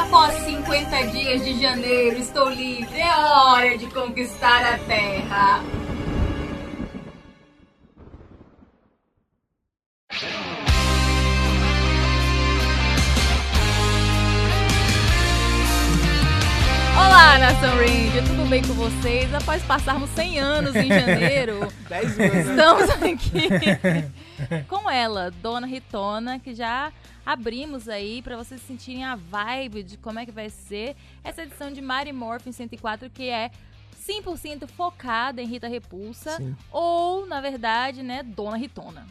Após 0.00 0.34
50 0.44 1.08
dias 1.08 1.44
de 1.44 1.60
janeiro, 1.60 2.18
estou 2.18 2.48
livre. 2.48 2.98
É 2.98 3.14
hora 3.14 3.76
de 3.76 3.86
conquistar 3.88 4.74
a 4.74 4.78
terra. 4.78 5.62
Bem 18.50 18.62
com 18.62 18.74
vocês? 18.74 19.32
Após 19.32 19.62
passarmos 19.62 20.10
100 20.10 20.40
anos 20.40 20.74
em 20.74 20.88
janeiro, 20.88 21.72
10 21.88 22.18
anos. 22.18 22.48
estamos 22.48 22.90
aqui 22.90 23.48
com 24.66 24.90
ela, 24.90 25.30
Dona 25.40 25.68
Ritona, 25.68 26.40
que 26.40 26.52
já 26.52 26.92
abrimos 27.24 27.88
aí 27.88 28.20
para 28.22 28.36
vocês 28.36 28.60
sentirem 28.62 29.04
a 29.04 29.14
vibe 29.14 29.84
de 29.84 29.96
como 29.96 30.18
é 30.18 30.26
que 30.26 30.32
vai 30.32 30.50
ser 30.50 30.96
essa 31.22 31.44
edição 31.44 31.70
de 31.70 31.80
Mary 31.80 32.12
Morphin 32.12 32.50
104, 32.50 33.08
que 33.08 33.28
é 33.28 33.52
100% 34.04 34.66
focada 34.66 35.40
em 35.40 35.46
Rita 35.46 35.68
Repulsa, 35.68 36.36
Sim. 36.36 36.56
ou, 36.72 37.26
na 37.26 37.40
verdade, 37.40 38.02
né, 38.02 38.24
Dona 38.24 38.56
Ritona. 38.56 39.06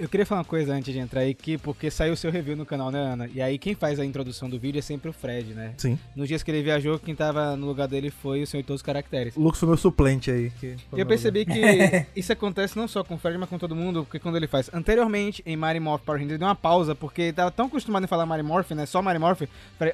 Eu 0.00 0.08
queria 0.08 0.24
falar 0.24 0.40
uma 0.40 0.46
coisa 0.46 0.72
antes 0.72 0.94
de 0.94 0.98
entrar 0.98 1.20
aí, 1.20 1.34
que 1.34 1.58
porque 1.58 1.90
saiu 1.90 2.14
o 2.14 2.16
seu 2.16 2.30
review 2.30 2.56
no 2.56 2.64
canal, 2.64 2.90
né, 2.90 2.98
Ana? 2.98 3.28
E 3.34 3.42
aí 3.42 3.58
quem 3.58 3.74
faz 3.74 4.00
a 4.00 4.04
introdução 4.04 4.48
do 4.48 4.58
vídeo 4.58 4.78
é 4.78 4.82
sempre 4.82 5.10
o 5.10 5.12
Fred, 5.12 5.52
né? 5.52 5.74
Sim. 5.76 5.98
Nos 6.16 6.26
dias 6.26 6.42
que 6.42 6.50
ele 6.50 6.62
viajou, 6.62 6.98
quem 6.98 7.14
tava 7.14 7.54
no 7.54 7.66
lugar 7.66 7.86
dele 7.86 8.08
foi 8.10 8.42
o 8.42 8.46
Senhor 8.46 8.62
de 8.62 8.66
Todos 8.66 8.80
os 8.80 8.82
Caracteres. 8.82 9.36
O 9.36 9.40
Lux 9.42 9.58
foi 9.58 9.68
meu 9.68 9.76
suplente 9.76 10.30
aí. 10.30 10.50
Eu 10.96 11.04
percebi 11.04 11.44
que 11.44 11.60
isso 12.16 12.32
acontece 12.32 12.78
não 12.78 12.88
só 12.88 13.04
com 13.04 13.16
o 13.16 13.18
Fred, 13.18 13.36
mas 13.36 13.50
com 13.50 13.58
todo 13.58 13.76
mundo, 13.76 14.02
porque 14.04 14.18
quando 14.18 14.36
ele 14.36 14.46
faz 14.46 14.70
anteriormente 14.72 15.42
em 15.44 15.54
Mary 15.54 15.78
Morph 15.78 16.02
Power 16.02 16.18
Rangers, 16.18 16.32
ele 16.32 16.38
deu 16.38 16.48
uma 16.48 16.54
pausa, 16.54 16.94
porque 16.94 17.20
ele 17.20 17.32
tava 17.34 17.50
tão 17.50 17.66
acostumado 17.66 18.04
em 18.04 18.06
falar 18.06 18.24
Mary 18.24 18.42
Morph, 18.42 18.70
né? 18.70 18.86
Só 18.86 19.02
Mary 19.02 19.18
Morph. 19.18 19.42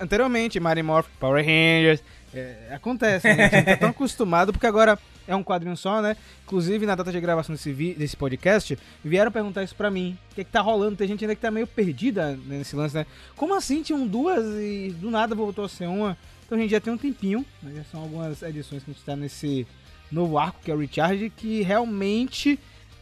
Anteriormente, 0.01 0.61
Mary 0.61 0.85
Morph 0.85 1.09
Power 1.19 1.45
Rangers. 1.45 2.01
É, 2.37 2.75
acontece, 2.75 3.33
né? 3.33 3.47
A 3.47 3.49
gente 3.49 3.65
tá 3.65 3.77
tão 3.79 3.89
acostumado, 3.89 4.53
porque 4.53 4.67
agora 4.67 4.99
é 5.27 5.35
um 5.35 5.43
quadrinho 5.43 5.77
só, 5.77 6.03
né? 6.03 6.17
Inclusive, 6.45 6.85
na 6.85 6.95
data 6.95 7.11
de 7.11 7.19
gravação 7.21 7.55
desse, 7.55 7.73
desse 7.95 8.17
podcast, 8.17 8.79
vieram 9.03 9.33
perguntar 9.33 9.63
isso 9.63 9.75
pra 9.75 9.91
mim. 9.91 10.19
O 10.31 10.35
que, 10.35 10.43
é 10.43 10.45
que 10.45 10.51
tá 10.51 10.61
rolando? 10.61 10.97
Tem 10.97 11.09
gente 11.09 11.25
ainda 11.25 11.35
que 11.35 11.41
tá 11.41 11.51
meio 11.51 11.67
perdida 11.67 12.39
nesse 12.47 12.77
lance, 12.77 12.95
né? 12.95 13.07
Como 13.37 13.55
assim 13.55 13.83
tinham 13.83 14.07
duas 14.07 14.45
e 14.61 14.95
do 15.01 15.11
nada 15.11 15.35
voltou 15.35 15.65
a 15.65 15.69
ser 15.69 15.87
uma? 15.87 16.17
Então 16.45 16.59
a 16.59 16.61
gente 16.61 16.71
já 16.71 16.81
tem 16.81 16.93
um 16.93 16.99
tempinho, 16.99 17.45
né? 17.63 17.73
Já 17.77 17.85
são 17.85 18.03
algumas 18.03 18.43
edições 18.43 18.85
que 18.85 18.91
a 18.91 18.95
gente 18.95 19.05
tá 19.05 19.17
nesse 19.17 19.67
novo 20.13 20.39
arco, 20.39 20.61
que 20.63 20.71
é 20.71 20.75
o 20.75 20.79
Recharge, 20.79 21.31
que 21.31 21.63
realmente 21.63 22.59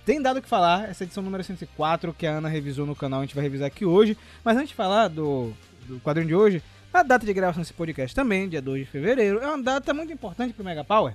tem 0.07 0.23
dado 0.23 0.39
o 0.39 0.43
que 0.43 0.48
falar. 0.48 0.89
Essa 0.89 1.05
edição 1.05 1.23
número 1.23 1.43
104, 1.43 2.15
que 2.15 2.27
a 2.27 2.39
Ana 2.39 2.48
revisou 2.48 2.87
no 2.87 2.95
canal, 2.95 3.21
a 3.21 3.23
gente 3.25 3.35
vai 3.35 3.43
revisar 3.43 3.67
aqui 3.67 3.85
hoje. 3.85 4.17
Mas 4.45 4.57
antes 4.57 4.69
de 4.69 4.75
falar 4.75 5.09
do, 5.09 5.53
do 5.89 5.98
quadrinho 6.01 6.29
de 6.29 6.35
hoje, 6.35 6.63
a 6.95 7.03
data 7.03 7.27
de 7.27 7.33
gravação 7.33 7.61
desse 7.61 7.73
podcast 7.73 8.14
também, 8.14 8.48
dia 8.48 8.62
2 8.62 8.84
de 8.84 8.91
fevereiro, 8.91 9.41
é 9.41 9.47
uma 9.47 9.61
data 9.61 9.92
muito 9.92 10.12
importante 10.12 10.55
pro 10.55 10.64
Mega 10.64 10.84
Power. 10.84 11.14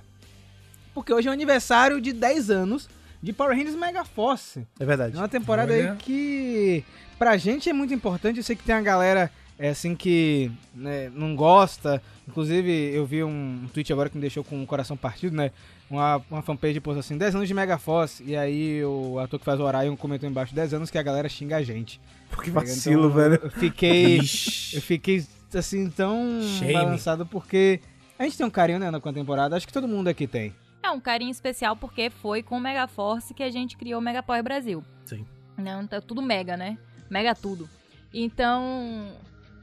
Porque 0.92 1.12
hoje 1.12 1.26
é 1.26 1.30
o 1.30 1.32
aniversário 1.32 2.00
de 2.00 2.12
10 2.12 2.50
anos 2.50 2.88
de 3.22 3.32
Power 3.32 3.56
Rangers 3.56 3.76
Mega 3.76 4.04
Force. 4.04 4.66
É 4.78 4.84
verdade. 4.84 5.16
É 5.16 5.18
uma 5.18 5.28
temporada 5.28 5.72
Olha. 5.72 5.92
aí 5.92 5.96
que 5.96 6.84
pra 7.18 7.36
gente 7.38 7.70
é 7.70 7.72
muito 7.72 7.94
importante. 7.94 8.36
Eu 8.36 8.42
sei 8.42 8.56
que 8.56 8.62
tem 8.62 8.74
uma 8.74 8.82
galera 8.82 9.30
é, 9.58 9.70
assim 9.70 9.94
que 9.94 10.50
né, 10.74 11.10
não 11.14 11.34
gosta. 11.34 12.02
Inclusive, 12.28 12.70
eu 12.94 13.06
vi 13.06 13.24
um 13.24 13.66
tweet 13.72 13.90
agora 13.92 14.10
que 14.10 14.16
me 14.16 14.20
deixou 14.20 14.44
com 14.44 14.62
o 14.62 14.66
coração 14.66 14.96
partido, 14.96 15.34
né? 15.34 15.50
Uma, 15.90 16.22
uma 16.30 16.42
fanpage 16.42 16.78
postou 16.80 17.00
assim, 17.00 17.16
10 17.16 17.36
anos 17.36 17.48
de 17.48 17.54
Mega 17.54 17.78
Force. 17.78 18.22
E 18.22 18.36
aí 18.36 18.84
o 18.84 19.18
ator 19.18 19.38
que 19.38 19.44
faz 19.44 19.58
o 19.58 19.64
Orion 19.64 19.96
comentou 19.96 20.28
embaixo, 20.28 20.54
10 20.54 20.74
anos 20.74 20.90
que 20.90 20.98
a 20.98 21.02
galera 21.02 21.28
xinga 21.28 21.56
a 21.56 21.62
gente. 21.62 22.00
Que 22.42 22.50
vacilo, 22.50 23.06
Então, 23.06 23.10
velho. 23.10 23.40
Eu 23.42 23.50
fiquei. 23.50 24.18
Eu 24.18 24.82
fiquei 24.82 25.26
assim 25.58 25.90
tão 25.90 26.40
Shame. 26.58 26.72
balançado 26.72 27.26
porque 27.26 27.80
a 28.18 28.24
gente 28.24 28.36
tem 28.36 28.46
um 28.46 28.50
carinho, 28.50 28.78
né, 28.78 28.88
Ana, 28.88 29.00
com 29.00 29.08
a 29.08 29.12
temporada. 29.12 29.56
Acho 29.56 29.66
que 29.66 29.72
todo 29.72 29.88
mundo 29.88 30.08
aqui 30.08 30.26
tem. 30.26 30.54
É 30.82 30.90
um 30.90 31.00
carinho 31.00 31.30
especial 31.30 31.76
porque 31.76 32.10
foi 32.10 32.42
com 32.42 32.56
o 32.56 32.60
Mega 32.60 32.86
Force 32.86 33.34
que 33.34 33.42
a 33.42 33.50
gente 33.50 33.76
criou 33.76 34.00
o 34.00 34.02
Mega 34.02 34.22
Power 34.22 34.42
Brasil. 34.42 34.84
Sim. 35.04 35.26
Não, 35.56 35.86
tá 35.86 36.00
tudo 36.00 36.22
mega, 36.22 36.56
né? 36.56 36.78
Mega 37.08 37.34
tudo. 37.34 37.68
Então, 38.12 39.12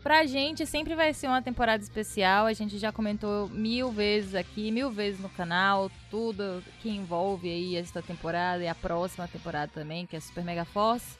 pra 0.03 0.25
gente 0.25 0.66
sempre 0.66 0.96
vai 0.96 1.14
ser 1.14 1.28
uma 1.28 1.42
temporada 1.42 1.84
especial. 1.84 2.46
A 2.46 2.54
gente 2.54 2.78
já 2.78 2.92
comentou 2.92 3.50
mil 3.50 3.92
vezes 3.92 4.36
aqui, 4.36 4.72
mil 4.72 4.90
vezes 4.90 5.19
no 5.19 5.30
canal, 5.30 5.92
tudo 6.09 6.64
que 6.81 6.90
envolve 6.90 7.50
aí 7.50 7.75
esta 7.75 8.02
temporada 8.02 8.64
e 8.64 8.68
a 8.68 8.75
próxima 8.75 9.28
temporada 9.28 9.72
também, 9.74 10.06
que 10.06 10.16
é 10.16 10.19
Super 10.19 10.44
Mega 10.44 10.66
Force. 10.66 11.18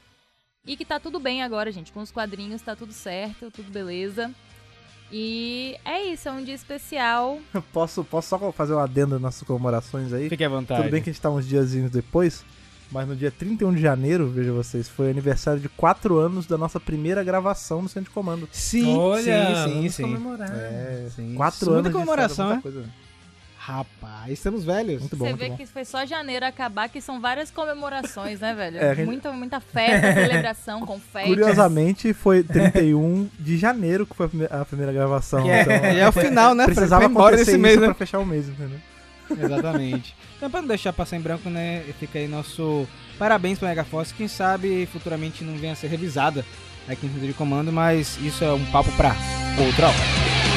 E 0.66 0.76
que 0.76 0.84
tá 0.84 1.00
tudo 1.00 1.18
bem 1.18 1.42
agora, 1.42 1.72
gente. 1.72 1.92
Com 1.92 2.00
os 2.00 2.10
quadrinhos 2.10 2.62
tá 2.62 2.76
tudo 2.76 2.92
certo, 2.92 3.50
tudo 3.50 3.70
beleza. 3.70 4.34
E 5.10 5.76
é 5.84 6.04
isso, 6.04 6.28
é 6.28 6.32
um 6.32 6.44
dia 6.44 6.54
especial. 6.54 7.38
Posso, 7.72 8.04
posso 8.04 8.28
só 8.28 8.52
fazer 8.52 8.74
um 8.74 8.78
adendo 8.78 9.14
nas 9.14 9.20
nossas 9.20 9.42
comemorações 9.42 10.12
aí? 10.12 10.28
Fique 10.28 10.44
à 10.44 10.48
vontade. 10.48 10.82
Tudo 10.82 10.90
bem 10.92 11.02
que 11.02 11.08
a 11.10 11.12
gente 11.12 11.22
tá 11.22 11.30
uns 11.30 11.46
diazinhos 11.46 11.90
depois, 11.90 12.44
mas 12.90 13.08
no 13.08 13.16
dia 13.16 13.30
31 13.30 13.74
de 13.74 13.80
janeiro, 13.80 14.28
veja 14.28 14.52
vocês, 14.52 14.88
foi 14.88 15.10
aniversário 15.10 15.60
de 15.60 15.68
4 15.68 16.18
anos 16.18 16.46
da 16.46 16.58
nossa 16.58 16.78
primeira 16.78 17.22
gravação 17.24 17.82
no 17.82 17.88
Centro 17.88 18.10
de 18.10 18.14
Comando. 18.14 18.48
Sim, 18.52 18.96
Olha, 18.96 19.22
sim, 19.22 19.64
sim, 19.64 19.74
vamos 19.74 19.94
sim. 19.94 20.02
comemorar. 20.02 20.50
É, 20.54 21.08
Sim. 21.14 21.34
4 21.34 21.58
Segunda 21.58 21.78
anos 21.80 21.92
comemoração, 21.92 22.46
de 22.48 22.52
é? 22.52 22.56
história, 22.56 22.76
muita 22.78 22.90
coisa. 22.90 23.07
Rapaz, 23.72 24.32
estamos 24.32 24.64
velhos. 24.64 25.00
Muito 25.00 25.14
bom, 25.14 25.26
Você 25.26 25.30
muito 25.32 25.40
vê 25.42 25.48
bom. 25.50 25.56
que 25.58 25.66
foi 25.66 25.84
só 25.84 26.06
janeiro 26.06 26.46
acabar, 26.46 26.88
que 26.88 27.02
são 27.02 27.20
várias 27.20 27.50
comemorações, 27.50 28.40
né, 28.40 28.54
velho? 28.54 28.78
É, 28.80 28.94
muita, 29.04 29.30
muita 29.30 29.60
festa, 29.60 30.14
celebração, 30.14 30.80
confete. 30.86 31.26
Curiosamente, 31.28 32.14
foi 32.14 32.42
31 32.42 33.28
de 33.38 33.58
janeiro 33.58 34.06
que 34.06 34.16
foi 34.16 34.24
a 34.24 34.28
prime- 34.30 34.48
a 34.50 34.64
primeira 34.64 34.90
gravação. 34.90 35.42
Que 35.42 35.50
é, 35.50 35.60
então, 35.60 35.74
é 35.74 36.08
o 36.08 36.12
final, 36.12 36.54
né? 36.54 36.64
Precisava 36.64 37.04
acontecer 37.04 37.36
desse 37.36 37.50
isso 37.50 37.60
mês, 37.60 37.78
né? 37.78 37.84
pra 37.84 37.94
fechar 37.94 38.18
o 38.20 38.24
mês, 38.24 38.48
entendeu? 38.48 38.78
Exatamente. 39.30 40.16
Então, 40.38 40.48
pra 40.50 40.62
não 40.62 40.68
deixar 40.68 40.92
passar 40.94 41.16
em 41.18 41.20
branco, 41.20 41.50
né? 41.50 41.82
Fica 42.00 42.18
aí 42.18 42.26
nosso 42.26 42.88
parabéns 43.18 43.58
pra 43.58 43.68
Mega 43.68 43.84
Force. 43.84 44.14
Quem 44.14 44.28
sabe 44.28 44.88
futuramente 44.90 45.44
não 45.44 45.54
venha 45.58 45.74
a 45.74 45.76
ser 45.76 45.88
revisada 45.88 46.42
aqui 46.88 47.04
no 47.04 47.12
Centro 47.12 47.26
de 47.28 47.34
Comando, 47.34 47.70
mas 47.70 48.18
isso 48.22 48.42
é 48.42 48.50
um 48.50 48.64
papo 48.70 48.90
pra 48.92 49.14
outra 49.62 49.88
hora. 49.88 50.47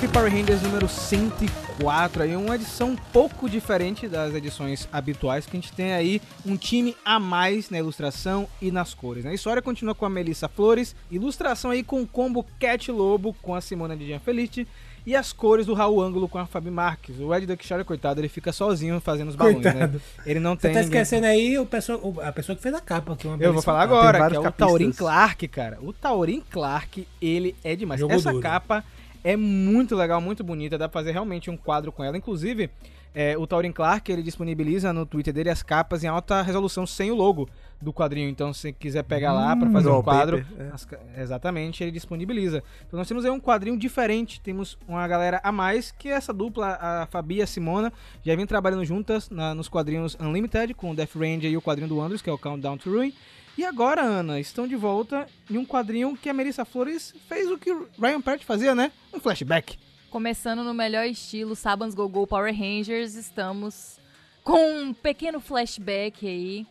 Morph 0.00 0.12
Power 0.12 0.30
Rangers 0.32 0.62
número 0.62 0.88
104, 0.88 2.22
aí 2.22 2.36
uma 2.36 2.54
edição 2.54 2.90
um 2.90 2.96
pouco 2.96 3.48
diferente 3.48 4.06
das 4.06 4.32
edições 4.34 4.88
habituais, 4.92 5.44
que 5.44 5.56
a 5.56 5.60
gente 5.60 5.72
tem 5.72 5.92
aí 5.92 6.22
um 6.46 6.56
time 6.56 6.96
a 7.04 7.18
mais 7.18 7.68
na 7.70 7.78
ilustração 7.78 8.46
e 8.62 8.70
nas 8.70 8.94
cores. 8.94 9.24
né? 9.24 9.30
A 9.30 9.34
história 9.34 9.60
continua 9.60 9.94
com 9.96 10.06
a 10.06 10.10
Melissa 10.10 10.48
Flores, 10.48 10.94
ilustração 11.10 11.70
aí 11.72 11.82
com 11.82 12.00
o 12.02 12.06
combo 12.06 12.44
Cat 12.60 12.90
Lobo 12.92 13.34
com 13.42 13.54
a 13.56 13.60
Simona 13.60 13.96
de 13.96 14.06
Gianfelice 14.06 14.68
e 15.04 15.16
as 15.16 15.32
cores 15.32 15.66
do 15.66 15.74
Raul 15.74 16.00
Ângulo 16.00 16.28
com 16.28 16.38
a 16.38 16.46
Fabi 16.46 16.70
Marques. 16.70 17.18
O 17.18 17.34
Ed 17.34 17.46
Duckshire, 17.46 17.82
coitado, 17.82 18.20
ele 18.20 18.28
fica 18.28 18.52
sozinho 18.52 19.00
fazendo 19.00 19.28
os 19.28 19.36
balões, 19.36 19.62
né? 19.64 19.70
Coitado. 19.72 20.02
Ele 20.24 20.38
não 20.38 20.54
Você 20.54 20.60
tem 20.62 20.72
tá 20.74 20.80
ninguém- 20.82 21.00
esquecendo 21.00 21.26
aí 21.26 21.58
o 21.58 21.66
pessoa, 21.66 21.98
o- 21.98 22.20
a 22.20 22.30
pessoa 22.30 22.54
que 22.54 22.62
fez 22.62 22.74
a 22.74 22.80
capa. 22.80 23.16
Que 23.16 23.26
é 23.26 23.30
uma 23.30 23.42
Eu 23.42 23.52
vou 23.52 23.62
falar 23.62 23.82
agora, 23.82 24.28
que 24.30 24.36
é 24.36 24.38
o 24.38 24.42
capistas. 24.44 24.68
Taurin 24.68 24.92
Clark, 24.92 25.48
cara. 25.48 25.78
O 25.80 25.92
Taurin 25.92 26.42
Clark, 26.50 27.06
ele 27.20 27.56
é 27.64 27.74
demais. 27.74 27.98
Jogo 28.00 28.12
Essa 28.12 28.30
duro. 28.30 28.42
capa 28.42 28.84
é 29.22 29.36
muito 29.36 29.94
legal, 29.94 30.20
muito 30.20 30.42
bonita. 30.44 30.78
Dá 30.78 30.88
pra 30.88 31.00
fazer 31.00 31.12
realmente 31.12 31.50
um 31.50 31.56
quadro 31.56 31.92
com 31.92 32.02
ela. 32.04 32.16
Inclusive, 32.16 32.70
é, 33.14 33.36
o 33.36 33.46
Taurin 33.46 33.72
Clark, 33.72 34.10
ele 34.10 34.22
disponibiliza 34.22 34.92
no 34.92 35.06
Twitter 35.06 35.32
dele 35.32 35.50
as 35.50 35.62
capas 35.62 36.04
em 36.04 36.06
alta 36.06 36.42
resolução 36.42 36.86
sem 36.86 37.10
o 37.10 37.14
logo 37.14 37.48
do 37.80 37.92
quadrinho. 37.92 38.28
Então, 38.28 38.52
se 38.52 38.72
quiser 38.72 39.02
pegar 39.04 39.32
lá 39.32 39.56
pra 39.56 39.70
fazer 39.70 39.88
um 39.88 39.92
wallpaper, 39.92 40.44
quadro, 40.44 40.46
é. 40.58 40.70
as 40.72 40.86
exatamente, 41.16 41.82
ele 41.82 41.92
disponibiliza. 41.92 42.62
Então, 42.86 42.98
nós 42.98 43.06
temos 43.08 43.24
aí 43.24 43.30
um 43.30 43.40
quadrinho 43.40 43.78
diferente. 43.78 44.40
Temos 44.40 44.76
uma 44.86 45.06
galera 45.06 45.40
a 45.44 45.52
mais, 45.52 45.90
que 45.92 46.08
é 46.08 46.12
essa 46.12 46.32
dupla, 46.32 46.78
a 46.80 47.06
Fabi 47.06 47.36
e 47.36 47.42
a 47.42 47.46
Simona, 47.46 47.92
já 48.24 48.34
vem 48.34 48.46
trabalhando 48.46 48.84
juntas 48.84 49.30
na- 49.30 49.54
nos 49.54 49.68
quadrinhos 49.68 50.16
Unlimited, 50.20 50.74
com 50.74 50.90
o 50.90 50.94
Death 50.94 51.14
Ranger 51.16 51.50
e 51.50 51.56
o 51.56 51.62
quadrinho 51.62 51.88
do 51.88 52.00
Andrews, 52.00 52.22
que 52.22 52.30
é 52.30 52.32
o 52.32 52.38
Countdown 52.38 52.76
to 52.78 52.90
Ruin. 52.90 53.12
E 53.56 53.64
agora, 53.64 54.02
Ana, 54.02 54.38
estão 54.38 54.68
de 54.68 54.76
volta 54.76 55.26
em 55.50 55.58
um 55.58 55.64
quadrinho 55.64 56.16
que 56.16 56.28
a 56.28 56.32
Melissa 56.34 56.64
Flores 56.64 57.12
fez 57.28 57.50
o 57.50 57.58
que 57.58 57.72
o 57.72 57.88
Ryan 58.00 58.20
Pratt 58.20 58.44
fazia, 58.44 58.72
né? 58.74 58.92
Um 59.12 59.18
flashback. 59.18 59.76
Começando 60.10 60.62
no 60.62 60.72
melhor 60.72 61.04
estilo, 61.06 61.56
Sabans 61.56 61.92
Go 61.94 62.08
Go 62.08 62.26
Power 62.26 62.54
Rangers, 62.56 63.14
estamos 63.14 63.98
com 64.44 64.80
um 64.82 64.94
pequeno 64.94 65.40
flashback 65.40 66.26
aí. 66.26 66.66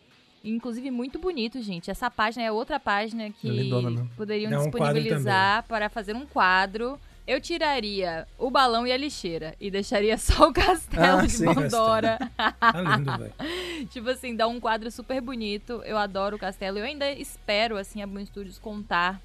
Inclusive 0.50 0.90
muito 0.90 1.18
bonito, 1.18 1.60
gente. 1.62 1.90
Essa 1.90 2.10
página 2.10 2.44
é 2.44 2.52
outra 2.52 2.78
página 2.80 3.30
que 3.30 3.48
É 3.48 3.52
lindona 3.52 3.90
mesmo. 3.90 4.10
poderiam 4.16 4.50
Dá 4.50 4.60
um 4.60 4.62
disponibilizar 4.70 5.64
para 5.68 5.88
fazer 5.88 6.14
um 6.14 6.26
quadro. 6.26 6.98
Eu 7.26 7.40
tiraria 7.42 8.26
o 8.38 8.50
balão 8.50 8.86
e 8.86 8.92
a 8.92 8.96
lixeira 8.96 9.54
e 9.60 9.70
deixaria 9.70 10.16
só 10.18 10.48
o 10.48 10.52
castelo 10.52 11.18
Ah, 11.18 11.26
de 11.26 11.30
sim, 11.30 11.44
Pandora. 11.44 12.18
Tá 12.36 12.72
lindo, 12.96 13.18
velho. 13.18 13.34
tipo 13.90 14.08
assim, 14.08 14.34
dá 14.34 14.48
um 14.48 14.58
quadro 14.58 14.90
super 14.90 15.20
bonito. 15.20 15.82
Eu 15.84 15.98
adoro 15.98 16.36
o 16.36 16.38
castelo. 16.38 16.78
Eu 16.78 16.84
ainda 16.84 17.10
espero, 17.12 17.76
assim, 17.76 18.02
a 18.02 18.06
Boom 18.06 18.24
Studios 18.24 18.58
contar 18.58 19.20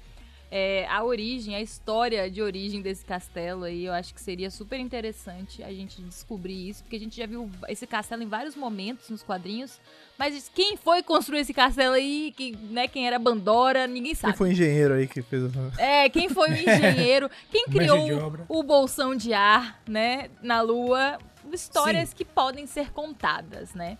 é, 0.56 0.86
a 0.88 1.02
origem, 1.02 1.56
a 1.56 1.60
história 1.60 2.30
de 2.30 2.40
origem 2.40 2.80
desse 2.80 3.04
castelo 3.04 3.64
aí. 3.64 3.86
Eu 3.86 3.92
acho 3.92 4.14
que 4.14 4.20
seria 4.20 4.48
super 4.52 4.78
interessante 4.78 5.64
a 5.64 5.72
gente 5.72 6.00
descobrir 6.00 6.68
isso, 6.68 6.84
porque 6.84 6.94
a 6.94 7.00
gente 7.00 7.16
já 7.16 7.26
viu 7.26 7.50
esse 7.66 7.84
castelo 7.88 8.22
em 8.22 8.28
vários 8.28 8.54
momentos 8.54 9.10
nos 9.10 9.20
quadrinhos. 9.20 9.80
Mas 10.16 10.48
quem 10.54 10.76
foi 10.76 11.02
construir 11.02 11.40
esse 11.40 11.52
castelo 11.52 11.94
aí, 11.94 12.32
que, 12.36 12.56
né, 12.70 12.86
quem 12.86 13.04
era 13.04 13.18
Bandora, 13.18 13.88
ninguém 13.88 14.14
sabe. 14.14 14.32
Quem 14.32 14.38
foi 14.38 14.50
engenheiro 14.52 14.94
aí 14.94 15.08
que 15.08 15.22
fez 15.22 15.42
É, 15.76 16.08
quem 16.08 16.28
foi 16.28 16.48
o 16.50 16.54
engenheiro, 16.54 17.28
quem 17.50 17.64
criou 17.64 18.46
o 18.48 18.62
bolsão 18.62 19.16
de 19.16 19.34
ar, 19.34 19.82
né, 19.88 20.30
na 20.40 20.60
Lua. 20.60 21.18
Histórias 21.52 22.10
Sim. 22.10 22.16
que 22.16 22.24
podem 22.24 22.64
ser 22.64 22.92
contadas, 22.92 23.74
né? 23.74 23.98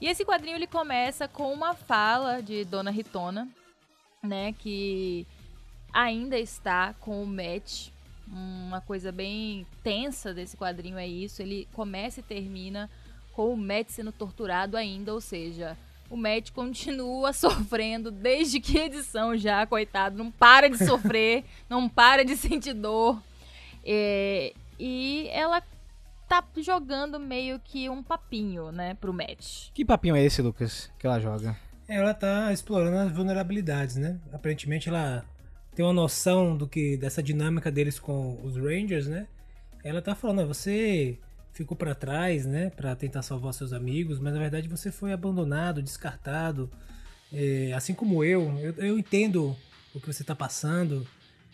E 0.00 0.06
esse 0.06 0.24
quadrinho 0.24 0.54
ele 0.54 0.68
começa 0.68 1.26
com 1.26 1.52
uma 1.52 1.74
fala 1.74 2.40
de 2.40 2.64
Dona 2.64 2.92
Ritona, 2.92 3.48
né, 4.22 4.54
que 4.56 5.26
ainda 5.96 6.38
está 6.38 6.92
com 7.00 7.22
o 7.22 7.26
Matt. 7.26 7.88
Uma 8.28 8.82
coisa 8.82 9.10
bem 9.10 9.66
tensa 9.82 10.34
desse 10.34 10.56
quadrinho 10.56 10.98
é 10.98 11.08
isso. 11.08 11.40
Ele 11.40 11.66
começa 11.72 12.20
e 12.20 12.22
termina 12.22 12.90
com 13.32 13.52
o 13.52 13.56
Matt 13.56 13.88
sendo 13.88 14.12
torturado 14.12 14.76
ainda, 14.76 15.14
ou 15.14 15.20
seja, 15.20 15.76
o 16.10 16.16
Matt 16.16 16.50
continua 16.52 17.32
sofrendo 17.32 18.10
desde 18.10 18.60
que 18.60 18.76
edição 18.76 19.36
já, 19.36 19.66
coitado, 19.66 20.18
não 20.18 20.30
para 20.30 20.68
de 20.68 20.84
sofrer, 20.84 21.44
não 21.68 21.88
para 21.88 22.24
de 22.24 22.36
sentir 22.36 22.74
dor. 22.74 23.22
É, 23.82 24.52
e 24.78 25.28
ela 25.32 25.62
tá 26.28 26.44
jogando 26.58 27.18
meio 27.18 27.58
que 27.60 27.88
um 27.88 28.02
papinho, 28.02 28.70
né, 28.70 28.94
pro 28.94 29.14
Matt. 29.14 29.70
Que 29.72 29.84
papinho 29.84 30.16
é 30.16 30.22
esse, 30.22 30.42
Lucas, 30.42 30.90
que 30.98 31.06
ela 31.06 31.20
joga? 31.20 31.56
Ela 31.88 32.12
tá 32.12 32.52
explorando 32.52 32.96
as 32.96 33.12
vulnerabilidades, 33.12 33.96
né? 33.96 34.18
Aparentemente 34.32 34.88
ela 34.88 35.24
tem 35.76 35.84
uma 35.84 35.92
noção 35.92 36.56
do 36.56 36.66
que 36.66 36.96
dessa 36.96 37.22
dinâmica 37.22 37.70
deles 37.70 37.98
com 37.98 38.40
os 38.42 38.56
Rangers, 38.56 39.06
né? 39.06 39.28
Ela 39.84 40.00
tá 40.00 40.14
falando, 40.14 40.40
ah, 40.40 40.46
você 40.46 41.18
ficou 41.52 41.76
para 41.76 41.94
trás, 41.94 42.46
né, 42.46 42.70
para 42.70 42.96
tentar 42.96 43.22
salvar 43.22 43.52
seus 43.52 43.72
amigos, 43.72 44.18
mas 44.18 44.32
na 44.32 44.38
verdade 44.38 44.68
você 44.68 44.90
foi 44.90 45.12
abandonado, 45.12 45.82
descartado, 45.82 46.70
é, 47.32 47.72
assim 47.74 47.94
como 47.94 48.24
eu, 48.24 48.58
eu, 48.58 48.74
eu 48.78 48.98
entendo 48.98 49.56
o 49.94 50.00
que 50.00 50.06
você 50.06 50.24
tá 50.24 50.34
passando. 50.34 51.06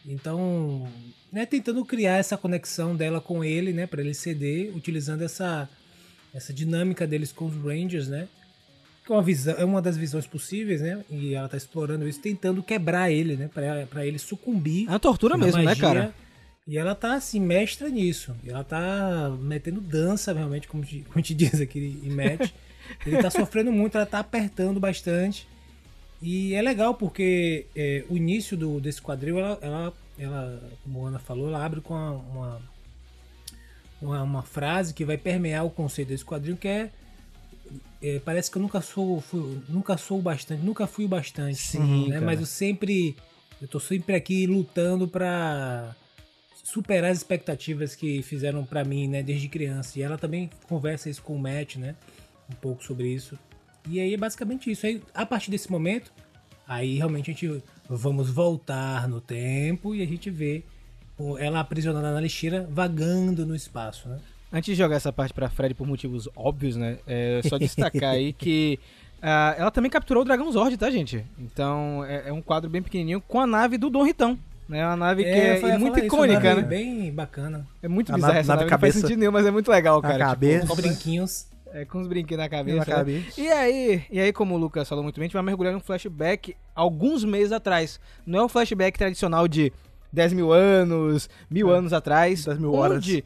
Então, 0.07 0.89
né, 1.33 1.45
tentando 1.45 1.85
criar 1.85 2.19
essa 2.19 2.37
conexão 2.37 2.97
dela 2.97 3.21
com 3.21 3.45
ele, 3.45 3.73
né, 3.73 3.89
para 3.89 4.01
ele 4.01 4.15
ceder, 4.15 4.75
utilizando 4.75 5.23
essa 5.23 5.69
essa 6.33 6.53
dinâmica 6.53 7.07
deles 7.07 7.31
com 7.31 7.45
os 7.45 7.57
Rangers, 7.57 8.09
né? 8.09 8.27
É 9.09 9.13
uma 9.13 9.23
visão, 9.23 9.55
é 9.59 9.65
uma 9.65 9.83
das 9.83 9.97
visões 9.97 10.27
possíveis, 10.27 10.81
né? 10.81 11.05
E 11.11 11.35
ela 11.35 11.49
tá 11.49 11.57
explorando 11.57 12.07
isso, 12.07 12.21
tentando 12.21 12.63
quebrar 12.63 13.11
ele, 13.11 13.37
né? 13.37 13.51
Pra, 13.53 13.87
pra 13.87 14.07
ele 14.07 14.19
sucumbir. 14.19 14.87
É 14.87 14.91
uma 14.91 15.01
tortura 15.01 15.37
mesmo, 15.37 15.59
né, 15.59 15.65
magia, 15.65 15.89
né, 15.89 15.95
cara? 15.95 16.15
E 16.67 16.79
ela 16.79 16.95
tá, 16.95 17.15
assim, 17.15 17.41
mestra 17.41 17.89
nisso. 17.89 18.37
E 18.45 18.51
ela 18.51 18.63
tá 18.63 19.35
metendo 19.41 19.81
dança, 19.81 20.33
realmente, 20.33 20.69
como 20.69 20.85
te, 20.85 21.05
como 21.09 21.23
te 21.23 21.35
diz 21.35 21.61
aqui 21.61 22.01
em 22.05 22.11
match. 22.11 22.53
ele 23.05 23.21
tá 23.21 23.31
sofrendo 23.31 23.73
muito, 23.73 23.97
ela 23.97 24.07
tá 24.07 24.21
apertando 24.21 24.79
bastante. 24.79 25.49
E 26.21 26.55
é 26.55 26.63
legal 26.63 26.95
porque 26.95 27.67
é, 27.75 28.05
o 28.09 28.17
início 28.17 28.57
do, 28.57 28.81
desse 28.81 29.03
quadril, 29.03 29.41
ela, 29.41 29.59
ela, 29.61 29.93
ela, 30.17 30.63
como 30.85 31.05
a 31.05 31.09
Ana 31.09 31.19
falou, 31.19 31.49
ela 31.49 31.65
abre 31.65 31.81
com 31.81 31.95
uma, 31.95 32.63
uma, 34.01 34.23
uma 34.23 34.43
frase 34.43 34.95
que 34.95 35.05
vai 35.05 35.19
permear 35.19 35.65
o 35.65 35.71
conceito 35.71 36.09
desse 36.09 36.25
quadrinho, 36.25 36.57
que 36.57 36.69
é 36.69 36.91
é, 38.03 38.19
parece 38.19 38.51
que 38.51 38.59
eu 38.59 38.63
nunca 38.63 38.81
sou, 38.81 39.21
fui, 39.21 39.61
nunca 39.69 39.97
sou 39.97 40.21
bastante, 40.21 40.63
nunca 40.63 40.87
fui 40.87 41.07
bastante, 41.07 41.59
Sim, 41.59 42.09
né? 42.09 42.21
Mas 42.21 42.41
eu 42.41 42.47
sempre, 42.47 43.17
eu 43.61 43.69
tô 43.69 43.79
sempre 43.79 44.15
aqui 44.15 44.47
lutando 44.47 45.07
para 45.07 45.95
superar 46.63 47.11
as 47.11 47.19
expectativas 47.19 47.95
que 47.95 48.23
fizeram 48.23 48.65
para 48.65 48.85
mim, 48.85 49.09
né, 49.09 49.23
desde 49.23 49.49
criança. 49.49 49.99
E 49.99 50.03
ela 50.03 50.17
também 50.17 50.49
conversa 50.69 51.11
isso 51.11 51.23
com 51.23 51.35
o 51.35 51.39
Matt, 51.39 51.77
né, 51.77 51.95
um 52.51 52.55
pouco 52.55 52.83
sobre 52.83 53.09
isso. 53.09 53.39
E 53.89 54.01
aí 54.01 54.15
é 54.15 54.17
basicamente 54.17 54.71
isso. 54.71 54.87
Aí, 54.87 55.03
a 55.13 55.27
partir 55.27 55.51
desse 55.51 55.71
momento, 55.71 56.13
aí 56.67 56.97
realmente 56.97 57.31
a 57.31 57.35
gente 57.35 57.63
vamos 57.89 58.31
voltar 58.31 59.09
no 59.09 59.21
tempo 59.21 59.95
e 59.95 60.03
a 60.03 60.07
gente 60.07 60.31
vê 60.31 60.65
ela 61.39 61.61
aprisionada 61.61 62.13
na 62.13 62.21
lixeira 62.21 62.67
vagando 62.71 63.45
no 63.45 63.55
espaço, 63.55 64.09
né? 64.09 64.19
Antes 64.53 64.67
de 64.67 64.75
jogar 64.75 64.97
essa 64.97 65.13
parte 65.13 65.33
pra 65.33 65.49
Fred 65.49 65.75
por 65.75 65.87
motivos 65.87 66.29
óbvios, 66.37 66.77
né? 66.77 66.99
É 67.07 67.41
só 67.49 67.57
destacar 67.57 68.11
aí 68.11 68.35
que 68.35 68.79
uh, 69.19 69.57
ela 69.57 69.71
também 69.71 69.91
capturou 69.91 70.23
o 70.23 70.25
Dragão 70.25 70.53
Zord, 70.53 70.77
tá, 70.77 70.91
gente? 70.91 71.25
Então 71.39 72.05
é, 72.05 72.29
é, 72.29 72.33
um 72.33 72.43
quadro 72.43 72.69
bem 72.69 72.83
pequenininho 72.83 73.21
com 73.21 73.41
a 73.41 73.47
nave 73.47 73.79
do 73.79 73.89
Dom 73.89 74.03
Ritão. 74.03 74.39
Né, 74.69 74.87
uma 74.87 74.97
nave 74.97 75.25
é, 75.25 75.59
que 75.59 75.67
é, 75.67 75.77
muito 75.77 75.99
icônica, 75.99 76.49
isso, 76.49 76.61
né? 76.61 76.67
Bem 76.67 77.13
bacana. 77.13 77.67
É 77.83 77.89
muito 77.89 78.13
bizarra 78.13 78.39
essa 78.39 78.49
nave, 78.49 78.61
nave 78.61 78.71
não 78.71 78.79
faz 78.79 78.95
sentido 78.95 79.19
nenhum, 79.19 79.33
mas 79.33 79.45
é 79.45 79.51
muito 79.51 79.71
legal, 79.71 80.01
cara. 80.01 80.15
Tipo, 80.15 80.29
cabeça. 80.29 80.67
com 80.67 80.77
brinquinhos. 80.77 81.47
É, 81.75 81.87
com 81.87 82.01
os 82.01 82.07
brinquedos 82.07 82.43
na 82.43 82.51
cabeça. 82.51 82.79
Na 82.79 82.85
né? 82.85 82.93
cabeça. 82.93 83.41
E 83.41 83.49
aí, 83.51 84.05
e 84.11 84.21
aí, 84.21 84.33
como 84.33 84.55
o 84.55 84.59
Lucas 84.59 84.87
falou 84.87 85.03
muito 85.03 85.17
bem, 85.17 85.25
a 85.25 85.27
gente 85.27 85.35
vai 85.35 85.43
mergulhar 85.43 85.73
num 85.73 85.81
flashback 85.81 86.55
alguns 86.75 87.25
meses 87.25 87.51
atrás. 87.51 87.99
Não 88.27 88.41
é 88.41 88.43
o 88.43 88.49
flashback 88.49 88.99
tradicional 88.99 89.49
de 89.49 89.73
10 90.13 90.35
mil 90.35 90.53
anos, 90.53 91.31
mil 91.51 91.73
é. 91.73 91.79
anos 91.79 91.93
atrás. 91.93 92.45
10 92.45 92.59
mil 92.59 92.75
horas. 92.75 92.99
Onde 92.99 93.25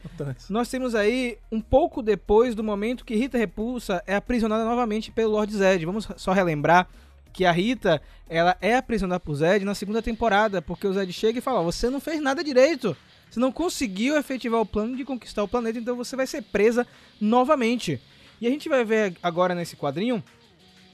nós 0.49 0.69
temos 0.69 0.95
aí 0.95 1.37
um 1.51 1.59
pouco 1.59 2.01
depois 2.01 2.55
do 2.55 2.63
momento 2.63 3.03
que 3.03 3.15
Rita 3.15 3.37
Repulsa 3.37 4.01
é 4.07 4.15
aprisionada 4.15 4.63
novamente 4.63 5.11
pelo 5.11 5.33
Lord 5.33 5.53
Zed. 5.53 5.85
Vamos 5.85 6.07
só 6.15 6.31
relembrar 6.31 6.87
que 7.33 7.45
a 7.45 7.51
Rita, 7.51 8.01
ela 8.29 8.57
é 8.61 8.75
aprisionada 8.75 9.19
por 9.19 9.35
Zed 9.35 9.63
na 9.63 9.75
segunda 9.75 10.01
temporada, 10.01 10.61
porque 10.61 10.87
o 10.87 10.93
Zed 10.93 11.11
chega 11.11 11.39
e 11.39 11.41
fala: 11.41 11.61
"Você 11.61 11.89
não 11.89 11.99
fez 11.99 12.21
nada 12.21 12.43
direito. 12.43 12.95
Você 13.29 13.39
não 13.39 13.51
conseguiu 13.51 14.17
efetivar 14.17 14.61
o 14.61 14.65
plano 14.65 14.95
de 14.95 15.03
conquistar 15.03 15.43
o 15.43 15.47
planeta, 15.47 15.77
então 15.77 15.95
você 15.95 16.15
vai 16.15 16.25
ser 16.25 16.41
presa 16.43 16.87
novamente". 17.19 18.01
E 18.39 18.47
a 18.47 18.49
gente 18.49 18.69
vai 18.69 18.85
ver 18.85 19.15
agora 19.21 19.53
nesse 19.53 19.75
quadrinho 19.75 20.23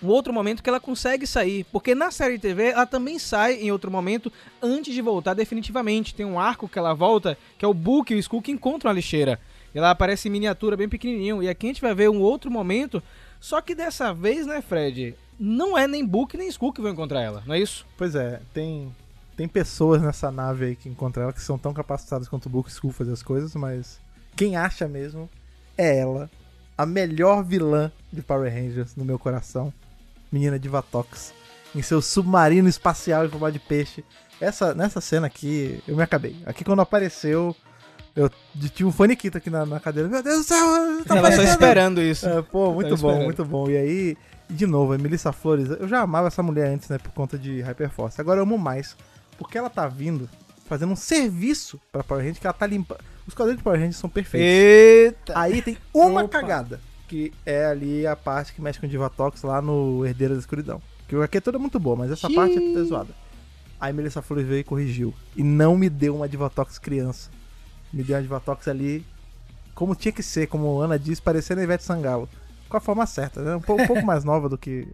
um 0.04 0.08
outro 0.08 0.34
momento 0.34 0.62
que 0.62 0.70
ela 0.70 0.80
consegue 0.80 1.26
sair, 1.26 1.66
porque 1.72 1.96
na 1.96 2.12
série 2.12 2.36
de 2.36 2.42
TV 2.42 2.72
ela 2.72 2.86
também 2.86 3.18
sai 3.18 3.56
em 3.56 3.72
outro 3.72 3.90
momento 3.90 4.32
antes 4.62 4.94
de 4.94 5.02
voltar 5.02 5.34
definitivamente. 5.34 6.14
Tem 6.14 6.26
um 6.26 6.40
arco 6.40 6.68
que 6.68 6.78
ela 6.78 6.94
volta, 6.94 7.38
que 7.58 7.64
é 7.64 7.68
o 7.68 7.74
Book 7.74 8.12
e 8.12 8.16
o 8.16 8.20
Skull 8.20 8.42
que 8.42 8.52
encontram 8.52 8.92
a 8.92 8.94
lixeira. 8.94 9.40
Ela 9.74 9.92
aparece 9.92 10.28
em 10.28 10.32
miniatura 10.32 10.78
bem 10.78 10.90
pequenininho. 10.90 11.42
E 11.42 11.50
aqui 11.50 11.66
a 11.66 11.70
gente 11.70 11.82
vai 11.82 11.96
ver 11.96 12.10
um 12.10 12.22
outro 12.22 12.52
momento, 12.52 13.02
só 13.40 13.62
que 13.62 13.74
dessa 13.74 14.14
vez, 14.14 14.46
né, 14.46 14.62
Fred, 14.62 15.16
não 15.40 15.78
é 15.78 15.88
nem 15.88 16.06
Book 16.06 16.38
nem 16.38 16.48
Skull 16.48 16.74
que 16.74 16.82
vão 16.82 16.92
encontrar 16.92 17.22
ela, 17.22 17.44
não 17.46 17.56
é 17.56 17.60
isso? 17.60 17.86
Pois 17.98 18.16
é, 18.16 18.42
tem 18.54 18.94
tem 19.36 19.48
pessoas 19.48 20.00
nessa 20.00 20.32
nave 20.32 20.66
aí 20.66 20.76
que 20.76 20.88
encontram 20.88 21.24
ela 21.24 21.34
que 21.34 21.42
são 21.42 21.58
tão 21.58 21.74
capacitadas 21.74 22.28
quanto 22.28 22.46
o 22.46 22.50
Book 22.50 22.70
e 22.70 22.72
Skull 22.72 22.92
fazer 22.92 23.14
as 23.14 23.24
coisas, 23.24 23.56
mas 23.56 24.00
quem 24.36 24.56
acha 24.56 24.88
mesmo 24.88 25.28
é 25.76 25.98
ela, 25.98 26.30
a 26.78 26.86
melhor 26.86 27.44
vilã 27.44 27.92
de 28.12 28.22
Power 28.22 28.52
Rangers 28.54 28.96
no 28.96 29.04
meu 29.04 29.18
coração 29.18 29.74
menina 30.34 30.58
de 30.58 30.68
Vatox 30.68 31.32
em 31.76 31.82
seu 31.82 32.02
submarino 32.02 32.68
espacial 32.68 33.26
em 33.26 33.30
forma 33.30 33.52
de 33.52 33.60
peixe. 33.60 34.04
Essa, 34.42 34.74
nessa 34.74 35.00
cena 35.00 35.28
aqui, 35.28 35.82
eu 35.88 35.96
me 35.96 36.04
acabei. 36.04 36.36
Aqui 36.46 36.64
quando 36.64 36.82
apareceu, 36.82 37.56
eu 38.16 38.30
tive 38.74 38.86
um 38.86 38.92
faniquito 38.92 39.38
aqui 39.38 39.50
na, 39.50 39.66
na 39.66 39.80
cadeira. 39.80 40.10
Meu 40.10 40.22
Deus 40.22 40.40
do 40.40 40.44
céu! 40.44 41.04
Tá 41.06 41.18
Ela 41.18 41.32
só 41.32 41.44
esperando 41.44 42.02
isso. 42.02 42.28
É, 42.28 42.42
pô, 42.42 42.74
muito 42.74 42.90
bom, 42.90 43.10
esperando. 43.10 43.24
muito 43.24 43.46
bom. 43.46 43.70
E 43.70 43.78
aí, 43.78 44.18
de 44.50 44.66
novo, 44.66 44.94
a 44.94 44.98
Melissa 44.98 45.32
Flores, 45.32 45.70
eu 45.70 45.88
já 45.88 46.02
amava 46.02 46.28
essa 46.28 46.44
mulher 46.44 46.68
antes, 46.68 46.90
né, 46.90 46.98
por 46.98 47.12
conta 47.12 47.38
de 47.38 47.62
Hyperforce. 47.62 48.20
Agora 48.20 48.40
eu 48.40 48.44
amo 48.44 48.58
mais, 48.58 48.98
porque 49.38 49.58
ela 49.58 49.70
tá 49.70 49.88
vindo 49.88 50.30
fazendo 50.66 50.94
um 50.94 50.96
serviço 50.96 51.80
pra 51.92 52.04
Power 52.04 52.24
Rangers, 52.24 52.40
que 52.40 52.48
ela 52.48 52.54
tá 52.54 52.66
limpando. 52.66 53.02
Os 53.28 53.34
quadrinhos 53.34 53.60
de 53.60 53.64
Power 53.64 53.80
Rangers 53.80 53.98
são 53.98 54.10
perfeitos. 54.10 54.48
Eita! 54.48 55.34
Aí 55.36 55.62
tem 55.62 55.78
uma 55.94 56.24
Opa. 56.24 56.40
cagada 56.40 56.80
que 57.14 57.32
é 57.46 57.68
ali 57.68 58.08
a 58.08 58.16
parte 58.16 58.52
que 58.54 58.60
mexe 58.60 58.80
com 58.80 58.88
o 58.88 58.90
Divatox 58.90 59.44
lá 59.44 59.62
no 59.62 60.04
Herdeiro 60.04 60.34
da 60.34 60.40
Escuridão. 60.40 60.82
Que 61.08 61.16
aqui 61.18 61.38
é 61.38 61.42
toda 61.42 61.60
muito 61.60 61.80
boa, 61.80 61.96
mas 61.96 62.10
essa 62.10 62.26
Xiii. 62.26 62.36
parte 62.36 62.58
é 62.58 62.84
zoada. 62.86 63.14
Aí 63.80 63.94
Melissa 63.94 64.20
Flores 64.20 64.48
veio 64.48 64.62
e 64.62 64.64
corrigiu. 64.64 65.14
E 65.36 65.44
não 65.44 65.78
me 65.78 65.92
deu 65.92 66.16
uma 66.16 66.28
Divatox 66.28 66.80
criança. 66.80 67.30
Me 67.94 68.02
deu 68.04 68.16
uma 68.16 68.22
Divatox 68.24 68.68
ali 68.68 69.06
como 69.76 69.94
tinha 69.94 70.12
que 70.12 70.24
ser, 70.24 70.48
como 70.48 70.82
a 70.82 70.86
Ana 70.86 70.98
diz, 70.98 71.20
parecendo 71.20 71.62
a 71.62 71.64
Ivete 71.64 71.84
Sangalo. 71.84 72.28
Com 72.68 72.78
a 72.78 72.80
forma 72.80 73.06
certa, 73.06 73.44
né? 73.44 73.58
Um 73.58 73.62
pouco, 73.62 73.84
um 73.84 73.88
pouco 73.88 74.04
mais 74.04 74.24
nova 74.24 74.50
do 74.50 74.58
que 74.58 74.88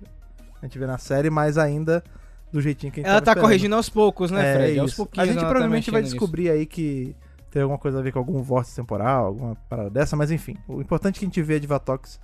a 0.62 0.66
gente 0.66 0.78
vê 0.78 0.86
na 0.86 0.98
série, 0.98 1.30
mas 1.30 1.58
ainda 1.58 2.04
do 2.52 2.60
jeitinho 2.60 2.92
que 2.92 3.00
a 3.00 3.04
gente 3.04 3.10
Ela 3.10 3.22
tá 3.22 3.32
esperando. 3.32 3.46
corrigindo 3.46 3.76
aos 3.76 3.88
poucos, 3.88 4.30
né, 4.30 4.46
é, 4.46 4.56
Fred? 4.58 4.80
Aos 4.80 4.94
pouquinhos. 4.94 5.30
A 5.30 5.32
gente 5.32 5.42
tá 5.42 5.48
provavelmente 5.48 5.86
tá 5.86 5.92
vai 5.94 6.02
descobrir 6.02 6.44
nisso. 6.44 6.54
aí 6.56 6.66
que 6.66 7.16
tem 7.52 7.62
alguma 7.62 7.80
coisa 7.80 8.00
a 8.00 8.02
ver 8.02 8.12
com 8.12 8.20
algum 8.20 8.42
vórtice 8.42 8.76
temporal, 8.76 9.26
alguma 9.26 9.56
parada 9.68 9.90
dessa, 9.90 10.16
mas 10.16 10.32
enfim. 10.32 10.58
O 10.68 10.82
importante 10.82 11.18
é 11.18 11.20
que 11.20 11.26
a 11.26 11.28
gente 11.28 11.42
vê 11.42 11.56
a 11.56 11.60
Divatox 11.60 12.20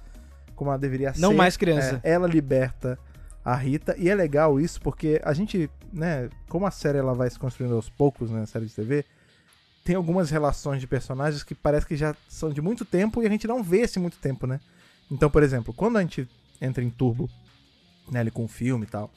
como 0.55 0.70
ela 0.70 0.79
deveria 0.79 1.08
Não 1.08 1.15
ser. 1.15 1.22
Não 1.22 1.34
mais 1.34 1.58
criança. 1.58 2.00
É, 2.03 2.12
ela 2.12 2.27
liberta 2.27 2.98
a 3.44 3.55
Rita, 3.55 3.96
e 3.98 4.10
é 4.10 4.15
legal 4.15 4.60
isso 4.60 4.82
porque 4.82 5.22
a 5.24 5.34
gente, 5.34 5.70
né, 5.94 6.29
como 6.50 6.65
a 6.65 6.72
série 6.72 6.98
ela 6.98 7.13
vai 7.13 7.29
se 7.29 7.38
construindo 7.38 7.75
aos 7.75 7.89
poucos, 7.89 8.32
né, 8.32 8.41
a 8.41 8.46
série 8.48 8.65
de 8.65 8.74
TV, 8.74 9.05
tem 9.84 9.96
algumas 9.96 10.32
relações 10.32 10.82
de 10.82 10.88
personagens 10.88 11.44
que 11.44 11.53
parece 11.53 11.86
que 11.86 11.96
já 11.96 12.15
são 12.27 12.50
de 12.50 12.60
muito 12.60 12.84
tempo 12.84 13.22
e 13.22 13.27
a 13.27 13.29
gente 13.29 13.46
não 13.46 13.63
vê 13.63 13.82
esse 13.82 14.00
muito 14.00 14.17
tempo, 14.17 14.48
né? 14.48 14.60
Então, 15.12 15.29
por 15.29 15.44
exemplo, 15.44 15.72
quando 15.72 15.98
a 15.98 16.01
gente 16.01 16.27
entra 16.60 16.84
em 16.84 16.89
Turbo, 16.89 17.29
né, 18.12 18.22
ali 18.22 18.32
com 18.32 18.46
o 18.46 18.48
filme 18.48 18.86
e 18.86 18.89
tal, 18.89 19.12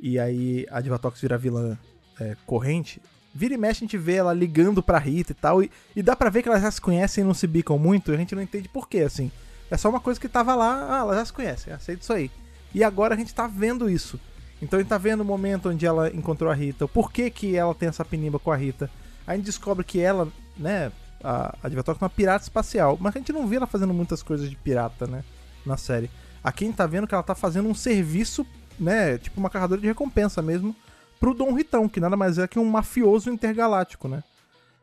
e 0.00 0.18
aí 0.18 0.66
a 0.70 0.80
Divatox 0.80 1.20
vira 1.20 1.36
vilã 1.36 1.76
é, 2.18 2.36
corrente, 2.46 3.02
Vira 3.38 3.54
e 3.54 3.56
mexe 3.56 3.84
a 3.84 3.86
gente 3.86 3.96
vê 3.96 4.16
ela 4.16 4.34
ligando 4.34 4.82
pra 4.82 4.98
Rita 4.98 5.30
e 5.30 5.34
tal. 5.34 5.62
E, 5.62 5.70
e 5.94 6.02
dá 6.02 6.16
pra 6.16 6.28
ver 6.28 6.42
que 6.42 6.48
elas 6.48 6.60
já 6.60 6.70
se 6.72 6.80
conhecem 6.80 7.22
e 7.22 7.26
não 7.26 7.32
se 7.32 7.46
bicam 7.46 7.78
muito. 7.78 8.10
E 8.10 8.14
a 8.14 8.18
gente 8.18 8.34
não 8.34 8.42
entende 8.42 8.68
por 8.68 8.88
quê, 8.88 8.98
assim. 8.98 9.30
É 9.70 9.76
só 9.76 9.88
uma 9.88 10.00
coisa 10.00 10.18
que 10.18 10.28
tava 10.28 10.56
lá, 10.56 10.98
ah, 10.98 11.00
elas 11.02 11.18
já 11.18 11.24
se 11.26 11.32
conhecem, 11.32 11.72
aceita 11.72 12.02
isso 12.02 12.12
aí. 12.12 12.32
E 12.74 12.82
agora 12.82 13.14
a 13.14 13.16
gente 13.16 13.32
tá 13.32 13.46
vendo 13.46 13.88
isso. 13.88 14.18
Então 14.60 14.76
a 14.76 14.82
gente 14.82 14.88
tá 14.88 14.98
vendo 14.98 15.20
o 15.20 15.24
momento 15.24 15.68
onde 15.68 15.86
ela 15.86 16.08
encontrou 16.08 16.50
a 16.50 16.54
Rita, 16.54 16.84
o 16.84 16.88
porquê 16.88 17.30
que 17.30 17.54
ela 17.54 17.72
tem 17.76 17.88
essa 17.88 18.04
penimba 18.04 18.40
com 18.40 18.50
a 18.50 18.56
Rita. 18.56 18.90
Aí 19.24 19.34
a 19.34 19.36
gente 19.36 19.46
descobre 19.46 19.84
que 19.84 20.00
ela, 20.00 20.26
né, 20.56 20.90
a, 21.22 21.56
a 21.62 21.68
Divatox 21.68 22.02
é 22.02 22.04
uma 22.04 22.10
pirata 22.10 22.42
espacial. 22.42 22.98
Mas 23.00 23.14
a 23.14 23.18
gente 23.20 23.32
não 23.32 23.46
vê 23.46 23.54
ela 23.54 23.68
fazendo 23.68 23.94
muitas 23.94 24.20
coisas 24.20 24.50
de 24.50 24.56
pirata, 24.56 25.06
né, 25.06 25.22
na 25.64 25.76
série. 25.76 26.10
Aqui 26.42 26.64
a 26.64 26.66
gente 26.66 26.76
tá 26.76 26.86
vendo 26.86 27.06
que 27.06 27.14
ela 27.14 27.22
tá 27.22 27.36
fazendo 27.36 27.68
um 27.68 27.74
serviço, 27.74 28.44
né, 28.80 29.16
tipo 29.16 29.38
uma 29.38 29.48
carregadora 29.48 29.80
de 29.80 29.86
recompensa 29.86 30.42
mesmo, 30.42 30.74
pro 31.18 31.34
Dom 31.34 31.52
Ritão, 31.52 31.88
que 31.88 32.00
nada 32.00 32.16
mais 32.16 32.38
é 32.38 32.46
que 32.46 32.58
um 32.58 32.64
mafioso 32.64 33.30
intergaláctico, 33.30 34.08
né. 34.08 34.22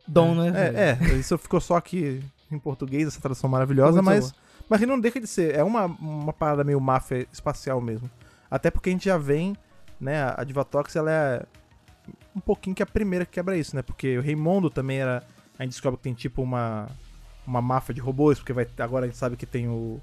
Dom, 0.08 0.36
né? 0.36 0.52
É, 0.56 0.98
é, 1.12 1.14
isso 1.16 1.38
ficou 1.38 1.60
só 1.60 1.76
aqui 1.76 2.22
em 2.52 2.60
português, 2.60 3.08
essa 3.08 3.20
tradução 3.20 3.50
maravilhosa, 3.50 4.02
Muito 4.02 4.06
mas, 4.06 4.32
boa. 4.32 4.44
mas 4.70 4.80
que 4.80 4.86
não 4.86 5.00
deixa 5.00 5.20
de 5.20 5.28
ser. 5.28 5.56
É 5.56 5.64
uma, 5.64 5.86
uma 5.86 6.34
parada 6.34 6.64
meio 6.64 6.80
máfia 6.80 7.28
espacial 7.32 7.82
mesmo. 7.82 8.10
Até 8.50 8.70
porque 8.70 8.90
a 8.90 8.92
gente 8.92 9.06
já 9.06 9.18
vem, 9.18 9.56
né? 10.00 10.34
A 10.38 10.44
Divatox, 10.44 10.96
ela 10.96 11.12
é 11.12 11.46
um 12.36 12.40
pouquinho 12.40 12.76
que 12.76 12.84
a 12.84 12.86
primeira 12.86 13.26
que 13.26 13.32
quebra 13.32 13.58
isso, 13.58 13.76
né? 13.76 13.82
Porque 13.82 14.18
o 14.18 14.22
Raimundo 14.22 14.70
também 14.70 15.00
era. 15.00 15.24
A 15.58 15.64
gente 15.64 15.72
descobre 15.72 15.98
que 15.98 16.04
tem 16.04 16.14
tipo 16.14 16.42
uma, 16.42 16.88
uma 17.48 17.62
máfia 17.62 17.94
de 17.94 18.02
robôs, 18.02 18.38
porque 18.38 18.54
vai, 18.54 18.68
agora 18.78 19.06
a 19.06 19.08
gente 19.08 19.18
sabe 19.18 19.38
que 19.38 19.46
tem 19.46 19.68
o, 19.68 20.02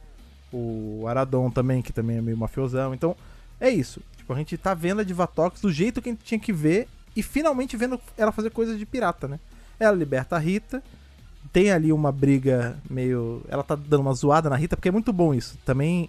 o 0.53 1.05
Aradon 1.07 1.51
também, 1.51 1.83
que 1.83 1.93
também 1.93 2.19
é 2.19 2.23
meio 2.23 2.37
mafiosão. 2.37 2.95
Então, 2.95 3.15
é 3.61 3.69
isso. 3.69 4.01
Tipo, 4.33 4.35
a 4.35 4.39
gente 4.39 4.59
tá 4.59 4.75
vendo 4.75 5.01
a 5.01 5.05
Divatox 5.05 5.61
do 5.61 5.71
jeito 5.71 6.01
que 6.01 6.09
a 6.09 6.12
gente 6.12 6.25
tinha 6.25 6.39
que 6.39 6.53
ver 6.53 6.89
e 7.15 7.23
finalmente 7.23 7.77
vendo 7.77 8.01
ela 8.17 8.33
fazer 8.33 8.51
coisas 8.51 8.79
de 8.79 8.87
pirata, 8.87 9.29
né? 9.29 9.39
Ela 9.79 9.97
liberta 9.97 10.37
a 10.37 10.39
Rita. 10.39 10.83
Tem 11.53 11.71
ali 11.71 11.93
uma 11.93 12.11
briga 12.11 12.79
meio. 12.89 13.43
Ela 13.49 13.62
tá 13.62 13.75
dando 13.75 14.01
uma 14.01 14.15
zoada 14.15 14.49
na 14.49 14.57
Rita, 14.57 14.77
porque 14.77 14.89
é 14.89 14.93
muito 14.93 15.12
bom 15.12 15.35
isso. 15.35 15.59
Também 15.65 16.09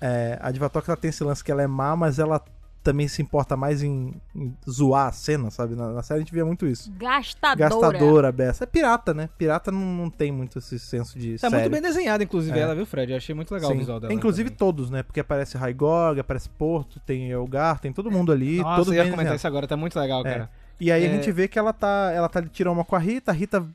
é, 0.00 0.38
a 0.40 0.50
Divatox 0.50 0.88
ela 0.88 0.96
tem 0.96 1.10
esse 1.10 1.22
lance 1.22 1.44
que 1.44 1.50
ela 1.50 1.62
é 1.62 1.66
má, 1.66 1.94
mas 1.96 2.18
ela 2.18 2.42
também 2.82 3.06
se 3.08 3.20
importa 3.20 3.56
mais 3.56 3.82
em, 3.82 4.14
em 4.34 4.56
zoar 4.68 5.08
a 5.08 5.12
cena, 5.12 5.50
sabe? 5.50 5.74
Na, 5.76 5.92
na 5.92 6.02
série 6.02 6.18
a 6.20 6.22
gente 6.22 6.32
via 6.32 6.44
muito 6.46 6.66
isso. 6.66 6.90
Gastadora. 6.92 7.68
Gastadora, 7.68 8.32
beça. 8.32 8.64
É 8.64 8.66
pirata, 8.66 9.12
né? 9.12 9.28
Pirata 9.36 9.70
não, 9.70 9.80
não 9.80 10.10
tem 10.10 10.32
muito 10.32 10.58
esse 10.58 10.78
senso 10.78 11.18
de 11.18 11.34
Tá 11.38 11.50
série. 11.50 11.62
muito 11.62 11.72
bem 11.72 11.82
desenhada, 11.82 12.24
inclusive, 12.24 12.58
É. 12.58 12.62
ela, 12.62 12.74
viu, 12.74 12.86
Fred? 12.86 13.12
Eu 13.12 13.18
achei 13.18 13.34
muito 13.34 13.52
legal 13.52 13.68
Sim. 13.70 13.76
o 13.76 13.78
visual 13.80 14.00
dela. 14.00 14.12
Inclusive 14.14 14.48
também. 14.50 14.58
todos, 14.58 14.88
né? 14.90 15.02
Porque 15.02 15.20
aparece 15.20 15.58
Raigorg, 15.58 16.18
aparece 16.18 16.48
Porto, 16.48 16.98
tem 17.00 17.30
Elgar, 17.30 17.78
tem 17.80 17.92
todo 17.92 18.10
mundo 18.10 18.32
ali. 18.32 18.58
Nossa, 18.62 18.76
todos 18.76 18.88
eu 18.88 18.94
ia 18.94 19.02
bem 19.02 19.10
comentar 19.12 19.24
desenhados. 19.34 19.40
isso 19.40 19.46
agora, 19.46 19.68
tá 19.68 19.76
muito 19.76 19.98
legal, 19.98 20.20
É. 20.26 20.32
cara. 20.32 20.50
E 20.80 20.90
aí 20.90 21.04
a 21.04 21.08
É. 21.08 21.14
gente 21.14 21.30
vê 21.30 21.46
que 21.48 21.58
ela 21.58 21.72
tá, 21.74 22.10
ela 22.14 22.28
tá 22.28 22.40
tirando 22.42 22.72
uma 22.74 22.84
com 22.84 22.96
a 22.96 22.98
Rita, 22.98 23.30
a 23.30 23.34
Rita 23.34 23.66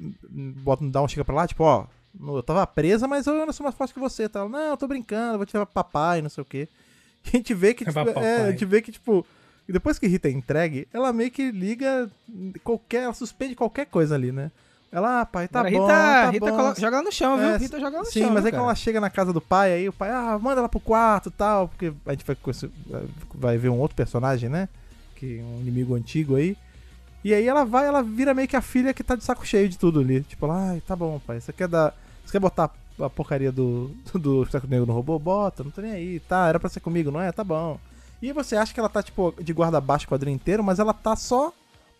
bota, 0.00 0.84
dá 0.88 1.02
um 1.02 1.08
chega 1.08 1.24
pra 1.24 1.34
lá, 1.34 1.46
tipo, 1.46 1.62
ó, 1.64 1.86
eu 2.20 2.42
tava 2.42 2.66
presa, 2.66 3.06
mas 3.06 3.26
eu 3.26 3.34
ainda 3.40 3.52
sou 3.52 3.62
mais 3.64 3.76
forte 3.76 3.94
que 3.94 4.00
você, 4.00 4.28
tá? 4.28 4.40
Ela, 4.40 4.48
não, 4.48 4.70
eu 4.70 4.76
tô 4.76 4.86
brincando, 4.88 5.36
vou 5.38 5.46
te 5.46 5.54
levar 5.54 5.66
pra 5.66 5.84
papai, 5.84 6.20
não 6.22 6.28
sei 6.30 6.42
o 6.42 6.44
quê. 6.44 6.68
A 7.32 7.36
gente 7.36 7.54
vê 7.54 7.74
que, 7.74 7.84
tipo, 7.84 7.98
é, 8.20 8.42
a 8.42 8.50
gente 8.50 8.64
vê 8.64 8.80
que, 8.82 8.92
tipo, 8.92 9.24
depois 9.68 9.98
que 9.98 10.06
Rita 10.06 10.28
é 10.28 10.30
entregue, 10.32 10.88
ela 10.92 11.12
meio 11.12 11.30
que 11.30 11.50
liga 11.50 12.08
qualquer, 12.64 13.02
ela 13.04 13.14
suspende 13.14 13.54
qualquer 13.54 13.86
coisa 13.86 14.14
ali, 14.14 14.32
né? 14.32 14.50
Ela, 14.90 15.20
ah, 15.20 15.26
pai, 15.26 15.46
tá 15.46 15.60
Agora, 15.60 15.70
bom, 15.72 15.82
Rita, 15.86 15.92
tá 15.92 16.30
Rita 16.30 16.50
bom. 16.50 16.56
colo- 16.56 16.74
joga 16.78 16.96
ela 16.96 17.04
no 17.04 17.12
chão, 17.12 17.36
viu? 17.36 17.48
É, 17.48 17.56
Rita 17.58 17.78
joga 17.78 17.96
ela 17.96 18.04
no 18.06 18.10
Sim, 18.10 18.20
chão. 18.22 18.30
mas 18.30 18.42
viu, 18.42 18.46
aí 18.46 18.52
quando 18.52 18.60
cara? 18.60 18.64
ela 18.68 18.74
chega 18.74 19.00
na 19.00 19.10
casa 19.10 19.32
do 19.34 19.40
pai, 19.40 19.72
aí 19.72 19.88
o 19.88 19.92
pai, 19.92 20.08
ah, 20.10 20.38
manda 20.40 20.60
ela 20.62 20.68
pro 20.68 20.80
quarto 20.80 21.28
e 21.28 21.32
tal, 21.32 21.68
porque 21.68 21.92
a 22.06 22.12
gente 22.12 22.24
vai, 22.24 22.36
vai 23.34 23.58
ver 23.58 23.68
um 23.68 23.78
outro 23.78 23.94
personagem, 23.94 24.48
né? 24.48 24.66
Que 25.14 25.40
é 25.40 25.42
um 25.42 25.60
inimigo 25.60 25.94
antigo 25.94 26.36
aí. 26.36 26.56
E 27.22 27.34
aí 27.34 27.46
ela 27.46 27.64
vai, 27.64 27.86
ela 27.86 28.02
vira 28.02 28.32
meio 28.32 28.48
que 28.48 28.56
a 28.56 28.62
filha 28.62 28.94
que 28.94 29.04
tá 29.04 29.14
de 29.14 29.24
saco 29.24 29.46
cheio 29.46 29.68
de 29.68 29.76
tudo 29.76 30.00
ali. 30.00 30.22
Tipo, 30.22 30.50
ai, 30.50 30.80
tá 30.86 30.96
bom, 30.96 31.20
pai, 31.26 31.38
você 31.40 31.52
quer 31.52 31.68
dar. 31.68 31.94
Você 32.24 32.32
quer 32.32 32.40
botar 32.40 32.70
a 33.00 33.10
porcaria 33.10 33.50
do, 33.52 33.90
do 34.14 34.44
saco 34.46 34.66
negro 34.66 34.86
no 34.86 34.92
robô? 34.92 35.18
Bota, 35.18 35.62
não 35.64 35.70
tô 35.70 35.80
nem 35.80 35.92
aí, 35.92 36.20
tá, 36.20 36.48
era 36.48 36.58
pra 36.60 36.68
ser 36.68 36.80
comigo, 36.80 37.10
não 37.10 37.20
é? 37.20 37.30
Tá 37.32 37.42
bom. 37.44 37.78
E 38.20 38.32
você 38.32 38.56
acha 38.56 38.74
que 38.74 38.80
ela 38.80 38.88
tá, 38.88 39.02
tipo, 39.02 39.34
de 39.40 39.52
guarda 39.52 39.80
baixo 39.80 40.06
o 40.06 40.08
quadrinho 40.08 40.34
inteiro, 40.34 40.62
mas 40.64 40.78
ela 40.78 40.92
tá 40.92 41.14
só 41.14 41.52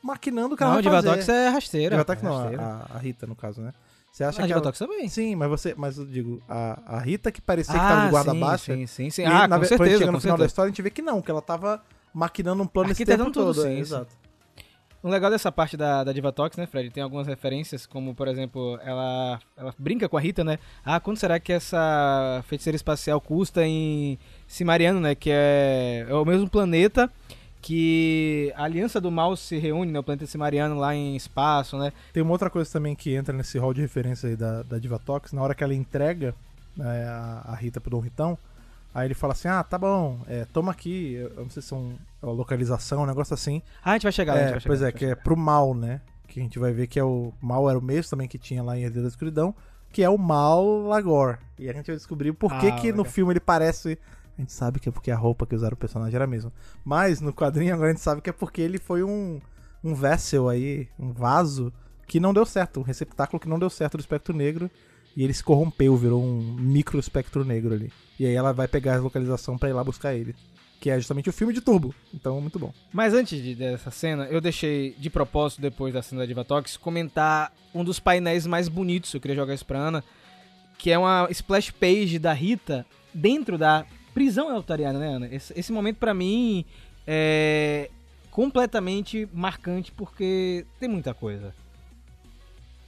maquinando 0.03 0.55
o 0.55 0.57
que 0.57 0.63
ela 0.63 0.75
Não, 0.75 0.83
vai 0.83 0.93
fazer. 0.93 1.01
Divatox 1.09 1.29
é 1.29 1.49
rasteira. 1.49 1.91
Divatox 1.97 2.23
é 2.23 2.27
não, 2.27 2.37
rasteira. 2.37 2.63
a, 2.63 2.97
a 2.97 2.99
Rita, 2.99 3.27
no 3.27 3.37
caso, 3.37 3.61
né? 3.61 3.73
Você 4.11 4.25
acha 4.25 4.43
Ah, 4.43 4.47
que 4.47 4.53
ela... 4.53 4.61
Divatox 4.61 4.79
também. 4.79 5.09
Sim, 5.09 5.37
mas 5.37 5.49
você, 5.49 5.75
mas 5.77 5.97
eu 5.99 6.05
digo, 6.05 6.43
a, 6.49 6.97
a 6.97 6.99
Rita 6.99 7.31
que 7.31 7.41
parecia 7.41 7.75
que 7.75 7.81
tava 7.81 8.03
de 8.07 8.11
guarda 8.11 8.31
Ah, 8.31 8.35
sim, 8.35 8.41
baixa. 8.41 8.75
Sim, 8.75 8.87
sim, 8.87 9.11
sim. 9.11 9.25
Ah, 9.25 9.47
na, 9.47 9.57
com 9.57 9.63
ve- 9.63 9.69
quando 9.69 9.81
a 9.81 9.85
certeza, 9.85 9.99
chega 9.99 10.13
no 10.13 10.21
final 10.21 10.37
da 10.37 10.43
certeza. 10.43 10.47
história, 10.47 10.69
a 10.69 10.71
gente 10.71 10.83
vê 10.83 10.91
que 10.91 11.03
não, 11.03 11.23
que 11.23 11.31
ela 11.31 11.43
tava 11.43 11.81
maquinando 12.13 12.63
um 12.63 12.67
plano 12.67 12.91
esse 12.91 13.05
tempo 13.05 13.31
todo. 13.31 13.63
sim, 13.63 13.69
é, 13.69 13.79
exato. 13.79 14.09
O 15.09 15.11
legal 15.11 15.31
dessa 15.31 15.51
parte 15.51 15.75
da, 15.75 16.05
da 16.05 16.13
Divatox, 16.13 16.59
né, 16.59 16.67
Fred? 16.67 16.91
Tem 16.91 17.03
algumas 17.03 17.27
referências, 17.27 17.87
como, 17.87 18.15
por 18.15 18.29
exemplo, 18.29 18.79
ela, 18.85 19.41
ela 19.57 19.75
brinca 19.79 20.07
com 20.07 20.19
a 20.19 20.21
Rita, 20.21 20.45
né? 20.45 20.59
Ah, 20.85 21.01
quanto 21.01 21.19
será 21.19 21.41
que 21.41 21.51
essa 21.51 22.45
feiticeira 22.47 22.77
espacial 22.77 23.19
custa 23.19 23.67
em 23.67 24.19
Cimariano, 24.47 25.01
né? 25.01 25.15
Que 25.15 25.31
é, 25.33 26.07
é 26.07 26.15
o 26.15 26.27
mesmo 26.27 26.47
planeta 26.47 27.11
que 27.63 28.53
a 28.55 28.65
Aliança 28.65 29.01
do 29.01 29.11
Mal 29.11 29.35
se 29.35 29.57
reúne, 29.57 29.91
né? 29.91 29.99
O 29.99 30.03
planeta 30.03 30.27
Cimariano 30.27 30.79
lá 30.79 30.95
em 30.95 31.17
espaço, 31.17 31.79
né? 31.79 31.91
Tem 32.13 32.23
uma 32.23 32.33
outra 32.33 32.51
coisa 32.51 32.71
também 32.71 32.95
que 32.95 33.15
entra 33.15 33.35
nesse 33.35 33.57
hall 33.57 33.73
de 33.73 33.81
referência 33.81 34.29
aí 34.29 34.37
da, 34.37 34.63
da 34.63 34.79
Divatox, 34.79 35.33
na 35.33 35.41
hora 35.41 35.55
que 35.55 35.65
ela 35.65 35.75
entrega 35.75 36.35
né, 36.77 37.05
a, 37.07 37.53
a 37.53 37.55
Rita 37.55 37.81
pro 37.81 37.93
Dom 37.93 38.01
Ritão, 38.01 38.37
aí 38.99 39.07
ele 39.07 39.15
fala 39.15 39.33
assim, 39.33 39.49
ah, 39.49 39.63
tá 39.63 39.79
bom, 39.79 40.21
é, 40.27 40.45
toma 40.47 40.73
aqui, 40.73 41.15
eu 41.15 41.31
não 41.45 41.51
sei 41.51 41.63
se 41.63 41.73
é 41.73 41.77
um- 41.77 41.97
é 42.23 42.27
uma 42.27 42.33
localização, 42.33 43.03
um 43.03 43.07
negócio 43.07 43.35
assim. 43.35 43.63
Ah, 43.83 43.91
a 43.91 43.93
gente 43.95 44.03
vai 44.05 44.13
chegar 44.13 44.35
lá, 44.35 44.39
a 44.39 44.43
gente 44.43 44.49
É, 44.49 44.53
vai 44.53 44.61
chegar. 44.61 44.71
pois 44.71 44.83
é, 44.83 44.93
que 44.93 45.05
é 45.05 45.15
pro 45.15 45.37
mal, 45.37 45.75
né? 45.75 46.01
Que 46.27 46.41
a 46.41 46.43
gente 46.43 46.59
vai 46.59 46.73
ver 46.73 46.87
que 46.87 46.99
é 46.99 47.05
o 47.05 47.33
mal 47.41 47.69
era 47.71 47.79
o 47.79 47.83
mesmo 47.83 48.11
também 48.11 48.29
que 48.29 48.39
tinha 48.39 48.63
lá 48.63 48.77
em 48.77 48.83
Herdeiro 48.83 49.03
da 49.03 49.09
Escuridão, 49.09 49.55
que 49.91 50.03
é 50.03 50.11
o 50.11 50.19
mal 50.19 50.83
Lagor. 50.83 51.39
E 51.59 51.69
a 51.69 51.73
gente 51.73 51.87
vai 51.87 51.97
descobrir 51.97 52.33
por 52.33 52.51
que, 52.59 52.67
Ah, 52.69 52.73
que 52.73 52.91
no 52.93 52.99
legal. 52.99 53.13
filme 53.13 53.33
ele 53.33 53.41
parece. 53.41 53.99
A 54.37 54.41
gente 54.41 54.53
sabe 54.53 54.79
que 54.79 54.89
é 54.89 54.93
porque 54.93 55.11
a 55.11 55.17
roupa 55.17 55.47
que 55.47 55.55
usaram 55.55 55.75
o 55.75 55.77
personagem 55.79 56.15
era 56.15 56.25
a 56.25 56.29
mesma. 56.29 56.53
Mas 56.85 57.21
no 57.21 57.33
quadrinho 57.33 57.73
agora 57.75 57.89
a 57.91 57.93
gente 57.93 58.03
sabe 58.03 58.21
que 58.21 58.29
é 58.31 58.33
porque 58.33 58.61
ele 58.61 58.79
foi 58.79 59.03
um, 59.03 59.41
um 59.83 59.95
vessel 59.95 60.49
aí, 60.49 60.89
um 60.99 61.13
vaso, 61.13 61.73
que 62.07 62.21
não 62.21 62.33
deu 62.35 62.45
certo, 62.47 62.79
um 62.81 62.83
receptáculo 62.83 63.41
que 63.41 63.49
não 63.49 63.59
deu 63.59 63.69
certo 63.71 63.97
do 63.97 64.01
espectro 64.01 64.35
negro. 64.37 64.71
E 65.19 65.25
ele 65.25 65.35
se 65.35 65.43
corrompeu, 65.43 65.97
virou 65.97 66.23
um 66.23 66.55
micro 66.57 66.97
espectro 67.01 67.45
negro 67.45 67.75
ali. 67.75 67.93
E 68.21 68.25
aí 68.25 68.35
ela 68.35 68.53
vai 68.53 68.69
pegar 68.69 68.95
a 68.95 69.01
localização 69.01 69.59
pra 69.59 69.69
ir 69.69 69.73
lá 69.73 69.83
buscar 69.83 70.15
ele. 70.15 70.33
Que 70.81 70.91
é 70.91 70.97
justamente 70.97 71.29
o 71.29 71.33
filme 71.33 71.53
de 71.53 71.61
Turbo. 71.61 71.93
Então, 72.15 72.41
muito 72.41 72.57
bom. 72.57 72.73
Mas 72.93 73.13
antes 73.13 73.43
de- 73.43 73.57
dessa 73.57 73.91
cena, 73.91 74.27
eu 74.27 74.41
deixei 74.41 74.95
de 74.97 75.11
propósito, 75.11 75.61
depois 75.61 75.93
da 75.93 76.03
cena 76.03 76.21
da 76.21 76.27
Divatox, 76.27 76.77
comentar 76.77 77.53
um 77.75 77.83
dos 77.83 77.99
painéis 77.99 78.47
mais 78.47 78.69
bonitos, 78.69 79.13
eu 79.13 79.21
queria 79.21 79.35
jogar 79.35 79.55
isso 79.55 79.67
pra 79.67 79.81
Ana, 79.81 80.05
que 80.79 80.89
é 80.93 80.97
uma 80.97 81.27
splash 81.33 81.73
page 81.73 82.17
da 82.21 82.33
Rita 82.33 82.87
dentro 83.13 83.59
da 83.59 83.85
prisão 84.15 84.49
altariana, 84.55 85.01
né, 85.01 85.09
Ana? 85.09 85.29
Esse, 85.35 85.53
esse 85.59 85.73
momento 85.73 85.97
pra 85.97 86.15
mim 86.15 86.65
é 87.05 87.91
completamente 88.31 89.29
marcante 89.33 89.91
porque 89.91 90.65
tem 90.79 90.89
muita 90.89 91.13
coisa. 91.13 91.53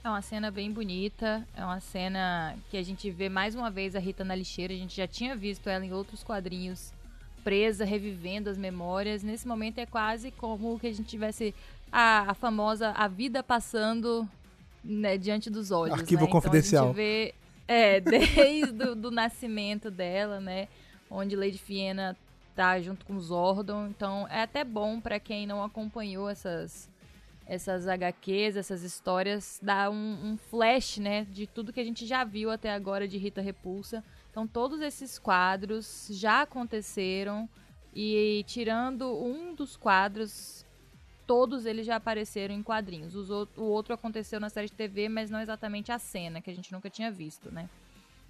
É 0.03 0.09
uma 0.09 0.21
cena 0.21 0.49
bem 0.49 0.71
bonita, 0.71 1.47
é 1.55 1.63
uma 1.63 1.79
cena 1.79 2.55
que 2.71 2.77
a 2.77 2.81
gente 2.81 3.11
vê 3.11 3.29
mais 3.29 3.53
uma 3.53 3.69
vez 3.69 3.95
a 3.95 3.99
Rita 3.99 4.23
na 4.23 4.33
lixeira. 4.33 4.73
A 4.73 4.77
gente 4.77 4.97
já 4.97 5.05
tinha 5.05 5.35
visto 5.35 5.69
ela 5.69 5.85
em 5.85 5.93
outros 5.93 6.23
quadrinhos 6.23 6.91
presa, 7.43 7.85
revivendo 7.85 8.49
as 8.49 8.57
memórias. 8.57 9.21
Nesse 9.21 9.47
momento 9.47 9.77
é 9.77 9.85
quase 9.85 10.31
como 10.31 10.79
que 10.79 10.87
a 10.87 10.91
gente 10.91 11.07
tivesse 11.07 11.53
a, 11.91 12.31
a 12.31 12.33
famosa 12.33 12.89
a 12.91 13.07
vida 13.07 13.43
passando 13.43 14.27
né, 14.83 15.19
diante 15.19 15.51
dos 15.51 15.69
olhos. 15.69 15.99
Arquivo 15.99 16.21
né? 16.21 16.27
Então 16.27 16.41
confidencial. 16.41 16.85
a 16.85 16.87
gente 16.87 16.95
vê 16.95 17.35
é, 17.67 17.99
desde 18.01 18.83
o 18.83 18.95
do 18.95 19.11
nascimento 19.11 19.91
dela, 19.91 20.39
né? 20.39 20.67
Onde 21.11 21.35
Lady 21.35 21.59
Fiena 21.59 22.17
tá 22.55 22.79
junto 22.81 23.05
com 23.05 23.19
Zordon. 23.19 23.87
Então 23.87 24.27
é 24.29 24.41
até 24.41 24.63
bom 24.63 24.99
pra 24.99 25.19
quem 25.19 25.45
não 25.45 25.63
acompanhou 25.63 26.27
essas 26.27 26.89
essas 27.51 27.85
HQs, 27.85 28.55
essas 28.55 28.81
histórias, 28.81 29.59
dá 29.61 29.89
um, 29.89 30.31
um 30.31 30.37
flash, 30.37 30.99
né, 30.99 31.25
de 31.25 31.45
tudo 31.45 31.73
que 31.73 31.81
a 31.81 31.83
gente 31.83 32.07
já 32.07 32.23
viu 32.23 32.49
até 32.49 32.71
agora 32.71 33.05
de 33.05 33.17
Rita 33.17 33.41
Repulsa. 33.41 34.01
Então, 34.29 34.47
todos 34.47 34.79
esses 34.79 35.19
quadros 35.19 36.07
já 36.11 36.43
aconteceram 36.43 37.49
e, 37.93 38.45
tirando 38.47 39.21
um 39.21 39.53
dos 39.53 39.75
quadros, 39.75 40.65
todos 41.27 41.65
eles 41.65 41.85
já 41.85 41.97
apareceram 41.97 42.55
em 42.55 42.63
quadrinhos. 42.63 43.13
O 43.29 43.63
outro 43.63 43.93
aconteceu 43.93 44.39
na 44.39 44.49
série 44.49 44.67
de 44.67 44.73
TV, 44.73 45.09
mas 45.09 45.29
não 45.29 45.41
exatamente 45.41 45.91
a 45.91 45.99
cena, 45.99 46.39
que 46.39 46.49
a 46.49 46.55
gente 46.55 46.71
nunca 46.71 46.89
tinha 46.89 47.11
visto, 47.11 47.51
né? 47.51 47.69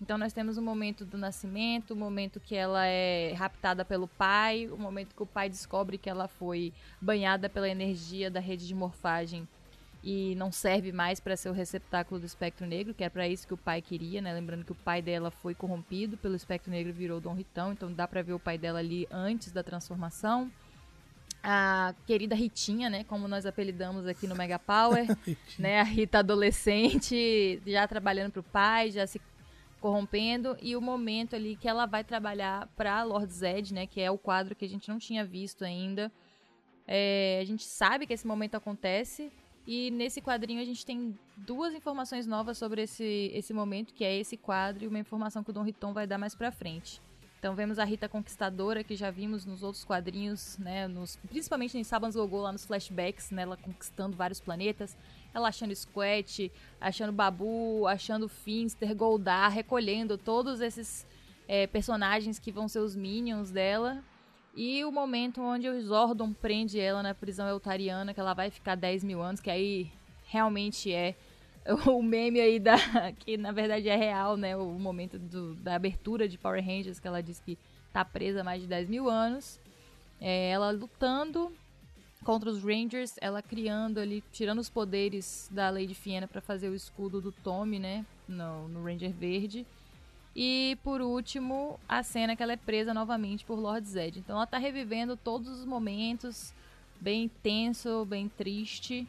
Então 0.01 0.17
nós 0.17 0.33
temos 0.33 0.57
o 0.57 0.61
momento 0.61 1.05
do 1.05 1.15
nascimento, 1.15 1.91
o 1.91 1.95
momento 1.95 2.39
que 2.39 2.55
ela 2.55 2.85
é 2.87 3.33
raptada 3.33 3.85
pelo 3.85 4.07
pai, 4.07 4.67
o 4.67 4.77
momento 4.77 5.15
que 5.15 5.21
o 5.21 5.27
pai 5.27 5.47
descobre 5.47 5.97
que 5.97 6.09
ela 6.09 6.27
foi 6.27 6.73
banhada 6.99 7.47
pela 7.47 7.69
energia 7.69 8.31
da 8.31 8.39
rede 8.39 8.67
de 8.67 8.73
morfagem 8.73 9.47
e 10.03 10.33
não 10.35 10.51
serve 10.51 10.91
mais 10.91 11.19
para 11.19 11.37
ser 11.37 11.49
o 11.49 11.53
receptáculo 11.53 12.19
do 12.19 12.25
espectro 12.25 12.65
negro, 12.65 12.95
que 12.95 13.03
é 13.03 13.09
para 13.09 13.27
isso 13.27 13.45
que 13.45 13.53
o 13.53 13.57
pai 13.57 13.83
queria, 13.83 14.19
né? 14.19 14.33
Lembrando 14.33 14.65
que 14.65 14.71
o 14.71 14.75
pai 14.75 14.99
dela 14.99 15.29
foi 15.29 15.53
corrompido 15.53 16.17
pelo 16.17 16.35
espectro 16.35 16.71
negro 16.71 16.89
e 16.89 16.93
virou 16.93 17.21
Dom 17.21 17.35
Ritão, 17.35 17.71
então 17.71 17.93
dá 17.93 18.07
para 18.07 18.23
ver 18.23 18.33
o 18.33 18.39
pai 18.39 18.57
dela 18.57 18.79
ali 18.79 19.07
antes 19.11 19.51
da 19.51 19.61
transformação. 19.61 20.51
a 21.43 21.93
querida 22.07 22.35
Ritinha, 22.35 22.89
né, 22.89 23.03
como 23.03 23.27
nós 23.27 23.45
apelidamos 23.45 24.07
aqui 24.07 24.27
no 24.27 24.35
Mega 24.35 24.57
Power, 24.59 25.05
né, 25.57 25.79
a 25.79 25.83
Rita 25.83 26.19
adolescente, 26.19 27.61
já 27.65 27.87
trabalhando 27.87 28.31
pro 28.31 28.43
pai, 28.43 28.91
já 28.91 29.05
se 29.05 29.19
corrompendo 29.81 30.55
e 30.61 30.75
o 30.75 30.81
momento 30.81 31.35
ali 31.35 31.55
que 31.55 31.67
ela 31.67 31.85
vai 31.85 32.03
trabalhar 32.03 32.67
para 32.77 33.03
Lord 33.03 33.33
Zed, 33.33 33.73
né, 33.73 33.87
que 33.87 33.99
é 33.99 34.09
o 34.09 34.17
quadro 34.17 34.55
que 34.55 34.63
a 34.63 34.69
gente 34.69 34.87
não 34.87 34.99
tinha 34.99 35.25
visto 35.25 35.65
ainda. 35.65 36.11
É, 36.87 37.39
a 37.41 37.45
gente 37.45 37.63
sabe 37.63 38.05
que 38.05 38.13
esse 38.13 38.25
momento 38.25 38.55
acontece 38.55 39.31
e 39.65 39.91
nesse 39.91 40.21
quadrinho 40.21 40.61
a 40.61 40.65
gente 40.65 40.85
tem 40.85 41.17
duas 41.35 41.73
informações 41.73 42.27
novas 42.27 42.57
sobre 42.57 42.83
esse, 42.83 43.31
esse 43.33 43.53
momento, 43.53 43.93
que 43.93 44.03
é 44.03 44.15
esse 44.17 44.37
quadro 44.37 44.83
e 44.85 44.87
uma 44.87 44.99
informação 44.99 45.43
que 45.43 45.49
o 45.49 45.53
Dom 45.53 45.63
Riton 45.63 45.93
vai 45.93 46.05
dar 46.05 46.17
mais 46.17 46.35
pra 46.35 46.51
frente. 46.51 47.01
Então 47.39 47.55
vemos 47.55 47.79
a 47.79 47.83
Rita 47.83 48.07
Conquistadora, 48.07 48.83
que 48.83 48.95
já 48.95 49.09
vimos 49.09 49.45
nos 49.45 49.63
outros 49.63 49.83
quadrinhos, 49.83 50.59
né? 50.59 50.87
Nos, 50.87 51.15
principalmente 51.27 51.75
em 51.75 51.83
Sabans 51.83 52.15
Gogô, 52.15 52.41
lá 52.41 52.51
nos 52.51 52.65
flashbacks, 52.65 53.31
né? 53.31 53.41
Ela 53.41 53.57
conquistando 53.57 54.15
vários 54.15 54.39
planetas. 54.39 54.95
Ela 55.33 55.49
achando 55.49 55.75
Squat, 55.75 56.51
achando 56.79 57.11
Babu, 57.11 57.87
achando 57.87 58.27
Finster, 58.27 58.95
Goldar, 58.95 59.51
recolhendo 59.51 60.17
todos 60.17 60.61
esses 60.61 61.07
é, 61.47 61.67
personagens 61.67 62.39
que 62.39 62.51
vão 62.51 62.67
ser 62.67 62.79
os 62.79 62.95
minions 62.95 63.51
dela. 63.51 64.03
E 64.55 64.83
o 64.83 64.91
momento 64.91 65.41
onde 65.41 65.69
o 65.69 65.81
Zordon 65.81 66.33
prende 66.33 66.79
ela 66.79 67.01
na 67.01 67.15
prisão 67.15 67.47
eutariana, 67.47 68.13
que 68.13 68.19
ela 68.19 68.33
vai 68.33 68.49
ficar 68.49 68.75
10 68.75 69.03
mil 69.03 69.21
anos, 69.21 69.39
que 69.39 69.49
aí 69.49 69.91
realmente 70.25 70.93
é 70.93 71.15
o 71.87 72.01
meme 72.01 72.39
aí 72.39 72.59
da. 72.59 72.75
que 73.19 73.37
na 73.37 73.51
verdade 73.51 73.87
é 73.87 73.95
real, 73.95 74.35
né? 74.35 74.55
O 74.57 74.71
momento 74.79 75.17
do, 75.17 75.55
da 75.55 75.75
abertura 75.75 76.27
de 76.27 76.37
Power 76.37 76.63
Rangers, 76.63 76.99
que 76.99 77.07
ela 77.07 77.21
diz 77.21 77.39
que 77.39 77.57
tá 77.93 78.03
presa 78.03 78.41
há 78.41 78.43
mais 78.43 78.61
de 78.61 78.67
10 78.67 78.89
mil 78.89 79.09
anos. 79.09 79.59
É, 80.19 80.51
ela 80.51 80.71
lutando 80.71 81.51
contra 82.23 82.49
os 82.49 82.63
Rangers, 82.63 83.15
ela 83.19 83.41
criando 83.41 83.99
ali, 83.99 84.23
tirando 84.31 84.59
os 84.59 84.69
poderes 84.69 85.49
da 85.51 85.69
Lady 85.69 85.95
Fiena 85.95 86.27
para 86.27 86.41
fazer 86.41 86.69
o 86.69 86.75
escudo 86.75 87.19
do 87.19 87.31
Tommy, 87.31 87.79
né? 87.79 88.05
No, 88.27 88.67
no 88.67 88.83
Ranger 88.83 89.11
Verde. 89.11 89.65
E 90.35 90.77
por 90.83 91.01
último, 91.01 91.79
a 91.87 92.03
cena 92.03 92.35
que 92.35 92.43
ela 92.43 92.53
é 92.53 92.57
presa 92.57 92.93
novamente 92.93 93.43
por 93.43 93.59
Lord 93.59 93.87
Zed. 93.87 94.19
Então 94.19 94.37
ela 94.37 94.47
tá 94.47 94.57
revivendo 94.57 95.17
todos 95.17 95.47
os 95.49 95.65
momentos, 95.65 96.53
bem 96.99 97.29
tenso, 97.41 98.05
bem 98.05 98.29
triste 98.29 99.07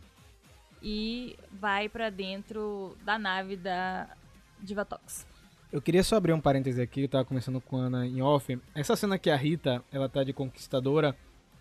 e 0.83 1.37
vai 1.53 1.89
para 1.89 2.11
dentro 2.11 2.97
da 3.05 3.19
nave 3.19 3.57
da 3.57 4.09
Divatox. 4.59 5.27
Eu 5.71 5.81
queria 5.81 6.03
só 6.03 6.17
abrir 6.17 6.33
um 6.33 6.41
parêntese 6.41 6.83
aqui, 6.83 7.03
eu 7.03 7.09
tava 7.09 7.25
conversando 7.25 7.61
com 7.61 7.79
a 7.79 7.83
Ana 7.83 8.07
em 8.07 8.21
off. 8.21 8.59
Essa 8.75 8.97
cena 8.97 9.17
que 9.17 9.31
a 9.31 9.37
Rita, 9.37 9.83
ela 9.91 10.09
tá 10.09 10.23
de 10.23 10.33
conquistadora, 10.33 11.17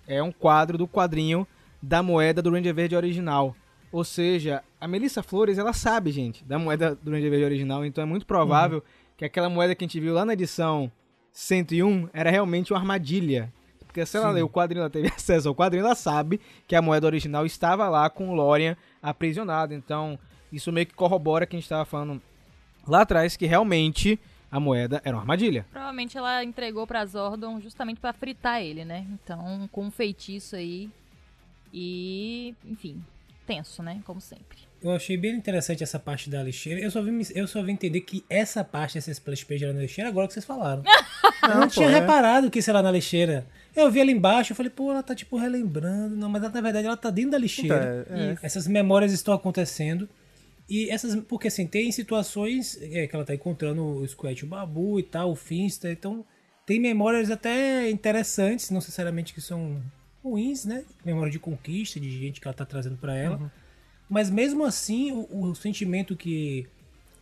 é 0.07 0.21
um 0.21 0.31
quadro 0.31 0.77
do 0.77 0.87
quadrinho 0.87 1.47
da 1.81 2.03
moeda 2.03 2.41
do 2.41 2.51
Ranger 2.51 2.73
Verde 2.73 2.95
original. 2.95 3.55
Ou 3.91 4.03
seja, 4.03 4.63
a 4.79 4.87
Melissa 4.87 5.21
Flores, 5.21 5.57
ela 5.57 5.73
sabe, 5.73 6.11
gente, 6.11 6.43
da 6.43 6.57
moeda 6.57 6.95
do 6.95 7.11
Ranger 7.11 7.29
Verde 7.29 7.45
original, 7.45 7.85
então 7.85 8.01
é 8.01 8.05
muito 8.05 8.25
provável 8.25 8.79
uhum. 8.79 9.13
que 9.17 9.25
aquela 9.25 9.49
moeda 9.49 9.75
que 9.75 9.83
a 9.83 9.87
gente 9.87 9.99
viu 9.99 10.13
lá 10.13 10.23
na 10.23 10.33
edição 10.33 10.91
101 11.31 12.09
era 12.13 12.29
realmente 12.29 12.71
uma 12.71 12.79
armadilha. 12.79 13.51
Porque 13.85 14.05
se 14.05 14.15
ela 14.15 14.29
Sim. 14.29 14.35
leu 14.35 14.45
o 14.45 14.49
quadrinho, 14.49 14.81
ela 14.81 14.89
teve 14.89 15.09
acesso 15.13 15.49
ao 15.49 15.55
quadrinho, 15.55 15.85
ela 15.85 15.95
sabe 15.95 16.39
que 16.65 16.75
a 16.75 16.81
moeda 16.81 17.05
original 17.05 17.45
estava 17.45 17.89
lá 17.89 18.09
com 18.09 18.29
o 18.29 18.33
Lorian 18.33 18.77
aprisionado. 19.01 19.73
Então, 19.73 20.17
isso 20.51 20.71
meio 20.71 20.87
que 20.87 20.93
corrobora 20.93 21.45
que 21.45 21.55
a 21.55 21.59
gente 21.59 21.65
estava 21.65 21.83
falando 21.83 22.21
lá 22.87 23.01
atrás, 23.01 23.35
que 23.35 23.45
realmente 23.45 24.17
a 24.51 24.59
moeda 24.59 25.01
era 25.05 25.15
uma 25.15 25.21
armadilha. 25.21 25.65
Provavelmente 25.71 26.17
ela 26.17 26.43
entregou 26.43 26.85
pra 26.85 27.05
Zordon 27.05 27.61
justamente 27.61 28.01
para 28.01 28.11
fritar 28.11 28.61
ele, 28.61 28.83
né? 28.83 29.07
Então, 29.13 29.69
com 29.71 29.85
um 29.85 29.91
feitiço 29.91 30.57
aí. 30.57 30.89
E, 31.73 32.53
enfim, 32.65 33.01
tenso, 33.47 33.81
né? 33.81 34.01
Como 34.03 34.19
sempre. 34.19 34.57
Eu 34.83 34.91
achei 34.91 35.15
bem 35.15 35.35
interessante 35.35 35.83
essa 35.83 35.99
parte 35.99 36.29
da 36.29 36.43
lixeira. 36.43 36.81
Eu 36.81 36.89
só 36.91 37.01
vim, 37.01 37.21
eu 37.33 37.47
só 37.47 37.61
vim 37.61 37.73
entender 37.73 38.01
que 38.01 38.25
essa 38.29 38.63
parte, 38.63 38.97
essa 38.97 39.11
splash 39.11 39.43
page 39.43 39.63
era 39.63 39.73
na 39.73 39.81
lixeira, 39.81 40.09
agora 40.09 40.27
que 40.27 40.33
vocês 40.33 40.45
falaram. 40.45 40.83
eu 41.43 41.59
não, 41.59 41.67
tinha 41.67 41.87
pô, 41.87 41.95
é. 41.95 41.99
reparado 41.99 42.49
que 42.49 42.59
isso 42.59 42.69
era 42.69 42.81
na 42.81 42.91
lixeira. 42.91 43.45
Eu 43.75 43.89
vi 43.89 44.01
ali 44.01 44.11
embaixo, 44.11 44.51
eu 44.51 44.55
falei, 44.55 44.71
pô, 44.71 44.91
ela 44.91 45.03
tá 45.03 45.15
tipo 45.15 45.37
relembrando. 45.37 46.17
Não, 46.17 46.27
mas 46.27 46.41
na 46.41 46.49
verdade 46.49 46.87
ela 46.87 46.97
tá 46.97 47.09
dentro 47.09 47.31
da 47.31 47.37
lixeira. 47.37 48.05
Então, 48.05 48.17
é, 48.17 48.31
é. 48.31 48.37
Essas 48.41 48.67
memórias 48.67 49.13
estão 49.13 49.33
acontecendo. 49.33 50.09
E 50.71 50.89
essas, 50.89 51.17
porque 51.25 51.49
assim, 51.49 51.67
tem 51.67 51.91
situações 51.91 52.81
é, 52.81 53.05
que 53.05 53.13
ela 53.13 53.25
tá 53.25 53.35
encontrando 53.35 53.83
o 53.83 54.07
Squat, 54.07 54.45
o 54.45 54.47
Babu 54.47 55.01
e 55.01 55.03
tal, 55.03 55.31
o 55.31 55.35
Finster. 55.35 55.91
Então, 55.91 56.23
tem 56.65 56.79
memórias 56.79 57.29
até 57.29 57.89
interessantes, 57.89 58.69
não 58.69 58.77
necessariamente 58.77 59.33
que 59.33 59.41
são 59.41 59.83
ruins, 60.23 60.63
né? 60.63 60.85
Memória 61.03 61.29
de 61.29 61.39
conquista, 61.39 61.99
de 61.99 62.09
gente 62.09 62.39
que 62.39 62.47
ela 62.47 62.55
tá 62.55 62.63
trazendo 62.63 62.95
para 62.95 63.13
ela. 63.13 63.35
Uhum. 63.35 63.49
Mas 64.09 64.29
mesmo 64.29 64.63
assim, 64.63 65.11
o, 65.11 65.49
o 65.49 65.55
sentimento 65.55 66.15
que 66.15 66.65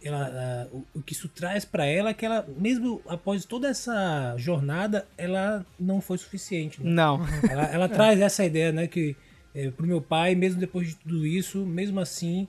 ela, 0.04 0.70
uh, 0.72 0.78
o, 0.94 1.00
o, 1.00 1.02
que 1.02 1.14
isso 1.14 1.28
traz 1.28 1.66
para 1.66 1.88
ela 1.88 2.12
é 2.12 2.14
que 2.14 2.28
ela, 2.28 2.48
mesmo 2.56 3.02
após 3.08 3.46
toda 3.46 3.68
essa 3.68 4.36
jornada, 4.38 5.08
ela 5.18 5.66
não 5.80 6.02
foi 6.02 6.20
suficiente. 6.20 6.84
Né? 6.84 6.92
Não. 6.92 7.20
Ela, 7.50 7.64
ela 7.64 7.90
traz 7.90 8.22
essa 8.22 8.46
ideia, 8.46 8.72
né, 8.72 8.86
que 8.86 9.16
é, 9.56 9.72
pro 9.72 9.88
meu 9.88 10.00
pai, 10.04 10.36
mesmo 10.36 10.60
depois 10.60 10.90
de 10.90 10.96
tudo 10.98 11.26
isso, 11.26 11.66
mesmo 11.66 12.00
assim, 12.00 12.48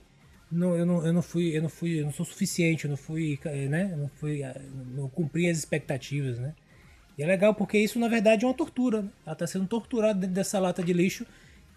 não, 0.51 0.75
eu, 0.75 0.85
não, 0.85 1.05
eu 1.05 1.13
não 1.13 1.21
fui, 1.21 1.55
eu 1.55 1.61
não 1.61 1.69
fui, 1.69 1.99
eu 1.99 2.05
não 2.05 2.11
sou 2.11 2.25
suficiente, 2.25 2.85
eu 2.85 2.89
não 2.89 2.97
fui, 2.97 3.39
é, 3.45 3.67
né, 3.67 3.89
eu 3.93 3.97
não 3.97 4.07
fui, 4.07 4.43
ah, 4.43 4.59
não 4.93 5.07
cumpri 5.09 5.49
as 5.49 5.57
expectativas, 5.57 6.39
né? 6.39 6.53
E 7.17 7.23
é 7.23 7.25
legal 7.27 7.53
porque 7.53 7.77
isso 7.77 7.99
na 7.99 8.07
verdade 8.07 8.45
é 8.45 8.47
uma 8.47 8.53
tortura. 8.53 9.01
Né? 9.01 9.09
Ela 9.25 9.35
tá 9.35 9.45
sendo 9.45 9.67
torturada 9.67 10.19
dentro 10.19 10.35
dessa 10.35 10.59
lata 10.59 10.83
de 10.83 10.93
lixo 10.93 11.25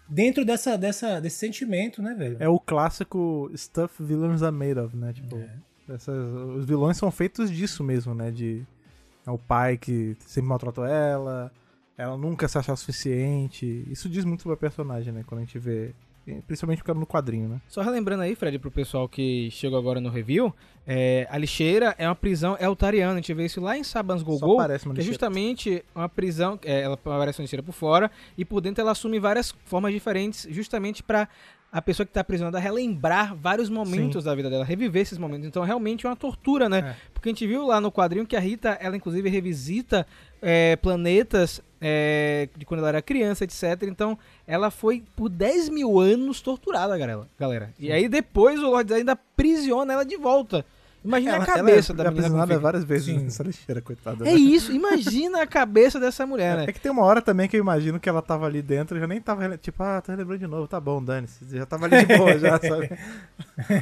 dentro 0.07 0.45
dessa, 0.45 0.77
dessa, 0.77 1.19
desse 1.19 1.37
sentimento, 1.37 2.01
né, 2.01 2.13
velho? 2.13 2.37
É 2.39 2.47
o 2.47 2.59
clássico 2.59 3.51
stuff 3.55 4.01
villains 4.03 4.43
are 4.43 4.55
made 4.55 4.79
of, 4.79 4.95
né? 4.95 5.13
Tipo, 5.13 5.37
é. 5.37 5.49
essas, 5.89 6.33
os 6.57 6.65
vilões 6.65 6.97
são 6.97 7.09
feitos 7.11 7.49
disso 7.51 7.83
mesmo, 7.83 8.13
né? 8.13 8.31
De 8.31 8.63
é 9.25 9.31
o 9.31 9.37
pai 9.37 9.77
que 9.77 10.15
sempre 10.19 10.49
maltratou 10.49 10.85
ela, 10.85 11.51
ela 11.97 12.17
nunca 12.17 12.47
se 12.47 12.57
achar 12.57 12.75
suficiente. 12.75 13.85
Isso 13.89 14.07
diz 14.07 14.23
muito 14.23 14.43
sobre 14.43 14.53
a 14.53 14.59
personagem, 14.59 15.11
né? 15.11 15.23
Quando 15.25 15.41
a 15.41 15.43
gente 15.43 15.57
vê 15.57 15.93
Principalmente 16.47 16.79
ficando 16.79 16.99
no 16.99 17.05
quadrinho, 17.05 17.47
né? 17.47 17.61
Só 17.67 17.81
relembrando 17.81 18.23
aí, 18.23 18.35
Fred, 18.35 18.57
pro 18.57 18.71
pessoal 18.71 19.07
que 19.07 19.49
chegou 19.51 19.77
agora 19.77 20.01
no 20.01 20.09
review, 20.09 20.53
é, 20.87 21.27
a 21.29 21.37
lixeira 21.37 21.93
é 21.97 22.07
uma 22.07 22.15
prisão 22.15 22.57
eutariana. 22.59 23.13
A 23.13 23.15
gente 23.17 23.33
vê 23.33 23.45
isso 23.45 23.61
lá 23.61 23.77
em 23.77 23.83
Sabans 23.83 24.23
Gogol, 24.23 24.57
que 24.93 25.01
é 25.01 25.03
justamente 25.03 25.85
uma 25.93 26.09
prisão, 26.09 26.59
é, 26.63 26.81
ela 26.81 26.95
aparece 26.95 27.39
uma 27.39 27.43
lixeira 27.43 27.61
por 27.61 27.73
fora, 27.73 28.09
e 28.37 28.43
por 28.43 28.59
dentro 28.59 28.81
ela 28.81 28.91
assume 28.91 29.19
várias 29.19 29.53
formas 29.65 29.93
diferentes, 29.93 30.47
justamente 30.49 31.03
para 31.03 31.27
a 31.71 31.81
pessoa 31.81 32.05
que 32.05 32.11
está 32.11 32.21
aprisionada 32.21 32.57
relembrar 32.57 33.35
vários 33.35 33.69
momentos 33.69 34.23
Sim. 34.23 34.29
da 34.29 34.33
vida 34.33 34.49
dela, 34.49 34.63
reviver 34.63 35.01
esses 35.01 35.17
momentos. 35.17 35.45
Então, 35.45 35.61
realmente 35.61 36.05
é 36.05 36.09
uma 36.09 36.15
tortura, 36.15 36.69
né? 36.69 36.79
É. 36.79 36.95
Porque 37.13 37.27
a 37.27 37.31
gente 37.33 37.45
viu 37.45 37.65
lá 37.65 37.81
no 37.81 37.91
quadrinho 37.91 38.25
que 38.25 38.35
a 38.35 38.39
Rita, 38.39 38.77
ela 38.79 38.95
inclusive 38.95 39.27
revisita 39.29 40.07
é, 40.47 40.75
planetas 40.75 41.59
é, 41.81 42.47
de 42.55 42.65
quando 42.65 42.81
ela 42.81 42.89
era 42.89 43.01
criança, 43.01 43.43
etc. 43.43 43.63
Então, 43.87 44.15
ela 44.45 44.69
foi 44.69 45.03
por 45.15 45.27
10 45.27 45.69
mil 45.69 45.99
anos 45.99 46.39
torturada, 46.39 46.95
galera. 46.95 47.27
galera. 47.37 47.73
E 47.79 47.91
aí, 47.91 48.07
depois, 48.07 48.59
o 48.59 48.69
Lord 48.69 48.93
ainda 48.93 49.13
aprisiona 49.13 49.93
ela 49.93 50.05
de 50.05 50.15
volta. 50.17 50.63
Imagina 51.03 51.35
ela, 51.35 51.43
a 51.43 51.47
cabeça 51.47 51.93
ela 51.93 52.01
é, 52.01 52.03
da 52.03 52.11
menina. 52.11 52.27
aprisionada 52.27 52.59
várias 52.59 52.83
vezes 52.83 53.07
Sim. 53.07 53.23
nessa 53.23 53.43
lixeira, 53.43 53.81
coitada. 53.81 54.27
É 54.27 54.33
né? 54.33 54.37
isso, 54.37 54.71
imagina 54.71 55.41
a 55.41 55.47
cabeça 55.47 55.99
dessa 55.99 56.27
mulher, 56.27 56.57
né? 56.57 56.65
É 56.67 56.71
que 56.71 56.79
tem 56.79 56.91
uma 56.91 57.03
hora 57.03 57.23
também 57.23 57.47
que 57.47 57.57
eu 57.57 57.61
imagino 57.61 57.99
que 57.99 58.09
ela 58.09 58.21
tava 58.21 58.45
ali 58.45 58.61
dentro, 58.61 58.99
já 58.99 59.07
nem 59.07 59.19
tava, 59.19 59.57
tipo, 59.57 59.81
ah, 59.81 60.01
tá 60.01 60.13
lembrando 60.13 60.39
de 60.39 60.47
novo, 60.47 60.67
tá 60.67 60.79
bom, 60.79 61.03
dane-se. 61.03 61.45
Já 61.57 61.65
tava 61.65 61.85
ali 61.85 62.05
de 62.05 62.17
boa, 62.17 62.37
já, 62.37 62.57
sabe? 62.61 62.89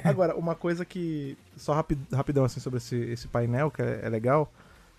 Agora, 0.03 0.35
uma 0.35 0.55
coisa 0.55 0.83
que, 0.83 1.37
só 1.57 1.73
rapid, 1.73 1.99
rapidão 2.11 2.43
assim 2.45 2.59
sobre 2.59 2.77
esse, 2.77 2.95
esse 2.95 3.27
painel, 3.27 3.71
que 3.71 3.81
é, 3.81 4.01
é 4.03 4.09
legal, 4.09 4.51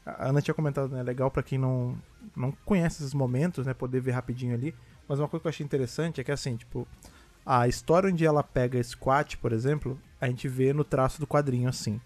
a 0.04 0.28
Ana 0.28 0.42
tinha 0.42 0.54
comentado, 0.54 0.90
né, 0.90 1.00
é 1.00 1.02
legal 1.02 1.30
para 1.30 1.42
quem 1.42 1.58
não, 1.58 1.96
não 2.36 2.52
conhece 2.64 3.02
esses 3.02 3.14
momentos, 3.14 3.66
né, 3.66 3.74
poder 3.74 4.00
ver 4.00 4.12
rapidinho 4.12 4.54
ali, 4.54 4.74
mas 5.08 5.18
uma 5.18 5.28
coisa 5.28 5.42
que 5.42 5.46
eu 5.46 5.50
achei 5.50 5.64
interessante 5.64 6.20
é 6.20 6.24
que, 6.24 6.32
assim, 6.32 6.56
tipo, 6.56 6.86
a 7.44 7.68
história 7.68 8.10
onde 8.10 8.24
ela 8.24 8.42
pega 8.42 8.82
Squat, 8.82 9.36
por 9.36 9.52
exemplo, 9.52 9.98
a 10.20 10.26
gente 10.26 10.48
vê 10.48 10.72
no 10.72 10.84
traço 10.84 11.20
do 11.20 11.26
quadrinho, 11.26 11.68
assim. 11.68 12.00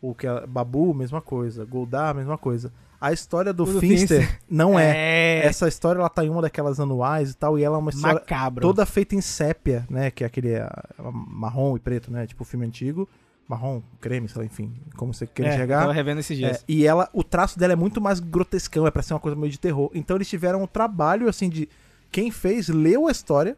O 0.00 0.14
que 0.14 0.26
é 0.26 0.46
Babu, 0.46 0.92
mesma 0.92 1.20
coisa. 1.20 1.64
Goldar, 1.64 2.14
mesma 2.14 2.36
coisa. 2.36 2.72
A 3.00 3.12
história 3.12 3.52
do, 3.52 3.66
Finster, 3.66 4.20
Finster, 4.20 4.40
não 4.48 4.78
é. 4.78 4.96
é. 4.96 5.46
Essa 5.46 5.66
história 5.66 5.98
ela 5.98 6.08
tá 6.08 6.24
em 6.24 6.28
uma 6.30 6.42
daquelas 6.42 6.78
anuais 6.78 7.30
e 7.30 7.36
tal, 7.36 7.58
e 7.58 7.64
ela 7.64 7.76
é 7.76 7.78
uma 7.78 7.90
história 7.90 8.20
Macabro. 8.20 8.62
toda 8.62 8.86
feita 8.86 9.16
em 9.16 9.20
sépia, 9.20 9.84
né? 9.90 10.10
Que 10.10 10.22
é 10.22 10.26
aquele 10.26 10.52
é, 10.52 10.68
marrom 11.00 11.76
e 11.76 11.80
preto, 11.80 12.12
né? 12.12 12.26
Tipo 12.26 12.44
filme 12.44 12.66
antigo. 12.66 13.08
Marrom, 13.52 13.82
creme, 14.00 14.28
sei 14.28 14.40
lá, 14.40 14.46
enfim, 14.46 14.72
como 14.96 15.12
você 15.12 15.26
quer 15.26 15.44
é, 15.44 15.48
enxergar. 15.50 15.80
Tava 15.80 15.92
revendo 15.92 16.20
esses 16.20 16.36
dias. 16.36 16.58
É, 16.58 16.64
e 16.66 16.86
ela, 16.86 17.10
o 17.12 17.22
traço 17.22 17.58
dela 17.58 17.74
é 17.74 17.76
muito 17.76 18.00
mais 18.00 18.18
grotescão, 18.18 18.86
é 18.86 18.90
pra 18.90 19.02
ser 19.02 19.12
uma 19.12 19.20
coisa 19.20 19.36
meio 19.36 19.52
de 19.52 19.60
terror. 19.60 19.90
Então 19.94 20.16
eles 20.16 20.28
tiveram 20.28 20.62
um 20.62 20.66
trabalho, 20.66 21.28
assim, 21.28 21.50
de. 21.50 21.68
Quem 22.10 22.30
fez, 22.30 22.68
leu 22.68 23.08
a 23.08 23.10
história 23.10 23.56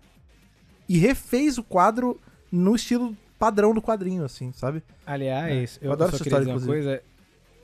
e 0.88 0.98
refez 0.98 1.58
o 1.58 1.62
quadro 1.62 2.20
no 2.50 2.74
estilo 2.74 3.16
padrão 3.38 3.72
do 3.72 3.80
quadrinho, 3.80 4.24
assim, 4.24 4.52
sabe? 4.52 4.82
Aliás, 5.06 5.78
é. 5.80 5.84
eu, 5.84 5.88
eu 5.88 5.92
adoro 5.92 6.16
só 6.16 6.22
queria 6.22 6.40
dizer 6.40 6.50
uma 6.50 6.60
coisa. 6.60 7.02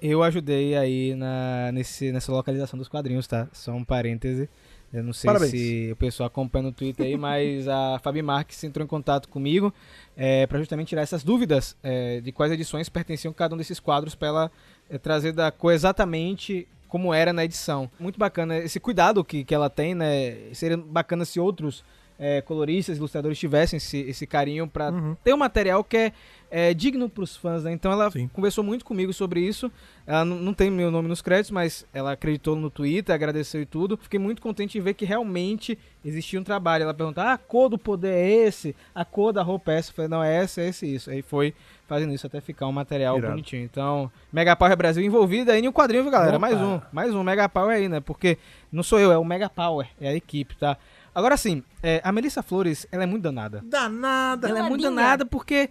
Eu 0.01 0.23
ajudei 0.23 0.77
aí 0.77 1.14
na, 1.14 1.71
nesse, 1.73 2.12
nessa 2.12 2.33
localização 2.33 2.79
dos 2.79 2.88
quadrinhos, 2.88 3.27
tá? 3.27 3.49
Só 3.53 3.73
um 3.73 3.85
parêntese. 3.85 4.49
Eu 4.92 5.05
não 5.05 5.12
sei 5.12 5.29
Parabéns. 5.29 5.53
se 5.53 5.88
o 5.92 5.96
pessoal 5.96 6.26
acompanha 6.26 6.64
no 6.64 6.72
Twitter 6.72 7.07
aí, 7.07 7.16
mas 7.16 7.68
a 7.68 7.98
Fabi 8.03 8.22
Marques 8.22 8.62
entrou 8.64 8.85
em 8.85 8.88
contato 8.88 9.29
comigo 9.29 9.72
é, 10.16 10.46
para 10.46 10.59
justamente 10.59 10.88
tirar 10.88 11.03
essas 11.03 11.22
dúvidas 11.22 11.76
é, 11.83 12.20
de 12.20 12.33
quais 12.33 12.53
edições 12.53 12.88
pertenciam 12.88 13.33
cada 13.33 13.55
um 13.55 13.59
desses 13.59 13.79
quadros 13.79 14.14
para 14.14 14.29
ela 14.29 14.53
é, 14.88 14.98
trazer 14.98 15.33
da 15.33 15.50
cor 15.53 15.72
exatamente 15.72 16.66
como 16.88 17.14
era 17.14 17.33
na 17.33 17.44
edição. 17.44 17.88
Muito 18.00 18.18
bacana 18.18 18.59
esse 18.59 18.81
cuidado 18.81 19.24
que, 19.24 19.44
que 19.44 19.55
ela 19.55 19.70
tem, 19.70 19.94
né? 19.94 20.53
Seria 20.53 20.76
bacana 20.76 21.24
se 21.24 21.38
outros 21.38 21.85
é, 22.23 22.43
coloristas, 22.43 22.99
ilustradores 22.99 23.39
tivessem 23.39 23.79
esse, 23.79 23.97
esse 24.01 24.27
carinho 24.27 24.69
para 24.69 24.91
Uhum. 24.91 25.17
ter 25.25 25.33
um 25.33 25.39
material 25.39 25.83
que 25.83 25.97
é, 25.97 26.13
é, 26.51 26.75
digno 26.75 27.09
para 27.09 27.25
os 27.25 27.35
fãs, 27.35 27.65
né? 27.65 27.73
Então 27.73 27.91
ela 27.91 28.11
Sim. 28.11 28.29
conversou 28.29 28.63
muito 28.63 28.85
comigo 28.85 29.11
sobre 29.13 29.41
isso. 29.41 29.73
Ela 30.07 30.25
não, 30.25 30.53
tem 30.53 30.71
meu 30.71 30.91
nome 30.91 31.09
nos 31.09 31.23
créditos, 31.23 31.51
mas 31.51 31.87
ela 31.95 32.13
acreditou 32.13 32.55
no 32.57 32.69
Twitter, 32.69 33.15
agradeceu 33.15 33.63
e 33.63 33.67
tudo. 33.67 33.97
Fiquei 33.97 34.19
muito 34.19 34.43
contente 34.43 34.73
de 34.73 34.81
ver 34.81 34.93
que 34.95 35.05
realmente 35.07 35.79
existia 36.05 36.39
um 36.39 36.45
trabalho. 36.45 36.83
Ela 36.83 36.93
perguntou: 36.93 37.23
ah, 37.25 37.33
a 37.33 37.39
cor 37.39 37.69
do 37.71 37.79
poder 37.79 38.13
é 38.13 38.29
esse? 38.47 38.77
A 38.95 39.05
cor 39.05 39.33
da 39.33 39.43
roupa 39.43 39.73
é 39.73 39.79
essa? 39.79 39.91
Eu 39.91 39.95
falei: 39.95 40.09
não, 40.11 40.23
é 40.23 40.37
essa, 40.37 40.61
é 40.61 40.69
esse, 40.69 40.93
isso. 40.93 41.09
Aí 41.11 41.23
foi 41.23 41.55
fazendo 41.89 42.13
isso 42.13 42.27
até 42.27 42.41
ficar 42.41 42.67
um 42.67 42.73
material 42.73 43.17
Irado. 43.17 43.33
bonitinho. 43.33 43.65
Então, 43.65 44.11
Mega 44.33 44.55
Power 44.55 44.77
Brasil 44.77 45.03
envolvida 45.03 45.53
aí 45.53 45.63
no 45.63 45.73
quadrinho, 45.73 46.03
viu, 46.03 46.13
galera? 46.13 46.37
Opa. 46.37 46.39
Mais 46.41 46.61
um, 46.61 46.81
mais 46.93 47.15
um 47.15 47.23
Mega 47.23 47.49
Power 47.49 47.75
aí, 47.77 47.89
né? 47.89 48.01
Porque 48.01 48.37
não 48.71 48.83
sou 48.83 48.99
eu, 49.01 49.11
é 49.11 49.19
o 49.19 49.25
Mega 49.25 49.49
Power, 49.49 49.89
é 50.01 50.09
a 50.11 50.15
equipe, 50.15 50.55
tá? 50.57 50.77
Agora 51.14 51.37
sim, 51.37 51.62
é, 51.83 52.01
a 52.05 52.12
Melissa 52.12 52.42
Flores, 52.42 52.87
ela 52.90 53.03
é 53.03 53.07
muito 53.07 53.23
danada. 53.23 53.62
Danada! 53.64 54.49
Ela 54.49 54.61
é 54.61 54.68
muito 54.68 54.83
danada 54.83 55.27
porque, 55.27 55.68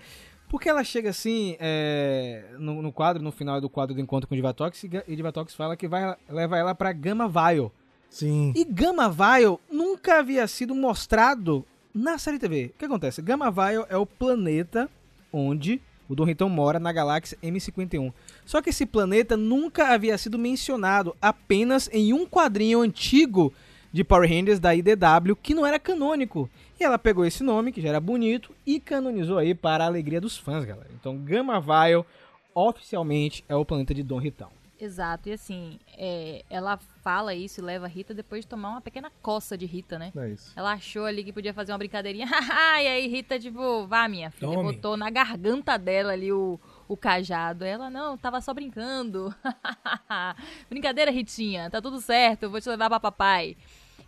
porque 0.50 0.70
ela 0.70 0.84
chega 0.84 1.10
assim 1.10 1.56
é, 1.60 2.46
no, 2.60 2.82
no 2.82 2.92
quadro, 2.92 3.24
no 3.24 3.32
final 3.32 3.62
do 3.62 3.70
quadro 3.70 3.96
do 3.96 4.02
encontro 4.02 4.28
com 4.28 4.36
o 4.36 4.38
Divatox, 4.38 4.84
e 4.84 5.16
Divatox 5.16 5.54
fala 5.56 5.78
que 5.78 5.88
vai 5.88 6.16
levar 6.30 6.58
ela 6.58 6.76
pra 6.76 6.92
Gamma 6.92 7.28
Vile. 7.28 7.72
Sim. 8.10 8.54
E 8.56 8.66
Gamma 8.66 9.10
Vile 9.10 9.58
nunca 9.72 10.20
havia 10.20 10.48
sido 10.48 10.76
mostrado 10.76 11.66
na 11.94 12.18
série 12.18 12.40
TV. 12.40 12.72
O 12.76 12.80
que 12.80 12.86
acontece? 12.86 13.22
Gamma 13.22 13.52
Vile 13.52 13.86
é 13.90 13.98
o 13.98 14.06
planeta 14.06 14.90
onde 15.32 15.82
o 16.10 16.16
Don 16.16 16.24
Ritão 16.24 16.50
mora 16.50 16.80
na 16.80 16.92
galáxia 16.92 17.38
M51. 17.44 18.12
Só 18.46 18.62
que 18.62 18.72
esse 18.72 18.86
planeta 18.86 19.38
nunca 19.38 19.94
havia 19.94 20.18
sido 20.18 20.40
mencionado 20.40 21.16
apenas 21.22 21.88
em 21.94 22.12
um 22.12 22.26
quadrinho 22.26 22.82
antigo 22.82 23.54
de 23.92 24.04
Power 24.04 24.30
Rangers 24.30 24.60
da 24.60 24.76
IDW 24.76 25.36
que 25.42 25.54
não 25.54 25.66
era 25.66 25.80
canônico. 25.80 26.50
E 26.80 26.84
ela 26.84 26.98
pegou 26.98 27.26
esse 27.26 27.44
nome, 27.44 27.72
que 27.72 27.82
já 27.82 27.90
era 27.90 28.00
bonito, 28.00 28.54
e 28.66 28.80
canonizou 28.80 29.38
aí 29.38 29.54
para 29.54 29.84
a 29.84 29.88
alegria 29.88 30.22
dos 30.22 30.38
fãs, 30.38 30.64
galera. 30.64 30.90
Então 31.00 31.18
Gamma 31.18 31.60
Vile 31.60 32.06
oficialmente 32.54 33.44
é 33.48 33.56
o 33.56 33.66
planeta 33.66 33.94
de 33.94 34.04
Don 34.04 34.18
Ritão. 34.18 34.50
Exato, 34.82 35.28
e 35.28 35.34
assim, 35.34 35.78
é, 35.98 36.42
ela 36.50 36.78
fala 37.04 37.36
isso 37.36 37.60
e 37.60 37.64
leva 37.64 37.86
a 37.86 37.90
Rita 37.90 38.14
depois 38.14 38.46
de 38.46 38.48
tomar 38.48 38.70
uma 38.70 38.82
pequena 38.82 39.12
coça 39.22 39.58
de 39.58 39.66
Rita, 39.66 40.00
né? 40.00 40.14
É 40.16 40.30
isso. 40.30 40.54
Ela 40.56 40.72
achou 40.72 41.04
ali 41.04 41.22
que 41.22 41.34
podia 41.34 41.54
fazer 41.54 41.74
uma 41.74 41.78
brincadeirinha, 41.78 42.26
e 42.82 42.88
aí 42.88 43.08
Rita, 43.08 43.38
tipo, 43.38 43.86
vá 43.88 44.08
minha 44.08 44.32
filha, 44.32 44.54
Tome. 44.54 44.72
botou 44.72 44.96
na 44.96 45.10
garganta 45.10 45.78
dela 45.78 46.14
ali 46.14 46.32
o, 46.32 46.58
o 46.88 46.96
cajado. 46.96 47.66
Ela, 47.66 47.90
não, 47.90 48.18
tava 48.18 48.40
só 48.40 48.54
brincando. 48.54 49.36
Brincadeira, 50.70 51.12
Ritinha, 51.12 51.70
tá 51.70 51.82
tudo 51.82 52.00
certo, 52.00 52.50
vou 52.50 52.62
te 52.62 52.70
levar 52.70 52.90
pra 52.90 53.02
papai. 53.02 53.58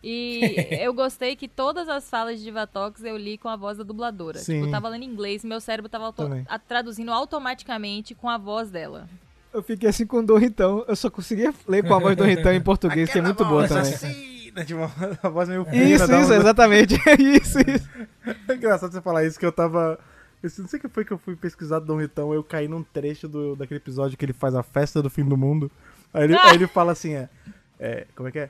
E 0.03 0.55
eu 0.81 0.93
gostei 0.93 1.35
que 1.35 1.47
todas 1.47 1.87
as 1.87 2.09
falas 2.09 2.39
de 2.39 2.43
Divatox 2.45 3.03
eu 3.03 3.15
li 3.17 3.37
com 3.37 3.47
a 3.49 3.55
voz 3.55 3.77
da 3.77 3.83
dubladora. 3.83 4.39
Sim. 4.39 4.53
Tipo, 4.55 4.65
eu 4.67 4.71
tava 4.71 4.89
lendo 4.89 5.03
em 5.03 5.07
inglês, 5.07 5.43
meu 5.43 5.61
cérebro 5.61 5.89
tava 5.89 6.05
auto- 6.05 6.23
Também. 6.23 6.45
a- 6.49 6.57
traduzindo 6.59 7.11
automaticamente 7.11 8.15
com 8.15 8.29
a 8.29 8.37
voz 8.37 8.69
dela. 8.69 9.07
Eu 9.53 9.61
fiquei 9.61 9.89
assim 9.89 10.05
com 10.05 10.17
o 10.19 10.23
Don 10.25 10.37
Ritão. 10.37 10.85
Eu 10.87 10.95
só 10.95 11.09
conseguia 11.09 11.53
ler 11.67 11.85
com 11.85 11.93
a 11.93 11.99
voz 11.99 12.15
do 12.15 12.23
Don 12.23 12.29
Ritão 12.29 12.53
em 12.53 12.61
português, 12.61 13.09
que 13.11 13.19
é 13.19 13.21
muito 13.21 13.43
boa 13.45 13.67
também. 13.67 13.83
Assassina, 13.93 14.65
tipo, 14.65 14.79
a 15.21 15.29
voz 15.29 15.49
meio 15.49 15.65
fina. 15.65 15.83
Isso, 15.83 16.03
isso, 16.05 16.13
uma- 16.13 16.35
exatamente. 16.35 16.95
isso, 17.19 17.59
isso. 17.59 17.89
É 18.47 18.53
engraçado 18.55 18.91
você 18.93 19.01
falar 19.01 19.25
isso, 19.25 19.37
que 19.39 19.45
eu 19.45 19.51
tava... 19.51 19.99
Eu 20.41 20.49
não 20.57 20.67
sei 20.67 20.79
o 20.79 20.81
que 20.81 20.87
foi 20.89 21.05
que 21.05 21.11
eu 21.11 21.19
fui 21.19 21.35
pesquisar 21.35 21.77
do 21.79 21.85
Dom 21.85 21.97
Ritão, 21.99 22.33
eu 22.33 22.43
caí 22.43 22.67
num 22.67 22.81
trecho 22.81 23.27
do, 23.27 23.55
daquele 23.55 23.77
episódio 23.77 24.17
que 24.17 24.25
ele 24.25 24.33
faz 24.33 24.55
a 24.55 24.63
festa 24.63 24.99
do 24.99 25.07
fim 25.09 25.23
do 25.23 25.37
mundo. 25.37 25.69
Aí 26.11 26.23
ele, 26.23 26.35
aí 26.35 26.55
ele 26.55 26.65
fala 26.65 26.93
assim, 26.93 27.13
é, 27.13 27.29
é... 27.79 28.07
Como 28.15 28.27
é 28.27 28.31
que 28.31 28.39
é? 28.39 28.49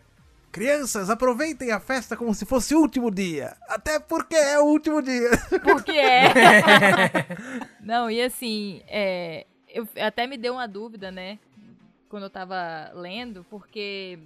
Crianças, 0.51 1.09
aproveitem 1.09 1.71
a 1.71 1.79
festa 1.79 2.17
como 2.17 2.33
se 2.33 2.45
fosse 2.45 2.75
o 2.75 2.79
último 2.79 3.09
dia. 3.09 3.55
Até 3.69 3.99
porque 3.99 4.35
é 4.35 4.59
o 4.59 4.65
último 4.65 5.01
dia. 5.01 5.29
Porque 5.63 5.91
é. 5.91 6.33
Não, 7.79 8.11
e 8.11 8.21
assim, 8.21 8.81
é, 8.87 9.45
eu 9.69 9.87
até 10.01 10.27
me 10.27 10.37
deu 10.37 10.53
uma 10.53 10.67
dúvida, 10.67 11.09
né? 11.09 11.39
Quando 12.09 12.23
eu 12.23 12.29
tava 12.29 12.91
lendo, 12.93 13.45
porque 13.49 14.19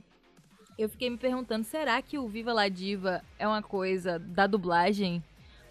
eu 0.78 0.90
fiquei 0.90 1.10
me 1.10 1.18
perguntando, 1.18 1.64
será 1.64 2.02
que 2.02 2.18
o 2.18 2.28
Viva 2.28 2.52
La 2.52 2.68
Diva 2.68 3.24
é 3.38 3.48
uma 3.48 3.62
coisa 3.62 4.18
da 4.18 4.48
dublagem 4.48 5.24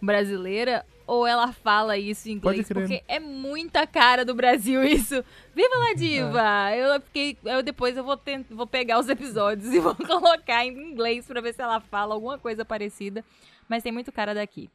brasileira? 0.05 0.85
Ou 1.07 1.27
ela 1.27 1.53
fala 1.53 1.99
isso 1.99 2.29
em 2.31 2.41
Pode 2.41 2.61
inglês? 2.61 2.69
crer. 2.69 2.81
Porque 2.83 3.05
é 3.07 3.21
muita 3.21 3.87
cara 3.87 4.25
do 4.25 4.35
Brasil 4.35 4.83
isso. 4.89 5.23
Viva 5.55 5.77
La 5.77 5.93
Diva! 5.95 6.71
É. 6.71 6.97
Eu 6.97 7.01
fiquei. 7.01 7.37
Eu 7.45 7.63
depois 7.63 7.97
eu 7.97 8.05
vou, 8.05 8.17
tent, 8.17 8.47
vou 8.51 8.67
pegar 8.67 8.99
os 8.99 9.09
episódios 9.09 9.71
e 9.75 9.81
vou 9.81 9.95
colocar 9.95 10.65
em 10.65 10.71
inglês 10.93 11.27
pra 11.27 11.41
ver 11.41 11.55
se 11.55 11.61
ela 11.61 11.81
fala 11.81 12.15
alguma 12.15 12.39
coisa 12.39 12.65
parecida. 12.65 13.25
Mas 13.69 13.83
tem 13.83 13.93
muito 13.93 14.13
cara 14.13 14.35
daqui. 14.35 14.71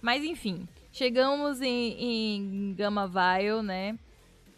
Mas 0.00 0.22
enfim, 0.22 0.66
chegamos 0.92 1.60
em, 1.60 1.96
em 2.36 2.74
Gama 2.74 3.06
Vile, 3.06 3.62
né? 3.62 3.98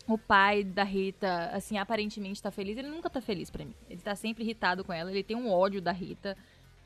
O 0.09 0.17
pai 0.17 0.62
da 0.62 0.85
Rita, 0.85 1.51
assim, 1.53 1.79
aparentemente 1.79 2.41
tá 2.41 2.53
feliz. 2.53 2.79
Ele 2.79 2.89
nunca 2.89 3.11
tá 3.11 3.21
feliz 3.21 3.51
pra 3.51 3.65
mim. 3.65 3.75
Ele 3.91 4.01
tá 4.01 4.15
sempre 4.15 4.45
irritado 4.45 4.85
com 4.85 4.93
ela. 4.93 5.11
Ele 5.11 5.25
tem 5.25 5.37
um 5.37 5.51
ódio 5.51 5.81
da 5.81 5.91
Rita, 5.91 6.37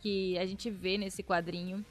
que 0.01 0.39
a 0.39 0.47
gente 0.47 0.71
vê 0.71 0.97
nesse 0.97 1.23
quadrinho. 1.23 1.85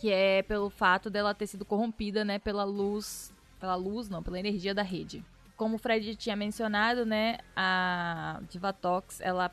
Que 0.00 0.10
é 0.10 0.42
pelo 0.42 0.70
fato 0.70 1.10
dela 1.10 1.34
ter 1.34 1.46
sido 1.46 1.64
corrompida, 1.64 2.24
né? 2.24 2.38
Pela 2.38 2.64
luz. 2.64 3.32
Pela 3.60 3.74
luz, 3.74 4.08
não, 4.08 4.22
pela 4.22 4.38
energia 4.38 4.74
da 4.74 4.82
rede. 4.82 5.22
Como 5.56 5.76
o 5.76 5.78
Fred 5.78 6.16
tinha 6.16 6.34
mencionado, 6.34 7.04
né? 7.04 7.38
A 7.54 8.40
Divatox, 8.48 9.20
ela 9.20 9.52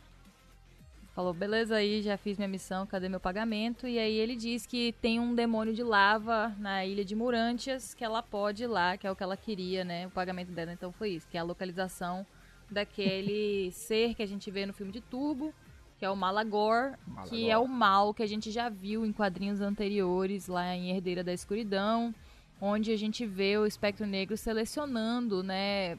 falou, 1.18 1.34
beleza 1.34 1.76
aí, 1.76 2.04
já 2.04 2.16
fiz 2.16 2.38
minha 2.38 2.48
missão, 2.48 2.86
cadê 2.86 3.10
meu 3.10 3.20
pagamento? 3.20 3.88
E 3.88 3.98
aí 3.98 4.14
ele 4.14 4.36
diz 4.36 4.68
que 4.68 4.94
tem 5.02 5.20
um 5.20 5.34
demônio 5.34 5.74
de 5.74 5.82
lava 5.82 6.56
na 6.60 6.86
ilha 6.86 7.04
de 7.04 7.16
Murantias, 7.16 7.96
que 7.96 8.06
ela 8.06 8.22
pode 8.22 8.66
ir 8.66 8.68
lá, 8.68 8.96
que 8.96 9.08
é 9.08 9.12
o 9.12 9.16
que 9.16 9.24
ela 9.24 9.36
queria, 9.36 9.84
né? 9.84 10.06
O 10.06 10.12
pagamento 10.12 10.52
dela 10.52 10.72
então 10.72 10.92
foi 10.92 11.10
isso, 11.10 11.28
que 11.28 11.36
é 11.36 11.40
a 11.40 11.44
localização 11.44 12.24
daquele 12.70 13.72
ser 13.74 14.14
que 14.14 14.22
a 14.22 14.28
gente 14.28 14.52
vê 14.52 14.68
no 14.68 14.74
filme 14.74 14.92
de 14.92 15.02
Turbo, 15.02 15.52
que 15.98 16.06
é 16.06 16.10
o 16.10 16.16
Malagor, 16.16 16.94
que 17.28 17.50
é 17.50 17.58
o 17.58 17.68
mal 17.68 18.14
que 18.14 18.22
a 18.22 18.28
gente 18.28 18.52
já 18.52 18.70
viu 18.70 19.06
em 19.06 19.12
quadrinhos 19.12 19.62
anteriores, 19.62 20.48
lá 20.48 20.76
em 20.76 20.92
Herdeira 20.92 21.24
da 21.24 21.34
Escuridão, 21.34 22.14
onde 22.62 22.92
a 22.92 22.98
gente 22.98 23.26
vê 23.26 23.58
o 23.58 23.66
Espectro 23.66 24.06
Negro 24.06 24.38
selecionando, 24.38 25.42
né? 25.42 25.96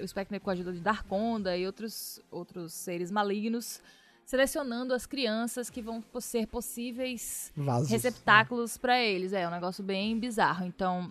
O 0.00 0.04
Espectro 0.04 0.32
Negro 0.32 0.44
com 0.44 0.50
a 0.50 0.52
ajuda 0.52 0.72
de 0.72 0.80
Darkonda 0.80 1.56
e 1.56 1.66
outros, 1.66 2.22
outros 2.30 2.72
seres 2.72 3.10
malignos, 3.10 3.82
selecionando 4.24 4.94
as 4.94 5.04
crianças 5.04 5.68
que 5.68 5.82
vão 5.82 6.02
ser 6.20 6.46
possíveis 6.46 7.52
Vasos. 7.56 7.90
receptáculos 7.90 8.78
pra 8.78 9.00
eles. 9.00 9.32
É 9.32 9.48
um 9.48 9.50
negócio 9.50 9.82
bem 9.82 10.16
bizarro. 10.16 10.64
Então, 10.64 11.10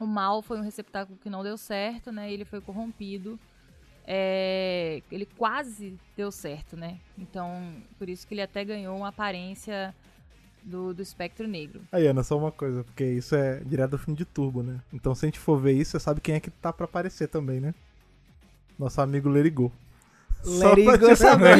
o 0.00 0.06
mal 0.06 0.42
foi 0.42 0.58
um 0.58 0.62
receptáculo 0.62 1.16
que 1.18 1.30
não 1.30 1.44
deu 1.44 1.56
certo, 1.56 2.10
né? 2.10 2.32
Ele 2.32 2.44
foi 2.44 2.60
corrompido. 2.60 3.38
É, 4.10 5.02
ele 5.12 5.28
quase 5.36 5.94
deu 6.16 6.32
certo, 6.32 6.74
né? 6.78 6.96
Então, 7.18 7.74
por 7.98 8.08
isso 8.08 8.26
que 8.26 8.32
ele 8.32 8.40
até 8.40 8.64
ganhou 8.64 8.96
uma 8.96 9.08
aparência 9.08 9.94
do, 10.62 10.94
do 10.94 11.02
espectro 11.02 11.46
negro. 11.46 11.82
Aí, 11.92 12.06
Ana, 12.06 12.22
só 12.22 12.38
uma 12.38 12.50
coisa, 12.50 12.82
porque 12.84 13.04
isso 13.04 13.34
é 13.34 13.60
direto 13.66 13.90
do 13.90 13.98
filme 13.98 14.16
de 14.16 14.24
Turbo, 14.24 14.62
né? 14.62 14.78
Então, 14.94 15.14
se 15.14 15.26
a 15.26 15.28
gente 15.28 15.38
for 15.38 15.58
ver 15.60 15.72
isso, 15.72 15.90
você 15.90 16.00
sabe 16.00 16.22
quem 16.22 16.36
é 16.36 16.40
que 16.40 16.50
tá 16.50 16.72
pra 16.72 16.86
aparecer 16.86 17.28
também, 17.28 17.60
né? 17.60 17.74
Nosso 18.78 18.98
amigo 19.02 19.28
Lerigô. 19.28 19.70
Só 20.42 20.68
Let 20.72 20.78
it 20.78 20.84
pra 20.84 20.96
go, 20.96 21.06
te- 21.08 21.16
sabia? 21.16 21.56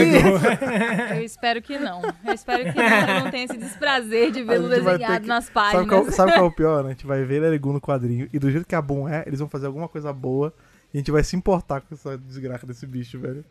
Eu 1.19 1.23
espero 1.25 1.61
que 1.61 1.79
não. 1.79 2.01
Eu 2.25 2.33
espero 2.33 2.73
que 2.73 2.79
não, 2.81 3.25
não 3.25 3.31
tenha 3.31 3.45
esse 3.45 3.59
desprazer 3.59 4.31
de 4.31 4.43
vê-lo 4.43 4.69
desenhado 4.71 5.21
que- 5.23 5.27
nas 5.27 5.45
Sabe 5.47 5.55
páginas. 5.55 5.87
qual, 5.89 6.05
sabe 6.13 6.33
qual 6.33 6.45
é 6.47 6.49
o 6.49 6.53
pior, 6.55 6.83
né? 6.83 6.91
A 6.91 6.93
gente 6.93 7.05
vai 7.07 7.23
ver 7.25 7.41
Lerigô 7.43 7.75
no 7.75 7.81
quadrinho 7.81 8.27
e 8.33 8.39
do 8.39 8.51
jeito 8.51 8.67
que 8.67 8.75
a 8.75 8.81
Boom 8.81 9.07
é, 9.07 9.25
eles 9.27 9.41
vão 9.41 9.49
fazer 9.51 9.67
alguma 9.67 9.87
coisa 9.89 10.13
boa 10.15 10.55
a 10.93 10.97
gente 10.97 11.11
vai 11.11 11.23
se 11.23 11.37
importar 11.37 11.81
com 11.83 11.95
essa 11.95 12.17
desgraça 12.17 12.67
desse 12.67 12.87
bicho, 12.87 13.19
velho. 13.19 13.45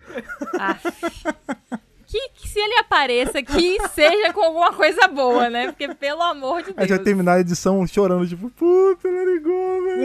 Ah. 0.60 0.78
Que, 2.08 2.30
que 2.30 2.48
se 2.48 2.58
ele 2.58 2.76
apareça, 2.76 3.44
que 3.44 3.86
seja 3.90 4.32
com 4.32 4.42
alguma 4.42 4.72
coisa 4.74 5.10
boa, 5.10 5.50
né? 5.50 5.68
Porque, 5.68 5.94
pelo 5.94 6.22
amor 6.22 6.64
de 6.64 6.70
A 6.70 6.70
gente 6.70 6.78
vai 6.78 6.88
Deus. 6.88 7.04
terminar 7.04 7.34
a 7.34 7.40
edição 7.42 7.86
chorando, 7.86 8.26
tipo, 8.26 8.50
puta, 8.52 9.10
Lerigô, 9.10 9.84
velho. 9.84 10.00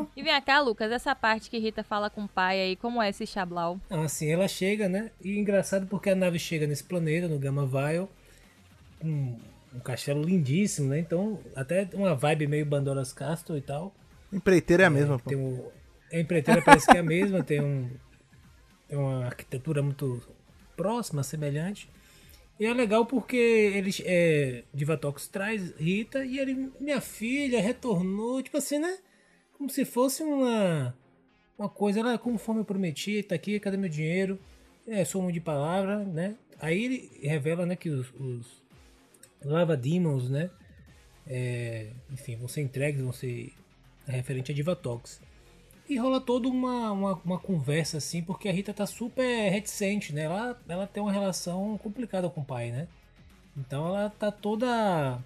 Let 0.00 0.08
E 0.16 0.22
vem 0.22 0.40
cá, 0.40 0.60
Lucas, 0.60 0.90
essa 0.90 1.14
parte 1.14 1.50
que 1.50 1.58
Rita 1.58 1.84
fala 1.84 2.08
com 2.08 2.24
o 2.24 2.28
pai 2.28 2.58
aí, 2.62 2.76
como 2.76 3.02
é 3.02 3.10
esse 3.10 3.26
Xablau? 3.26 3.78
Assim, 3.90 4.32
ela 4.32 4.48
chega, 4.48 4.88
né? 4.88 5.10
E 5.20 5.38
engraçado 5.38 5.86
porque 5.86 6.08
a 6.08 6.14
nave 6.14 6.38
chega 6.38 6.66
nesse 6.66 6.82
planeta, 6.82 7.28
no 7.28 7.38
Gamma 7.38 7.66
Vile, 7.66 8.08
um, 9.04 9.36
um 9.74 9.80
castelo 9.80 10.22
lindíssimo, 10.22 10.88
né? 10.88 10.98
Então, 10.98 11.38
até 11.54 11.86
uma 11.92 12.14
vibe 12.14 12.46
meio 12.46 12.64
Bandoras 12.64 13.12
Castle 13.12 13.58
e 13.58 13.60
tal. 13.60 13.94
Empreiteira 14.32 14.84
é 14.84 14.86
a 14.86 14.90
mesma, 14.90 15.18
pô. 15.18 15.28
Tem 15.28 15.38
o, 15.38 15.70
a 16.12 16.20
empreiteira 16.20 16.60
parece 16.62 16.86
que 16.86 16.96
é 16.96 17.00
a 17.00 17.02
mesma, 17.02 17.42
tem 17.42 17.60
um, 17.60 17.90
é 18.88 18.96
uma 18.96 19.24
arquitetura 19.24 19.82
muito 19.82 20.22
próxima, 20.76 21.22
semelhante. 21.22 21.88
E 22.60 22.66
é 22.66 22.72
legal 22.72 23.06
porque 23.06 23.36
eles, 23.36 24.02
é, 24.04 24.64
Divatox 24.72 25.26
traz 25.26 25.74
Rita 25.76 26.24
e 26.24 26.38
ele, 26.38 26.70
minha 26.78 27.00
filha, 27.00 27.60
retornou, 27.60 28.42
tipo 28.42 28.58
assim, 28.58 28.78
né? 28.78 28.98
Como 29.56 29.70
se 29.70 29.84
fosse 29.84 30.22
uma, 30.22 30.94
uma 31.58 31.68
coisa, 31.68 32.00
ela, 32.00 32.18
conforme 32.18 32.60
eu 32.60 32.64
prometi, 32.64 33.22
tá 33.22 33.34
aqui, 33.34 33.58
cadê 33.58 33.76
meu 33.76 33.88
dinheiro? 33.88 34.38
É, 34.86 35.04
sou 35.04 35.30
de 35.32 35.40
palavra, 35.40 36.00
né? 36.04 36.36
Aí 36.60 36.84
ele 36.84 37.10
revela, 37.22 37.64
né, 37.64 37.74
que 37.74 37.88
os, 37.88 38.12
os 38.14 38.62
Lava 39.44 39.76
Demons, 39.76 40.28
né? 40.28 40.50
É, 41.26 41.88
enfim, 42.12 42.36
vão 42.36 42.48
ser 42.48 42.60
entregues, 42.60 43.00
vão 43.00 43.12
ser 43.12 43.52
referente 44.06 44.52
a 44.52 44.54
Divatox. 44.54 45.20
E 45.92 45.98
rola 45.98 46.18
toda 46.20 46.48
uma, 46.48 46.90
uma, 46.90 47.20
uma, 47.22 47.38
conversa 47.38 47.98
assim, 47.98 48.22
porque 48.22 48.48
a 48.48 48.52
Rita 48.52 48.72
tá 48.72 48.86
super 48.86 49.50
reticente, 49.50 50.14
né? 50.14 50.22
Ela, 50.22 50.58
ela 50.66 50.86
tem 50.86 51.02
uma 51.02 51.12
relação 51.12 51.78
complicada 51.82 52.30
com 52.30 52.40
o 52.40 52.44
pai, 52.44 52.70
né? 52.70 52.88
Então 53.54 53.86
ela 53.86 54.08
tá 54.08 54.30
toda 54.30 55.18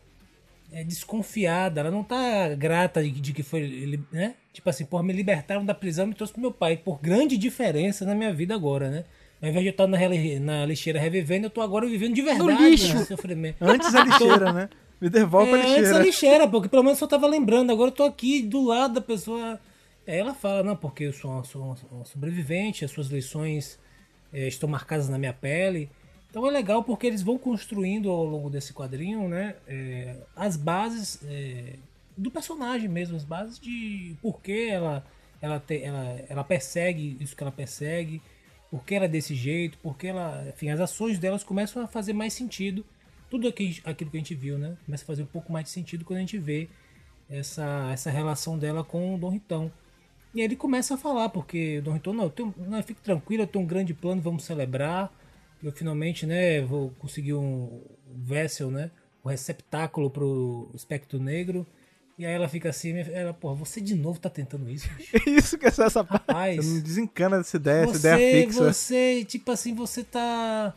é, 0.73 0.83
desconfiada, 0.83 1.81
ela 1.81 1.91
não 1.91 2.03
tá 2.03 2.49
grata 2.57 3.01
de, 3.01 3.13
de, 3.13 3.33
que 3.33 3.45
foi, 3.45 4.01
né? 4.11 4.35
Tipo 4.53 4.69
assim, 4.69 4.85
por 4.85 5.05
me 5.05 5.13
libertaram 5.13 5.65
da 5.65 5.73
prisão 5.73 6.07
e 6.07 6.09
me 6.09 6.15
trouxe 6.15 6.33
pro 6.33 6.43
meu 6.43 6.51
pai, 6.51 6.77
por 6.77 6.99
grande 7.01 7.39
diferença 7.39 8.05
na 8.05 8.15
minha 8.15 8.33
vida 8.33 8.53
agora, 8.53 8.91
né? 8.91 9.05
Ao 9.41 9.49
invés 9.49 9.63
de 9.63 9.69
eu 9.69 9.71
estar 9.71 9.87
na, 9.87 9.99
na 10.41 10.67
lixeira 10.67 10.99
revivendo, 10.99 11.47
eu 11.47 11.51
tô 11.51 11.61
agora 11.61 11.87
vivendo 11.87 12.15
de 12.15 12.23
verdade. 12.23 12.43
No 12.43 12.69
lixo! 12.69 12.93
Né? 12.93 13.05
Sofrimento. 13.05 13.57
Antes 13.61 13.95
a 13.95 14.03
lixeira, 14.03 14.53
né? 14.53 14.69
Me 15.01 15.11
devolve 15.11 15.51
é, 15.51 15.55
a 15.55 15.57
lixeira. 15.59 15.81
Antes 15.81 15.93
a 15.93 15.99
lixeira, 16.01 16.49
porque 16.49 16.69
pelo 16.69 16.83
menos 16.83 17.01
eu 17.01 17.07
tava 17.07 17.29
lembrando. 17.29 17.71
Agora 17.71 17.91
eu 17.91 17.95
tô 17.95 18.03
aqui 18.03 18.43
do 18.43 18.65
lado 18.65 18.95
da 18.95 19.01
pessoa. 19.01 19.61
Ela 20.07 20.35
fala, 20.35 20.63
não, 20.63 20.77
porque 20.77 21.05
eu 21.05 21.13
sou 21.13 21.33
uma, 21.33 21.45
sou 21.45 21.77
uma 21.91 22.05
sobrevivente, 22.05 22.85
as 22.85 22.91
suas 22.93 23.09
lições 23.09 23.79
é, 24.33 24.47
estão 24.47 24.69
marcadas 24.69 25.09
na 25.09 25.19
minha 25.19 25.33
pele. 25.33 25.91
Então 26.31 26.47
é 26.47 26.51
legal 26.51 26.85
porque 26.85 27.07
eles 27.07 27.23
vão 27.23 27.39
construindo 27.39 28.11
ao 28.11 28.25
longo 28.25 28.51
desse 28.51 28.73
quadrinho, 28.73 29.29
né, 29.29 29.57
é, 29.67 30.17
as 30.37 30.57
bases 30.57 31.19
é, 31.25 31.77
do 32.17 32.31
personagem 32.31 32.89
mesmo, 32.89 33.17
as 33.17 33.25
bases 33.25 33.59
de 33.59 34.15
por 34.21 34.41
que 34.41 34.69
ela, 34.69 35.05
ela, 35.41 35.59
te, 35.59 35.83
ela, 35.83 36.25
ela 36.29 36.45
persegue 36.45 37.17
isso 37.21 37.35
que 37.35 37.43
ela 37.43 37.53
persegue, 37.53 38.21
por 38.71 38.85
que 38.85 38.95
ela 38.95 39.07
é 39.07 39.09
desse 39.09 39.35
jeito, 39.35 39.79
porque 39.83 40.09
ela, 40.09 40.47
enfim, 40.49 40.69
as 40.69 40.79
ações 40.79 41.19
delas 41.19 41.43
começam 41.43 41.83
a 41.83 41.87
fazer 41.87 42.13
mais 42.13 42.33
sentido. 42.33 42.85
Tudo 43.31 43.49
aquilo 43.49 44.11
que 44.11 44.17
a 44.17 44.21
gente 44.21 44.35
viu, 44.35 44.59
né, 44.59 44.77
começa 44.85 45.05
a 45.05 45.07
fazer 45.07 45.23
um 45.23 45.27
pouco 45.27 45.51
mais 45.51 45.65
de 45.65 45.71
sentido 45.71 46.05
quando 46.05 46.19
a 46.19 46.21
gente 46.21 46.39
vê 46.39 46.69
essa, 47.31 47.91
essa 47.93 48.11
relação 48.11 48.59
dela 48.59 48.85
com 48.85 49.15
o 49.15 49.19
Dom 49.19 49.31
Ritão. 49.31 49.73
E 50.37 50.41
aí 50.41 50.45
ele 50.45 50.55
começa 50.55 50.93
a 50.93 50.99
falar, 50.99 51.31
porque 51.31 51.79
o 51.79 51.83
Dom 51.83 51.95
Riton, 51.95 52.13
não, 52.13 52.29
tenho, 52.29 52.55
não, 52.59 52.83
fique 52.83 53.01
tranquilo, 53.01 53.45
eu 53.45 53.47
tenho 53.47 53.65
um 53.65 53.67
grande 53.67 53.95
plano, 53.95 54.21
vamos 54.21 54.45
celebrar. 54.45 55.11
Eu 55.63 55.73
finalmente, 55.73 56.27
né, 56.27 56.61
vou 56.61 56.91
conseguir 56.99 57.33
um 57.33 57.83
vessel, 58.15 58.71
né, 58.71 58.91
o 59.25 59.29
um 59.29 59.31
receptáculo 59.31 60.11
pro 60.11 60.71
espectro 60.75 61.19
negro. 61.19 61.67
E 62.19 62.27
aí 62.27 62.35
ela 62.35 62.51
fica 62.51 62.69
assim, 62.69 62.99
ela, 62.99 63.33
porra, 63.33 63.55
você 63.55 63.81
de 63.81 63.95
novo 63.95 64.21
tá 64.21 64.29
tentando 64.29 64.69
isso? 64.69 64.91
isso 65.27 65.57
que 65.57 65.65
é 65.65 65.69
essa 65.69 66.05
parte. 66.05 66.27
Rapaz, 66.29 66.57
você 66.57 66.71
não 66.71 66.81
desencana 66.83 67.39
dessa 67.39 67.57
ideia, 67.57 67.87
você, 67.87 67.97
essa 67.97 68.09
ideia 68.09 68.47
fixa. 68.47 68.73
Você, 68.73 69.25
tipo 69.25 69.51
assim, 69.51 69.75
você 69.75 70.05
tá 70.05 70.75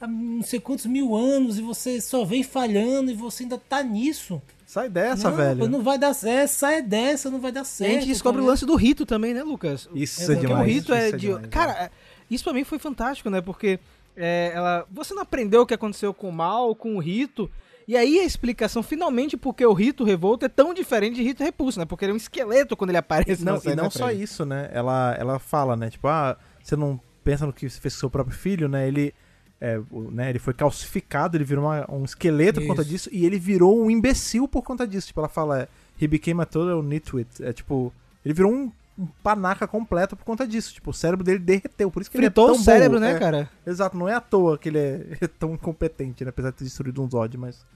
há 0.00 0.06
não 0.06 0.42
sei 0.42 0.60
quantos 0.60 0.86
mil 0.86 1.14
anos 1.14 1.58
e 1.58 1.62
você 1.62 2.00
só 2.00 2.24
vem 2.24 2.42
falhando 2.42 3.10
e 3.10 3.14
você 3.14 3.42
ainda 3.42 3.58
tá 3.58 3.82
nisso. 3.82 4.40
Sai 4.66 4.88
dessa, 4.88 5.30
não, 5.30 5.36
velho. 5.36 5.68
Não 5.68 5.82
vai 5.82 5.98
dar 5.98 6.12
certo, 6.12 6.50
sai 6.50 6.82
dessa, 6.82 7.30
não 7.30 7.40
vai 7.40 7.50
dar 7.50 7.64
certo. 7.64 7.90
E 7.90 7.96
a 7.96 8.00
gente 8.00 8.08
descobre 8.08 8.42
o 8.42 8.44
lance 8.44 8.66
do 8.66 8.76
rito 8.76 9.06
também, 9.06 9.32
né, 9.32 9.42
Lucas? 9.42 9.88
Isso 9.94 10.30
é, 10.30 10.34
é 10.34 10.38
demais. 10.38 10.60
o 10.60 10.70
rito 10.70 10.92
é, 10.92 11.10
de. 11.10 11.18
Demais, 11.18 11.46
cara, 11.46 11.72
é. 11.72 11.90
isso 12.30 12.44
pra 12.44 12.52
mim 12.52 12.64
foi 12.64 12.78
fantástico, 12.78 13.30
né? 13.30 13.40
Porque 13.40 13.80
é, 14.16 14.52
ela. 14.54 14.86
Você 14.90 15.14
não 15.14 15.22
aprendeu 15.22 15.62
o 15.62 15.66
que 15.66 15.72
aconteceu 15.72 16.12
com 16.12 16.28
o 16.28 16.32
mal, 16.32 16.74
com 16.74 16.96
o 16.96 16.98
rito. 16.98 17.50
E 17.86 17.96
aí 17.96 18.18
a 18.18 18.24
explicação, 18.24 18.82
finalmente, 18.82 19.34
porque 19.34 19.64
o 19.64 19.72
Rito 19.72 20.04
Revolto 20.04 20.44
é 20.44 20.48
tão 20.50 20.74
diferente 20.74 21.14
de 21.14 21.22
Rito 21.22 21.42
Repulso, 21.42 21.78
né? 21.78 21.86
Porque 21.86 22.04
ele 22.04 22.12
é 22.12 22.14
um 22.14 22.18
esqueleto 22.18 22.76
quando 22.76 22.90
ele 22.90 22.98
aparece. 22.98 23.42
Não, 23.42 23.58
e 23.64 23.74
não 23.74 23.90
só 23.90 24.10
isso, 24.10 24.44
né? 24.44 24.68
Ela, 24.74 25.16
ela 25.18 25.38
fala, 25.38 25.74
né? 25.74 25.88
Tipo, 25.88 26.06
ah, 26.06 26.36
você 26.62 26.76
não 26.76 27.00
pensa 27.24 27.46
no 27.46 27.52
que 27.54 27.70
você 27.70 27.80
fez 27.80 27.94
com 27.94 28.00
seu 28.00 28.10
próprio 28.10 28.36
filho, 28.36 28.68
né? 28.68 28.86
Ele 28.86 29.14
é, 29.60 29.80
né, 30.12 30.30
ele 30.30 30.38
foi 30.38 30.54
calcificado, 30.54 31.36
ele 31.36 31.44
virou 31.44 31.64
uma, 31.64 31.86
um 31.90 32.04
esqueleto 32.04 32.60
Isso. 32.60 32.68
por 32.68 32.76
conta 32.76 32.88
disso, 32.88 33.08
e 33.12 33.26
ele 33.26 33.38
virou 33.38 33.82
um 33.82 33.90
imbecil 33.90 34.46
por 34.46 34.62
conta 34.62 34.86
disso. 34.86 35.08
Tipo, 35.08 35.20
ela 35.20 35.28
fala, 35.28 35.62
é, 35.62 35.68
he 36.00 36.06
became 36.06 36.40
a 36.40 36.46
total 36.46 36.82
nitwit. 36.82 37.42
É 37.42 37.52
tipo, 37.52 37.92
ele 38.24 38.34
virou 38.34 38.52
um, 38.52 38.70
um 38.96 39.06
panaca 39.22 39.66
completo 39.66 40.16
por 40.16 40.24
conta 40.24 40.46
disso. 40.46 40.72
Tipo, 40.72 40.90
o 40.90 40.94
cérebro 40.94 41.24
dele 41.24 41.40
derreteu, 41.40 41.90
por 41.90 42.00
isso 42.00 42.10
que 42.10 42.18
Fritou 42.18 42.44
ele 42.44 42.52
é 42.52 42.54
tão 42.54 42.62
o 42.62 42.64
cérebro, 42.64 42.98
bom. 42.98 43.04
né, 43.04 43.12
é, 43.12 43.18
cara? 43.18 43.50
Exato, 43.66 43.96
não 43.96 44.08
é 44.08 44.14
à 44.14 44.20
toa 44.20 44.56
que 44.56 44.68
ele 44.68 44.78
é, 44.78 45.06
é, 45.20 45.26
tão 45.38 45.54
incompetente, 45.54 46.24
né, 46.24 46.30
apesar 46.30 46.50
de 46.50 46.56
ter 46.56 46.64
destruído 46.64 47.02
um 47.02 47.10
Zod, 47.10 47.36
mas 47.36 47.66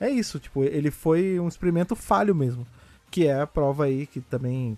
é 0.00 0.10
isso, 0.10 0.38
tipo, 0.38 0.62
ele 0.62 0.90
foi 0.90 1.40
um 1.40 1.48
experimento 1.48 1.96
falho 1.96 2.34
mesmo, 2.34 2.66
que 3.10 3.26
é 3.26 3.40
a 3.40 3.46
prova 3.46 3.84
aí 3.84 4.06
que 4.06 4.20
também 4.20 4.76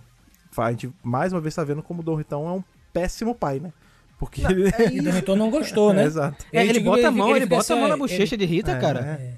a 0.56 0.70
gente 0.70 0.92
mais 1.02 1.32
uma 1.32 1.40
vez 1.40 1.54
tá 1.54 1.64
vendo 1.64 1.82
como 1.82 2.00
o 2.00 2.04
Dom 2.04 2.14
Ritão 2.14 2.48
é 2.48 2.52
um 2.52 2.62
péssimo 2.92 3.34
pai, 3.34 3.58
né? 3.58 3.72
Porque 4.18 4.42
não, 4.42 4.50
ele... 4.50 4.68
É, 4.68 5.22
não 5.36 5.50
gostou, 5.50 5.92
né? 5.92 6.02
É, 6.02 6.06
exato. 6.06 6.46
É, 6.52 6.60
ele, 6.60 6.70
ele, 6.70 6.80
bota 6.80 7.08
a 7.08 7.10
mão, 7.10 7.30
ele, 7.30 7.40
ele 7.40 7.46
bota 7.46 7.72
a 7.72 7.76
mão 7.76 7.88
na 7.88 7.96
bochecha 7.96 8.36
de 8.36 8.44
Rita, 8.44 8.78
cara. 8.78 9.18
É. 9.20 9.34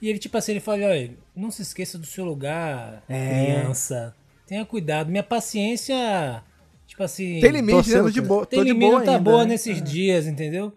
E 0.00 0.08
ele, 0.08 0.18
tipo 0.18 0.36
assim, 0.36 0.52
ele 0.52 0.60
fala, 0.60 0.86
olha, 0.86 1.10
não 1.36 1.50
se 1.50 1.62
esqueça 1.62 1.98
do 1.98 2.06
seu 2.06 2.24
lugar, 2.24 3.02
criança. 3.06 4.14
Tenha 4.46 4.64
cuidado. 4.64 5.10
Minha 5.10 5.22
paciência, 5.22 6.42
tipo 6.86 7.02
assim... 7.02 7.40
Tem 7.40 7.50
limite, 7.50 7.92
né? 7.92 8.10
de 8.10 8.20
boa, 8.20 8.46
tem 8.46 8.62
limite, 8.62 8.90
não 8.90 9.04
tá 9.04 9.12
ainda, 9.12 9.22
boa 9.22 9.44
né? 9.44 9.50
nesses 9.50 9.82
dias, 9.82 10.26
entendeu? 10.26 10.72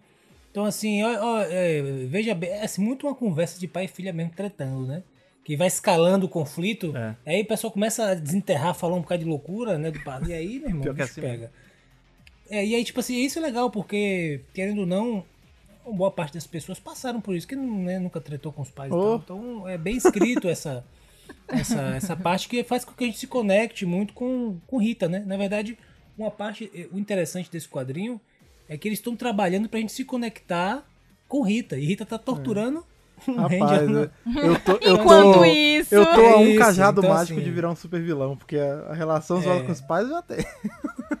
Então, 0.50 0.64
assim, 0.64 1.02
ó, 1.02 1.08
ó 1.20 1.40
é, 1.42 1.82
veja 2.06 2.34
bem, 2.34 2.50
é 2.50 2.62
assim, 2.62 2.80
muito 2.80 3.08
uma 3.08 3.14
conversa 3.14 3.58
de 3.58 3.66
pai 3.66 3.86
e 3.86 3.88
filha 3.88 4.12
mesmo 4.12 4.30
tratando, 4.36 4.86
né? 4.86 5.02
Que 5.42 5.56
vai 5.56 5.66
escalando 5.66 6.26
o 6.26 6.28
conflito, 6.28 6.96
é. 6.96 7.16
aí 7.26 7.42
o 7.42 7.46
pessoal 7.46 7.72
começa 7.72 8.06
a 8.06 8.14
desenterrar, 8.14 8.72
falar 8.74 8.94
um 8.94 9.00
bocado 9.00 9.24
de 9.24 9.28
loucura, 9.28 9.76
né? 9.76 9.90
Do, 9.90 9.98
e 10.28 10.32
aí, 10.32 10.60
meu 10.60 10.68
irmão, 10.68 10.82
Pior 10.82 10.94
que 10.94 11.02
assim 11.02 11.20
pega. 11.20 11.50
É, 12.54 12.64
e 12.64 12.72
aí, 12.76 12.84
tipo 12.84 13.00
assim, 13.00 13.16
isso 13.16 13.36
é 13.40 13.42
legal, 13.42 13.68
porque, 13.68 14.40
querendo 14.54 14.82
ou 14.82 14.86
não, 14.86 15.24
boa 15.84 16.12
parte 16.12 16.34
das 16.34 16.46
pessoas 16.46 16.78
passaram 16.78 17.20
por 17.20 17.34
isso, 17.34 17.48
que 17.48 17.56
né, 17.56 17.98
nunca 17.98 18.20
tretou 18.20 18.52
com 18.52 18.62
os 18.62 18.70
pais. 18.70 18.92
Oh. 18.92 19.16
Então, 19.16 19.68
é 19.68 19.76
bem 19.76 19.96
escrito 19.96 20.48
essa, 20.48 20.84
essa, 21.48 21.80
essa 21.96 22.16
parte 22.16 22.48
que 22.48 22.62
faz 22.62 22.84
com 22.84 22.92
que 22.92 23.02
a 23.02 23.06
gente 23.08 23.18
se 23.18 23.26
conecte 23.26 23.84
muito 23.84 24.14
com, 24.14 24.56
com 24.68 24.78
Rita, 24.78 25.08
né? 25.08 25.24
Na 25.26 25.36
verdade, 25.36 25.76
uma 26.16 26.30
parte, 26.30 26.70
o 26.92 26.98
interessante 26.98 27.50
desse 27.50 27.68
quadrinho 27.68 28.20
é 28.68 28.78
que 28.78 28.86
eles 28.86 29.00
estão 29.00 29.16
trabalhando 29.16 29.68
pra 29.68 29.80
gente 29.80 29.92
se 29.92 30.04
conectar 30.04 30.88
com 31.26 31.42
Rita. 31.42 31.76
E 31.76 31.84
Rita 31.84 32.06
tá 32.06 32.18
torturando. 32.18 32.78
É. 32.78 33.32
Rapaz, 33.32 33.88
né? 33.88 34.10
eu 34.36 34.60
tô, 34.60 34.72
eu 34.80 34.94
Enquanto 34.96 35.34
tô, 35.38 35.44
isso. 35.44 35.94
Eu 35.94 36.04
tô 36.04 36.20
a 36.20 36.36
um 36.36 36.56
cajado 36.56 37.00
então, 37.00 37.14
mágico 37.14 37.38
assim, 37.38 37.44
de 37.44 37.50
virar 37.50 37.70
um 37.70 37.76
super 37.76 38.00
vilão, 38.00 38.36
porque 38.36 38.56
a, 38.56 38.90
a 38.90 38.94
relação 38.94 39.40
é... 39.40 39.60
com 39.62 39.72
os 39.72 39.80
pais 39.80 40.08
já 40.08 40.22
tem. 40.22 40.44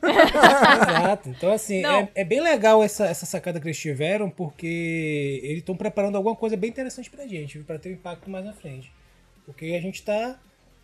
Exato. 0.02 1.28
Então, 1.28 1.52
assim, 1.52 1.84
é, 1.84 2.10
é, 2.14 2.24
bem 2.24 2.40
legal 2.40 2.82
essa, 2.82 3.06
essa 3.06 3.26
sacada 3.26 3.60
que 3.60 3.66
eles 3.66 3.78
tiveram, 3.78 4.30
porque 4.30 5.40
eles 5.42 5.58
estão 5.58 5.76
preparando 5.76 6.16
alguma 6.16 6.34
coisa 6.34 6.56
bem 6.56 6.70
interessante 6.70 7.10
pra 7.10 7.26
gente, 7.26 7.58
para 7.60 7.78
ter 7.78 7.90
um 7.90 7.92
impacto 7.92 8.30
mais 8.30 8.44
na 8.44 8.52
frente. 8.52 8.92
Porque 9.46 9.66
a 9.66 9.80
gente 9.80 10.02
tá 10.02 10.38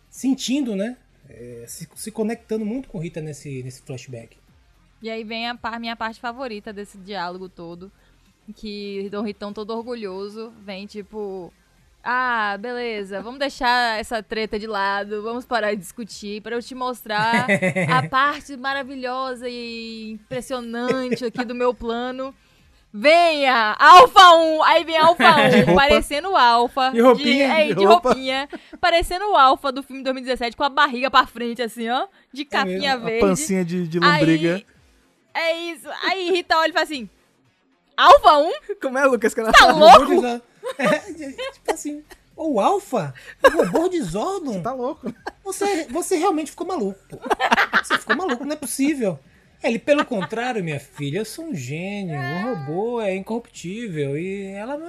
sentindo, 0.09 0.75
né? 0.75 0.97
É, 1.29 1.65
se, 1.67 1.87
se 1.95 2.11
conectando 2.11 2.65
muito 2.65 2.89
com 2.89 2.99
Rita 2.99 3.21
nesse, 3.21 3.63
nesse 3.63 3.81
flashback. 3.81 4.37
E 5.01 5.09
aí 5.09 5.23
vem 5.23 5.47
a 5.47 5.55
par, 5.55 5.79
minha 5.79 5.95
parte 5.95 6.19
favorita 6.19 6.71
desse 6.71 6.97
diálogo 6.97 7.49
todo. 7.49 7.91
Que 8.55 9.07
Dom 9.09 9.23
Ritão 9.23 9.53
todo 9.53 9.71
orgulhoso 9.71 10.51
vem 10.63 10.85
tipo 10.85 11.53
ah, 12.03 12.57
beleza, 12.59 13.21
vamos 13.21 13.39
deixar 13.39 13.99
essa 13.99 14.23
treta 14.23 14.57
de 14.57 14.65
lado, 14.65 15.21
vamos 15.21 15.45
parar 15.45 15.71
de 15.75 15.81
discutir 15.81 16.41
para 16.41 16.55
eu 16.55 16.61
te 16.61 16.73
mostrar 16.73 17.45
a 17.89 18.07
parte 18.09 18.57
maravilhosa 18.57 19.47
e 19.47 20.11
impressionante 20.13 21.25
aqui 21.25 21.45
do 21.45 21.53
meu 21.53 21.73
plano. 21.73 22.33
Venha! 22.93 23.75
Alfa 23.79 24.33
1! 24.33 24.63
Aí 24.63 24.83
vem 24.83 24.97
Alfa 24.97 25.35
1, 25.69 25.75
parecendo 25.75 26.31
o 26.31 26.35
Alfa. 26.35 26.91
De 26.91 26.99
roupinha. 26.99 27.47
De, 27.47 27.61
é, 27.61 27.67
de, 27.67 27.75
de 27.75 27.85
roupinha. 27.85 28.49
Parecendo 28.81 29.31
o 29.31 29.37
Alfa 29.37 29.71
do 29.71 29.81
filme 29.81 30.03
2017, 30.03 30.57
com 30.57 30.63
a 30.63 30.69
barriga 30.69 31.09
pra 31.09 31.25
frente, 31.25 31.61
assim, 31.61 31.87
ó. 31.87 32.07
De 32.33 32.43
capinha 32.43 32.93
é 32.93 32.97
verde. 32.97 33.23
A 33.23 33.27
pancinha 33.27 33.63
de, 33.63 33.87
de 33.87 33.99
lombriga. 33.99 34.55
Aí, 34.55 34.65
é 35.33 35.71
isso. 35.71 35.87
Aí 36.03 36.31
Rita 36.31 36.57
olha 36.57 36.71
e 36.71 36.73
fala 36.73 36.83
assim: 36.83 37.09
Alfa 37.95 38.37
1? 38.39 38.51
Como 38.81 38.97
é, 38.97 39.05
Lucas? 39.05 39.33
Que 39.33 39.41
tá 39.41 39.71
louco? 39.71 40.41
É, 40.77 40.99
tipo 41.51 41.71
assim, 41.71 42.03
o 42.35 42.59
Alpha, 42.59 43.13
o 43.43 43.49
robô 43.49 43.87
de 43.87 44.01
Zordon. 44.01 44.53
Você 44.53 44.61
tá 44.61 44.73
louco. 44.73 45.13
Você, 45.43 45.85
você 45.85 46.17
realmente 46.17 46.51
ficou 46.51 46.67
maluco. 46.67 46.99
Pô. 47.09 47.17
Você 47.83 47.97
ficou 47.97 48.15
maluco, 48.15 48.45
não 48.45 48.53
é 48.53 48.55
possível. 48.55 49.19
Ele, 49.63 49.77
pelo 49.77 50.03
contrário, 50.05 50.63
minha 50.63 50.79
filha, 50.79 51.19
eu 51.19 51.25
sou 51.25 51.45
um 51.45 51.55
gênio. 51.55 52.19
O 52.19 52.55
robô 52.55 53.01
é 53.01 53.15
incorruptível. 53.15 54.17
E 54.17 54.47
ela 54.47 54.79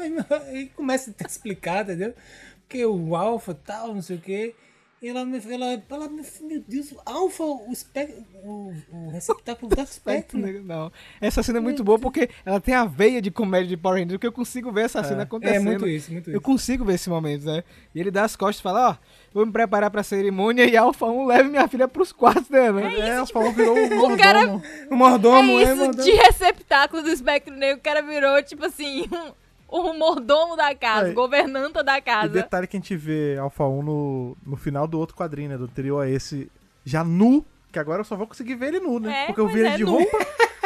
e 0.52 0.66
começa 0.68 1.10
a 1.10 1.24
te 1.24 1.28
explicar, 1.28 1.84
entendeu? 1.84 2.14
Porque 2.60 2.84
o 2.86 3.14
Alpha 3.14 3.54
tal, 3.54 3.94
não 3.94 4.00
sei 4.00 4.16
o 4.16 4.20
quê. 4.20 4.54
E 5.02 5.08
ela, 5.08 5.24
me- 5.24 5.42
ela, 5.50 5.82
ela, 5.90 6.08
meu 6.08 6.24
Deus, 6.68 6.94
Alpha, 7.04 7.42
o, 7.42 7.74
spec, 7.74 8.14
o, 8.44 8.72
o 8.92 9.08
receptáculo 9.10 9.68
da 9.74 9.84
Spectrum. 9.84 10.62
Não. 10.64 10.92
Essa 11.20 11.42
cena 11.42 11.58
é 11.58 11.60
muito 11.60 11.82
boa 11.82 11.98
porque 11.98 12.30
ela 12.46 12.60
tem 12.60 12.72
a 12.72 12.84
veia 12.84 13.20
de 13.20 13.28
comédia 13.28 13.66
de 13.66 13.76
Power 13.76 14.00
Rangers, 14.00 14.20
que 14.20 14.26
eu 14.28 14.30
consigo 14.30 14.70
ver 14.70 14.84
essa 14.84 15.02
cena 15.02 15.22
É 15.22 15.24
acontecendo. 15.24 15.64
muito 15.64 15.88
isso, 15.88 16.12
muito 16.12 16.30
Eu 16.30 16.34
isso. 16.34 16.40
consigo 16.42 16.84
ver 16.84 16.94
esse 16.94 17.10
momento, 17.10 17.44
né? 17.46 17.64
E 17.92 17.98
ele 17.98 18.12
dá 18.12 18.22
as 18.22 18.36
costas 18.36 18.60
e 18.60 18.62
fala, 18.62 18.90
ó, 18.90 18.96
vou 19.34 19.44
me 19.44 19.50
preparar 19.50 19.90
pra 19.90 20.04
cerimônia 20.04 20.64
e 20.66 20.76
Alpha 20.76 21.06
1 21.06 21.26
leve 21.26 21.48
minha 21.48 21.66
filha 21.66 21.88
pros 21.88 22.12
quartos 22.12 22.46
dela. 22.48 22.80
É, 22.82 23.16
o 23.18 23.20
Alpha 23.22 23.38
1 23.40 23.52
virou 23.54 23.76
o 23.76 23.90
mordomo. 23.96 24.16
cara- 24.16 24.62
O 24.88 24.94
mordomo, 24.94 25.50
é 25.58 25.64
é, 25.64 25.72
isso 25.72 25.76
mordomo. 25.84 26.04
de 26.04 26.12
receptáculo 26.12 27.02
do 27.02 27.10
espectro 27.10 27.52
negro. 27.52 27.78
O 27.78 27.82
cara 27.82 28.02
virou, 28.02 28.40
tipo 28.44 28.64
assim, 28.64 29.02
um, 29.12 29.32
um 29.80 29.98
mordomo 29.98 30.56
da 30.56 30.74
casa, 30.74 31.08
É. 31.08 31.12
governanta 31.12 31.82
da 31.82 31.98
E 31.98 32.02
casa. 32.02 32.28
detalhe 32.28 32.66
que 32.66 32.76
a 32.76 32.80
gente 32.80 32.96
vê 32.96 33.36
Alpha 33.38 33.64
1 33.64 33.82
no, 33.82 34.36
no 34.46 34.56
final 34.56 34.86
do 34.86 34.98
outro 34.98 35.16
quadrinho, 35.16 35.48
né? 35.50 35.56
Do 35.58 35.64
anterior 35.64 36.00
a 36.04 36.08
esse, 36.10 36.50
já 36.84 37.02
nu, 37.02 37.44
que 37.72 37.78
agora 37.78 38.00
eu 38.00 38.04
só 38.04 38.14
vou 38.16 38.26
conseguir 38.26 38.54
ver 38.54 38.68
ele 38.74 38.80
nu, 38.80 38.98
né? 39.00 39.22
É, 39.22 39.26
Porque 39.26 39.40
eu 39.40 39.48
vi 39.48 39.60
ele 39.60 39.68
é, 39.68 39.76
de 39.76 39.84
nu. 39.84 39.92
roupa. 39.92 40.18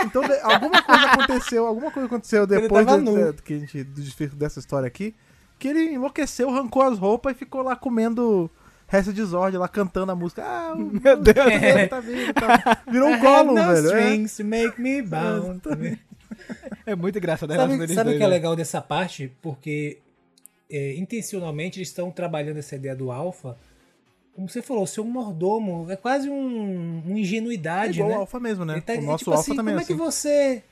Então 0.04 0.22
de- 0.22 0.40
alguma 0.40 0.82
coisa 0.82 1.06
aconteceu, 1.12 1.66
alguma 1.66 1.90
coisa 1.90 2.06
aconteceu 2.06 2.46
depois 2.46 2.84
do, 2.86 2.96
nu. 2.98 3.32
de- 3.32 3.42
que 3.42 3.54
a 3.54 3.58
gente, 3.58 3.84
do 3.84 4.00
desfecho 4.00 4.34
dessa 4.36 4.58
história 4.58 4.86
aqui, 4.86 5.14
que 5.58 5.68
ele 5.68 5.92
enlouqueceu, 5.94 6.50
arrancou 6.50 6.82
as 6.82 6.98
roupas 6.98 7.32
e 7.32 7.38
ficou 7.38 7.62
lá 7.62 7.74
comendo 7.76 8.50
resto 8.88 9.12
de 9.12 9.22
Zord, 9.24 9.56
lá 9.56 9.66
cantando 9.68 10.12
a 10.12 10.14
música. 10.14 10.44
Ah, 10.44 10.74
o 10.76 10.78
Meu 10.78 11.16
Deus. 11.16 11.34
Deus 11.34 11.88
tá 11.88 12.00
vindo, 12.00 12.32
tá. 12.34 12.78
Virou 12.90 13.08
um 13.08 13.14
have 13.14 13.22
Gollum, 13.22 13.54
no 13.54 13.72
velho. 13.72 13.72
é. 13.72 13.80
strings 14.00 14.36
to 14.36 14.44
make 14.44 14.80
me 14.80 15.00
bound. 15.02 15.60
É 16.84 16.94
muito 16.94 17.18
engraçado 17.18 17.50
a 17.50 17.54
relação 17.54 17.78
Sabe, 17.78 17.94
sabe 17.94 18.10
o 18.10 18.12
que 18.16 18.22
é 18.22 18.26
né? 18.26 18.34
legal 18.34 18.54
dessa 18.56 18.80
parte? 18.80 19.32
Porque 19.42 19.98
é, 20.70 20.94
intencionalmente 20.94 21.78
eles 21.78 21.88
estão 21.88 22.10
trabalhando 22.10 22.58
essa 22.58 22.76
ideia 22.76 22.94
do 22.94 23.10
alfa. 23.10 23.56
Como 24.34 24.48
você 24.48 24.60
falou, 24.60 24.86
ser 24.86 25.00
um 25.00 25.04
mordomo 25.10 25.90
é 25.90 25.96
quase 25.96 26.28
um, 26.28 27.02
uma 27.04 27.16
É 27.16 27.20
ingenuidade, 27.20 27.98
igual 27.98 28.10
né? 28.10 28.16
o 28.16 28.20
Alpha 28.20 28.38
mesmo, 28.38 28.64
né? 28.64 28.80
Tá- 28.84 28.92
o 28.92 28.96
é 28.96 29.00
nosso 29.00 29.18
tipo 29.18 29.30
Alpha 29.30 29.40
assim, 29.42 29.56
também 29.56 29.72
como 29.74 29.80
é 29.80 29.82
é 29.82 29.86
que 29.86 29.92
assim. 29.94 30.02
você. 30.02 30.62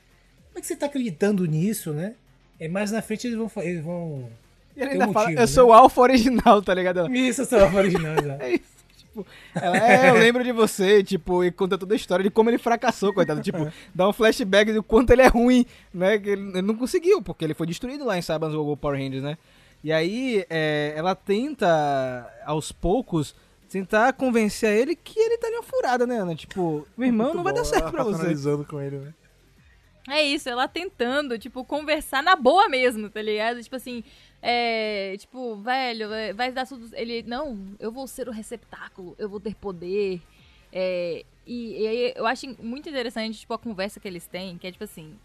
Como 0.49 0.59
é 0.59 0.61
que 0.61 0.67
você 0.67 0.75
tá 0.75 0.85
acreditando 0.85 1.45
nisso, 1.45 1.91
né? 1.91 2.13
É 2.59 2.67
mais 2.67 2.91
na 2.91 3.01
frente 3.01 3.27
eles 3.27 3.37
vão. 3.37 3.51
Eles 3.57 3.83
vão... 3.83 4.29
E 4.77 4.81
ele 4.81 4.91
ainda 4.91 5.09
um 5.09 5.13
fala, 5.13 5.25
motivo, 5.25 5.41
eu 5.41 5.45
né? 5.45 5.47
sou 5.47 5.69
o 5.69 5.73
Alpha 5.73 6.01
original, 6.01 6.61
tá 6.61 6.73
ligado? 6.73 7.13
Isso, 7.13 7.41
essa 7.41 7.57
é 7.57 7.67
a 7.67 7.73
original, 7.73 8.15
já. 8.23 8.37
É 8.43 8.53
isso. 8.55 8.74
Tipo, 9.15 9.25
ela, 9.53 9.77
é, 9.77 10.09
eu 10.09 10.15
lembro 10.15 10.43
de 10.43 10.51
você, 10.51 11.01
tipo, 11.01 11.41
e 11.43 11.51
conta 11.51 11.77
toda 11.77 11.93
a 11.93 11.95
história 11.95 12.21
de 12.23 12.29
como 12.29 12.49
ele 12.49 12.57
fracassou, 12.57 13.13
coitado. 13.13 13.41
Tipo, 13.41 13.71
dá 13.95 14.09
um 14.09 14.13
flashback 14.13 14.73
do 14.73 14.83
quanto 14.83 15.11
ele 15.11 15.21
é 15.21 15.27
ruim, 15.27 15.65
né? 15.93 16.17
Que 16.19 16.31
ele, 16.31 16.49
ele 16.49 16.61
não 16.61 16.75
conseguiu, 16.75 17.21
porque 17.21 17.45
ele 17.45 17.53
foi 17.53 17.65
destruído 17.65 18.03
lá 18.03 18.17
em 18.17 18.21
Saban's 18.21 18.53
Go 18.53 18.75
Power 18.75 18.99
Rangers, 18.99 19.23
né? 19.23 19.37
E 19.83 19.93
aí, 19.93 20.45
é, 20.49 20.93
ela 20.97 21.15
tenta, 21.15 22.29
aos 22.45 22.71
poucos, 22.71 23.35
tentar 23.69 24.11
convencer 24.13 24.75
ele 24.77 24.95
que 24.95 25.17
ele 25.19 25.37
tá 25.37 25.47
ali 25.47 25.55
uma 25.55 25.63
furada, 25.63 26.05
né, 26.05 26.17
Ana? 26.17 26.35
Tipo, 26.35 26.85
meu 26.97 27.07
irmão, 27.07 27.27
Muito 27.27 27.37
não 27.37 27.43
vai 27.43 27.53
bom, 27.53 27.59
dar 27.59 27.65
certo 27.65 27.83
ela 27.83 27.91
pra 27.91 28.03
você. 28.03 28.11
racionalizando 28.13 28.65
com 28.65 28.81
ele, 28.81 28.97
né? 28.97 29.13
É 30.07 30.21
isso, 30.21 30.47
ela 30.47 30.67
tentando, 30.67 31.37
tipo, 31.39 31.63
conversar 31.65 32.21
na 32.21 32.35
boa 32.35 32.67
mesmo, 32.69 33.09
tá 33.09 33.21
ligado? 33.21 33.61
Tipo 33.63 33.75
assim, 33.75 34.03
é. 34.49 35.17
Tipo, 35.17 35.55
velho, 35.57 36.13
é, 36.13 36.33
vai 36.33 36.51
dar 36.51 36.67
tudo. 36.67 36.89
Ele, 36.95 37.23
não, 37.23 37.57
eu 37.79 37.91
vou 37.91 38.07
ser 38.07 38.27
o 38.27 38.31
receptáculo, 38.31 39.15
eu 39.17 39.27
vou 39.29 39.39
ter 39.39 39.55
poder. 39.55 40.21
É, 40.71 41.25
e, 41.45 41.81
e 41.81 41.87
aí 41.87 42.13
eu 42.15 42.25
acho 42.27 42.47
muito 42.61 42.89
interessante, 42.89 43.39
tipo, 43.39 43.53
a 43.53 43.59
conversa 43.59 43.99
que 43.99 44.07
eles 44.07 44.27
têm, 44.27 44.57
que 44.57 44.67
é 44.67 44.71
tipo 44.71 44.83
assim. 44.83 45.15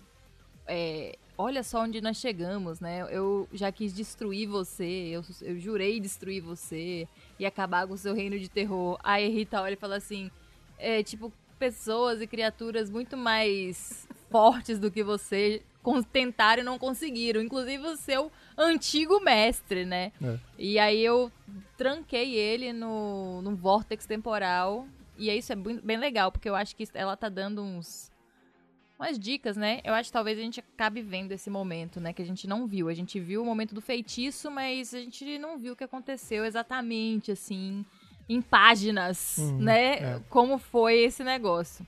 é, 0.66 1.16
olha 1.36 1.62
só 1.62 1.82
onde 1.82 2.00
nós 2.00 2.18
chegamos, 2.18 2.80
né? 2.80 3.06
Eu 3.10 3.48
já 3.52 3.72
quis 3.72 3.92
destruir 3.94 4.46
você, 4.48 4.84
eu, 4.84 5.24
eu 5.42 5.58
jurei 5.58 5.98
destruir 6.00 6.42
você 6.42 7.08
e 7.38 7.46
acabar 7.46 7.86
com 7.86 7.94
o 7.94 7.98
seu 7.98 8.14
reino 8.14 8.38
de 8.38 8.48
terror. 8.48 8.98
Aí 9.02 9.28
Rita 9.28 9.60
olha 9.62 9.74
e 9.74 9.76
fala 9.76 9.96
assim: 9.96 10.30
é, 10.78 11.02
tipo, 11.02 11.32
pessoas 11.58 12.20
e 12.22 12.26
criaturas 12.26 12.90
muito 12.90 13.16
mais 13.16 14.06
fortes 14.30 14.78
do 14.78 14.90
que 14.90 15.02
você 15.02 15.62
tentaram 16.12 16.62
e 16.62 16.64
não 16.64 16.78
conseguiram. 16.78 17.40
Inclusive 17.40 17.86
o 17.86 17.96
seu 17.96 18.30
antigo 18.56 19.20
mestre, 19.20 19.84
né? 19.84 20.12
É. 20.22 20.38
E 20.58 20.78
aí 20.78 21.04
eu 21.04 21.30
tranquei 21.76 22.34
ele 22.34 22.72
no, 22.72 23.40
no 23.42 23.54
vórtex 23.56 24.06
temporal. 24.06 24.86
E 25.18 25.28
é 25.30 25.36
isso 25.36 25.52
é 25.52 25.56
bem 25.56 25.78
bem 25.82 25.96
legal, 25.98 26.30
porque 26.32 26.48
eu 26.48 26.54
acho 26.56 26.74
que 26.76 26.86
ela 26.94 27.16
tá 27.16 27.28
dando 27.28 27.62
uns. 27.62 28.10
Umas 28.98 29.18
dicas, 29.18 29.56
né? 29.56 29.80
Eu 29.82 29.94
acho 29.94 30.10
que 30.10 30.12
talvez 30.12 30.38
a 30.38 30.42
gente 30.42 30.60
acabe 30.60 31.00
vendo 31.00 31.32
esse 31.32 31.48
momento, 31.48 31.98
né? 31.98 32.12
Que 32.12 32.20
a 32.20 32.24
gente 32.24 32.46
não 32.46 32.66
viu. 32.66 32.86
A 32.88 32.92
gente 32.94 33.18
viu 33.18 33.40
o 33.40 33.44
momento 33.46 33.74
do 33.74 33.80
feitiço, 33.80 34.50
mas 34.50 34.92
a 34.92 34.98
gente 35.00 35.38
não 35.38 35.58
viu 35.58 35.72
o 35.72 35.76
que 35.76 35.84
aconteceu 35.84 36.44
exatamente, 36.44 37.32
assim, 37.32 37.82
em 38.28 38.42
páginas, 38.42 39.38
Uhum, 39.38 39.58
né? 39.58 39.94
é. 40.16 40.20
Como 40.28 40.58
foi 40.58 40.98
esse 40.98 41.24
negócio. 41.24 41.86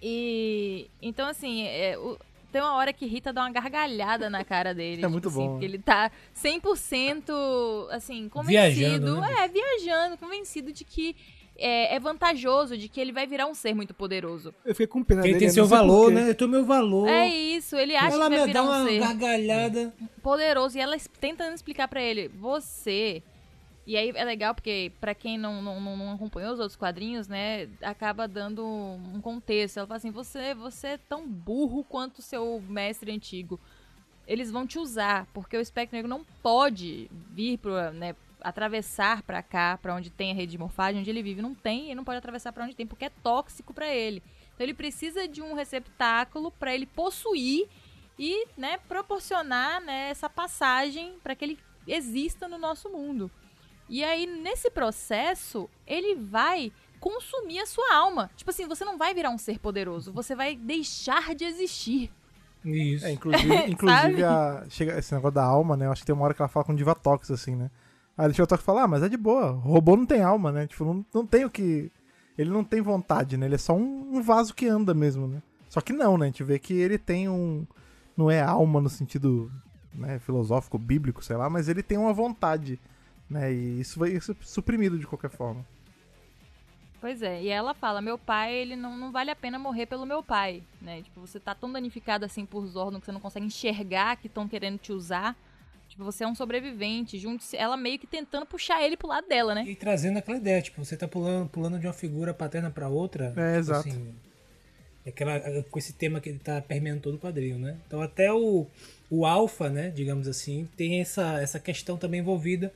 E. 0.00 0.88
Então, 1.00 1.26
assim, 1.28 1.62
é, 1.66 1.98
o- 1.98 2.18
tem 2.52 2.60
uma 2.60 2.74
hora 2.74 2.92
que 2.92 3.06
Rita 3.06 3.32
dá 3.32 3.40
uma 3.42 3.50
gargalhada 3.50 4.28
na 4.30 4.44
cara 4.44 4.72
dele. 4.74 5.02
É 5.04 5.08
muito 5.08 5.28
assim, 5.28 5.38
bom, 5.38 5.50
Porque 5.52 5.64
ele 5.64 5.78
tá 5.78 6.10
100% 6.34 7.88
assim, 7.90 8.28
convencido. 8.28 8.74
Viajando, 8.74 9.20
né? 9.20 9.34
É, 9.44 9.48
viajando, 9.48 10.16
convencido 10.18 10.72
de 10.72 10.84
que 10.84 11.16
é, 11.56 11.94
é 11.94 12.00
vantajoso, 12.00 12.76
de 12.76 12.88
que 12.88 13.00
ele 13.00 13.12
vai 13.12 13.26
virar 13.26 13.46
um 13.46 13.54
ser 13.54 13.74
muito 13.74 13.92
poderoso. 13.94 14.54
Eu 14.64 14.74
fiquei 14.74 14.86
com 14.86 15.02
pena 15.02 15.20
Ele 15.22 15.28
dele. 15.34 15.38
tem 15.40 15.48
eu 15.48 15.54
seu 15.54 15.66
valor, 15.66 16.10
né? 16.10 16.30
Eu 16.30 16.34
tenho 16.34 16.50
meu 16.50 16.64
valor. 16.64 17.08
É 17.08 17.28
isso, 17.28 17.76
ele 17.76 17.94
acha 17.94 18.14
Ela 18.14 18.24
que 18.24 18.30
vai 18.36 18.40
me 18.40 18.46
virar 18.46 18.52
dá 18.52 18.62
um 18.62 18.66
uma 18.72 18.84
ser 18.88 18.98
gargalhada. 19.00 19.94
poderoso. 20.22 20.78
E 20.78 20.80
ela 20.80 20.96
tentando 21.20 21.54
explicar 21.54 21.88
pra 21.88 22.02
ele, 22.02 22.28
você. 22.28 23.22
E 23.84 23.96
aí 23.96 24.12
é 24.14 24.24
legal 24.24 24.54
porque, 24.54 24.92
pra 25.00 25.14
quem 25.14 25.36
não, 25.36 25.60
não, 25.60 25.80
não- 25.80 26.12
acompanhou 26.12 26.52
os 26.52 26.60
outros 26.60 26.76
quadrinhos, 26.76 27.26
né, 27.26 27.68
acaba 27.82 28.28
dando 28.28 28.64
um 28.64 29.20
contexto. 29.20 29.78
Ela 29.78 29.86
fala 29.86 29.96
assim: 29.98 30.10
você, 30.12 30.54
você 30.54 30.86
é 30.88 30.98
tão 30.98 31.26
burro 31.28 31.82
quanto 31.84 32.18
o 32.18 32.22
seu 32.22 32.62
mestre 32.68 33.10
antigo. 33.10 33.58
Eles 34.26 34.52
vão 34.52 34.66
te 34.66 34.78
usar, 34.78 35.26
porque 35.34 35.56
o 35.56 35.60
espectro 35.60 35.96
negro 35.96 36.08
não 36.08 36.24
pode 36.42 37.10
vir 37.30 37.58
pro, 37.58 37.90
né, 37.90 38.14
atravessar 38.40 39.22
pra 39.22 39.42
cá, 39.42 39.76
pra 39.82 39.94
onde 39.94 40.10
tem 40.10 40.30
a 40.30 40.34
rede 40.34 40.52
de 40.52 40.58
morfagem, 40.58 41.00
onde 41.00 41.10
ele 41.10 41.22
vive. 41.22 41.42
Não 41.42 41.54
tem, 41.54 41.86
ele 41.86 41.96
não 41.96 42.04
pode 42.04 42.18
atravessar 42.18 42.52
pra 42.52 42.64
onde 42.64 42.76
tem, 42.76 42.86
porque 42.86 43.06
é 43.06 43.10
tóxico 43.10 43.74
pra 43.74 43.92
ele. 43.92 44.22
Então 44.54 44.64
ele 44.64 44.74
precisa 44.74 45.26
de 45.26 45.42
um 45.42 45.54
receptáculo 45.54 46.52
pra 46.52 46.72
ele 46.72 46.86
possuir 46.86 47.66
e, 48.16 48.46
né, 48.56 48.78
proporcionar 48.88 49.80
né, 49.80 50.10
essa 50.10 50.30
passagem 50.30 51.14
para 51.20 51.34
que 51.34 51.44
ele 51.44 51.58
exista 51.86 52.46
no 52.46 52.58
nosso 52.58 52.88
mundo. 52.88 53.28
E 53.92 54.02
aí, 54.02 54.26
nesse 54.26 54.70
processo, 54.70 55.68
ele 55.86 56.14
vai 56.14 56.72
consumir 56.98 57.58
a 57.58 57.66
sua 57.66 57.94
alma. 57.94 58.30
Tipo 58.34 58.50
assim, 58.50 58.66
você 58.66 58.86
não 58.86 58.96
vai 58.96 59.12
virar 59.12 59.28
um 59.28 59.36
ser 59.36 59.58
poderoso, 59.58 60.10
você 60.10 60.34
vai 60.34 60.56
deixar 60.56 61.34
de 61.34 61.44
existir. 61.44 62.10
Isso. 62.64 63.04
É, 63.04 63.12
inclusive, 63.12 63.54
inclusive 63.68 64.24
a, 64.24 64.64
chega 64.70 64.98
esse 64.98 65.12
negócio 65.12 65.34
da 65.34 65.44
alma, 65.44 65.76
né? 65.76 65.84
Eu 65.84 65.92
acho 65.92 66.00
que 66.00 66.06
tem 66.06 66.14
uma 66.14 66.24
hora 66.24 66.32
que 66.32 66.40
ela 66.40 66.48
fala 66.48 66.64
com 66.64 66.72
o 66.72 66.76
Divatox, 66.76 67.30
assim, 67.30 67.54
né? 67.54 67.70
Aí 68.16 68.30
o 68.30 68.32
Divatox 68.32 68.64
fala, 68.64 68.84
ah, 68.84 68.88
mas 68.88 69.02
é 69.02 69.10
de 69.10 69.16
boa, 69.18 69.52
o 69.52 69.58
robô 69.58 69.94
não 69.94 70.06
tem 70.06 70.22
alma, 70.22 70.50
né? 70.50 70.66
Tipo, 70.66 70.86
não, 70.86 71.04
não 71.12 71.26
tem 71.26 71.44
o 71.44 71.50
que... 71.50 71.92
Ele 72.38 72.48
não 72.48 72.64
tem 72.64 72.80
vontade, 72.80 73.36
né? 73.36 73.44
Ele 73.44 73.56
é 73.56 73.58
só 73.58 73.74
um, 73.74 74.16
um 74.16 74.22
vaso 74.22 74.54
que 74.54 74.66
anda 74.66 74.94
mesmo, 74.94 75.28
né? 75.28 75.42
Só 75.68 75.82
que 75.82 75.92
não, 75.92 76.16
né? 76.16 76.24
A 76.24 76.28
gente 76.28 76.42
vê 76.42 76.58
que 76.58 76.72
ele 76.72 76.96
tem 76.96 77.28
um... 77.28 77.66
Não 78.16 78.30
é 78.30 78.40
alma 78.40 78.80
no 78.80 78.88
sentido 78.88 79.52
né, 79.92 80.18
filosófico, 80.18 80.78
bíblico, 80.78 81.22
sei 81.22 81.36
lá, 81.36 81.50
mas 81.50 81.68
ele 81.68 81.82
tem 81.82 81.98
uma 81.98 82.14
vontade, 82.14 82.80
né? 83.32 83.52
E 83.52 83.80
isso 83.80 83.98
vai 83.98 84.18
ser 84.20 84.36
suprimido 84.42 84.98
de 84.98 85.06
qualquer 85.06 85.30
forma. 85.30 85.64
Pois 87.00 87.20
é, 87.20 87.42
e 87.42 87.48
ela 87.48 87.74
fala, 87.74 88.00
meu 88.00 88.16
pai, 88.16 88.54
ele 88.54 88.76
não, 88.76 88.96
não 88.96 89.10
vale 89.10 89.28
a 89.28 89.34
pena 89.34 89.58
morrer 89.58 89.86
pelo 89.86 90.06
meu 90.06 90.22
pai, 90.22 90.62
né? 90.80 91.02
Tipo, 91.02 91.20
você 91.20 91.40
tá 91.40 91.52
tão 91.52 91.72
danificado 91.72 92.24
assim 92.24 92.46
por 92.46 92.64
Zordon 92.64 93.00
que 93.00 93.06
você 93.06 93.10
não 93.10 93.18
consegue 93.18 93.44
enxergar 93.44 94.16
que 94.16 94.28
estão 94.28 94.46
querendo 94.46 94.78
te 94.78 94.92
usar. 94.92 95.36
Tipo, 95.88 96.04
você 96.04 96.22
é 96.22 96.28
um 96.28 96.34
sobrevivente, 96.34 97.18
junto 97.18 97.44
ela 97.54 97.76
meio 97.76 97.98
que 97.98 98.06
tentando 98.06 98.46
puxar 98.46 98.84
ele 98.84 98.96
pro 98.96 99.08
lado 99.08 99.26
dela, 99.26 99.52
né? 99.52 99.64
E 99.66 99.74
trazendo 99.74 100.18
aquela 100.18 100.38
ideia, 100.38 100.62
tipo, 100.62 100.84
você 100.84 100.96
tá 100.96 101.08
pulando, 101.08 101.48
pulando 101.48 101.76
de 101.76 101.88
uma 101.88 101.92
figura 101.92 102.32
paterna 102.32 102.70
pra 102.70 102.88
outra. 102.88 103.26
É, 103.26 103.30
tipo 103.30 103.58
exato. 103.58 103.88
assim, 103.88 104.14
é 105.04 105.10
aquela, 105.10 105.40
com 105.64 105.78
esse 105.80 105.92
tema 105.94 106.20
que 106.20 106.28
ele 106.28 106.38
tá 106.38 106.62
permeando 106.62 107.00
todo 107.00 107.16
o 107.16 107.18
quadrinho, 107.18 107.58
né? 107.58 107.78
Então 107.84 108.00
até 108.00 108.32
o, 108.32 108.64
o 109.10 109.26
Alpha, 109.26 109.68
né, 109.68 109.90
digamos 109.90 110.28
assim, 110.28 110.68
tem 110.76 111.00
essa, 111.00 111.42
essa 111.42 111.58
questão 111.58 111.96
também 111.96 112.20
envolvida 112.20 112.72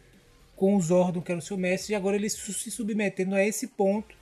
com 0.57 0.75
o 0.75 0.81
Zordon, 0.81 1.21
que 1.21 1.31
era 1.31 1.39
o 1.39 1.43
seu 1.43 1.57
mestre, 1.57 1.93
e 1.93 1.97
agora 1.97 2.17
ele 2.17 2.29
se 2.31 2.71
submetendo 2.71 3.35
a 3.35 3.45
esse 3.45 3.69
ponto. 3.69 4.15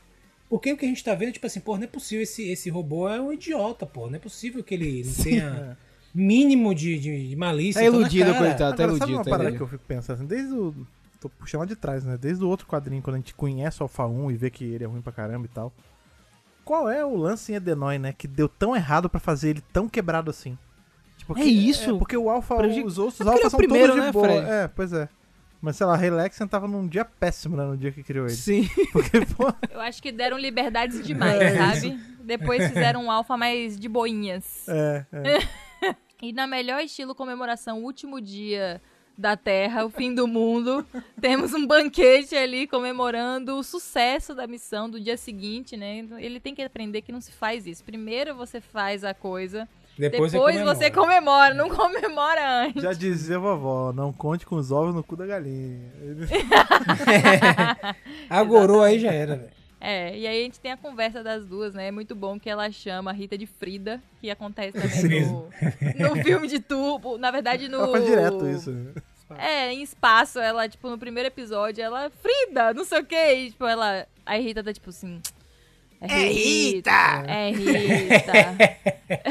Porque 0.50 0.72
o 0.72 0.76
que 0.76 0.84
a 0.84 0.88
gente 0.88 1.02
tá 1.02 1.14
vendo, 1.14 1.32
tipo 1.32 1.46
assim, 1.46 1.60
pô, 1.60 1.76
não 1.76 1.84
é 1.84 1.86
possível, 1.86 2.22
esse, 2.22 2.48
esse 2.50 2.68
robô 2.68 3.08
é 3.08 3.20
um 3.20 3.32
idiota, 3.32 3.86
pô. 3.86 4.08
Não 4.08 4.16
é 4.16 4.18
possível 4.18 4.62
que 4.62 4.74
ele 4.74 5.02
não 5.04 5.14
tenha 5.24 5.78
mínimo 6.14 6.74
de, 6.74 6.98
de, 6.98 7.28
de 7.30 7.36
malícia. 7.36 7.80
Tá 7.82 7.86
tá 7.86 7.90
na 7.92 7.98
iludido, 7.98 8.32
cara. 8.32 8.38
coitado. 8.46 8.76
Tá 8.76 8.84
Agora, 8.84 8.98
sabe 8.98 9.12
iludido, 9.12 9.18
uma 9.18 9.24
tá 9.24 9.30
parada 9.30 9.56
que 9.56 9.62
eu 9.62 9.66
fico 9.68 9.84
pensando? 9.86 10.16
assim, 10.16 10.26
Desde 10.26 10.52
o. 10.54 10.74
Tô 11.20 11.28
puxando 11.30 11.60
lá 11.60 11.66
de 11.66 11.74
trás, 11.76 12.04
né? 12.04 12.18
Desde 12.20 12.44
o 12.44 12.48
outro 12.48 12.66
quadrinho, 12.66 13.00
quando 13.00 13.14
a 13.14 13.18
gente 13.18 13.32
conhece 13.34 13.80
o 13.80 13.84
Alpha 13.84 14.04
1 14.06 14.30
e 14.30 14.36
vê 14.36 14.50
que 14.50 14.62
ele 14.64 14.84
é 14.84 14.86
ruim 14.86 15.00
pra 15.00 15.10
caramba 15.12 15.46
e 15.46 15.48
tal. 15.48 15.72
Qual 16.64 16.88
é 16.90 17.04
o 17.04 17.16
lance 17.16 17.52
em 17.52 17.54
Edenoi, 17.56 17.98
né? 17.98 18.12
Que 18.16 18.28
deu 18.28 18.48
tão 18.48 18.76
errado 18.76 19.08
pra 19.08 19.18
fazer 19.20 19.50
ele 19.50 19.62
tão 19.72 19.88
quebrado 19.88 20.30
assim? 20.30 20.56
Tipo, 21.16 21.32
É 21.38 21.42
que- 21.42 21.48
isso? 21.48 21.96
porque 21.98 22.16
o 22.16 22.28
Alpha, 22.28 22.56
Preju- 22.56 22.84
os 22.84 22.98
outros 22.98 23.20
É 23.20 23.24
é 23.24 23.32
Alpha 23.32 23.46
o 23.46 23.50
são 23.50 23.56
primeiro, 23.58 23.88
todos 23.94 24.00
de 24.00 24.06
né, 24.06 24.12
boa. 24.12 24.28
Fred? 24.28 24.46
É, 24.50 24.68
pois 24.68 24.92
é. 24.92 25.08
Mas 25.64 25.76
sei 25.76 25.86
lá, 25.86 25.96
Relaxan 25.96 26.46
tava 26.46 26.68
num 26.68 26.86
dia 26.86 27.06
péssimo, 27.06 27.56
né? 27.56 27.64
No 27.64 27.74
dia 27.74 27.90
que 27.90 28.02
criou 28.02 28.26
ele. 28.26 28.34
Sim. 28.34 28.68
Porque, 28.92 29.24
pô, 29.34 29.50
Eu 29.70 29.80
acho 29.80 30.02
que 30.02 30.12
deram 30.12 30.36
liberdades 30.36 31.02
demais, 31.02 31.40
É, 31.40 31.56
sabe? 31.56 31.98
Depois 32.22 32.68
fizeram 32.68 33.04
um 33.06 33.10
alfa 33.10 33.34
mais 33.38 33.78
de 33.80 33.88
boinhas. 33.88 34.68
é, 34.68 35.06
é. 35.12 35.64
E 36.22 36.32
na 36.32 36.46
melhor 36.46 36.80
estilo 36.82 37.14
comemoração, 37.14 37.82
último 37.82 38.18
dia 38.20 38.80
da 39.16 39.36
Terra, 39.36 39.84
o 39.84 39.90
fim 39.90 40.14
do 40.14 40.26
mundo, 40.26 40.86
temos 41.20 41.52
um 41.52 41.66
banquete 41.66 42.34
ali 42.34 42.66
comemorando 42.66 43.56
o 43.56 43.62
sucesso 43.62 44.34
da 44.34 44.46
missão 44.46 44.88
do 44.88 44.98
dia 45.00 45.16
seguinte, 45.16 45.76
né? 45.76 46.06
Ele 46.18 46.40
tem 46.40 46.54
que 46.54 46.62
aprender 46.62 47.02
que 47.02 47.12
não 47.12 47.20
se 47.20 47.30
faz 47.32 47.66
isso. 47.66 47.84
Primeiro 47.84 48.34
você 48.34 48.60
faz 48.60 49.04
a 49.04 49.12
coisa, 49.12 49.68
Depois, 49.96 50.32
depois, 50.32 50.56
você 50.56 50.64
você 50.64 50.90
comemora, 50.90 51.54
não 51.54 51.68
comemora 51.70 52.64
antes. 52.64 52.82
Já 52.82 52.92
dizia 52.92 53.36
a 53.36 53.38
vovó, 53.38 53.92
não 53.92 54.12
conte 54.12 54.44
com 54.44 54.56
os 54.56 54.72
ovos 54.72 54.94
no 54.94 55.04
cu 55.04 55.16
da 55.16 55.24
galinha. 55.26 55.78
Agorou 58.28 58.82
aí 58.82 58.98
já 58.98 59.12
era, 59.12 59.36
velho. 59.36 59.54
É, 59.80 60.16
e 60.18 60.26
aí 60.26 60.40
a 60.40 60.44
gente 60.44 60.58
tem 60.58 60.72
a 60.72 60.78
conversa 60.78 61.22
das 61.22 61.44
duas, 61.44 61.74
né? 61.74 61.88
É 61.88 61.90
muito 61.90 62.14
bom 62.14 62.40
que 62.40 62.48
ela 62.48 62.70
chama 62.72 63.10
a 63.10 63.14
Rita 63.14 63.36
de 63.36 63.46
Frida, 63.46 64.02
que 64.18 64.30
acontece 64.30 64.72
também 64.72 65.26
no, 65.26 65.48
no 66.08 66.24
filme 66.24 66.48
de 66.48 66.58
tubo. 66.58 67.18
Na 67.18 67.30
verdade, 67.30 67.68
no. 67.68 67.76
Ela 67.76 67.92
faz 67.92 68.06
direto 68.06 68.48
isso. 68.48 68.70
né? 68.70 68.92
É, 69.38 69.72
em 69.72 69.82
espaço, 69.82 70.38
ela, 70.38 70.68
tipo, 70.68 70.88
no 70.88 70.96
primeiro 70.96 71.26
episódio, 71.26 71.84
ela, 71.84 72.10
Frida, 72.10 72.72
não 72.72 72.84
sei 72.84 73.00
o 73.00 73.04
que, 73.04 73.14
e, 73.34 73.50
tipo, 73.50 73.66
ela, 73.66 74.06
a 74.24 74.34
Rita 74.36 74.62
tá, 74.64 74.72
tipo 74.72 74.88
assim, 74.90 75.20
é 76.06 76.28
Rita! 76.28 77.24
É 77.26 77.50
Rita! 77.50 78.32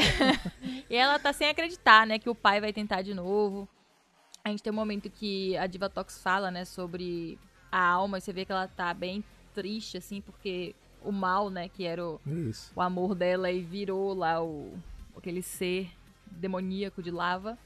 e 0.90 0.94
ela 0.96 1.18
tá 1.18 1.32
sem 1.32 1.48
acreditar, 1.48 2.06
né, 2.06 2.18
que 2.18 2.28
o 2.28 2.34
pai 2.34 2.60
vai 2.60 2.72
tentar 2.72 3.02
de 3.02 3.14
novo. 3.14 3.68
A 4.44 4.50
gente 4.50 4.62
tem 4.62 4.72
um 4.72 4.76
momento 4.76 5.08
que 5.10 5.56
a 5.56 5.66
Diva 5.66 5.88
Tox 5.88 6.20
fala, 6.22 6.50
né, 6.50 6.64
sobre 6.64 7.38
a 7.72 7.82
alma, 7.82 8.18
e 8.18 8.20
você 8.20 8.32
vê 8.32 8.44
que 8.44 8.52
ela 8.52 8.68
tá 8.68 8.92
bem 8.92 9.24
triste, 9.54 9.96
assim, 9.96 10.20
porque 10.20 10.74
o 11.02 11.10
mal, 11.12 11.50
né, 11.50 11.68
que 11.68 11.84
era 11.84 12.04
o, 12.04 12.20
Isso. 12.26 12.72
o 12.74 12.80
amor 12.80 13.14
dela 13.14 13.50
e 13.50 13.62
virou 13.62 14.14
lá 14.14 14.42
o 14.42 14.72
aquele 15.16 15.42
ser 15.42 15.90
demoníaco 16.26 17.02
de 17.02 17.10
lava. 17.10 17.56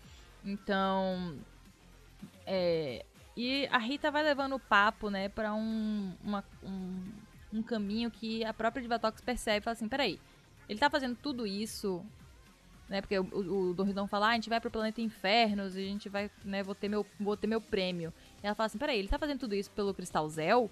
Então, 0.44 1.36
é, 2.46 3.04
e 3.36 3.66
a 3.70 3.78
Rita 3.78 4.10
vai 4.10 4.22
levando 4.22 4.54
o 4.54 4.60
papo, 4.60 5.10
né, 5.10 5.28
pra 5.28 5.54
um, 5.54 6.12
uma- 6.22 6.44
um, 6.62 7.02
um 7.52 7.62
caminho 7.62 8.10
que 8.10 8.44
a 8.44 8.52
própria 8.52 8.82
Divatox 8.82 9.20
percebe 9.20 9.58
e 9.58 9.60
fala 9.62 9.72
assim, 9.72 9.88
peraí, 9.88 10.20
ele 10.68 10.78
tá 10.78 10.90
fazendo 10.90 11.16
tudo 11.16 11.46
isso, 11.46 12.04
né, 12.88 13.00
porque 13.00 13.18
o, 13.18 13.74
o, 13.76 13.82
Ridão 13.82 14.06
fala, 14.06 14.28
ah, 14.28 14.30
a 14.30 14.34
gente 14.34 14.48
vai 14.48 14.60
pro 14.60 14.70
planeta 14.70 15.00
Infernos 15.00 15.76
e 15.76 15.80
a 15.80 15.84
gente 15.84 16.08
vai, 16.08 16.30
né, 16.44 16.62
vou 16.62 16.74
ter 16.74 16.88
meu, 16.88 17.06
vou 17.18 17.36
ter 17.36 17.46
meu 17.46 17.60
prêmio. 17.60 18.12
E 18.42 18.46
ela 18.46 18.54
fala 18.54 18.66
assim, 18.66 18.78
peraí, 18.78 18.98
ele 18.98 19.08
tá 19.08 19.18
fazendo 19.18 19.40
tudo 19.40 19.54
isso 19.54 19.70
pelo 19.70 19.94
Cristal 19.94 20.28
Zel? 20.28 20.70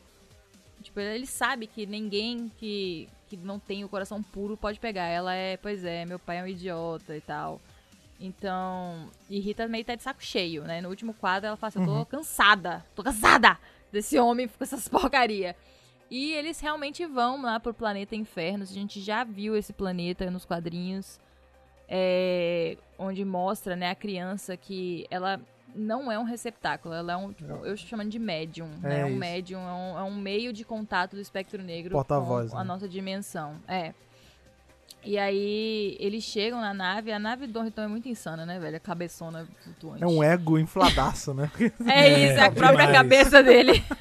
Tipo, 0.83 1.01
ele 1.01 1.27
sabe 1.27 1.67
que 1.67 1.87
ninguém 1.87 2.51
que, 2.59 3.09
que 3.29 3.37
não 3.37 3.59
tem 3.59 3.85
o 3.85 3.89
coração 3.89 4.23
puro 4.23 4.57
pode 4.57 4.79
pegar. 4.79 5.07
Ela 5.07 5.35
é, 5.35 5.57
pois 5.57 5.85
é, 5.85 6.05
meu 6.05 6.19
pai 6.19 6.39
é 6.39 6.43
um 6.43 6.47
idiota 6.47 7.17
e 7.17 7.21
tal. 7.21 7.61
Então, 8.21 9.11
e 9.29 9.41
Rita 9.41 9.67
meio 9.69 9.85
tá 9.85 9.95
de 9.95 10.03
saco 10.03 10.23
cheio, 10.23 10.63
né? 10.63 10.81
No 10.81 10.89
último 10.89 11.13
quadro 11.13 11.49
ela 11.49 11.57
fala 11.57 11.69
assim, 11.69 11.81
eu 11.81 11.87
tô 11.87 12.07
cansada, 12.07 12.85
tô 12.95 13.03
cansada 13.03 13.59
desse 13.93 14.19
homem 14.19 14.49
com 14.49 14.63
essas 14.63 14.89
porcaria. 14.89 15.57
E 16.11 16.33
eles 16.33 16.61
realmente 16.61 17.05
vão 17.07 17.43
lá 17.43 17.59
pro 17.59 17.75
planeta 17.75 18.15
Infernos. 18.15 18.71
A 18.71 18.75
gente 18.75 19.01
já 19.01 19.25
viu 19.25 19.57
esse 19.57 19.73
planeta 19.73 20.31
nos 20.31 20.45
quadrinhos. 20.45 21.19
é, 21.89 22.77
onde 22.99 23.25
mostra, 23.25 23.77
né, 23.77 23.91
a 23.91 23.95
criança 23.95 24.57
que 24.57 25.07
ela 25.11 25.41
não 25.75 26.11
é 26.11 26.19
um 26.19 26.25
receptáculo, 26.25 26.93
ela 26.95 27.13
é 27.13 27.17
um, 27.17 27.33
tipo, 27.33 27.51
eu 27.65 27.75
estou 27.75 27.89
chamando 27.89 28.09
de 28.11 28.19
médium, 28.19 28.67
né? 28.81 29.01
É 29.01 29.05
Um 29.05 29.09
isso. 29.11 29.19
médium 29.19 29.61
é 29.61 29.73
um, 29.73 29.99
é 29.99 30.03
um 30.03 30.15
meio 30.17 30.53
de 30.53 30.65
contato 30.65 31.15
do 31.15 31.21
espectro 31.21 31.63
negro 31.63 31.93
Porta-voz, 31.93 32.51
com 32.51 32.57
a 32.57 32.63
né? 32.63 32.67
nossa 32.67 32.89
dimensão. 32.89 33.57
É. 33.69 33.93
E 35.05 35.17
aí 35.19 35.97
eles 36.01 36.25
chegam 36.25 36.61
na 36.61 36.75
nave, 36.75 37.13
a 37.13 37.19
nave 37.21 37.47
do 37.47 37.53
Dorriton 37.53 37.83
é 37.83 37.87
muito 37.87 38.09
insana, 38.09 38.45
né, 38.45 38.59
velho? 38.59 38.77
A 38.79 38.81
cabeçona 38.81 39.47
flutuante. 39.63 40.03
É 40.03 40.07
um 40.07 40.25
ego 40.25 40.59
infladaço, 40.59 41.35
né? 41.35 41.49
É 41.87 42.01
É, 42.01 42.19
isso, 42.33 42.41
é 42.41 42.47
a 42.47 42.51
própria 42.51 42.87
demais. 42.87 42.93
cabeça 42.97 43.43
dele. 43.45 43.85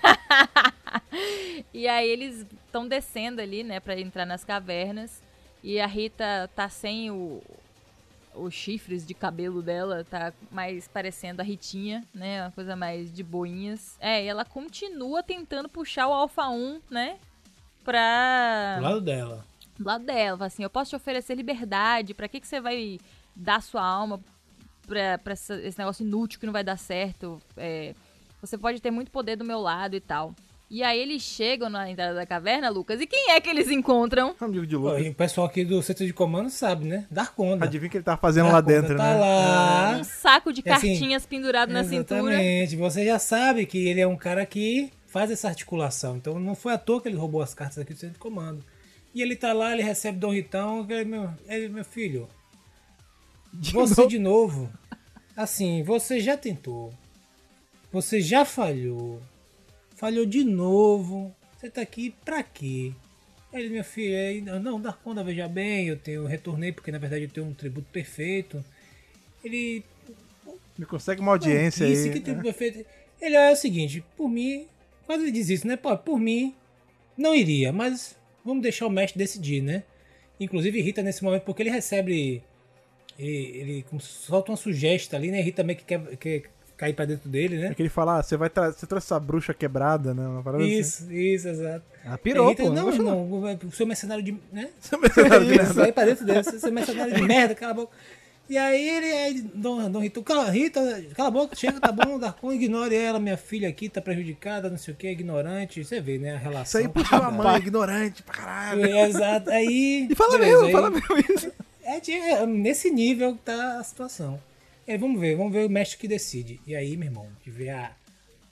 e 1.74 1.88
aí 1.88 2.08
eles 2.10 2.46
estão 2.66 2.88
descendo 2.88 3.42
ali, 3.42 3.64
né, 3.64 3.80
pra 3.80 4.00
entrar 4.00 4.26
nas 4.26 4.44
cavernas. 4.44 5.22
E 5.64 5.80
a 5.80 5.88
Rita 5.88 6.50
tá 6.56 6.70
sem 6.70 7.10
o, 7.10 7.42
os 8.36 8.54
chifres 8.54 9.06
de 9.06 9.14
cabelo 9.14 9.62
dela, 9.62 10.04
tá 10.04 10.32
mais 10.52 10.88
parecendo 10.88 11.42
a 11.42 11.46
Ritinha, 11.46 12.04
né? 12.14 12.44
Uma 12.44 12.52
coisa 12.52 12.76
mais 12.76 13.12
de 13.12 13.24
boinhas. 13.24 13.96
É, 14.00 14.24
e 14.24 14.28
ela 14.28 14.46
continua 14.46 15.24
tentando 15.24 15.68
puxar 15.68 16.08
o 16.08 16.14
Alpha 16.14 16.48
1, 16.50 16.82
né? 16.90 17.18
Pra 17.84 18.76
Do 18.78 18.84
lado 18.84 19.02
dela. 19.02 19.46
do 19.78 19.86
lado 19.86 20.04
dela, 20.06 20.46
assim, 20.46 20.64
eu 20.64 20.70
posso 20.70 20.90
te 20.92 20.96
oferecer 20.96 21.36
liberdade, 21.36 22.14
pra 22.14 22.28
que 22.28 22.40
que 22.40 22.48
você 22.48 22.60
vai 22.60 23.00
dar 23.36 23.62
sua 23.62 23.84
alma 23.86 24.20
pra, 24.88 25.18
pra 25.18 25.34
esse 25.34 25.78
negócio 25.78 26.06
inútil 26.06 26.40
que 26.40 26.46
não 26.46 26.54
vai 26.54 26.64
dar 26.64 26.78
certo? 26.78 27.42
É, 27.58 27.94
você 28.42 28.58
pode 28.58 28.80
ter 28.82 28.92
muito 28.92 29.12
poder 29.12 29.36
do 29.36 29.46
meu 29.46 29.60
lado 29.60 29.96
e 29.96 30.00
tal. 30.00 30.34
E 30.70 30.82
aí 30.82 31.00
eles 31.00 31.22
chegam 31.22 31.70
na 31.70 31.90
entrada 31.90 32.16
da 32.16 32.26
caverna, 32.26 32.70
Lucas, 32.70 33.00
e 33.00 33.06
quem 33.06 33.32
é 33.32 33.40
que 33.40 33.48
eles 33.48 33.70
encontram? 33.70 34.36
Amigo 34.40 34.66
de 34.66 34.76
Lucas. 34.76 35.08
o 35.08 35.14
pessoal 35.14 35.46
aqui 35.46 35.64
do 35.64 35.82
centro 35.84 36.06
de 36.06 36.12
comando 36.14 36.50
sabe, 36.50 36.86
né? 36.86 37.06
Darkonda. 37.12 37.66
Adivinha 37.66 37.88
o 37.88 37.92
que 37.92 37.98
ele 37.98 38.04
tava 38.04 38.20
fazendo 38.20 38.48
lá 38.48 38.62
Darkonda 38.62 38.82
dentro, 38.82 38.98
tá 38.98 39.14
né? 39.14 39.20
lá. 39.20 39.98
Um 40.00 40.04
saco 40.04 40.52
de 40.52 40.64
É 40.66 40.74
assim, 40.74 40.90
cartinhas 40.90 41.26
pendurado 41.26 41.72
na 41.72 41.84
cintura. 41.84 42.34
Exatamente. 42.34 42.76
Você 42.78 43.06
já 43.06 43.20
sabe 43.20 43.66
que 43.68 43.88
ele 43.88 44.02
é 44.02 44.08
um 44.08 44.18
cara 44.18 44.44
que 44.46 44.92
faz 45.06 45.30
essa 45.30 45.48
articulação. 45.48 46.18
Então 46.18 46.40
não 46.40 46.56
foi 46.56 46.74
à 46.74 46.78
toa 46.80 47.00
que 47.00 47.08
ele 47.08 47.18
roubou 47.18 47.42
as 47.44 47.54
cartas 47.54 47.78
aqui 47.78 47.94
do 47.94 48.00
centro 48.00 48.16
de 48.16 48.20
comando. 48.20 48.64
E 49.14 49.22
ele 49.22 49.36
tá 49.36 49.54
lá, 49.54 49.72
ele 49.72 49.84
recebe 49.84 50.18
Dom 50.18 50.34
Ritão, 50.34 50.86
ele, 50.90 51.06
meu, 51.06 51.30
ele, 51.48 51.70
meu 51.70 51.86
filho, 51.86 52.28
você 53.54 54.08
de 54.08 54.20
novo. 54.20 54.70
Assim, 55.38 55.84
você 55.84 56.20
já 56.20 56.36
tentou. 56.36 56.94
Você 57.92 58.20
já 58.20 58.44
falhou. 58.44 59.22
Falhou 59.96 60.26
de 60.26 60.44
novo. 60.44 61.36
Você 61.58 61.70
tá 61.70 61.82
aqui 61.82 62.14
pra 62.24 62.44
quê? 62.44 62.92
Ele, 63.54 63.70
meu 63.70 63.84
filho, 63.84 64.14
é, 64.14 64.60
não, 64.60 64.80
Darkonda, 64.80 65.24
veja 65.24 65.48
bem, 65.48 65.88
eu 65.88 65.98
tenho, 65.98 66.24
eu 66.24 66.26
retornei 66.26 66.74
porque 66.74 66.92
na 66.92 66.98
verdade 66.98 67.24
eu 67.24 67.30
tenho 67.30 67.48
um 67.48 67.54
tributo 67.54 67.88
perfeito. 67.92 68.64
Ele 69.44 69.84
Me 70.78 70.86
consegue 70.86 71.22
uma 71.22 71.32
audiência 71.32 71.88
disse 71.88 72.10
aí. 72.10 72.14
que 72.14 72.20
tributo 72.20 72.44
perfeito. 72.44 72.86
Ele 73.22 73.36
é 73.36 73.52
o 73.52 73.56
seguinte, 73.56 74.04
por 74.18 74.28
mim, 74.30 74.68
quando 75.06 75.22
ele 75.22 75.32
diz 75.32 75.50
isso, 75.50 75.66
né? 75.66 75.78
Pô, 75.78 75.98
por 75.98 76.20
mim, 76.20 76.54
não 77.18 77.34
iria, 77.34 77.72
mas 77.72 78.18
vamos 78.44 78.62
deixar 78.62 78.88
o 78.88 78.90
mestre 78.90 79.18
decidir, 79.18 79.62
né? 79.62 79.84
Inclusive 80.38 80.82
Rita 80.82 81.02
nesse 81.02 81.24
momento, 81.24 81.44
porque 81.44 81.64
ele 81.64 81.70
recebe. 81.70 82.44
Ele, 83.18 83.58
ele 83.58 83.86
solta 84.02 84.52
uma 84.52 84.58
sugestão 84.58 85.18
ali, 85.18 85.32
né? 85.32 85.40
Rita 85.40 85.64
meio 85.64 85.80
que 85.80 85.86
quer, 85.86 86.18
quer 86.18 86.44
cair 86.78 86.94
pra 86.94 87.06
dentro 87.06 87.30
dele, 87.30 87.56
É 87.56 87.70
né? 87.70 87.74
que 87.74 87.82
ele 87.82 87.90
fala, 87.90 88.20
ah, 88.20 88.24
você 88.24 88.36
vai 88.36 88.50
você 88.50 88.86
trouxe 88.86 89.08
essa 89.08 89.20
bruxa 89.20 89.54
quebrada, 89.54 90.14
né? 90.14 90.28
Uma 90.28 90.44
parada 90.44 90.64
assim. 90.64 90.74
Isso, 90.78 91.12
isso, 91.12 91.48
exato. 91.48 91.84
Ah, 92.06 92.18
pirou, 92.18 92.50
Rita, 92.50 92.64
pô. 92.64 92.70
Não, 92.70 92.92
Não, 92.92 93.28
não. 93.28 93.72
seu 93.72 93.88
mercenário 93.88 94.24
de. 94.24 94.32
né? 94.52 94.70
Isso. 94.82 95.72
Isso, 95.72 95.82
aí 95.82 95.92
pra 95.92 96.06
dentro 96.06 96.26
dele, 96.26 96.44
seu 96.44 96.72
mercenário 96.72 97.14
de 97.16 97.22
merda, 97.24 97.56
cala 97.56 97.72
a 97.72 97.76
boca. 97.76 97.96
E 98.48 98.60
aí 98.60 98.88
ele, 98.90 99.06
aí, 99.12 99.42
Dom, 99.56 99.90
Dom 99.90 100.00
Rito, 100.02 100.22
cala, 100.22 100.52
Rita, 100.52 100.80
cala 101.16 101.30
a 101.30 101.32
boca, 101.32 101.56
chega, 101.56 101.80
tá 101.80 101.92
bom, 101.92 102.20
Darkon, 102.20 102.54
ignore 102.54 102.94
ela, 102.96 103.20
minha 103.20 103.38
filha 103.38 103.68
aqui 103.68 103.90
tá 103.90 104.00
prejudicada, 104.00 104.70
não 104.70 104.78
sei 104.78 104.94
o 104.94 104.98
que, 104.98 105.10
ignorante. 105.10 105.84
Você 105.84 106.00
vê, 106.00 106.20
né, 106.20 106.34
a 106.34 106.36
Isso 106.36 106.44
relação. 106.44 106.82
aí 106.82 106.88
puxou 106.88 107.18
a 107.24 107.32
mãe, 107.32 107.58
ignorante 107.58 108.22
pra 108.22 108.36
caralho. 108.36 108.86
É, 108.86 109.10
Exato, 109.10 109.50
aí. 109.50 110.08
E 110.12 110.14
fala 110.14 110.38
beleza, 110.38 110.52
mesmo, 110.62 110.66
aí- 110.68 110.72
fala 110.74 110.90
mesmo 110.92 111.18
isso. 111.36 111.52
é, 111.84 112.00
de- 112.00 112.12
é, 112.12 112.46
nesse 112.46 112.92
nível 112.92 113.34
que 113.34 113.40
tá 113.42 113.80
a 113.80 113.84
situação. 113.84 114.40
E 114.88 114.92
aí, 114.92 114.98
vamos 114.98 115.20
ver, 115.20 115.36
vamos 115.36 115.52
ver 115.52 115.66
o 115.66 115.70
mestre 115.70 115.98
que 115.98 116.08
decide. 116.08 116.60
E 116.66 116.76
aí, 116.76 116.96
meu 116.96 117.08
irmão, 117.08 117.28
gente 117.38 117.50
vê 117.50 117.70
a- 117.70 117.92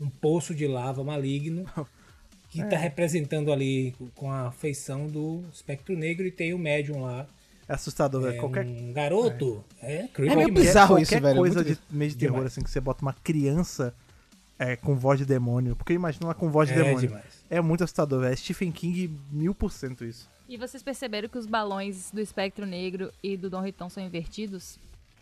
um 0.01 0.09
poço 0.09 0.53
de 0.55 0.67
lava 0.67 1.03
maligno 1.03 1.65
que 2.49 2.61
É. 2.61 2.65
tá 2.65 2.77
representando 2.77 3.51
ali 3.51 3.95
com 4.15 4.31
a 4.31 4.51
feição 4.51 5.07
do 5.07 5.43
espectro 5.53 5.95
negro 5.95 6.25
e 6.25 6.31
tem 6.31 6.53
o 6.53 6.57
médium 6.57 7.01
lá. 7.03 7.27
É 7.67 7.73
assustador, 7.73 8.21
velho. 8.23 8.35
É 8.35 8.39
Qualquer, 8.39 8.65
um 8.65 8.91
garoto. 8.91 9.63
É, 9.81 10.07
creepy 10.13 10.33
É 10.33 10.35
meio 10.35 10.53
bizarro 10.53 10.99
isso, 10.99 11.17
velho, 11.19 11.37
coisa 11.37 11.63
muito 11.63 11.73
de 11.75 11.95
meio 11.95 12.11
de 12.11 12.17
terror, 12.17 12.35
Demais. 12.37 12.51
assim, 12.51 12.61
que 12.63 12.69
você 12.69 12.81
bota 12.81 13.01
uma 13.01 13.13
criança 13.13 13.93
é, 14.59 14.75
com 14.75 14.95
voz 14.95 15.17
de 15.19 15.25
demônio. 15.25 15.75
Porque 15.75 15.93
imagina 15.93 16.25
ela 16.25 16.33
com 16.35 16.49
voz 16.49 16.67
de 16.69 16.75
É 16.75 16.83
demônio. 16.83 17.07
demais. 17.07 17.43
É 17.49 17.61
muito 17.61 17.83
assustador, 17.83 18.21
velho. 18.21 18.33
É 18.33 18.35
Stephen 18.35 18.71
King, 18.71 19.17
mil 19.31 19.53
por 19.55 19.71
cento 19.71 20.03
isso. 20.03 20.29
E 20.49 20.57
vocês 20.57 20.83
perceberam 20.83 21.29
que 21.29 21.37
os 21.37 21.45
balões 21.45 22.11
do 22.11 22.19
espectro 22.19 22.65
negro 22.65 23.11
e 23.23 23.37
do 23.37 23.49
Dom 23.49 23.61
Ritão 23.61 23.89
são 23.89 24.03
invertidos? 24.05 24.77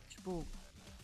Tipo, 0.09 0.43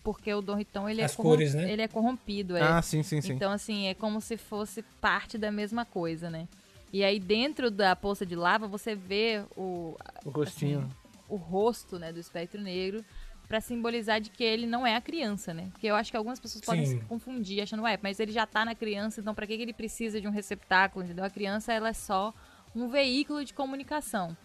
porque 0.08 0.34
o 0.34 0.42
Dom 0.42 0.56
Ritão 0.56 0.90
ele, 0.90 1.02
é, 1.02 1.04
As 1.04 1.14
corrom- 1.18 1.32
cores, 1.32 1.54
né? 1.54 1.70
ele 1.70 1.82
é 1.82 1.88
corrompido. 1.90 2.56
É. 2.56 2.62
Ah, 2.62 2.82
sim, 2.82 3.04
sim, 3.04 3.20
sim. 3.20 3.34
Então, 3.34 3.52
assim, 3.52 3.88
é 3.88 3.94
como 3.94 4.22
se 4.22 4.38
fosse 4.38 4.82
parte 5.02 5.38
da 5.38 5.52
mesma 5.52 5.84
coisa, 5.84 6.30
né? 6.30 6.48
E 6.94 7.04
aí, 7.04 7.20
dentro 7.20 7.70
da 7.70 7.94
poça 7.94 8.26
de 8.26 8.34
lava, 8.34 8.70
você 8.70 8.96
vê 8.96 9.44
o, 9.58 9.98
o 10.24 10.30
rostinho. 10.30 10.80
assim, 10.80 10.90
o 11.28 11.36
rosto 11.36 12.00
né, 12.00 12.14
do 12.14 12.22
espectro 12.22 12.62
negro 12.62 13.04
Pra 13.50 13.60
simbolizar 13.62 14.20
de 14.22 14.30
que 14.30 14.44
ele 14.44 14.66
não 14.66 14.86
é 14.86 14.96
a 14.96 15.02
criança, 15.02 15.54
né? 15.54 15.70
Porque 15.72 15.88
eu 15.88 15.96
acho 15.96 16.12
que 16.12 16.18
algumas 16.18 16.38
pessoas 16.38 16.62
podem 16.66 16.86
se 16.86 16.92
Sim. 16.92 17.00
confundir 17.08 17.62
achando, 17.62 17.84
ué, 17.84 17.98
mas 18.04 18.20
ele 18.20 18.34
já 18.34 18.46
tá 18.46 18.66
na 18.66 18.76
criança, 18.76 19.22
então 19.22 19.34
pra 19.34 19.48
que 19.48 19.56
que 19.56 19.64
ele 19.64 19.72
precisa 19.72 20.20
de 20.20 20.28
um 20.28 20.32
receptáculo, 20.32 21.06
entendeu? 21.06 21.24
A 21.24 21.30
criança, 21.30 21.72
ela 21.72 21.88
é 21.90 21.94
só 21.94 22.34
um 22.76 22.90
veículo 22.90 23.46
de 23.46 23.54
comunicação. 23.54 24.36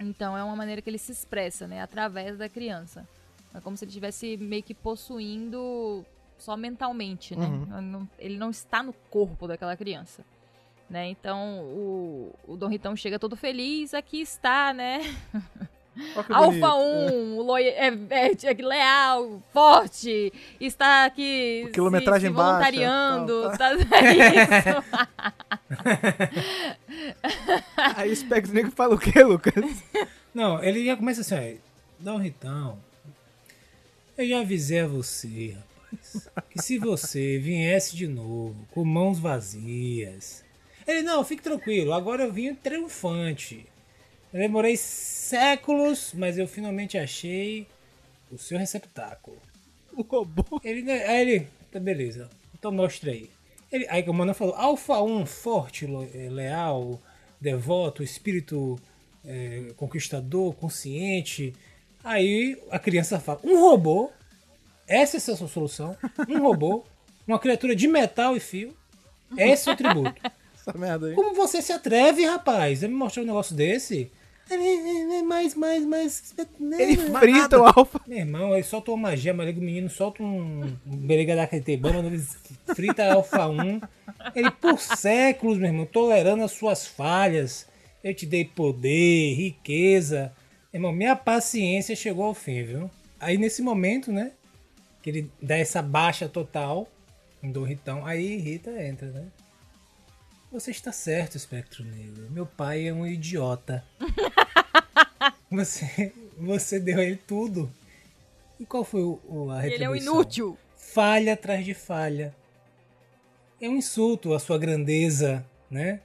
Então 0.00 0.36
é 0.36 0.42
uma 0.42 0.56
maneira 0.56 0.82
que 0.82 0.90
ele 0.90 0.98
se 0.98 1.12
expressa, 1.12 1.68
né? 1.68 1.80
Através 1.80 2.36
da 2.36 2.48
criança. 2.48 3.06
É 3.54 3.60
como 3.60 3.76
se 3.76 3.84
ele 3.84 3.90
estivesse 3.90 4.36
meio 4.36 4.62
que 4.62 4.74
possuindo 4.74 6.04
só 6.36 6.56
mentalmente, 6.56 7.36
né? 7.36 7.46
Uhum. 7.46 8.06
Ele 8.18 8.36
não 8.36 8.50
está 8.50 8.82
no 8.82 8.92
corpo 9.10 9.46
daquela 9.48 9.76
criança. 9.76 10.24
Né? 10.88 11.08
Então 11.08 11.60
o, 11.64 12.34
o 12.46 12.56
Dom 12.56 12.68
Ritão 12.68 12.96
chega 12.96 13.18
todo 13.18 13.36
feliz, 13.36 13.92
aqui 13.92 14.20
está, 14.22 14.72
né? 14.72 15.00
Alfa 16.30 16.68
bonito. 16.70 17.14
1, 17.36 17.40
loia- 17.42 17.72
é, 17.72 17.88
é, 18.10 18.30
é 18.44 18.52
leal, 18.62 19.42
forte, 19.52 20.32
está 20.60 21.04
aqui 21.04 21.68
quilometragem 21.74 22.30
se, 22.30 22.36
se 22.36 22.36
baixa, 22.36 22.70
voluntariando, 22.70 23.42
tal, 23.42 23.58
tá, 23.58 23.72
é 23.98 24.14
isso. 24.44 24.84
Aí 27.96 28.12
o 28.12 28.16
Spectre 28.16 28.52
Negro 28.54 28.70
fala 28.72 28.94
o 28.94 28.98
quê, 28.98 29.22
Lucas? 29.22 29.54
Não, 30.32 30.62
ele 30.62 30.84
já 30.86 30.96
começa 30.96 31.20
assim, 31.22 31.34
ó. 31.34 31.68
Dom 32.00 32.18
Ritão, 32.18 32.78
eu 34.18 34.26
já 34.26 34.40
avisei 34.40 34.80
a 34.80 34.86
você, 34.86 35.54
rapaz, 35.54 36.46
que 36.50 36.60
se 36.60 36.76
você 36.76 37.38
viesse 37.38 37.96
de 37.96 38.08
novo 38.08 38.66
com 38.72 38.84
mãos 38.84 39.20
vazias. 39.20 40.44
Ele, 40.84 41.02
não, 41.02 41.22
fique 41.22 41.42
tranquilo, 41.42 41.92
agora 41.92 42.24
eu 42.24 42.32
vim 42.32 42.52
triunfante. 42.52 43.64
Eu 44.32 44.40
demorei 44.40 44.76
séculos, 44.76 46.12
mas 46.14 46.36
eu 46.36 46.48
finalmente 46.48 46.98
achei 46.98 47.66
o 48.28 48.36
seu 48.36 48.58
receptáculo. 48.58 49.40
O 49.92 50.02
robô. 50.02 50.60
Ele, 50.64 50.82
né, 50.82 51.06
aí 51.06 51.20
ele, 51.20 51.48
tá 51.70 51.78
beleza, 51.78 52.28
então 52.52 52.72
mostra 52.72 53.12
aí. 53.12 53.30
Ele, 53.70 53.86
aí 53.88 54.02
que 54.02 54.10
o 54.10 54.14
mano 54.14 54.34
falou, 54.34 54.54
Alfa 54.54 55.00
1, 55.00 55.26
forte, 55.26 55.86
eh, 55.86 56.28
leal, 56.28 57.00
devoto, 57.40 58.02
espírito 58.02 58.80
eh, 59.24 59.72
conquistador, 59.76 60.54
consciente. 60.54 61.54
Aí 62.08 62.56
a 62.70 62.78
criança 62.78 63.20
fala, 63.20 63.38
um 63.44 63.60
robô, 63.60 64.10
essa 64.86 65.18
é 65.18 65.18
a 65.18 65.36
sua 65.36 65.46
solução, 65.46 65.94
um 66.26 66.38
robô, 66.40 66.82
uma 67.26 67.38
criatura 67.38 67.76
de 67.76 67.86
metal 67.86 68.34
e 68.34 68.40
fio, 68.40 68.74
esse 69.36 69.68
é 69.68 69.72
o 69.74 69.76
tributo. 69.76 70.14
Essa 70.56 70.76
merda 70.76 71.08
aí. 71.08 71.14
Como 71.14 71.34
você 71.34 71.60
se 71.60 71.70
atreve, 71.70 72.24
rapaz, 72.24 72.82
a 72.82 72.88
me 72.88 72.94
mostrar 72.94 73.22
um 73.22 73.26
negócio 73.26 73.54
desse? 73.54 74.10
Ele, 74.50 75.22
mais, 75.22 75.54
mais, 75.54 75.84
mais... 75.84 76.34
Ele 76.78 76.96
frita 76.96 77.60
o 77.60 77.66
Alpha. 77.66 78.00
Meu 78.06 78.18
irmão, 78.18 78.54
ele 78.54 78.62
solta 78.62 78.90
uma 78.90 79.10
magia, 79.10 79.34
mas 79.34 79.54
o 79.54 79.60
menino 79.60 79.90
solta 79.90 80.22
um, 80.22 80.76
berega 80.86 81.36
da 81.36 81.46
Ketebana, 81.46 82.06
ele 82.06 82.24
frita 82.74 83.12
Alfa 83.12 83.46
1. 83.46 83.80
Ele, 84.34 84.50
por 84.50 84.80
séculos, 84.80 85.58
meu 85.58 85.68
irmão, 85.68 85.84
tolerando 85.84 86.42
as 86.42 86.52
suas 86.52 86.86
falhas. 86.86 87.66
Eu 88.02 88.14
te 88.14 88.24
dei 88.24 88.46
poder, 88.46 89.34
riqueza. 89.34 90.32
Irmão, 90.72 90.92
minha 90.92 91.16
paciência 91.16 91.96
chegou 91.96 92.24
ao 92.24 92.34
fim, 92.34 92.62
viu? 92.62 92.90
Aí 93.18 93.36
nesse 93.38 93.62
momento, 93.62 94.12
né? 94.12 94.32
Que 95.02 95.10
ele 95.10 95.30
dá 95.40 95.56
essa 95.56 95.80
baixa 95.80 96.28
total 96.28 96.86
Dom 97.42 97.62
Ritão, 97.64 98.04
aí 98.04 98.36
Rita 98.36 98.70
entra, 98.84 99.08
né? 99.10 99.26
Você 100.50 100.70
está 100.70 100.90
certo, 100.92 101.36
Espectro 101.36 101.84
Negro. 101.84 102.28
Meu 102.30 102.46
pai 102.46 102.86
é 102.88 102.92
um 102.92 103.06
idiota. 103.06 103.84
Você, 105.50 106.12
você 106.36 106.78
deu 106.78 106.98
a 106.98 107.04
ele 107.04 107.16
tudo. 107.16 107.72
E 108.60 108.66
qual 108.66 108.84
foi 108.84 109.00
o, 109.02 109.18
o- 109.26 109.50
a 109.50 109.64
Ele 109.66 109.82
é 109.82 109.88
um 109.88 109.92
retribuição? 109.92 110.14
inútil. 110.14 110.58
Falha 110.76 111.32
atrás 111.32 111.64
de 111.64 111.72
falha. 111.72 112.34
É 113.58 113.66
um 113.66 113.76
insulto 113.76 114.34
à 114.34 114.38
sua 114.38 114.58
grandeza, 114.58 115.42
né? 115.70 116.00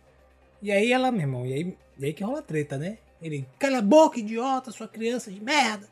E 0.61 0.72
aí 0.72 0.93
ela, 0.93 1.11
meu 1.11 1.20
irmão, 1.22 1.45
e 1.45 1.53
aí, 1.53 1.78
e 1.99 2.05
aí 2.05 2.14
que 2.14 2.24
rola 2.24 2.41
treta, 2.41 2.78
né? 2.78 2.97
Ele, 3.24 3.47
cala 3.57 3.78
a 3.78 3.82
boca, 3.82 4.19
idiota, 4.19 4.71
sua 4.71 4.88
criança 4.88 5.32
de 5.32 5.41
merda. 5.41 5.88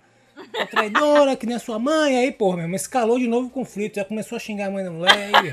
Traidora, 0.69 1.35
que 1.35 1.45
nem 1.45 1.55
a 1.55 1.59
sua 1.59 1.79
mãe. 1.79 2.17
Aí, 2.17 2.31
porra, 2.31 2.67
meu 2.67 2.75
escalou 2.75 3.17
de 3.17 3.27
novo 3.27 3.47
o 3.47 3.51
conflito. 3.51 3.95
Já 3.95 4.05
começou 4.05 4.35
a 4.35 4.39
xingar 4.39 4.67
a 4.67 4.71
mãe 4.71 4.83
da 4.83 4.91
mulher. 4.91 5.31
Aí, 5.33 5.51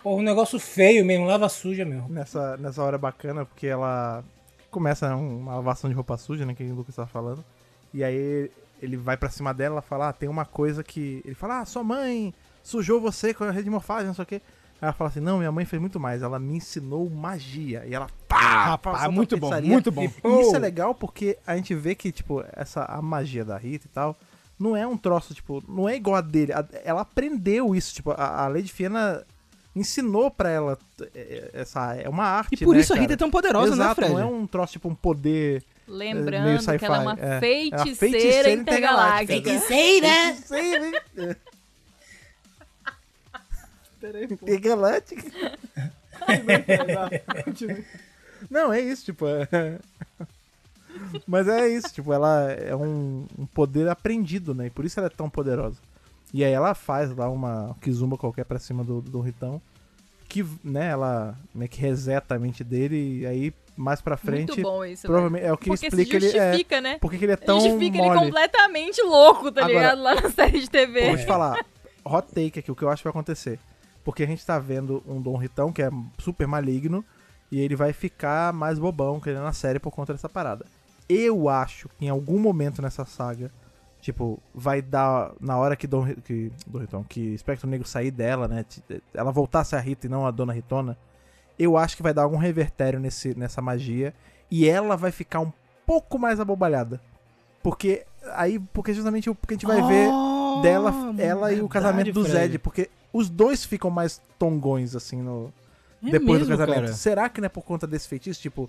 porra, 0.00 0.20
um 0.20 0.22
negócio 0.22 0.58
feio 0.58 1.04
mesmo, 1.04 1.26
lava 1.26 1.48
suja, 1.48 1.84
meu. 1.84 2.08
Nessa, 2.08 2.56
nessa 2.56 2.82
hora 2.82 2.96
bacana, 2.96 3.44
porque 3.44 3.66
ela 3.66 4.24
começa 4.70 5.14
uma 5.16 5.56
lavação 5.56 5.90
de 5.90 5.96
roupa 5.96 6.16
suja, 6.16 6.46
né? 6.46 6.54
Que 6.54 6.62
o 6.64 6.74
Lucas 6.74 6.94
tava 6.94 7.08
falando. 7.08 7.44
E 7.92 8.04
aí 8.04 8.50
ele 8.80 8.96
vai 8.96 9.16
pra 9.16 9.30
cima 9.30 9.52
dela, 9.52 9.74
ela 9.74 9.82
fala, 9.82 10.10
ah, 10.10 10.12
tem 10.12 10.28
uma 10.28 10.44
coisa 10.44 10.84
que. 10.84 11.22
Ele 11.24 11.34
fala, 11.34 11.60
ah, 11.60 11.64
sua 11.64 11.82
mãe 11.82 12.32
sujou 12.62 13.00
você 13.00 13.32
com 13.34 13.44
a 13.44 13.50
rede 13.50 13.64
de 13.64 13.70
morfagem, 13.70 14.06
não 14.06 14.14
sei 14.14 14.22
o 14.22 14.26
quê. 14.26 14.42
Ela 14.80 14.92
fala 14.92 15.08
assim, 15.08 15.20
não, 15.20 15.38
minha 15.38 15.50
mãe 15.50 15.64
fez 15.64 15.80
muito 15.80 15.98
mais, 15.98 16.22
ela 16.22 16.38
me 16.38 16.54
ensinou 16.56 17.08
magia. 17.08 17.84
E 17.86 17.94
ela, 17.94 18.08
pá! 18.28 18.64
Rapaz, 18.66 18.96
solta 18.98 19.10
muito 19.12 19.34
a 19.34 19.38
bom, 19.38 19.50
muito 19.62 19.90
bom. 19.90 20.02
E 20.04 20.40
isso 20.42 20.54
é 20.54 20.58
legal 20.58 20.94
porque 20.94 21.38
a 21.46 21.56
gente 21.56 21.74
vê 21.74 21.94
que, 21.94 22.12
tipo, 22.12 22.44
essa, 22.52 22.84
a 22.84 23.00
magia 23.00 23.44
da 23.44 23.56
Rita 23.56 23.86
e 23.86 23.90
tal, 23.90 24.14
não 24.58 24.76
é 24.76 24.86
um 24.86 24.96
troço, 24.96 25.34
tipo, 25.34 25.62
não 25.68 25.88
é 25.88 25.96
igual 25.96 26.16
a 26.16 26.20
dele. 26.20 26.52
A- 26.52 26.64
ela 26.84 27.00
aprendeu 27.02 27.74
isso, 27.74 27.94
tipo, 27.94 28.10
a, 28.10 28.44
a 28.44 28.48
Lady 28.48 28.70
Fiona 28.72 29.24
ensinou 29.74 30.30
pra 30.30 30.50
ela 30.50 30.78
é, 31.14 31.50
essa 31.52 31.94
é 31.94 32.08
uma 32.08 32.24
arte, 32.24 32.54
E 32.62 32.64
por 32.64 32.74
né, 32.74 32.80
isso 32.80 32.92
a 32.92 32.96
cara? 32.96 33.02
Rita 33.02 33.14
é 33.14 33.16
tão 33.16 33.30
poderosa, 33.30 33.72
Exato, 33.74 34.00
né, 34.00 34.06
Fred? 34.06 34.12
não 34.12 34.18
é 34.20 34.24
um 34.24 34.46
troço 34.46 34.72
tipo 34.72 34.88
um 34.88 34.94
poder 34.94 35.62
meio 35.86 36.14
Lembrando 36.16 36.78
que 36.78 36.84
ela 36.84 36.96
é 36.96 37.00
uma 37.00 37.12
é. 37.12 37.20
É 37.20 37.28
uma 37.30 37.40
feiticeira, 37.40 37.96
feiticeira 37.96 38.50
intergaláctica. 38.50 39.34
intergaláctica. 39.34 39.66
Feiticeira! 39.66 41.36
Né? 44.02 44.24
Intergaláctica. 44.24 45.22
Não, 48.50 48.72
é 48.72 48.80
isso, 48.80 49.04
tipo, 49.04 49.26
é... 49.26 49.78
Mas 51.26 51.48
é 51.48 51.68
isso, 51.68 51.92
tipo, 51.92 52.12
ela 52.12 52.50
é 52.52 52.74
um, 52.74 53.26
um 53.38 53.46
poder 53.46 53.88
aprendido, 53.88 54.54
né? 54.54 54.66
E 54.66 54.70
por 54.70 54.84
isso 54.84 54.98
ela 54.98 55.06
é 55.08 55.10
tão 55.10 55.28
poderosa. 55.28 55.78
E 56.32 56.44
aí 56.44 56.52
ela 56.52 56.74
faz 56.74 57.14
lá 57.14 57.28
uma 57.28 57.76
kizumba 57.80 58.16
qualquer 58.16 58.44
pra 58.44 58.58
cima 58.58 58.82
do, 58.82 59.00
do 59.00 59.20
Ritão. 59.20 59.60
Que, 60.28 60.44
né, 60.64 60.88
ela 60.88 61.36
meio 61.54 61.70
que 61.70 61.80
reseta 61.80 62.34
a 62.34 62.38
mente 62.38 62.64
dele 62.64 63.20
e 63.20 63.26
aí 63.26 63.54
mais 63.76 64.00
pra 64.00 64.16
frente. 64.16 64.48
Muito 64.48 64.62
bom 64.62 64.84
isso, 64.84 65.06
Provavelmente 65.06 65.44
é 65.44 65.52
o 65.52 65.56
que 65.56 65.68
Porque 65.68 65.86
explica 65.86 66.18
se 66.18 66.26
ele. 66.26 66.38
É, 66.38 66.50
justifica, 66.50 66.80
né? 66.80 66.98
por 66.98 67.10
que 67.10 67.18
que 67.18 67.24
ele 67.26 67.32
é 67.32 67.36
tão 67.36 67.60
Justifica 67.60 67.98
ele 67.98 68.08
mole. 68.08 68.20
completamente 68.20 69.02
louco, 69.02 69.52
tá 69.52 69.66
Agora, 69.66 69.74
ligado? 69.74 70.02
Lá 70.02 70.14
na 70.14 70.30
série 70.30 70.60
de 70.60 70.70
TV. 70.70 71.06
Vou 71.06 71.16
te 71.16 71.26
falar, 71.26 71.64
hot 72.04 72.26
take 72.28 72.58
aqui, 72.58 72.72
o 72.72 72.74
que 72.74 72.82
eu 72.82 72.88
acho 72.88 73.02
que 73.02 73.04
vai 73.04 73.10
acontecer. 73.10 73.58
Porque 74.06 74.22
a 74.22 74.26
gente 74.26 74.46
tá 74.46 74.56
vendo 74.56 75.02
um 75.04 75.20
Dom 75.20 75.36
Ritão 75.36 75.72
que 75.72 75.82
é 75.82 75.90
super 76.16 76.46
maligno 76.46 77.04
e 77.50 77.60
ele 77.60 77.74
vai 77.74 77.92
ficar 77.92 78.52
mais 78.52 78.78
bobão 78.78 79.18
querendo 79.18 79.42
na 79.42 79.52
série 79.52 79.80
por 79.80 79.90
conta 79.90 80.12
dessa 80.12 80.28
parada. 80.28 80.64
Eu 81.08 81.48
acho 81.48 81.88
que 81.88 82.06
em 82.06 82.08
algum 82.08 82.38
momento 82.38 82.80
nessa 82.80 83.04
saga, 83.04 83.50
tipo, 84.00 84.40
vai 84.54 84.80
dar 84.80 85.32
na 85.40 85.58
hora 85.58 85.74
que 85.74 85.88
Dom, 85.88 86.06
que 86.22 86.52
Dom 86.68 86.78
Ritão, 86.78 87.02
que 87.02 87.34
Espectro 87.34 87.68
Negro 87.68 87.84
sair 87.88 88.12
dela, 88.12 88.46
né, 88.46 88.64
ela 89.12 89.32
voltasse 89.32 89.74
a 89.74 89.80
Rita 89.80 90.06
e 90.06 90.08
não 90.08 90.24
a 90.24 90.30
Dona 90.30 90.52
Ritona, 90.52 90.96
eu 91.58 91.76
acho 91.76 91.96
que 91.96 92.02
vai 92.02 92.14
dar 92.14 92.22
algum 92.22 92.36
revertério 92.36 93.00
nesse, 93.00 93.36
nessa 93.36 93.60
magia 93.60 94.14
e 94.48 94.68
ela 94.68 94.96
vai 94.96 95.10
ficar 95.10 95.40
um 95.40 95.52
pouco 95.84 96.16
mais 96.16 96.38
abobalhada. 96.38 97.00
Porque 97.60 98.06
aí, 98.34 98.60
porque 98.72 98.94
justamente 98.94 99.28
o 99.28 99.34
que 99.34 99.54
a 99.54 99.56
gente 99.56 99.66
vai 99.66 99.82
ver 99.82 100.08
dela, 100.62 100.94
ela 101.18 101.52
e 101.52 101.60
o 101.60 101.68
casamento 101.68 102.12
do 102.12 102.22
Fred. 102.22 102.38
Zed, 102.38 102.58
porque 102.60 102.88
os 103.16 103.28
dois 103.30 103.64
ficam 103.64 103.90
mais 103.90 104.20
tongões, 104.38 104.94
assim, 104.94 105.20
no, 105.22 105.52
É 106.04 106.10
depois 106.10 106.40
do 106.40 106.48
mesmo, 106.48 106.58
casamento. 106.58 106.84
cara. 106.86 106.92
Será 106.92 107.28
que 107.28 107.40
não 107.40 107.46
é 107.46 107.48
por 107.48 107.62
conta 107.62 107.86
desse 107.86 108.06
feitiço? 108.08 108.40
Tipo, 108.40 108.68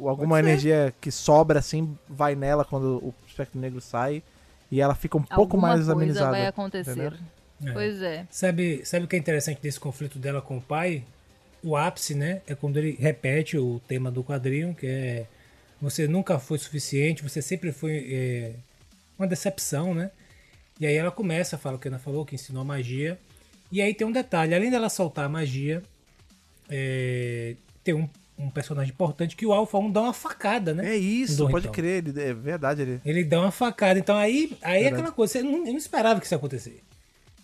alguma 0.00 0.38
energia 0.38 0.92
que 1.00 1.10
sobra, 1.10 1.58
assim, 1.58 1.96
vai 2.08 2.34
nela 2.34 2.64
quando 2.64 2.98
o 2.98 3.14
espectro 3.26 3.60
negro 3.60 3.80
sai 3.80 4.22
e 4.70 4.80
ela 4.80 4.94
fica 4.94 5.16
um 5.16 5.22
pouco 5.22 5.42
Alguma 5.56 5.68
mais 5.68 5.80
coisa 5.80 5.92
amenizada. 5.92 6.30
vai 6.30 6.46
acontecer. 6.46 7.12
É. 7.64 7.72
Pois 7.72 8.02
é. 8.02 8.26
Sabe, 8.30 8.84
sabe 8.84 9.04
o 9.04 9.08
que 9.08 9.16
é 9.16 9.18
interessante 9.18 9.60
desse 9.60 9.80
conflito 9.80 10.18
dela 10.18 10.40
com 10.42 10.58
o 10.58 10.60
pai? 10.60 11.04
O 11.62 11.76
ápice, 11.76 12.14
né? 12.14 12.40
É 12.46 12.54
quando 12.54 12.76
ele 12.76 12.96
repete 13.00 13.56
o 13.58 13.80
tema 13.88 14.10
do 14.10 14.22
quadrinho, 14.22 14.74
que 14.74 14.86
é 14.86 15.26
você 15.80 16.06
nunca 16.08 16.38
foi 16.38 16.58
suficiente, 16.58 17.22
você 17.22 17.40
sempre 17.40 17.72
foi 17.72 18.06
é, 18.10 18.52
uma 19.18 19.26
decepção, 19.26 19.94
né? 19.94 20.10
E 20.80 20.86
aí 20.86 20.94
ela 20.94 21.10
começa, 21.10 21.56
fala 21.58 21.76
o 21.76 21.78
que 21.78 21.88
a 21.88 21.90
Ana 21.90 21.98
falou, 21.98 22.24
que 22.24 22.34
ensinou 22.34 22.62
a 22.62 22.64
magia. 22.64 23.18
E 23.70 23.82
aí 23.82 23.92
tem 23.94 24.06
um 24.06 24.12
detalhe, 24.12 24.54
além 24.54 24.70
dela 24.70 24.88
soltar 24.88 25.24
a 25.26 25.28
magia, 25.28 25.82
é, 26.70 27.54
tem 27.84 27.94
um, 27.94 28.08
um 28.38 28.50
personagem 28.50 28.92
importante 28.92 29.36
que 29.36 29.46
o 29.46 29.52
Alpha 29.52 29.78
1 29.78 29.90
dá 29.90 30.00
uma 30.02 30.12
facada, 30.12 30.72
né? 30.74 30.94
É 30.94 30.96
isso, 30.96 31.36
Dom 31.36 31.50
pode 31.50 31.66
Ritão. 31.66 31.72
crer, 31.72 32.06
ele, 32.08 32.20
é 32.22 32.32
verdade. 32.34 32.82
Ele... 32.82 33.00
Ele 33.04 33.24
dá 33.24 33.40
uma 33.40 33.50
facada. 33.50 33.98
Então 33.98 34.16
aí, 34.16 34.56
aí 34.62 34.84
é 34.84 34.88
aquela 34.88 35.10
coisa, 35.12 35.34
você 35.34 35.42
não, 35.42 35.58
eu 35.66 35.72
não 35.72 35.76
esperava 35.76 36.18
que 36.20 36.26
isso 36.26 36.34
ia 36.34 36.38
acontecer. 36.38 36.82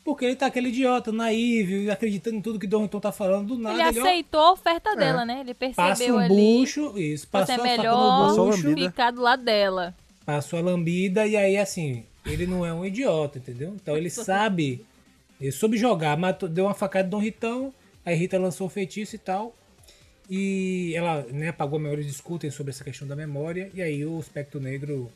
Porque 0.05 0.27
ele 0.27 0.37
tá 0.37 0.47
aquele 0.47 0.69
idiota, 0.69 1.11
naíve, 1.11 1.91
acreditando 1.91 2.37
em 2.37 2.43
tudo 2.43 2.59
que 2.59 2.67
Dom 2.67 2.83
Ritão 2.83 3.01
tá 3.01 3.11
falando, 3.11 3.49
do 3.57 3.59
nada 3.59 3.89
Ele 3.89 4.01
ó, 4.01 4.03
aceitou 4.03 4.41
a 4.41 4.53
oferta 4.53 4.95
dela, 4.95 5.25
né? 5.25 5.41
Ele 5.41 5.55
passa 5.55 5.75
percebeu 5.83 6.17
um 6.17 6.19
ali. 6.19 6.35
bucho, 6.35 6.99
isso, 6.99 7.25
Você 7.25 7.31
passou 7.31 7.53
é 7.55 7.57
a 7.57 7.59
faca 7.59 7.77
melhor 7.77 8.29
Passou 8.29 8.43
a 8.43 8.47
no 8.47 8.53
bucho, 8.53 8.69
lambida. 8.69 8.91
ficar 8.91 9.11
do 9.13 9.23
lado 9.23 9.43
dela. 9.43 9.95
passou 10.27 10.59
a 10.59 10.63
lambida 10.63 11.27
e 11.27 11.37
aí 11.37 11.57
assim, 11.57 12.05
ele 12.27 12.47
não 12.47 12.67
é 12.67 12.73
um 12.73 12.85
idiota, 12.85 13.39
entendeu? 13.39 13.75
Então 13.81 13.97
ele 13.97 14.11
sabe, 14.13 14.85
ele 15.41 15.53
soube 15.53 15.77
jogar, 15.77 16.17
matou, 16.17 16.49
deu 16.49 16.65
uma 16.65 16.75
facada 16.75 17.05
de 17.05 17.11
Dom 17.11 17.19
Ritão, 17.19 17.75
aí 18.05 18.15
Rita 18.17 18.39
lançou 18.39 18.67
o 18.67 18.71
feitiço 18.71 19.15
e 19.17 19.19
tal. 19.19 19.55
E 20.29 20.93
ela 20.97 21.23
né, 21.31 21.49
apagou 21.49 21.79
a 21.79 21.83
memória, 21.83 22.03
discutem 22.03 22.51
sobre 22.51 22.71
essa 22.71 22.83
questão 22.83 23.07
da 23.07 23.15
memória, 23.15 23.71
e 23.75 23.83
aí 23.83 24.07
o 24.07 24.19
espectro 24.19 24.59
negro 24.59 25.13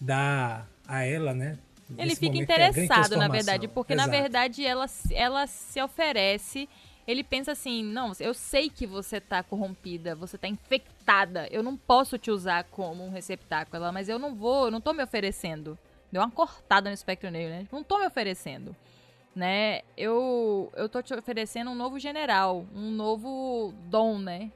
dá 0.00 0.64
a 0.86 1.02
ela, 1.02 1.34
né? 1.34 1.58
Ele 1.96 2.14
fica 2.14 2.36
é 2.36 2.40
interessado, 2.40 2.86
na 2.86 2.94
transformação. 2.94 3.32
verdade, 3.32 3.68
porque 3.68 3.94
na 3.94 4.04
Exato. 4.04 4.18
verdade 4.18 4.66
ela, 4.66 4.86
ela 5.10 5.46
se 5.46 5.80
oferece. 5.82 6.68
Ele 7.06 7.24
pensa 7.24 7.52
assim: 7.52 7.82
não, 7.82 8.12
eu 8.20 8.34
sei 8.34 8.68
que 8.68 8.86
você 8.86 9.18
tá 9.20 9.42
corrompida, 9.42 10.14
você 10.14 10.36
tá 10.36 10.46
infectada, 10.46 11.48
eu 11.50 11.62
não 11.62 11.76
posso 11.76 12.18
te 12.18 12.30
usar 12.30 12.64
como 12.64 13.04
um 13.04 13.10
receptáculo, 13.10 13.76
Ela, 13.76 13.90
mas 13.90 14.08
eu 14.08 14.18
não 14.18 14.34
vou, 14.34 14.66
eu 14.66 14.70
não 14.70 14.80
tô 14.80 14.92
me 14.92 15.02
oferecendo. 15.02 15.78
Deu 16.12 16.20
uma 16.20 16.30
cortada 16.30 16.90
no 16.90 16.94
espectro 16.94 17.30
negro, 17.30 17.50
né? 17.50 17.66
Não 17.72 17.82
tô 17.82 17.98
me 17.98 18.06
oferecendo. 18.06 18.76
Né? 19.38 19.82
Eu, 19.96 20.68
eu 20.74 20.88
tô 20.88 21.00
te 21.00 21.14
oferecendo 21.14 21.70
um 21.70 21.74
novo 21.76 21.96
general, 21.96 22.66
um 22.74 22.90
novo 22.90 23.72
dom, 23.84 24.18
né? 24.18 24.50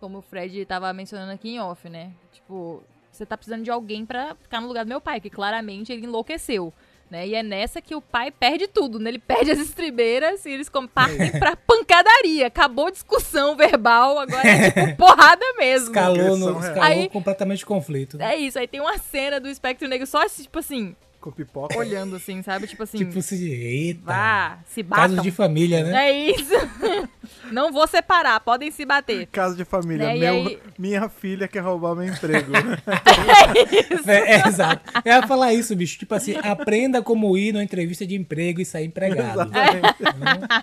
Como 0.00 0.18
o 0.18 0.22
Fred 0.22 0.64
tava 0.64 0.90
mencionando 0.94 1.32
aqui 1.32 1.50
em 1.50 1.60
off, 1.60 1.86
né? 1.86 2.12
Tipo, 2.32 2.82
você 3.10 3.26
tá 3.26 3.36
precisando 3.36 3.62
de 3.62 3.70
alguém 3.70 4.06
pra 4.06 4.34
ficar 4.36 4.62
no 4.62 4.68
lugar 4.68 4.86
do 4.86 4.88
meu 4.88 5.02
pai, 5.02 5.20
que 5.20 5.28
claramente 5.28 5.92
ele 5.92 6.06
enlouqueceu. 6.06 6.72
Né? 7.10 7.28
E 7.28 7.34
é 7.34 7.42
nessa 7.42 7.82
que 7.82 7.94
o 7.94 8.00
pai 8.00 8.30
perde 8.30 8.66
tudo, 8.66 8.98
né? 8.98 9.10
Ele 9.10 9.18
perde 9.18 9.50
as 9.50 9.58
estribeiras 9.58 10.46
e 10.46 10.50
eles 10.50 10.70
partem 10.94 11.30
pra 11.38 11.54
pancadaria. 11.54 12.46
Acabou 12.46 12.86
a 12.86 12.90
discussão 12.90 13.54
verbal, 13.54 14.18
agora 14.18 14.48
é 14.48 14.70
tipo 14.70 14.96
porrada 14.96 15.44
mesmo. 15.58 15.88
Escalou, 15.88 16.38
no, 16.38 16.58
escalou 16.58 16.82
Aí- 16.82 17.10
completamente 17.10 17.64
o 17.64 17.66
conflito. 17.66 18.18
É 18.18 18.34
isso, 18.34 18.58
aí 18.58 18.66
tem 18.66 18.80
uma 18.80 18.96
cena 18.96 19.38
do 19.38 19.50
espectro 19.50 19.86
negro 19.86 20.06
só, 20.06 20.26
tipo 20.26 20.58
assim, 20.58 20.96
Com 21.22 21.30
pipoca. 21.30 21.78
olhando 21.78 22.16
assim, 22.16 22.42
sabe? 22.42 22.66
Tipo 22.66 22.82
assim, 22.82 22.98
Tipo 22.98 23.18
assim, 23.20 23.44
eita. 23.46 24.00
vá, 24.04 24.58
se 24.66 24.82
batam. 24.82 25.04
Casos 25.08 25.22
de 25.22 25.30
família, 25.30 25.84
né? 25.84 26.08
É 26.10 26.30
isso. 26.30 26.52
Não 27.52 27.72
vou 27.72 27.86
separar, 27.86 28.40
podem 28.40 28.70
se 28.70 28.84
bater. 28.84 29.26
Casa 29.28 29.54
de 29.54 29.64
família. 29.64 30.06
Né, 30.08 30.18
Meu, 30.18 30.34
aí- 30.34 30.58
Minha 30.78 31.08
filha 31.08 31.46
quer 31.46 31.60
roubar 31.60 31.94
meu 31.94 32.06
emprego. 32.12 32.50
É, 34.06 34.34
é, 34.36 34.48
exato. 34.48 34.82
Eu 35.04 35.12
ia 35.12 35.26
falar 35.26 35.52
isso, 35.54 35.74
bicho. 35.76 35.98
Tipo 35.98 36.14
assim, 36.14 36.34
aprenda 36.42 37.02
como 37.02 37.36
ir 37.36 37.52
numa 37.52 37.62
entrevista 37.62 38.06
de 38.06 38.14
emprego 38.14 38.60
e 38.60 38.64
sair 38.64 38.86
empregado. 38.86 39.42
Exatamente. 39.42 40.62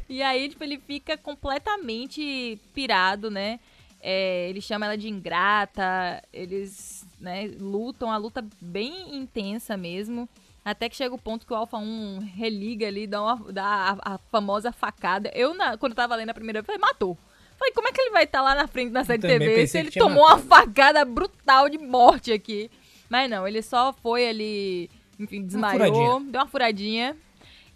E 0.08 0.22
aí, 0.22 0.48
tipo, 0.48 0.62
ele 0.64 0.80
fica 0.86 1.16
completamente 1.16 2.58
pirado, 2.74 3.30
né? 3.30 3.58
É, 4.00 4.48
ele 4.48 4.60
chama 4.60 4.86
ela 4.86 4.96
de 4.96 5.08
ingrata, 5.08 6.22
eles 6.32 6.99
né, 7.20 7.50
lutam, 7.58 8.10
a 8.10 8.16
luta 8.16 8.44
bem 8.60 9.14
intensa 9.16 9.76
mesmo. 9.76 10.28
Até 10.64 10.88
que 10.88 10.96
chega 10.96 11.14
o 11.14 11.18
ponto 11.18 11.46
que 11.46 11.52
o 11.52 11.56
Alpha 11.56 11.78
1 11.78 12.18
religa 12.34 12.86
ali, 12.86 13.06
dá, 13.06 13.22
uma, 13.22 13.52
dá 13.52 13.64
a, 14.02 14.14
a 14.14 14.18
famosa 14.18 14.70
facada. 14.72 15.30
Eu, 15.34 15.54
na- 15.54 15.76
quando 15.78 15.92
eu 15.92 15.96
tava 15.96 16.14
lendo 16.16 16.30
a 16.30 16.34
primeira 16.34 16.60
vez, 16.60 16.66
falei, 16.66 16.80
matou. 16.80 17.16
Falei, 17.58 17.72
como 17.74 17.88
é 17.88 17.92
que 17.92 18.00
ele 18.00 18.10
vai 18.10 18.24
estar 18.24 18.40
lá 18.42 18.54
na 18.54 18.66
frente 18.66 18.90
da 18.90 19.04
série 19.04 19.20
TV 19.20 19.66
se 19.66 19.78
ele 19.78 19.90
tomou 19.90 20.24
matado. 20.24 20.42
uma 20.42 20.48
facada 20.56 21.04
brutal 21.04 21.68
de 21.68 21.78
morte 21.78 22.32
aqui? 22.32 22.70
Mas 23.08 23.28
não, 23.30 23.46
ele 23.46 23.60
só 23.62 23.92
foi 23.92 24.28
ali, 24.28 24.90
enfim, 25.18 25.42
desmaiou, 25.44 25.78
furadinha. 25.78 26.30
deu 26.30 26.40
uma 26.40 26.46
furadinha. 26.46 27.16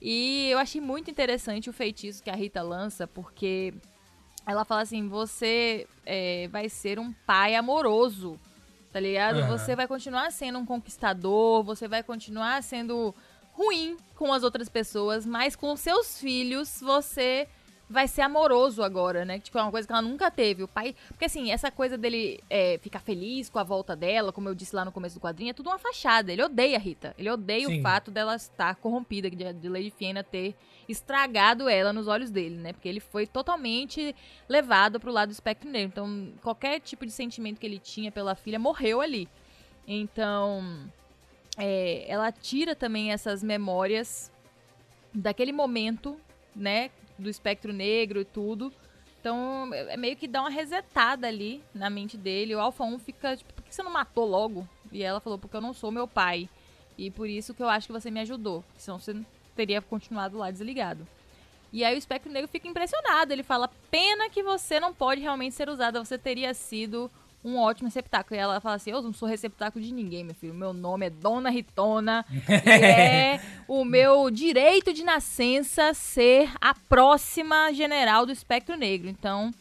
E 0.00 0.48
eu 0.50 0.58
achei 0.58 0.80
muito 0.80 1.10
interessante 1.10 1.68
o 1.68 1.72
feitiço 1.72 2.22
que 2.22 2.30
a 2.30 2.34
Rita 2.34 2.62
lança, 2.62 3.06
porque 3.06 3.72
ela 4.46 4.64
fala 4.64 4.82
assim: 4.82 5.08
você 5.08 5.86
é, 6.04 6.48
vai 6.48 6.68
ser 6.68 6.98
um 6.98 7.12
pai 7.26 7.54
amoroso, 7.54 8.38
tá 8.94 9.00
ligado? 9.00 9.40
Aham. 9.40 9.58
Você 9.58 9.74
vai 9.74 9.88
continuar 9.88 10.30
sendo 10.30 10.56
um 10.56 10.64
conquistador, 10.64 11.64
você 11.64 11.88
vai 11.88 12.00
continuar 12.00 12.62
sendo 12.62 13.12
ruim 13.50 13.96
com 14.14 14.32
as 14.32 14.44
outras 14.44 14.68
pessoas, 14.68 15.26
mas 15.26 15.56
com 15.56 15.74
seus 15.74 16.16
filhos 16.20 16.80
você 16.80 17.48
vai 17.94 18.08
ser 18.08 18.22
amoroso 18.22 18.82
agora, 18.82 19.24
né? 19.24 19.38
Tipo, 19.38 19.56
é 19.56 19.62
uma 19.62 19.70
coisa 19.70 19.86
que 19.86 19.92
ela 19.92 20.02
nunca 20.02 20.28
teve. 20.28 20.64
O 20.64 20.68
pai. 20.68 20.96
Porque 21.08 21.26
assim, 21.26 21.52
essa 21.52 21.70
coisa 21.70 21.96
dele 21.96 22.42
é, 22.50 22.76
ficar 22.78 22.98
feliz 22.98 23.48
com 23.48 23.60
a 23.60 23.62
volta 23.62 23.94
dela, 23.94 24.32
como 24.32 24.48
eu 24.48 24.54
disse 24.54 24.74
lá 24.74 24.84
no 24.84 24.90
começo 24.90 25.14
do 25.14 25.20
quadrinho, 25.20 25.50
é 25.50 25.52
tudo 25.54 25.70
uma 25.70 25.78
fachada. 25.78 26.32
Ele 26.32 26.42
odeia 26.42 26.76
a 26.76 26.80
Rita. 26.80 27.14
Ele 27.16 27.30
odeia 27.30 27.68
Sim. 27.68 27.78
o 27.78 27.82
fato 27.82 28.10
dela 28.10 28.34
estar 28.34 28.74
corrompida, 28.74 29.30
de, 29.30 29.52
de 29.52 29.68
Lady 29.68 29.92
Fiena 29.96 30.24
ter 30.24 30.56
estragado 30.88 31.68
ela 31.68 31.92
nos 31.92 32.08
olhos 32.08 32.32
dele, 32.32 32.56
né? 32.56 32.72
Porque 32.72 32.88
ele 32.88 32.98
foi 32.98 33.28
totalmente 33.28 34.14
levado 34.48 34.98
pro 34.98 35.12
lado 35.12 35.28
do 35.28 35.32
espectro 35.32 35.70
negro. 35.70 35.90
Então, 35.92 36.32
qualquer 36.42 36.80
tipo 36.80 37.06
de 37.06 37.12
sentimento 37.12 37.60
que 37.60 37.66
ele 37.66 37.78
tinha 37.78 38.10
pela 38.10 38.34
filha 38.34 38.58
morreu 38.58 39.00
ali. 39.00 39.28
Então, 39.86 40.90
é, 41.56 42.04
ela 42.08 42.32
tira 42.32 42.74
também 42.74 43.12
essas 43.12 43.40
memórias 43.40 44.32
daquele 45.14 45.52
momento, 45.52 46.18
né? 46.56 46.90
Do 47.18 47.30
espectro 47.30 47.72
negro 47.72 48.20
e 48.20 48.24
tudo. 48.24 48.72
Então, 49.20 49.70
é 49.72 49.94
é 49.94 49.96
meio 49.96 50.16
que 50.16 50.28
dá 50.28 50.40
uma 50.40 50.50
resetada 50.50 51.26
ali 51.26 51.62
na 51.74 51.88
mente 51.88 52.16
dele. 52.16 52.54
O 52.54 52.60
Alpha 52.60 52.84
1 52.84 52.98
fica, 52.98 53.36
tipo, 53.36 53.52
por 53.54 53.64
que 53.64 53.74
você 53.74 53.82
não 53.82 53.92
matou 53.92 54.26
logo? 54.26 54.68
E 54.92 55.02
ela 55.02 55.20
falou, 55.20 55.38
porque 55.38 55.56
eu 55.56 55.60
não 55.60 55.72
sou 55.72 55.90
meu 55.90 56.06
pai. 56.06 56.48
E 56.96 57.10
por 57.10 57.28
isso 57.28 57.54
que 57.54 57.62
eu 57.62 57.68
acho 57.68 57.86
que 57.86 57.92
você 57.92 58.10
me 58.10 58.20
ajudou. 58.20 58.64
Senão 58.76 58.98
você 58.98 59.16
teria 59.56 59.80
continuado 59.80 60.38
lá 60.38 60.50
desligado. 60.50 61.06
E 61.72 61.82
aí 61.82 61.94
o 61.94 61.98
espectro 61.98 62.30
negro 62.30 62.48
fica 62.48 62.68
impressionado. 62.68 63.32
Ele 63.32 63.42
fala: 63.42 63.68
pena 63.90 64.30
que 64.30 64.42
você 64.42 64.78
não 64.78 64.94
pode 64.94 65.20
realmente 65.20 65.54
ser 65.54 65.68
usada. 65.68 66.02
Você 66.02 66.16
teria 66.16 66.54
sido 66.54 67.10
um 67.44 67.58
ótimo 67.58 67.88
receptáculo. 67.88 68.36
E 68.36 68.42
ela 68.42 68.60
fala 68.60 68.76
assim: 68.76 68.90
eu 68.90 69.02
não 69.02 69.12
sou 69.12 69.28
receptáculo 69.28 69.84
de 69.84 69.92
ninguém, 69.92 70.24
meu 70.24 70.34
filho. 70.34 70.54
Meu 70.54 70.72
nome 70.72 71.06
é 71.06 71.10
Dona 71.10 71.50
Ritona. 71.50 72.24
e 72.48 72.84
é 72.84 73.40
o 73.68 73.84
meu 73.84 74.30
direito 74.30 74.92
de 74.92 75.04
nascença 75.04 75.92
ser 75.92 76.50
a 76.60 76.74
próxima 76.74 77.72
general 77.72 78.24
do 78.24 78.32
espectro 78.32 78.76
negro. 78.76 79.08
Então. 79.08 79.52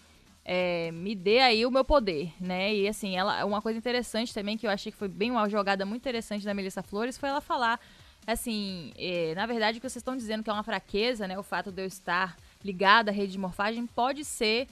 é, 0.45 0.91
me 0.91 1.15
dê 1.15 1.39
aí 1.39 1.65
o 1.65 1.71
meu 1.71 1.85
poder, 1.85 2.33
né? 2.39 2.73
E 2.73 2.87
assim, 2.87 3.15
ela, 3.15 3.45
uma 3.45 3.61
coisa 3.61 3.77
interessante 3.77 4.33
também 4.33 4.57
que 4.57 4.67
eu 4.67 4.71
achei 4.71 4.91
que 4.91 4.97
foi 4.97 5.07
bem 5.07 5.31
uma 5.31 5.47
jogada 5.47 5.85
muito 5.85 6.01
interessante 6.01 6.45
da 6.45 6.53
Melissa 6.53 6.83
Flores 6.83 7.17
foi 7.17 7.29
ela 7.29 7.41
falar 7.41 7.79
assim, 8.27 8.91
é, 8.97 9.33
na 9.35 9.45
verdade 9.45 9.77
o 9.77 9.81
que 9.81 9.89
vocês 9.89 10.01
estão 10.01 10.15
dizendo 10.15 10.43
que 10.43 10.49
é 10.49 10.53
uma 10.53 10.63
fraqueza, 10.63 11.27
né? 11.27 11.37
O 11.37 11.43
fato 11.43 11.71
de 11.71 11.81
eu 11.81 11.85
estar 11.85 12.37
ligada 12.63 13.11
à 13.11 13.13
rede 13.13 13.33
de 13.33 13.39
morfagem 13.39 13.85
pode 13.87 14.25
ser 14.25 14.67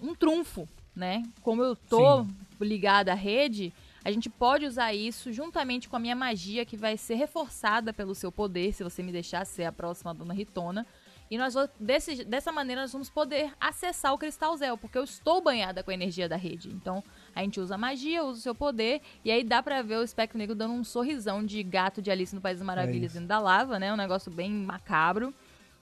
um 0.00 0.14
trunfo, 0.14 0.68
né? 0.94 1.22
Como 1.42 1.62
eu 1.62 1.74
tô 1.76 2.26
ligada 2.60 3.12
à 3.12 3.14
rede, 3.14 3.72
a 4.04 4.10
gente 4.10 4.28
pode 4.28 4.66
usar 4.66 4.92
isso 4.92 5.32
juntamente 5.32 5.88
com 5.88 5.96
a 5.96 5.98
minha 5.98 6.14
magia 6.14 6.64
que 6.64 6.76
vai 6.76 6.96
ser 6.96 7.14
reforçada 7.14 7.92
pelo 7.92 8.14
seu 8.14 8.30
poder, 8.30 8.72
se 8.72 8.84
você 8.84 9.02
me 9.02 9.10
deixar 9.12 9.44
ser 9.44 9.64
a 9.64 9.72
próxima 9.72 10.14
Dona 10.14 10.34
Ritona. 10.34 10.86
E 11.30 11.38
nós 11.38 11.54
desse, 11.80 12.22
dessa 12.22 12.52
maneira 12.52 12.82
nós 12.82 12.92
vamos 12.92 13.08
poder 13.08 13.52
acessar 13.58 14.12
o 14.12 14.18
Cristal 14.18 14.54
Zel, 14.56 14.76
porque 14.76 14.98
eu 14.98 15.04
estou 15.04 15.42
banhada 15.42 15.82
com 15.82 15.90
a 15.90 15.94
energia 15.94 16.28
da 16.28 16.36
rede. 16.36 16.68
Então, 16.68 17.02
a 17.34 17.42
gente 17.42 17.58
usa 17.58 17.76
a 17.76 17.78
magia, 17.78 18.22
usa 18.22 18.38
o 18.38 18.42
seu 18.42 18.54
poder, 18.54 19.00
e 19.24 19.30
aí 19.30 19.42
dá 19.42 19.62
pra 19.62 19.80
ver 19.80 19.96
o 19.96 20.02
Espectro 20.02 20.38
Negro 20.38 20.54
dando 20.54 20.74
um 20.74 20.84
sorrisão 20.84 21.44
de 21.44 21.62
gato 21.62 22.02
de 22.02 22.10
Alice 22.10 22.34
no 22.34 22.42
País 22.42 22.58
das 22.58 22.66
Maravilhas 22.66 23.12
isso. 23.12 23.14
dentro 23.14 23.28
da 23.28 23.38
lava, 23.38 23.78
né? 23.78 23.92
Um 23.92 23.96
negócio 23.96 24.30
bem 24.30 24.50
macabro. 24.50 25.32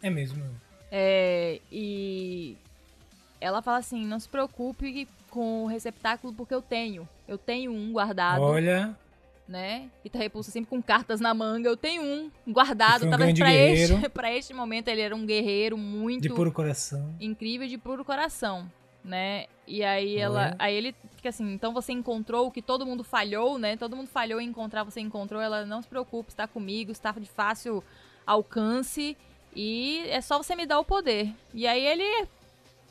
É 0.00 0.08
mesmo. 0.08 0.44
É, 0.90 1.60
e 1.70 2.56
ela 3.42 3.60
fala 3.60 3.78
assim: 3.78 4.06
não 4.06 4.20
se 4.20 4.28
preocupe 4.28 5.08
com 5.30 5.64
o 5.64 5.66
receptáculo, 5.66 6.32
porque 6.32 6.54
eu 6.54 6.62
tenho. 6.62 7.08
Eu 7.26 7.36
tenho 7.36 7.72
um 7.72 7.92
guardado, 7.92 8.42
Olha, 8.42 8.96
né? 9.48 9.90
E 10.04 10.10
tá 10.10 10.18
repulsa 10.18 10.50
sempre 10.50 10.70
com 10.70 10.80
cartas 10.82 11.20
na 11.20 11.34
manga. 11.34 11.68
Eu 11.68 11.76
tenho 11.76 12.02
um 12.02 12.30
guardado. 12.46 13.06
Um 13.06 13.10
Talvez 13.10 13.38
pra 13.38 13.52
este, 13.52 14.08
pra 14.10 14.32
este 14.32 14.54
momento 14.54 14.88
ele 14.88 15.00
era 15.00 15.14
um 15.14 15.26
guerreiro 15.26 15.76
muito 15.76 16.22
de 16.22 16.28
puro 16.30 16.52
coração. 16.52 17.14
incrível 17.20 17.66
de 17.66 17.76
puro 17.78 18.04
coração, 18.04 18.70
né? 19.04 19.46
E 19.66 19.82
aí 19.82 20.16
ela, 20.16 20.46
Olha. 20.46 20.56
aí 20.58 20.74
ele 20.74 20.94
fica 21.16 21.28
assim, 21.28 21.52
então 21.52 21.72
você 21.72 21.92
encontrou 21.92 22.46
o 22.46 22.50
que 22.50 22.60
todo 22.60 22.86
mundo 22.86 23.02
falhou, 23.02 23.58
né? 23.58 23.76
Todo 23.76 23.96
mundo 23.96 24.08
falhou 24.08 24.40
em 24.40 24.48
encontrar, 24.48 24.84
você 24.84 25.00
encontrou. 25.00 25.40
Ela 25.40 25.64
não 25.64 25.82
se 25.82 25.88
preocupe, 25.88 26.30
está 26.30 26.46
comigo, 26.46 26.92
está 26.92 27.10
de 27.12 27.28
fácil 27.28 27.82
alcance 28.26 29.16
e 29.54 30.04
é 30.08 30.20
só 30.20 30.38
você 30.38 30.54
me 30.54 30.66
dar 30.66 30.78
o 30.78 30.84
poder. 30.84 31.32
E 31.52 31.66
aí 31.66 31.84
ele, 31.84 32.28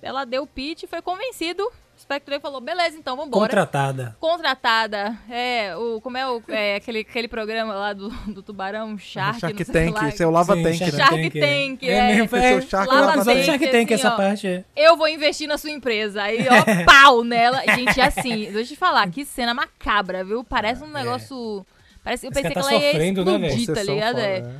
ela 0.02 0.26
deu 0.26 0.44
o 0.44 0.48
pitch, 0.48 0.84
foi 0.90 1.02
convencido. 1.02 1.64
O 1.64 2.02
Spectre 2.02 2.40
falou, 2.40 2.60
beleza, 2.60 2.98
então 2.98 3.16
vambora 3.16 3.46
Contratada. 3.48 4.16
contratada. 4.20 5.16
É, 5.30 5.76
o, 5.78 6.02
como 6.02 6.18
é, 6.18 6.28
o, 6.28 6.42
é 6.48 6.76
aquele, 6.78 7.00
aquele 7.02 7.28
programa 7.28 7.76
lá 7.76 7.94
do, 7.94 8.10
do 8.34 8.42
tubarão 8.42 8.98
Shark, 8.98 9.40
Shark 9.40 9.60
não 9.60 9.66
sei 9.74 9.86
Tank, 9.86 10.02
lá. 10.02 10.10
esse 10.10 10.24
é 10.24 10.26
o 10.28 10.32
Lava 10.32 10.56
Sim, 10.56 10.64
Tank, 10.64 10.78
Shark 10.78 10.92
né? 10.96 10.98
Shark 11.06 11.22
Tank, 11.22 11.36
é. 11.36 11.40
Tank, 11.68 11.84
É 11.84 11.92
é. 11.92 12.16
mesmo, 12.16 12.38
é 12.38 12.40
o 12.56 12.58
é. 12.58 12.62
Shark 12.62 12.92
Lava 12.92 13.24
Tank, 13.26 13.44
Shark 13.44 13.68
Tank 13.68 13.94
assim, 13.94 13.94
essa 13.94 14.14
ó. 14.14 14.18
parte. 14.18 14.48
é. 14.48 14.64
eu 14.76 14.98
vou 14.98 15.08
investir 15.08 15.48
na 15.48 15.60
sua 15.60 15.70
empresa. 15.70 16.24
Aí, 16.24 16.40
ó, 16.50 16.66
pau 16.86 17.24
nela. 17.24 17.62
Gente, 17.76 18.02
assim, 18.02 18.46
deixa 18.52 18.60
eu 18.60 18.66
te 18.66 18.76
falar, 18.76 19.08
que 19.12 19.24
cena 19.24 19.54
macabra, 19.54 20.24
viu? 20.24 20.44
Parece 20.44 20.84
um 20.84 20.88
negócio. 20.88 21.64
Parece, 22.04 22.26
eu 22.26 22.32
Esse 22.32 22.42
pensei 22.42 22.50
que 22.56 22.60
cara 22.60 22.68
ela 22.74 22.80
tá 22.80 22.86
ia 22.88 22.92
sofrendo, 22.94 23.26
né, 23.26 23.32
explodir, 23.48 23.68
tá 23.68 23.74
Possessão 23.74 23.94
ligado? 23.94 24.16
fora, 24.16 24.26
É. 24.26 24.54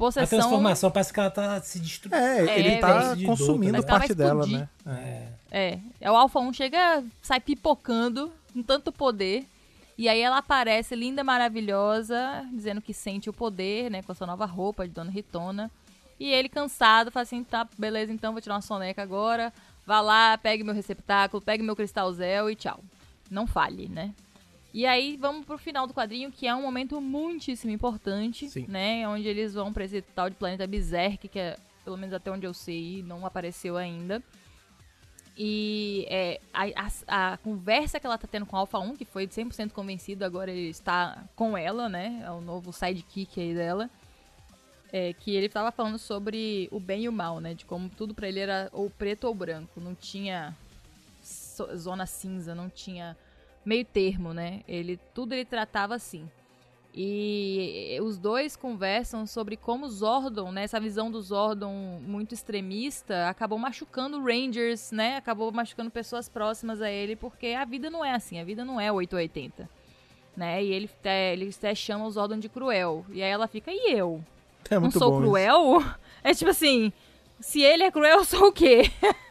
né? 0.00 0.06
A 0.06 0.26
Possessão. 0.26 0.38
transformação 0.38 0.90
parece 0.90 1.12
que 1.12 1.20
ela 1.20 1.30
tá 1.30 1.60
se 1.60 1.78
destruindo. 1.78 2.16
É, 2.16 2.58
ele 2.58 2.68
É, 2.70 2.78
tá 2.78 3.14
velho. 3.14 3.26
consumindo 3.26 3.72
Mas 3.74 3.84
vai 3.84 3.98
parte 3.98 4.14
dela, 4.14 4.46
né? 4.46 4.68
É. 4.86 5.26
É. 5.50 5.78
É 6.00 6.10
o 6.10 6.16
Alpha 6.16 6.38
1 6.40 6.52
chega, 6.52 7.04
sai 7.22 7.40
pipocando 7.40 8.32
com 8.52 8.62
tanto 8.62 8.90
poder. 8.90 9.46
E 9.98 10.08
aí 10.08 10.20
ela 10.20 10.38
aparece 10.38 10.94
linda, 10.96 11.22
maravilhosa, 11.22 12.46
dizendo 12.52 12.80
que 12.80 12.94
sente 12.94 13.28
o 13.28 13.32
poder, 13.34 13.90
né, 13.90 14.02
com 14.02 14.12
a 14.12 14.14
sua 14.14 14.26
nova 14.26 14.46
roupa 14.46 14.88
de 14.88 14.94
Dona 14.94 15.10
Ritona. 15.10 15.70
E 16.18 16.30
ele 16.32 16.48
cansado, 16.48 17.10
fala 17.10 17.22
assim, 17.22 17.44
tá, 17.44 17.66
beleza, 17.78 18.10
então 18.12 18.32
vou 18.32 18.40
tirar 18.40 18.54
uma 18.54 18.62
soneca 18.62 19.02
agora. 19.02 19.52
Vá 19.86 20.00
lá, 20.00 20.38
pegue 20.38 20.64
meu 20.64 20.74
receptáculo, 20.74 21.42
pegue 21.42 21.62
meu 21.62 21.76
cristal 21.76 22.10
Zel 22.12 22.48
e 22.50 22.54
tchau. 22.54 22.80
Não 23.30 23.46
falhe, 23.46 23.88
né? 23.88 24.12
E 24.72 24.86
aí 24.86 25.16
vamos 25.16 25.44
pro 25.44 25.58
final 25.58 25.86
do 25.86 25.92
quadrinho, 25.94 26.30
que 26.30 26.46
é 26.46 26.54
um 26.54 26.62
momento 26.62 27.00
muitíssimo 27.00 27.72
importante, 27.72 28.48
Sim. 28.48 28.66
né? 28.68 29.06
Onde 29.08 29.26
eles 29.26 29.52
vão 29.54 29.72
pra 29.72 29.84
esse 29.84 30.00
tal 30.00 30.30
de 30.30 30.36
planeta 30.36 30.66
Berserk, 30.66 31.26
que 31.28 31.38
é, 31.38 31.56
pelo 31.84 31.96
menos 31.96 32.14
até 32.14 32.30
onde 32.30 32.46
eu 32.46 32.54
sei, 32.54 33.02
não 33.02 33.26
apareceu 33.26 33.76
ainda. 33.76 34.22
E 35.36 36.06
é, 36.08 36.40
a, 36.52 36.64
a- 37.08 37.32
a 37.32 37.36
conversa 37.38 37.98
que 37.98 38.06
ela 38.06 38.18
tá 38.18 38.28
tendo 38.28 38.44
com 38.46 38.56
a 38.56 38.60
Alpha 38.60 38.78
1, 38.78 38.96
que 38.96 39.04
foi 39.04 39.26
100% 39.26 39.70
convencido, 39.72 40.24
agora 40.24 40.50
ele 40.50 40.68
está 40.68 41.24
com 41.34 41.56
ela, 41.56 41.88
né? 41.88 42.22
É 42.24 42.30
o 42.30 42.40
novo 42.40 42.72
sidekick 42.72 43.40
aí 43.40 43.54
dela. 43.54 43.88
É, 44.92 45.12
que 45.12 45.34
ele 45.34 45.48
tava 45.48 45.70
falando 45.70 45.98
sobre 45.98 46.68
o 46.72 46.80
bem 46.80 47.04
e 47.04 47.08
o 47.08 47.12
mal, 47.12 47.40
né? 47.40 47.54
De 47.54 47.64
como 47.64 47.88
tudo 47.88 48.12
pra 48.12 48.28
ele 48.28 48.40
era 48.40 48.68
ou 48.72 48.90
preto 48.90 49.24
ou 49.24 49.34
branco. 49.34 49.80
Não 49.80 49.94
tinha 49.94 50.54
zona 51.76 52.06
cinza, 52.06 52.54
não 52.54 52.68
tinha 52.68 53.16
meio 53.64 53.84
termo, 53.84 54.32
né? 54.32 54.60
Ele 54.66 54.98
tudo 55.14 55.32
ele 55.32 55.44
tratava 55.44 55.94
assim. 55.94 56.28
E 56.92 57.96
os 58.02 58.18
dois 58.18 58.56
conversam 58.56 59.24
sobre 59.24 59.56
como 59.56 59.88
Zordon, 59.88 60.50
né, 60.50 60.64
essa 60.64 60.80
visão 60.80 61.08
do 61.08 61.22
Zordon 61.22 62.00
muito 62.02 62.34
extremista, 62.34 63.28
acabou 63.28 63.58
machucando 63.58 64.20
Rangers, 64.20 64.90
né? 64.90 65.16
Acabou 65.16 65.52
machucando 65.52 65.88
pessoas 65.90 66.28
próximas 66.28 66.82
a 66.82 66.90
ele, 66.90 67.14
porque 67.14 67.48
a 67.48 67.64
vida 67.64 67.88
não 67.90 68.04
é 68.04 68.10
assim, 68.12 68.40
a 68.40 68.44
vida 68.44 68.64
não 68.64 68.80
é 68.80 68.90
880. 68.90 69.68
Né? 70.36 70.64
E 70.64 70.72
ele, 70.72 70.90
até- 71.00 71.32
ele 71.32 71.48
até 71.56 71.74
chama 71.74 72.06
o 72.06 72.10
Zordon 72.10 72.38
de 72.38 72.48
cruel. 72.48 73.04
E 73.10 73.22
aí 73.22 73.30
ela 73.30 73.46
fica, 73.46 73.70
e 73.72 73.92
eu? 73.92 74.24
É 74.68 74.78
não 74.78 74.90
sou 74.90 75.10
bom 75.10 75.20
isso. 75.20 75.26
cruel? 75.28 75.82
É 76.22 76.34
tipo 76.34 76.50
assim, 76.50 76.92
se 77.40 77.62
ele 77.62 77.82
é 77.82 77.90
cruel, 77.90 78.18
eu 78.18 78.24
sou 78.26 78.48
o 78.48 78.52
quê? 78.52 78.82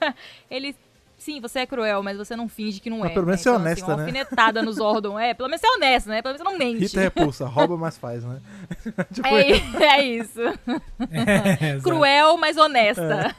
ele. 0.49 0.75
Sim, 1.19 1.41
você 1.41 1.59
é 1.59 1.65
cruel, 1.65 2.01
mas 2.01 2.17
você 2.17 2.33
não 2.35 2.47
finge 2.47 2.79
que 2.79 2.89
não 2.89 2.99
Mas 2.99 3.11
é. 3.11 3.13
pelo 3.13 3.25
menos 3.25 3.43
né? 3.45 3.51
é 3.51 3.53
Então, 3.53 3.61
honesta, 3.61 3.83
assim, 3.83 3.91
uma 3.91 3.97
né? 3.97 4.03
alfinetada 4.03 4.61
no 4.63 4.71
Zordon. 4.71 5.19
É, 5.19 5.33
pelo 5.33 5.49
menos 5.49 5.59
você 5.61 5.67
é 5.67 5.71
honesto, 5.71 6.07
né? 6.07 6.21
Pelo 6.21 6.33
menos 6.33 6.47
você 6.47 6.51
não 6.51 6.57
mente. 6.57 6.79
Rita 6.79 7.01
repulsa, 7.01 7.45
rouba, 7.45 7.77
mas 7.77 7.97
faz, 7.97 8.23
né? 8.23 8.39
Tipo, 9.13 9.27
É, 9.27 9.51
é 9.99 10.03
isso. 10.03 10.39
É. 11.11 11.79
Cruel, 11.81 12.37
mas 12.37 12.55
honesta. 12.57 13.35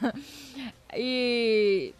E 0.95 1.93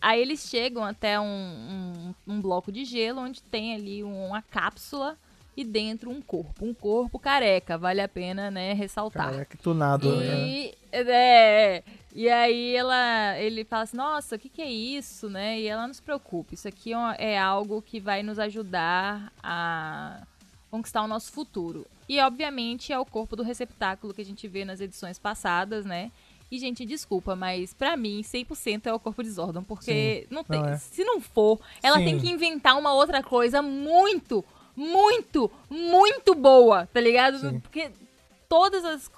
aí 0.00 0.20
eles 0.20 0.48
chegam 0.48 0.84
até 0.84 1.18
um, 1.18 1.24
um, 1.24 2.14
um 2.34 2.40
bloco 2.40 2.70
de 2.70 2.84
gelo 2.84 3.20
onde 3.20 3.42
tem 3.42 3.74
ali 3.74 4.04
uma 4.04 4.42
cápsula 4.42 5.16
e 5.56 5.64
dentro 5.64 6.10
um 6.10 6.20
corpo. 6.20 6.64
Um 6.64 6.74
corpo 6.74 7.18
careca, 7.18 7.78
vale 7.78 8.00
a 8.00 8.08
pena, 8.08 8.50
né, 8.50 8.72
ressaltar. 8.72 9.30
Caraca, 9.30 9.56
que 9.56 9.62
tunado. 9.62 10.14
né? 10.16 10.48
E, 10.48 10.74
é, 10.92 11.82
e 12.14 12.28
aí 12.28 12.76
ela, 12.76 13.38
ele 13.38 13.64
fala 13.64 13.82
assim, 13.82 13.96
nossa, 13.96 14.36
o 14.36 14.38
que, 14.38 14.48
que 14.48 14.62
é 14.62 14.70
isso, 14.70 15.28
né? 15.28 15.58
E 15.60 15.66
ela 15.66 15.86
não 15.86 15.92
se 15.92 16.00
preocupe, 16.02 16.54
isso 16.54 16.68
aqui 16.68 16.92
é 16.92 17.34
é 17.34 17.38
algo 17.38 17.82
que 17.82 17.98
vai 17.98 18.22
nos 18.22 18.38
ajudar 18.38 19.32
a 19.42 20.22
conquistar 20.70 21.02
o 21.02 21.08
nosso 21.08 21.32
futuro. 21.32 21.86
E 22.08 22.20
obviamente 22.20 22.92
é 22.92 22.98
o 22.98 23.04
corpo 23.04 23.34
do 23.34 23.42
receptáculo 23.42 24.14
que 24.14 24.20
a 24.20 24.24
gente 24.24 24.46
vê 24.46 24.64
nas 24.64 24.80
edições 24.80 25.18
passadas, 25.18 25.84
né? 25.84 26.10
E, 26.50 26.58
gente, 26.58 26.84
desculpa, 26.84 27.34
mas 27.34 27.74
pra 27.74 27.96
mim, 27.96 28.20
100% 28.22 28.86
é 28.86 28.92
o 28.92 29.00
corpo 29.00 29.22
de 29.22 29.30
Zordon, 29.30 29.64
porque 29.64 30.26
não 30.30 30.44
tem, 30.44 30.60
Não 30.60 30.68
é. 30.68 30.76
se 30.76 31.02
não 31.02 31.20
for, 31.20 31.58
ela 31.82 31.98
Sim. 31.98 32.04
tem 32.04 32.18
que 32.20 32.30
inventar 32.30 32.78
uma 32.78 32.92
outra 32.92 33.22
coisa 33.22 33.60
muito, 33.60 34.44
muito, 34.76 35.50
muito 35.68 36.34
boa, 36.34 36.86
tá 36.92 37.00
ligado? 37.00 37.38
Sim. 37.38 37.58
Porque 37.60 37.90
todas 38.48 38.84
as, 38.84 39.10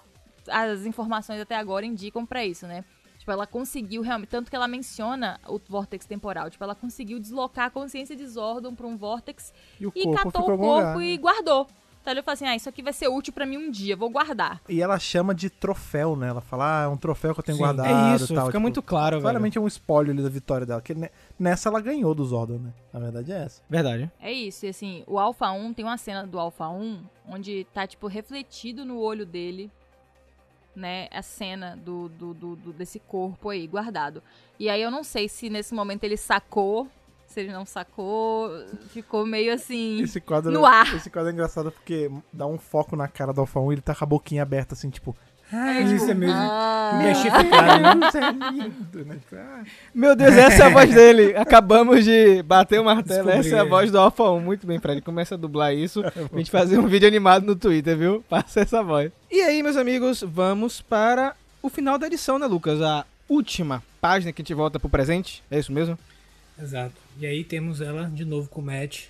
as 0.48 0.84
informações 0.86 1.40
até 1.40 1.56
agora 1.56 1.84
indicam 1.86 2.24
pra 2.26 2.44
isso, 2.44 2.66
né? 2.66 2.84
Tipo, 3.18 3.32
ela 3.32 3.46
conseguiu 3.46 4.02
realmente, 4.02 4.28
tanto 4.28 4.50
que 4.50 4.56
ela 4.56 4.68
menciona 4.68 5.40
o 5.48 5.58
vórtex 5.68 6.06
temporal, 6.06 6.48
tipo, 6.50 6.62
ela 6.62 6.74
conseguiu 6.74 7.18
deslocar 7.18 7.66
a 7.66 7.70
consciência 7.70 8.14
de 8.14 8.26
Zordon 8.26 8.74
pra 8.74 8.86
um 8.86 8.96
vórtex 8.96 9.52
E 9.80 9.86
o 9.86 9.92
e 9.94 10.04
corpo 10.04 10.22
catou 10.32 10.42
o 10.42 10.44
corpo 10.58 10.64
lugar. 10.66 11.02
e 11.02 11.16
guardou. 11.16 11.66
Então 12.00 12.12
ele 12.12 12.22
falou 12.22 12.34
assim: 12.34 12.44
ah, 12.46 12.54
isso 12.54 12.68
aqui 12.68 12.82
vai 12.84 12.92
ser 12.92 13.08
útil 13.08 13.32
pra 13.32 13.44
mim 13.44 13.56
um 13.56 13.68
dia, 13.68 13.96
vou 13.96 14.08
guardar. 14.08 14.60
E 14.68 14.80
ela 14.80 14.96
chama 14.96 15.34
de 15.34 15.50
troféu, 15.50 16.14
né? 16.14 16.28
Ela 16.28 16.40
fala, 16.40 16.82
ah, 16.82 16.84
é 16.84 16.88
um 16.88 16.96
troféu 16.96 17.34
que 17.34 17.40
eu 17.40 17.44
tenho 17.44 17.56
Sim. 17.58 17.64
guardado 17.64 17.88
É 17.88 18.14
isso, 18.14 18.28
tal. 18.28 18.44
fica 18.46 18.52
tipo, 18.52 18.60
muito 18.60 18.80
claro, 18.80 19.16
velho. 19.16 19.22
Claramente 19.22 19.58
é 19.58 19.60
um 19.60 19.66
spoiler 19.66 20.12
ali 20.14 20.22
da 20.22 20.28
vitória 20.28 20.64
dela. 20.64 20.80
Que 20.80 20.94
ne- 20.94 21.10
nessa 21.36 21.68
ela 21.68 21.80
ganhou 21.80 22.14
do 22.14 22.24
Zordon, 22.24 22.58
né? 22.58 22.72
A 22.94 23.00
verdade 23.00 23.32
é 23.32 23.42
essa. 23.42 23.60
Verdade. 23.68 24.08
É 24.20 24.30
isso, 24.32 24.66
e 24.66 24.68
assim, 24.68 25.02
o 25.04 25.18
Alpha 25.18 25.50
1 25.50 25.74
tem 25.74 25.84
uma 25.84 25.96
cena 25.98 26.24
do 26.24 26.38
Alpha 26.38 26.68
1 26.68 27.00
onde 27.28 27.66
tá, 27.74 27.88
tipo, 27.88 28.06
refletido 28.06 28.84
no 28.84 29.00
olho 29.00 29.26
dele, 29.26 29.68
né, 30.76 31.08
a 31.10 31.22
cena 31.22 31.74
do, 31.76 32.08
do, 32.10 32.34
do- 32.34 32.56
do- 32.56 32.72
desse 32.72 33.00
corpo 33.00 33.48
aí, 33.48 33.66
guardado. 33.66 34.22
E 34.60 34.68
aí 34.68 34.80
eu 34.82 34.90
não 34.90 35.02
sei 35.02 35.28
se 35.28 35.48
nesse 35.50 35.74
momento 35.74 36.04
ele 36.04 36.16
sacou, 36.18 36.86
se 37.26 37.40
ele 37.40 37.50
não 37.52 37.64
sacou, 37.66 38.50
ficou 38.90 39.24
meio 39.26 39.52
assim. 39.52 40.02
Esse 40.02 40.20
quadro, 40.20 40.52
no 40.52 40.64
ar. 40.66 40.94
esse 40.94 41.08
quadro 41.10 41.30
é 41.30 41.32
engraçado 41.32 41.72
porque 41.72 42.10
dá 42.32 42.46
um 42.46 42.58
foco 42.58 42.94
na 42.94 43.08
cara 43.08 43.32
do 43.32 43.42
1 43.42 43.72
e 43.72 43.74
ele 43.74 43.80
tá 43.82 43.94
com 43.94 44.04
a 44.04 44.06
boquinha 44.06 44.42
aberta, 44.42 44.74
assim, 44.74 44.90
tipo... 44.90 45.16
Ah, 45.52 45.80
isso 45.80 46.10
é 46.10 46.14
mesmo. 46.14 46.34
Ah, 46.36 47.00
Mexer 47.02 47.30
com 47.30 47.36
a 47.36 47.44
cara, 47.44 47.78
né? 47.78 48.06
Isso 48.08 48.18
é 48.18 48.32
lindo, 48.32 49.04
né? 49.04 49.14
Tipo, 49.14 49.36
ah, 49.36 49.62
Meu 49.94 50.16
Deus, 50.16 50.34
essa 50.34 50.64
é 50.64 50.66
a 50.66 50.70
voz 50.70 50.90
dele. 50.94 51.36
Acabamos 51.36 52.04
de 52.04 52.42
bater 52.42 52.80
o 52.80 52.84
martelo. 52.84 53.26
Descobri, 53.26 53.46
essa 53.46 53.56
é 53.56 53.60
a 53.60 53.64
é. 53.64 53.68
voz 53.68 53.90
do 53.92 53.98
Alpha 53.98 54.24
1. 54.24 54.40
Muito 54.40 54.66
bem, 54.66 54.80
Fred. 54.80 55.00
Começa 55.02 55.36
a 55.36 55.38
dublar 55.38 55.72
isso. 55.72 56.02
A 56.04 56.36
gente 56.36 56.50
fazer 56.50 56.78
um 56.78 56.88
vídeo 56.88 57.06
animado 57.06 57.46
no 57.46 57.54
Twitter, 57.54 57.96
viu? 57.96 58.24
Passa 58.28 58.60
essa 58.60 58.82
voz. 58.82 59.12
E 59.30 59.40
aí, 59.40 59.62
meus 59.62 59.76
amigos, 59.76 60.20
vamos 60.26 60.80
para 60.80 61.34
o 61.62 61.68
final 61.68 61.96
da 61.96 62.08
edição, 62.08 62.38
né, 62.40 62.46
Lucas? 62.46 62.82
A 62.82 63.06
última 63.28 63.82
página 64.00 64.32
que 64.32 64.42
a 64.42 64.44
gente 64.44 64.54
volta 64.54 64.80
pro 64.80 64.88
presente. 64.88 65.44
É 65.48 65.60
isso 65.60 65.72
mesmo? 65.72 65.96
Exato. 66.60 66.94
E 67.20 67.26
aí 67.26 67.44
temos 67.44 67.80
ela 67.80 68.10
de 68.12 68.24
novo 68.24 68.48
com 68.48 68.60
o 68.60 68.64
Matt. 68.64 69.04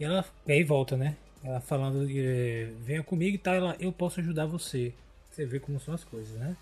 E 0.00 0.04
ela. 0.04 0.24
E 0.46 0.52
aí 0.52 0.64
volta, 0.64 0.96
né? 0.96 1.16
Ela 1.42 1.60
falando, 1.60 2.08
eh, 2.08 2.68
venha 2.82 3.02
comigo 3.02 3.34
e 3.34 3.38
tal, 3.38 3.54
ela, 3.54 3.76
eu 3.78 3.92
posso 3.92 4.20
ajudar 4.20 4.46
você. 4.46 4.94
Você 5.34 5.44
vê 5.44 5.58
como 5.58 5.80
são 5.80 5.92
as 5.92 6.04
coisas, 6.04 6.32
né? 6.38 6.56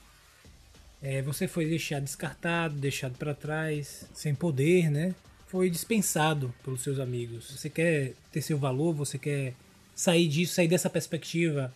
Eh, 1.02 1.20
você 1.20 1.46
foi 1.46 1.66
deixado 1.66 2.04
descartado, 2.04 2.74
deixado 2.76 3.18
pra 3.18 3.34
trás, 3.34 4.08
sem 4.14 4.34
poder, 4.34 4.90
né? 4.90 5.14
Foi 5.46 5.68
dispensado 5.68 6.54
pelos 6.64 6.82
seus 6.82 6.98
amigos. 6.98 7.50
Você 7.50 7.68
quer 7.68 8.14
ter 8.30 8.40
seu 8.40 8.56
valor, 8.56 8.94
você 8.94 9.18
quer 9.18 9.54
sair 9.94 10.26
disso, 10.26 10.54
sair 10.54 10.68
dessa 10.68 10.88
perspectiva 10.88 11.72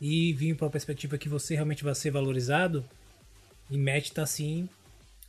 e 0.00 0.32
vir 0.32 0.56
para 0.56 0.66
uma 0.66 0.70
perspectiva 0.70 1.18
que 1.18 1.28
você 1.28 1.54
realmente 1.54 1.84
vai 1.84 1.94
ser 1.94 2.10
valorizado. 2.10 2.82
E 3.70 3.76
Matt 3.76 4.10
tá 4.10 4.22
assim, 4.22 4.68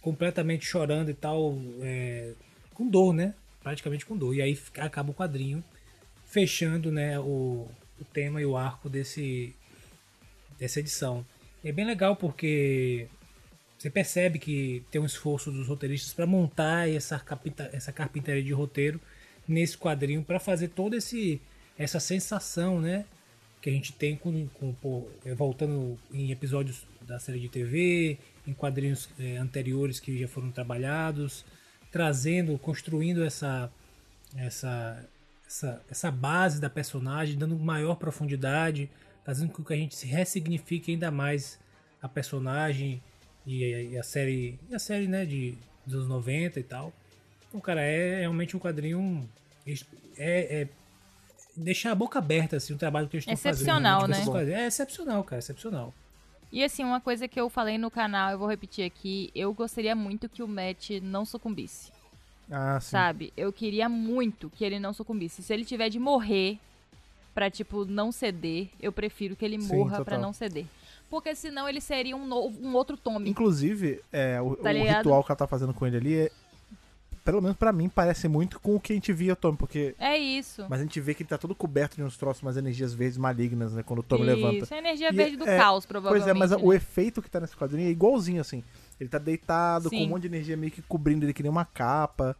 completamente 0.01 0.65
chorando 0.65 1.09
e 1.09 1.13
tal, 1.13 1.59
é, 1.81 2.31
com 2.73 2.87
dor, 2.87 3.13
né? 3.13 3.33
Praticamente 3.61 4.05
com 4.05 4.15
dor. 4.15 4.33
E 4.35 4.41
aí 4.41 4.57
acaba 4.77 5.11
o 5.11 5.13
quadrinho 5.13 5.61
fechando, 6.25 6.91
né, 6.91 7.19
o, 7.19 7.67
o 7.99 8.05
tema 8.13 8.39
e 8.39 8.45
o 8.45 8.55
arco 8.55 8.87
desse 8.87 9.55
dessa 10.59 10.79
edição. 10.79 11.25
E 11.63 11.69
é 11.69 11.71
bem 11.71 11.85
legal 11.85 12.15
porque 12.15 13.07
você 13.77 13.89
percebe 13.89 14.39
que 14.39 14.83
tem 14.91 14.99
um 14.99 15.05
esforço 15.05 15.51
dos 15.51 15.67
roteiristas 15.67 16.13
para 16.13 16.25
montar 16.25 16.89
essa, 16.89 17.23
essa 17.71 17.91
carpintaria 17.91 18.43
de 18.43 18.51
roteiro 18.51 18.99
nesse 19.47 19.77
quadrinho 19.77 20.23
para 20.23 20.39
fazer 20.39 20.69
toda 20.69 20.97
esse 20.97 21.41
essa 21.77 21.97
sensação, 21.97 22.81
né, 22.81 23.05
que 23.61 23.69
a 23.69 23.71
gente 23.71 23.93
tem 23.93 24.17
com, 24.17 24.47
com 24.49 24.73
pô, 24.73 25.07
é, 25.23 25.33
voltando 25.33 25.97
em 26.11 26.29
episódios 26.29 26.85
da 27.01 27.17
série 27.19 27.39
de 27.39 27.47
TV, 27.47 28.17
em 28.45 28.53
quadrinhos 28.53 29.09
é, 29.17 29.37
anteriores 29.37 29.97
que 29.97 30.17
já 30.19 30.27
foram 30.27 30.51
trabalhados, 30.51 31.45
trazendo, 31.89 32.57
construindo 32.57 33.23
essa 33.23 33.71
essa 34.35 35.07
essa, 35.47 35.81
essa 35.89 36.11
base 36.11 36.59
da 36.61 36.69
personagem, 36.69 37.37
dando 37.37 37.57
maior 37.57 37.95
profundidade, 37.95 38.89
fazendo 39.29 39.51
com 39.51 39.63
que 39.63 39.73
a 39.73 39.75
gente 39.75 39.95
se 39.95 40.07
ressignifique 40.07 40.91
ainda 40.91 41.11
mais 41.11 41.59
a 42.01 42.09
personagem 42.09 42.99
e, 43.45 43.63
a- 43.63 43.81
e 43.83 43.97
a 43.97 44.01
série, 44.03 44.59
e 44.67 44.73
a 44.73 44.79
série, 44.79 45.07
né, 45.07 45.23
de 45.23 45.53
dos 45.85 45.93
anos 45.97 46.07
90 46.07 46.59
e 46.59 46.63
tal. 46.63 46.91
Então, 47.47 47.59
cara, 47.61 47.79
é 47.81 48.21
realmente 48.21 48.57
um 48.57 48.59
quadrinho 48.59 49.27
é, 50.17 50.61
é 50.61 50.67
deixar 51.55 51.91
a 51.91 51.95
boca 51.95 52.17
aberta 52.17 52.57
assim 52.57 52.73
o 52.73 52.77
trabalho 52.77 53.07
que 53.07 53.17
eles 53.17 53.23
estão 53.23 53.37
fazendo. 53.37 53.53
Excepcional, 53.55 53.97
realmente, 53.99 54.09
né? 54.09 54.15
com 54.15 54.21
esses 54.21 54.33
quadrinhos. 54.33 54.61
É 54.61 54.67
excepcional, 54.67 55.23
cara, 55.23 55.39
excepcional. 55.39 55.93
E 56.51 56.63
assim, 56.63 56.83
uma 56.83 56.99
coisa 56.99 57.27
que 57.27 57.39
eu 57.39 57.49
falei 57.51 57.77
no 57.77 57.91
canal, 57.91 58.31
eu 58.31 58.39
vou 58.39 58.47
repetir 58.47 58.83
aqui, 58.83 59.29
eu 59.35 59.53
gostaria 59.53 59.95
muito 59.95 60.27
que 60.27 60.41
o 60.41 60.47
Matt 60.47 60.89
não 61.03 61.23
sucumbisse. 61.23 61.91
Ah, 62.49 62.79
sim. 62.79 62.89
Sabe? 62.89 63.31
Eu 63.37 63.53
queria 63.53 63.87
muito 63.87 64.49
que 64.49 64.65
ele 64.65 64.79
não 64.79 64.91
sucumbisse. 64.91 65.43
Se 65.43 65.53
ele 65.53 65.63
tiver 65.65 65.89
de 65.89 65.99
morrer 65.99 66.57
pra, 67.33 67.49
tipo, 67.49 67.85
não 67.85 68.11
ceder, 68.11 68.69
eu 68.81 68.91
prefiro 68.91 69.35
que 69.35 69.45
ele 69.45 69.59
Sim, 69.61 69.75
morra 69.75 70.03
pra 70.03 70.17
não 70.17 70.33
ceder. 70.33 70.65
Porque 71.09 71.33
senão 71.33 71.67
ele 71.67 71.81
seria 71.81 72.15
um, 72.15 72.25
novo, 72.25 72.59
um 72.61 72.75
outro 72.75 72.95
Tommy. 72.95 73.29
Inclusive, 73.29 73.99
é, 74.11 74.39
o, 74.41 74.55
Tá 74.55 74.69
o 74.69 74.73
ritual 74.73 75.23
que 75.23 75.31
ela 75.31 75.35
tá 75.37 75.47
fazendo 75.47 75.73
com 75.73 75.87
ele 75.87 75.97
ali 75.97 76.15
é 76.15 76.31
pelo 77.29 77.41
menos 77.41 77.57
pra 77.57 77.71
mim, 77.71 77.87
parece 77.89 78.27
muito 78.27 78.59
com 78.59 78.75
o 78.75 78.79
que 78.79 78.91
a 78.91 78.95
gente 78.95 79.13
via 79.13 79.33
o 79.33 79.35
Tommy, 79.35 79.55
porque. 79.55 79.93
É 79.99 80.17
isso. 80.17 80.65
Mas 80.67 80.79
a 80.79 80.83
gente 80.83 80.99
vê 80.99 81.13
que 81.13 81.21
ele 81.21 81.29
tá 81.29 81.37
todo 81.37 81.53
coberto 81.53 81.95
de 81.95 82.01
uns 82.01 82.17
troços, 82.17 82.41
umas 82.41 82.57
energias 82.57 82.91
verdes 82.91 83.17
malignas, 83.19 83.73
né? 83.73 83.83
Quando 83.83 83.99
o 83.99 84.03
Tommy 84.03 84.23
levanta. 84.23 84.63
Isso, 84.63 84.73
a 84.73 84.77
energia 84.77 85.09
E 85.09 85.15
verde 85.15 85.37
do 85.37 85.47
é- 85.47 85.57
caos, 85.57 85.85
Pois 85.85 86.01
provavelmente. 86.03 86.29
é, 86.29 86.33
mas 86.33 86.51
o 86.51 86.69
né? 86.69 86.75
efeito 86.75 87.21
que 87.21 87.29
tá 87.29 87.39
nesse 87.39 87.55
quadrinho 87.55 87.87
é 87.87 87.91
igualzinho, 87.91 88.41
assim. 88.41 88.63
Ele 88.99 89.09
tá 89.09 89.19
deitado, 89.19 89.89
com 89.91 89.95
Sim. 89.95 90.05
um 90.07 90.09
monte 90.09 90.23
de 90.23 90.27
energia 90.27 90.57
meio 90.57 90.71
que 90.71 90.81
cobrindo 90.81 91.23
ele 91.23 91.33
que 91.33 91.43
nem 91.43 91.51
uma 91.51 91.65
capa. 91.65 92.35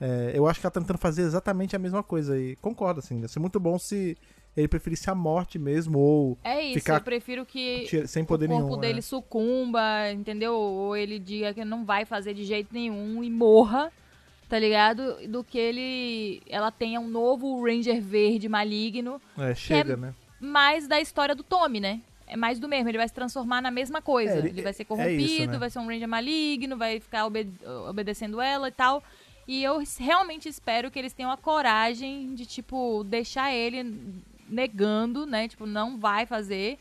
É, 0.00 0.32
eu 0.34 0.46
acho 0.46 0.60
que 0.60 0.66
ela 0.66 0.70
tá 0.72 0.80
tentando 0.80 0.98
fazer 0.98 1.22
exatamente 1.22 1.74
a 1.76 1.78
mesma 1.78 2.02
coisa. 2.02 2.38
E 2.38 2.56
concordo, 2.56 3.00
assim. 3.00 3.20
Ia 3.20 3.28
ser 3.28 3.38
muito 3.40 3.58
bom 3.60 3.78
se 3.78 4.16
ele 4.56 4.68
preferisse 4.68 5.08
a 5.10 5.14
morte 5.14 5.58
mesmo, 5.58 5.98
ou 5.98 6.38
É 6.44 6.62
isso, 6.62 6.74
ficar 6.80 6.94
eu 6.96 7.00
prefiro 7.00 7.44
que 7.44 7.86
sem 8.06 8.24
poder 8.24 8.46
o 8.46 8.48
corpo 8.50 8.66
nenhum. 8.68 8.80
dele 8.80 8.98
é. 9.00 9.02
sucumba, 9.02 10.12
entendeu? 10.12 10.54
Ou 10.54 10.96
ele 10.96 11.18
diga 11.18 11.52
que 11.52 11.64
não 11.64 11.84
vai 11.84 12.04
fazer 12.04 12.34
de 12.34 12.44
jeito 12.44 12.68
nenhum 12.72 13.22
e 13.24 13.28
morra, 13.30 13.90
tá 14.48 14.56
ligado? 14.58 15.16
Do 15.28 15.42
que 15.42 15.58
ele 15.58 16.42
ela 16.48 16.70
tenha 16.70 17.00
um 17.00 17.08
novo 17.08 17.60
Ranger 17.64 18.00
verde 18.00 18.48
maligno, 18.48 19.20
É, 19.36 19.54
chega, 19.56 19.96
né? 19.96 20.14
mais 20.38 20.86
da 20.86 21.00
história 21.00 21.34
do 21.34 21.42
Tommy, 21.42 21.80
né? 21.80 22.00
É 22.26 22.36
mais 22.36 22.58
do 22.60 22.68
mesmo, 22.68 22.88
ele 22.88 22.96
vai 22.98 23.06
se 23.08 23.12
transformar 23.14 23.60
na 23.60 23.70
mesma 23.72 24.00
coisa. 24.00 24.34
É, 24.34 24.38
ele- 24.38 24.48
ele, 24.50 24.62
vai 24.62 24.72
ser 24.72 24.82
é 24.82 24.86
corrompido, 24.86 25.20
isso, 25.22 25.46
né? 25.50 25.58
vai 25.58 25.68
ser 25.68 25.78
um 25.80 25.86
Ranger 25.86 26.08
maligno, 26.08 26.76
vai 26.76 26.98
ficar 27.00 27.26
obe- 27.26 27.50
obedecendo 27.88 28.40
ela 28.40 28.68
e 28.68 28.72
tal. 28.72 29.02
E 29.46 29.62
eu 29.62 29.82
realmente 29.98 30.48
espero 30.48 30.90
que 30.90 30.98
eles 30.98 31.12
tenham 31.12 31.30
a 31.30 31.36
coragem 31.36 32.34
de, 32.34 32.46
tipo, 32.46 33.04
deixar 33.04 33.52
ele 33.52 34.22
negando, 34.48 35.26
né? 35.26 35.48
Tipo, 35.48 35.66
não 35.66 35.98
vai 35.98 36.26
fazer. 36.26 36.78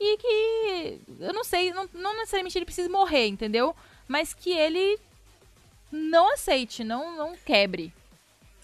E 0.00 0.16
que. 0.16 1.00
Eu 1.20 1.32
não 1.32 1.44
sei, 1.44 1.72
não, 1.72 1.88
não 1.92 2.16
necessariamente 2.16 2.56
ele 2.56 2.64
precisa 2.64 2.88
morrer, 2.88 3.26
entendeu? 3.26 3.74
Mas 4.06 4.32
que 4.32 4.50
ele 4.50 4.98
não 5.90 6.32
aceite, 6.32 6.84
não, 6.84 7.16
não 7.16 7.36
quebre. 7.36 7.92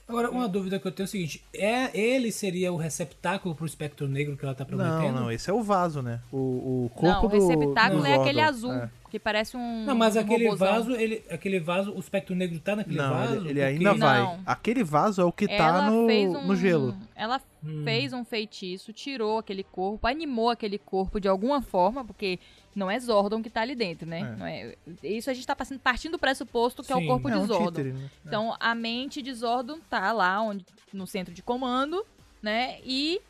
Agora, 0.07 0.31
uma 0.31 0.47
dúvida 0.47 0.79
que 0.79 0.87
eu 0.87 0.93
tenho 0.93 1.05
é 1.05 1.09
o 1.09 1.11
seguinte: 1.11 1.43
é, 1.55 1.99
ele 1.99 2.31
seria 2.31 2.71
o 2.73 2.77
receptáculo 2.77 3.55
pro 3.55 3.65
espectro 3.65 4.07
negro 4.07 4.37
que 4.37 4.45
ela 4.45 4.55
tá 4.55 4.65
prometendo? 4.65 5.13
Não, 5.15 5.23
não, 5.23 5.33
esse 5.33 5.49
é 5.49 5.53
o 5.53 5.63
vaso, 5.63 6.03
né? 6.03 6.21
O, 6.31 6.37
o 6.85 6.91
corpo 6.95 7.07
não, 7.07 7.25
o 7.25 7.29
do. 7.29 7.35
receptáculo 7.49 8.01
do 8.03 8.07
é 8.07 8.15
aquele 8.17 8.41
azul, 8.43 8.73
É. 8.75 8.91
que 9.11 9.19
parece 9.19 9.57
um. 9.57 9.85
Não, 9.87 9.95
mas 9.95 10.15
um 10.15 10.21
aquele 10.21 10.45
robozão. 10.45 10.69
vaso, 10.69 10.91
ele, 10.93 11.23
aquele 11.31 11.59
vaso, 11.59 11.91
o 11.95 11.99
espectro 12.01 12.35
negro 12.37 12.59
tá 12.61 12.77
naquele 12.77 12.99
Não, 12.99 13.11
vaso? 13.15 13.33
ele, 13.37 13.39
ele 13.39 13.47
Porque- 13.49 13.61
ainda 13.63 13.95
vai. 13.95 14.21
Não. 14.23 14.41
Aquele 14.45 14.85
vaso 14.85 15.23
é 15.23 15.25
o 15.25 15.33
que 15.33 15.49
tá 15.49 15.55
ela 15.55 15.91
no, 15.91 16.07
fez 16.07 16.31
um, 16.35 16.47
no 16.49 16.57
gelo. 16.57 16.95
Ela 17.17 17.41
Hum. 17.67 17.81
fez 17.83 18.13
um 18.13 18.25
feitiço, 18.27 18.93
tirou 18.93 19.39
aquele 19.39 19.65
corpo, 19.65 20.07
animou 20.07 20.51
aquele 20.51 20.77
corpo 20.77 21.19
de 21.19 21.29
alguma 21.29 21.63
forma, 21.63 22.05
porque 22.05 22.39
não 22.75 22.91
é 22.91 22.99
Zordon 22.99 23.43
que 23.43 23.51
tá 23.51 23.61
ali 23.62 23.75
dentro, 23.75 24.07
né? 24.09 24.37
É. 24.41 24.77
É- 25.07 25.09
isso 25.16 25.31
a 25.31 25.35
gente 25.35 25.47
tá 25.47 25.55
passando, 25.55 25.79
partindo 25.81 26.12
do 26.12 26.18
pressuposto 26.18 26.83
que 26.83 26.93
é 26.93 26.97
o 26.97 27.01
Sim. 27.01 27.07
corpo 27.07 27.29
É 27.29 27.33
de 27.33 27.39
um 27.39 27.47
Zordon. 27.47 27.66
títere, 27.70 27.93
né? 27.93 28.11
Então 28.27 28.57
a 28.59 28.75
mente 28.75 29.22
de 29.22 29.33
Zordon 29.33 29.79
tá 29.89 30.12
lá 30.12 30.41
onde, 30.41 30.64
no 30.93 31.07
centro 31.07 31.33
de 31.33 31.43
comando, 31.43 32.05
né? 32.43 32.79
E 32.85 33.20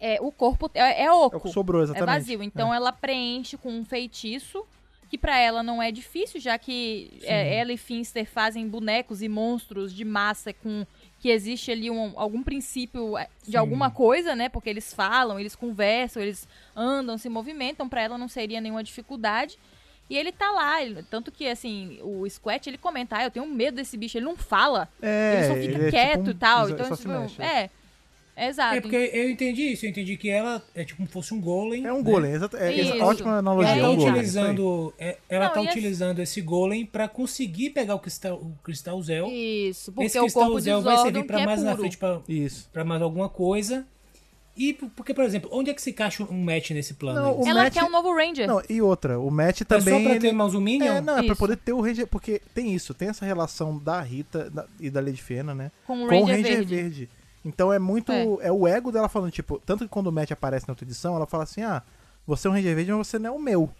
é, 0.00 0.18
o 0.20 0.30
corpo 0.30 0.70
é, 0.74 1.02
é 1.02 1.04
É 1.04 1.12
o 1.12 1.24
oco. 1.26 1.40
que 1.40 1.48
sobrou, 1.50 1.80
É 1.80 1.84
exatamente. 1.84 2.06
vazio. 2.14 2.42
Então 2.42 2.72
ela 2.72 2.92
preenche 2.92 3.56
com 3.56 3.70
um 3.72 3.84
feitiço, 3.84 4.64
que 5.10 5.16
pra 5.18 5.38
ela 5.38 5.62
não 5.62 5.82
é 5.82 5.90
difícil, 5.90 6.38
já 6.40 6.58
que 6.58 7.10
é, 7.22 7.56
ela 7.56 7.72
e 7.72 7.76
Finster 7.78 8.26
fazem 8.26 8.68
bonecos 8.68 9.22
e 9.22 9.28
monstros 9.28 9.92
de 9.94 10.04
massa 10.04 10.52
com 10.52 10.86
que 11.20 11.30
existe 11.30 11.70
ali 11.72 11.90
um- 11.90 12.12
algum 12.16 12.42
princípio 12.42 13.18
é, 13.18 13.28
de 13.42 13.52
Sim. 13.52 13.56
alguma 13.56 13.90
coisa, 13.90 14.34
né? 14.36 14.48
Porque 14.48 14.70
eles 14.70 14.94
falam, 14.94 15.38
eles 15.40 15.56
conversam, 15.56 16.22
eles 16.22 16.46
andam, 16.76 17.18
se 17.18 17.28
movimentam, 17.28 17.88
pra 17.88 18.00
ela 18.02 18.16
não 18.16 18.28
seria 18.28 18.60
nenhuma 18.60 18.84
dificuldade. 18.84 19.58
E 20.08 20.16
ele 20.16 20.32
tá 20.32 20.50
lá, 20.52 20.80
ele- 20.82 21.02
tanto 21.02 21.30
que 21.30 21.46
assim, 21.48 21.98
o 22.02 22.26
Squat 22.30 22.66
ele 22.66 22.78
comenta, 22.78 23.16
ah, 23.16 23.24
eu 23.24 23.30
tenho 23.30 23.46
medo 23.46 23.74
desse 23.74 23.96
bicho, 23.96 24.16
ele 24.16 24.24
não 24.24 24.36
fala, 24.36 24.88
É, 25.02 25.34
ele 25.36 25.46
só 25.48 25.54
fica 25.54 25.86
é 25.86 25.90
quieto 25.90 26.12
tipo 26.18 26.28
um- 26.28 26.30
e 26.30 26.34
tal. 26.34 26.70
Então, 26.70 26.96
tipo, 26.96 27.08
mexe. 27.08 27.42
é, 27.42 27.68
exato. 28.46 28.76
É 28.76 28.80
porque 28.80 28.96
eu 29.12 29.28
entendi 29.28 29.72
isso, 29.72 29.84
eu 29.84 29.90
entendi 29.90 30.16
que 30.16 30.30
ela 30.30 30.62
é 30.74 30.84
tipo 30.84 30.98
como 30.98 31.08
fosse 31.08 31.34
um 31.34 31.40
golem. 31.40 31.84
É 31.84 31.92
um 31.92 31.96
né? 31.98 32.02
golem, 32.02 32.32
exato. 32.32 32.56
É, 32.56 32.72
Isso. 32.72 32.94
exa- 32.94 33.04
ótima 33.04 33.38
analogia. 33.38 33.70
Ela 33.72 33.78
é 33.78 33.82
tá 33.82 33.90
um 33.90 33.96
golem. 33.96 34.12
utilizando, 34.12 34.94
é, 34.98 35.16
ela 35.28 35.46
Não, 35.46 35.52
tá 35.54 35.60
utilizando 35.62 36.18
esse 36.20 36.40
golem 36.40 36.86
pra 36.86 37.08
conseguir 37.08 37.70
pegar 37.70 37.94
o 37.94 37.98
cristal, 37.98 38.36
o 38.36 38.52
cristal 38.62 39.02
Zel. 39.02 39.26
Isso, 39.28 39.90
porque 39.92 40.06
Esse 40.06 40.18
o 40.18 40.22
cristal 40.22 40.42
corpo 40.44 40.58
de 40.58 40.64
Zel 40.64 40.82
vai 40.82 40.96
servir 40.98 41.24
pra 41.24 41.40
é 41.40 41.46
mais 41.46 41.62
na 41.62 41.76
frente 41.76 41.96
pra, 41.98 42.20
Isso. 42.28 42.68
pra 42.72 42.84
mais 42.84 43.02
alguma 43.02 43.28
coisa. 43.28 43.84
E 44.60 44.72
porque, 44.72 45.14
por 45.14 45.22
exemplo, 45.22 45.48
onde 45.52 45.70
é 45.70 45.74
que 45.74 45.80
se 45.80 45.90
encaixa 45.90 46.24
um 46.24 46.42
match 46.42 46.70
nesse 46.72 46.94
plano? 46.94 47.20
Não, 47.20 47.48
Ela 47.48 47.62
Matt- 47.62 47.74
quer 47.74 47.84
um 47.84 47.90
novo 47.92 48.12
Ranger. 48.12 48.48
Não, 48.48 48.60
e 48.68 48.82
outra, 48.82 49.16
o 49.20 49.30
Matt 49.30 49.60
É 49.60 49.64
também. 49.64 49.94
só 49.94 50.00
pra 50.02 50.10
ele- 50.10 50.18
ter 50.20 50.32
mais 50.32 50.52
um 50.52 50.60
Minion? 50.60 50.94
É, 50.94 51.00
não, 51.00 51.12
é 51.12 51.16
pra 51.22 51.26
Isso. 51.26 51.36
poder 51.36 51.56
ter 51.58 51.72
o 51.72 51.80
Ranger. 51.80 52.08
Porque 52.08 52.42
tem 52.52 52.74
isso, 52.74 52.92
tem 52.92 53.08
essa 53.08 53.24
relação 53.24 53.78
da 53.78 54.00
Rita 54.00 54.50
da- 54.50 54.66
e 54.80 54.90
da 54.90 55.00
Lady 55.00 55.22
Fiena, 55.22 55.54
né? 55.54 55.70
com 55.86 56.02
o 56.02 56.08
com 56.08 56.16
o 56.16 56.24
Ranger, 56.24 56.34
Ranger 56.38 56.56
verde. 56.56 56.74
verde. 56.74 57.08
Então 57.48 57.72
é 57.72 57.78
muito. 57.78 58.12
É. 58.12 58.24
É. 58.42 58.52
o 58.52 58.66
ego 58.68 58.92
dela 58.92 59.08
falando, 59.08 59.30
tipo, 59.32 59.58
tanto 59.64 59.84
que 59.84 59.90
quando 59.90 60.08
o 60.08 60.12
Matt 60.12 60.30
aparece 60.32 60.68
na 60.68 60.72
outra 60.72 60.84
edição, 60.84 61.16
ela 61.16 61.26
fala 61.26 61.44
assim: 61.44 61.62
ah, 61.62 61.82
você 62.26 62.46
é 62.46 62.50
um 62.50 62.54
Ranger 62.54 62.74
verde, 62.76 62.92
mas 62.92 63.06
você 63.06 63.18
não 63.18 63.30
é 63.30 63.32
o 63.32 63.38
meu. 63.40 63.70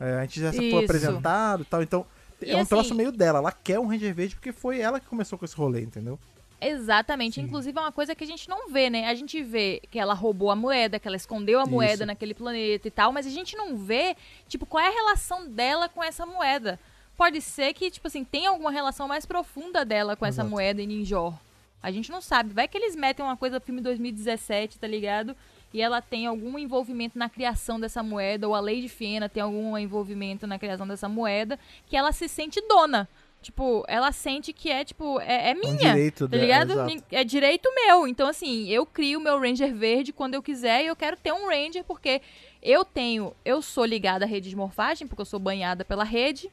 É, 0.00 0.14
a 0.18 0.22
gente 0.22 0.40
já 0.40 0.52
foi 0.52 0.64
Isso. 0.66 0.78
apresentado 0.78 1.62
e 1.62 1.66
tal. 1.66 1.82
Então 1.82 2.06
E 2.40 2.50
é 2.50 2.56
um 2.56 2.60
assim- 2.60 2.68
troço 2.70 2.94
meio 2.94 3.12
dela. 3.12 3.38
Ela 3.38 3.52
quer 3.52 3.78
um 3.78 3.86
Ranger 3.86 4.14
verde 4.14 4.34
porque 4.34 4.50
foi 4.52 4.80
ela 4.80 4.98
que 4.98 5.06
começou 5.06 5.38
com 5.38 5.44
esse 5.44 5.54
rolê, 5.54 5.82
entendeu? 5.82 6.18
Exatamente. 6.60 7.40
Inclusive, 7.40 7.76
é 7.76 7.80
uma 7.82 7.92
coisa 7.92 8.14
que 8.14 8.22
a 8.22 8.26
gente 8.26 8.48
não 8.48 8.68
vê, 8.70 8.88
né? 8.88 9.08
A 9.08 9.14
gente 9.14 9.42
vê 9.42 9.82
que 9.90 9.98
ela 9.98 10.14
roubou 10.14 10.50
a 10.50 10.56
moeda, 10.56 10.98
que 10.98 11.08
ela 11.08 11.16
escondeu 11.16 11.58
a 11.58 11.62
Isso. 11.62 11.70
moeda 11.72 12.06
naquele 12.06 12.34
planeta 12.34 12.86
e 12.86 12.90
tal, 12.90 13.12
mas 13.12 13.26
a 13.26 13.30
gente 13.30 13.56
não 13.56 13.76
vê, 13.76 14.16
tipo, 14.48 14.64
qual 14.64 14.82
é 14.82 14.88
a 14.88 14.92
relação 14.92 15.48
dela 15.48 15.88
com 15.88 16.02
essa 16.02 16.24
moeda. 16.24 16.78
Pode 17.16 17.40
ser 17.40 17.74
que, 17.74 17.90
tipo 17.90 18.06
assim, 18.06 18.24
tenha 18.24 18.48
alguma 18.50 18.70
relação 18.70 19.06
mais 19.08 19.26
profunda 19.26 19.84
dela 19.84 20.14
com 20.16 20.24
essa 20.24 20.42
Exato. 20.42 20.50
moeda 20.50 20.80
em 20.80 20.86
Ninjor. 20.86 21.34
A 21.82 21.90
gente 21.90 22.10
não 22.10 22.20
sabe. 22.20 22.52
Vai 22.54 22.68
que 22.68 22.76
eles 22.78 22.94
metem 22.94 23.24
uma 23.24 23.36
coisa 23.36 23.58
filme 23.60 23.80
2017, 23.80 24.78
tá 24.78 24.86
ligado? 24.86 25.34
E 25.74 25.80
ela 25.80 26.00
tem 26.02 26.26
algum 26.26 26.58
envolvimento 26.58 27.18
na 27.18 27.28
criação 27.28 27.80
dessa 27.80 28.02
moeda, 28.02 28.46
ou 28.46 28.54
a 28.54 28.60
Lady 28.60 28.88
Fiena 28.88 29.28
tem 29.28 29.42
algum 29.42 29.76
envolvimento 29.76 30.46
na 30.46 30.58
criação 30.58 30.86
dessa 30.86 31.08
moeda, 31.08 31.58
que 31.86 31.96
ela 31.96 32.12
se 32.12 32.28
sente 32.28 32.60
dona. 32.68 33.08
Tipo, 33.40 33.82
ela 33.88 34.12
sente 34.12 34.52
que 34.52 34.70
é, 34.70 34.84
tipo, 34.84 35.18
é, 35.20 35.50
é 35.50 35.54
minha. 35.54 35.76
direito 35.76 36.28
tá 36.28 36.36
dela, 36.36 36.42
ligado? 36.42 36.84
Nin- 36.84 37.02
É 37.10 37.24
direito 37.24 37.68
meu. 37.74 38.06
Então, 38.06 38.28
assim, 38.28 38.68
eu 38.68 38.86
crio 38.86 39.18
meu 39.20 39.40
Ranger 39.40 39.74
verde 39.74 40.12
quando 40.12 40.34
eu 40.34 40.42
quiser 40.42 40.84
e 40.84 40.86
eu 40.86 40.94
quero 40.94 41.16
ter 41.16 41.32
um 41.32 41.48
Ranger 41.48 41.82
porque 41.82 42.22
eu 42.62 42.84
tenho. 42.84 43.34
Eu 43.44 43.60
sou 43.60 43.84
ligada 43.84 44.24
à 44.24 44.28
rede 44.28 44.48
de 44.48 44.54
morfagem, 44.54 45.08
porque 45.08 45.22
eu 45.22 45.26
sou 45.26 45.40
banhada 45.40 45.84
pela 45.84 46.04
rede. 46.04 46.48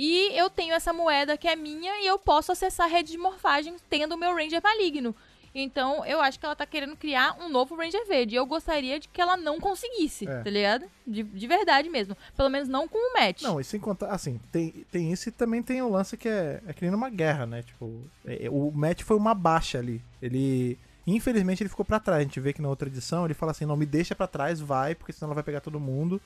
E 0.00 0.30
eu 0.38 0.48
tenho 0.48 0.74
essa 0.74 0.92
moeda 0.92 1.36
que 1.36 1.48
é 1.48 1.56
minha 1.56 2.00
e 2.02 2.06
eu 2.06 2.18
posso 2.20 2.52
acessar 2.52 2.86
a 2.86 2.88
rede 2.88 3.10
de 3.10 3.18
morfagem 3.18 3.74
tendo 3.90 4.14
o 4.14 4.16
meu 4.16 4.32
Ranger 4.32 4.62
maligno. 4.62 5.12
Então, 5.52 6.04
eu 6.04 6.20
acho 6.20 6.38
que 6.38 6.44
ela 6.46 6.54
tá 6.54 6.64
querendo 6.64 6.94
criar 6.94 7.36
um 7.40 7.48
novo 7.48 7.74
Ranger 7.74 8.06
verde. 8.06 8.34
E 8.34 8.38
eu 8.38 8.46
gostaria 8.46 9.00
de 9.00 9.08
que 9.08 9.20
ela 9.20 9.36
não 9.36 9.58
conseguisse, 9.58 10.28
É. 10.28 10.42
tá 10.42 10.48
ligado? 10.50 10.84
De, 11.04 11.24
de 11.24 11.46
verdade 11.48 11.88
mesmo. 11.88 12.16
Pelo 12.36 12.48
menos 12.48 12.68
não 12.68 12.86
com 12.86 12.96
o 12.98 13.12
match. 13.18 13.42
Não, 13.42 13.58
e 13.58 13.64
sem 13.64 13.80
contar, 13.80 14.10
assim, 14.12 14.38
tem, 14.52 14.86
tem 14.92 15.10
isso 15.12 15.30
e 15.30 15.32
também 15.32 15.62
tem 15.62 15.82
o 15.82 15.88
lance 15.88 16.16
que 16.16 16.28
é, 16.28 16.62
é 16.64 16.72
que 16.72 16.82
nem 16.82 16.92
numa 16.92 17.10
guerra, 17.10 17.44
né? 17.44 17.62
Tipo, 17.62 18.00
é- 18.24 18.44
é- 18.46 18.50
o 18.50 18.70
Matt 18.70 19.02
foi 19.02 19.16
uma 19.16 19.34
baixa 19.34 19.78
ali. 19.78 20.00
Ele. 20.22 20.78
Infelizmente 21.06 21.62
ele 21.62 21.70
ficou 21.70 21.84
pra 21.84 21.98
trás. 21.98 22.20
A 22.20 22.22
gente 22.22 22.38
vê 22.38 22.52
que 22.52 22.62
na 22.62 22.68
outra 22.68 22.86
edição 22.88 23.24
ele 23.24 23.34
fala 23.34 23.50
assim: 23.50 23.64
não, 23.64 23.76
me 23.76 23.86
deixa 23.86 24.14
pra 24.14 24.26
trás, 24.28 24.60
vai, 24.60 24.94
porque 24.94 25.12
senão 25.12 25.28
ela 25.28 25.34
vai 25.34 25.42
pegar 25.42 25.60
todo 25.60 25.80
mundo. 25.80 26.20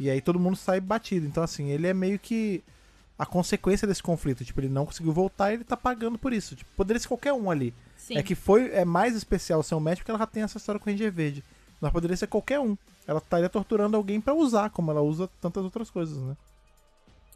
E 0.00 0.08
aí 0.10 0.20
todo 0.20 0.40
mundo 0.40 0.56
sai 0.56 0.80
batido. 0.80 1.26
Então, 1.26 1.42
assim, 1.44 1.68
ele 1.70 1.86
é 1.86 1.94
meio 1.94 2.18
que 2.18 2.64
a 3.18 3.26
consequência 3.26 3.86
desse 3.86 4.02
conflito. 4.02 4.44
Tipo, 4.44 4.60
ele 4.60 4.68
não 4.68 4.86
conseguiu 4.86 5.12
voltar 5.12 5.50
e 5.50 5.54
ele 5.54 5.64
tá 5.64 5.76
pagando 5.76 6.18
por 6.18 6.32
isso. 6.32 6.56
Tipo, 6.56 6.70
poderia 6.76 7.00
ser 7.00 7.08
qualquer 7.08 7.32
um 7.32 7.50
ali. 7.50 7.74
Sim. 7.96 8.16
É 8.16 8.22
que 8.22 8.34
foi 8.34 8.70
é 8.72 8.84
mais 8.84 9.14
especial 9.14 9.62
ser 9.62 9.74
um 9.74 9.80
Matt 9.80 9.98
porque 9.98 10.10
ela 10.10 10.18
já 10.18 10.26
tem 10.26 10.42
essa 10.42 10.58
história 10.58 10.78
com 10.78 10.88
o 10.88 10.92
Ranger 10.92 11.12
Verde. 11.12 11.44
Mas 11.80 11.92
poderia 11.92 12.16
ser 12.16 12.26
qualquer 12.26 12.60
um. 12.60 12.76
Ela 13.06 13.18
estaria 13.18 13.48
torturando 13.48 13.96
alguém 13.96 14.20
pra 14.20 14.34
usar, 14.34 14.70
como 14.70 14.90
ela 14.90 15.02
usa 15.02 15.28
tantas 15.40 15.64
outras 15.64 15.90
coisas, 15.90 16.16
né? 16.18 16.36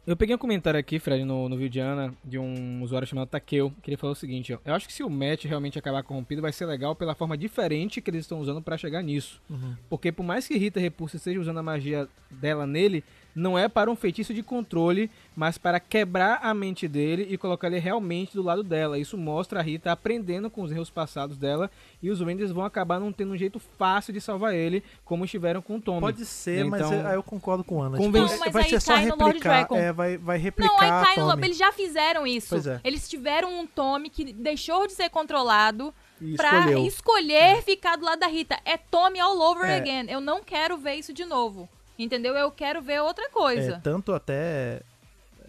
Eu 0.07 0.15
peguei 0.15 0.33
um 0.33 0.39
comentário 0.39 0.79
aqui, 0.79 0.99
Fred, 0.99 1.25
no, 1.25 1.49
no 1.49 1.57
vídeo 1.57 1.69
de 1.69 1.79
Ana, 1.81 2.13
de 2.23 2.39
um 2.39 2.81
usuário 2.81 3.05
chamado 3.05 3.27
Takeo, 3.27 3.73
que 3.83 3.89
ele 3.89 3.97
falou 3.97 4.13
o 4.13 4.15
seguinte, 4.15 4.53
ó. 4.53 4.57
Eu 4.63 4.73
acho 4.73 4.87
que 4.87 4.93
se 4.93 5.03
o 5.03 5.09
match 5.09 5.43
realmente 5.43 5.77
acabar 5.77 6.01
corrompido, 6.01 6.41
vai 6.41 6.53
ser 6.53 6.65
legal 6.65 6.95
pela 6.95 7.13
forma 7.13 7.37
diferente 7.37 7.99
que 7.99 8.09
eles 8.09 8.21
estão 8.21 8.39
usando 8.39 8.61
pra 8.61 8.77
chegar 8.77 9.01
nisso. 9.01 9.41
Porque 9.89 10.09
por 10.09 10.23
mais 10.23 10.47
que 10.47 10.57
Rita 10.57 10.79
Repulsa 10.79 11.17
esteja 11.17 11.41
usando 11.41 11.57
a 11.57 11.63
magia 11.63 12.07
dela 12.31 12.65
nele, 12.65 13.03
não 13.37 13.57
é 13.57 13.69
para 13.69 13.89
um 13.91 13.95
feitiço 13.95 14.33
de 14.33 14.41
controle, 14.41 15.09
mas 15.35 15.57
para 15.57 15.79
quebrar 15.79 16.39
a 16.41 16.53
mente 16.53 16.87
dele 16.87 17.27
e 17.29 17.37
colocar 17.37 17.67
ele 17.67 17.77
realmente 17.77 18.33
do 18.33 18.41
lado 18.41 18.63
dela. 18.63 18.97
Isso 18.97 19.15
mostra 19.17 19.59
a 19.59 19.63
Rita 19.63 19.91
aprendendo 19.91 20.49
com 20.49 20.63
os 20.63 20.71
erros 20.71 20.89
passados 20.89 21.37
dela 21.37 21.69
e 22.01 22.09
os 22.09 22.19
Rangers 22.19 22.51
vão 22.51 22.65
acabar 22.65 22.99
não 22.99 23.11
tendo 23.11 23.33
um 23.33 23.37
jeito 23.37 23.59
fácil 23.77 24.11
de 24.11 24.19
salvar 24.19 24.55
ele, 24.55 24.83
como 25.05 25.23
estiveram 25.23 25.61
com 25.61 25.75
o 25.75 25.81
Tommy. 25.81 26.01
Pode 26.01 26.25
ser, 26.25 26.65
mas 26.65 26.81
Então, 26.81 26.93
eu, 26.93 27.07
aí 27.07 27.15
eu 27.15 27.21
concordo 27.23 27.63
com 27.63 27.81
a 27.83 27.85
Ana. 27.85 27.97
conven- 27.97 28.23
Tipo, 28.23 28.33
Não, 28.33 28.39
mas 28.39 28.53
vai 28.53 28.63
aí 28.63 28.69
ser 28.69 28.79
só 28.81 28.93
cai 28.93 29.05
no 29.05 29.15
Lord 29.15 29.25
replicar. 29.39 29.67
É, 29.77 29.93
vai, 29.93 30.17
vai 30.17 30.37
replicar 30.37 30.73
Não, 30.73 30.79
aí 30.79 31.05
cai 31.05 31.15
no. 31.23 31.45
Eles 31.45 31.57
já 31.57 31.71
fizeram 31.71 32.25
isso. 32.25 32.49
Pois 32.49 32.65
é. 32.65 32.81
Eles 32.83 33.07
tiveram 33.07 33.59
um 33.59 33.67
Tommy 33.67 34.09
que 34.09 34.33
deixou 34.33 34.87
de 34.87 34.93
ser 34.93 35.09
controlado 35.09 35.93
E 36.19 36.35
pra 36.35 36.59
escolheu. 36.59 36.85
escolher 36.87 37.61
ficar 37.61 37.95
do 37.97 38.05
lado 38.05 38.19
da 38.19 38.27
Rita. 38.27 38.57
É 38.65 38.77
Tommy 38.77 39.19
all 39.19 39.39
over 39.39 39.69
É. 39.69 39.75
again. 39.77 40.07
Eu 40.09 40.19
não 40.19 40.43
quero 40.43 40.75
ver 40.77 40.95
isso 40.95 41.13
de 41.13 41.23
novo. 41.23 41.69
Entendeu? 41.97 42.35
Eu 42.35 42.51
quero 42.51 42.81
ver 42.81 43.01
outra 43.01 43.25
É, 43.25 43.29
coisa. 43.29 43.79
tanto 43.83 44.13
até. 44.13 44.81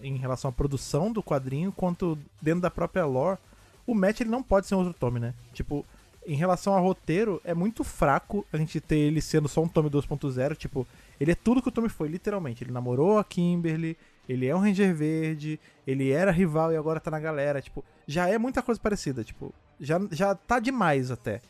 em 0.03 0.17
relação 0.17 0.49
à 0.49 0.53
produção 0.53 1.11
do 1.13 1.21
quadrinho, 1.23 1.73
quanto 1.73 2.17
dentro 2.41 2.61
da 2.61 2.71
própria 2.71 3.05
lore, 3.05 3.37
o 3.85 3.95
Matt 3.95 4.21
ele 4.21 4.31
não 4.31 4.43
pode 4.45 4.67
ser 4.69 4.77
um 4.77 4.79
outro 4.79 4.95
Tommy, 4.95 5.19
né? 5.19 5.35
Tipo, 5.53 5.85
em 6.25 6.37
relação 6.37 6.73
ao 6.75 6.83
roteiro, 6.85 7.41
é 7.45 7.53
muito 7.53 7.83
fraco 7.83 8.47
a 8.53 8.57
gente 8.57 8.81
ter 8.81 8.97
ele 8.99 9.21
sendo 9.21 9.49
só 9.49 9.61
um 9.61 9.67
Tommy 9.69 9.91
2.0. 9.91 10.55
Tipo, 10.57 10.87
ele 11.19 11.33
é 11.33 11.35
tudo 11.35 11.61
que 11.61 11.69
o 11.69 11.73
Tommy 11.73 11.89
foi, 11.89 12.07
literalmente. 12.07 12.63
Ele 12.63 12.71
namorou 12.71 13.19
a 13.19 13.25
Kimberly, 13.25 13.97
ele 14.29 14.47
é 14.47 14.55
um 14.55 14.61
Ranger 14.61 14.95
Verde, 14.95 15.59
ele 15.85 16.11
era 16.13 16.31
rival 16.31 16.73
e 16.73 16.77
agora 16.77 17.01
tá 17.01 17.11
na 17.11 17.19
galera. 17.19 17.61
Tipo, 17.61 17.85
já 18.07 18.29
é 18.29 18.39
muita 18.39 18.63
coisa 18.63 18.81
parecida. 18.81 19.25
Tipo, 19.25 19.53
já, 19.81 19.99
já 20.13 20.33
tá 20.35 20.61
demais 20.61 21.11
até. 21.11 21.41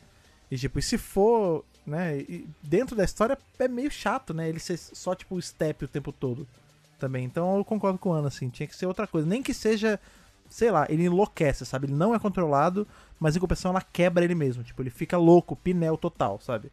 E 0.49 0.57
tipo, 0.57 0.79
e 0.79 0.81
se 0.81 0.97
for, 0.97 1.63
né, 1.89 2.19
e 2.19 2.47
dentro 2.61 2.95
da 2.95 3.03
história 3.03 3.37
é 3.57 3.67
meio 3.67 3.91
chato, 3.91 4.33
né? 4.33 4.47
Ele 4.47 4.59
ser 4.59 4.77
só 4.77 5.15
tipo 5.15 5.35
o 5.35 5.41
step 5.41 5.83
o 5.85 5.87
tempo 5.87 6.11
todo 6.11 6.47
também. 6.99 7.25
Então 7.25 7.57
eu 7.57 7.65
concordo 7.65 7.97
com 7.97 8.09
o 8.09 8.13
Ana, 8.13 8.27
assim, 8.27 8.49
tinha 8.49 8.67
que 8.67 8.75
ser 8.75 8.85
outra 8.85 9.07
coisa. 9.07 9.27
Nem 9.27 9.41
que 9.41 9.53
seja, 9.53 9.99
sei 10.49 10.71
lá, 10.71 10.85
ele 10.89 11.05
enlouquece, 11.05 11.65
sabe? 11.65 11.87
Ele 11.87 11.95
não 11.95 12.13
é 12.13 12.19
controlado, 12.19 12.87
mas 13.19 13.35
em 13.35 13.39
compensação 13.39 13.71
ela 13.71 13.81
quebra 13.81 14.23
ele 14.23 14.35
mesmo. 14.35 14.63
Tipo, 14.63 14.81
ele 14.81 14.89
fica 14.89 15.17
louco, 15.17 15.55
pinel 15.55 15.97
total, 15.97 16.39
sabe? 16.39 16.71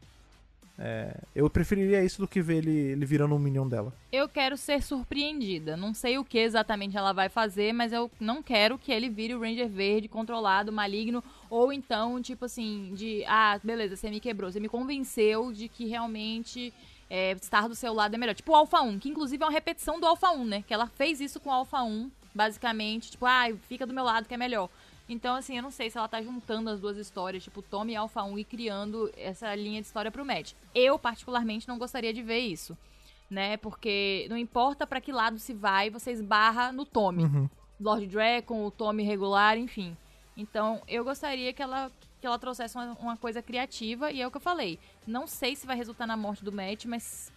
É, 0.79 1.17
eu 1.35 1.49
preferiria 1.49 2.05
isso 2.05 2.21
do 2.21 2.29
que 2.29 2.43
ver 2.43 2.59
ele, 2.59 2.71
ele 2.71 3.07
virando 3.07 3.35
um 3.35 3.39
minion 3.39 3.67
dela. 3.67 3.95
Eu 4.13 4.29
quero 4.29 4.57
ser 4.57 4.83
surpreendida. 4.83 5.77
Não 5.77 5.95
sei 5.95 6.19
o 6.19 6.25
que 6.25 6.39
exatamente 6.39 6.97
ela 6.97 7.13
vai 7.13 7.29
fazer, 7.29 7.73
mas 7.73 7.93
eu 7.93 8.11
não 8.21 8.43
quero 8.43 8.79
que 8.79 8.93
ele 8.93 9.09
vire 9.09 9.35
o 9.35 9.41
Ranger 9.41 9.69
Verde, 9.69 10.09
controlado, 10.09 10.73
maligno, 10.73 11.25
ou 11.49 11.73
então, 11.73 12.21
tipo 12.21 12.45
assim, 12.45 12.93
de 12.95 13.25
ah, 13.27 13.59
beleza, 13.63 13.97
você 13.97 14.11
me 14.11 14.21
quebrou, 14.21 14.53
você 14.53 14.61
me 14.61 14.69
convenceu 14.69 15.53
de 15.53 15.69
que 15.69 15.87
realmente 15.87 16.73
é, 17.09 17.33
estar 17.33 17.69
do 17.69 17.75
seu 17.75 17.95
lado 17.95 18.15
é 18.15 18.19
melhor. 18.19 18.35
Tipo 18.35 18.53
o 18.53 18.57
Alpha 18.57 18.81
1, 18.83 18.99
que 18.99 19.09
inclusive 19.09 19.43
é 19.43 19.47
uma 19.47 19.53
repetição 19.53 19.99
do 19.99 20.07
Alpha 20.07 20.31
1, 20.31 20.45
né? 20.45 20.65
Que 20.67 20.75
ela 20.75 20.87
fez 20.87 21.21
isso 21.21 21.41
com 21.41 21.49
o 21.49 21.53
Alpha 21.53 21.83
1, 21.83 22.11
basicamente, 22.35 23.13
tipo, 23.13 23.25
ah, 23.25 23.47
fica 23.63 23.87
do 23.87 23.95
meu 23.95 24.05
lado 24.05 24.29
que 24.29 24.35
é 24.35 24.37
melhor. 24.37 24.69
Então, 25.09 25.37
assim, 25.37 25.57
eu 25.57 25.63
não 25.63 25.71
sei 25.71 25.89
se 25.89 25.97
ela 25.97 26.09
tá 26.09 26.21
juntando 26.21 26.69
as 26.69 26.81
duas 26.81 26.97
histórias, 26.97 27.45
tipo 27.45 27.63
Tommy 27.63 27.93
e 27.93 27.97
Alpha 27.97 28.23
1 28.23 28.39
e 28.39 28.45
criando 28.45 29.11
essa 29.17 29.55
linha 29.55 29.81
de 29.81 29.87
história 29.87 30.11
pro 30.11 30.25
Matt. 30.25 30.53
Eu, 30.75 30.99
particularmente, 30.99 31.69
não 31.69 31.79
gostaria 31.79 32.13
de 32.13 32.23
ver 32.23 32.41
isso, 32.41 32.77
né? 33.31 33.57
Porque 33.57 34.27
não 34.29 34.37
importa 34.37 34.87
para 34.87 35.01
que 35.01 35.13
lado 35.13 35.39
se 35.39 35.55
vai, 35.55 35.91
você 35.91 36.11
esbarra 36.11 36.73
no 36.73 36.85
Tommy. 36.85 37.25
Uhum. 37.25 37.49
Lord 37.81 38.07
Dragon, 38.07 38.65
o 38.65 38.71
Tommy 38.71 39.05
regular, 39.05 39.57
enfim. 39.57 39.97
Então, 40.37 40.83
eu 40.89 41.05
gostaria 41.05 41.53
que 41.53 41.63
ela, 41.63 41.91
que 42.21 42.27
ela 42.27 42.39
trouxesse 42.39 42.77
uma, 42.77 42.93
uma 42.95 43.17
coisa 43.17 43.41
criativa, 43.41 44.11
e 44.11 44.21
é 44.21 44.27
o 44.27 44.31
que 44.31 44.37
eu 44.37 44.41
falei. 44.41 44.79
Não 45.07 45.27
sei 45.27 45.55
se 45.55 45.67
vai 45.67 45.77
resultar 45.77 46.07
na 46.07 46.17
morte 46.17 46.45
do 46.45 46.53
Matt, 46.53 46.85
mas 46.87 47.33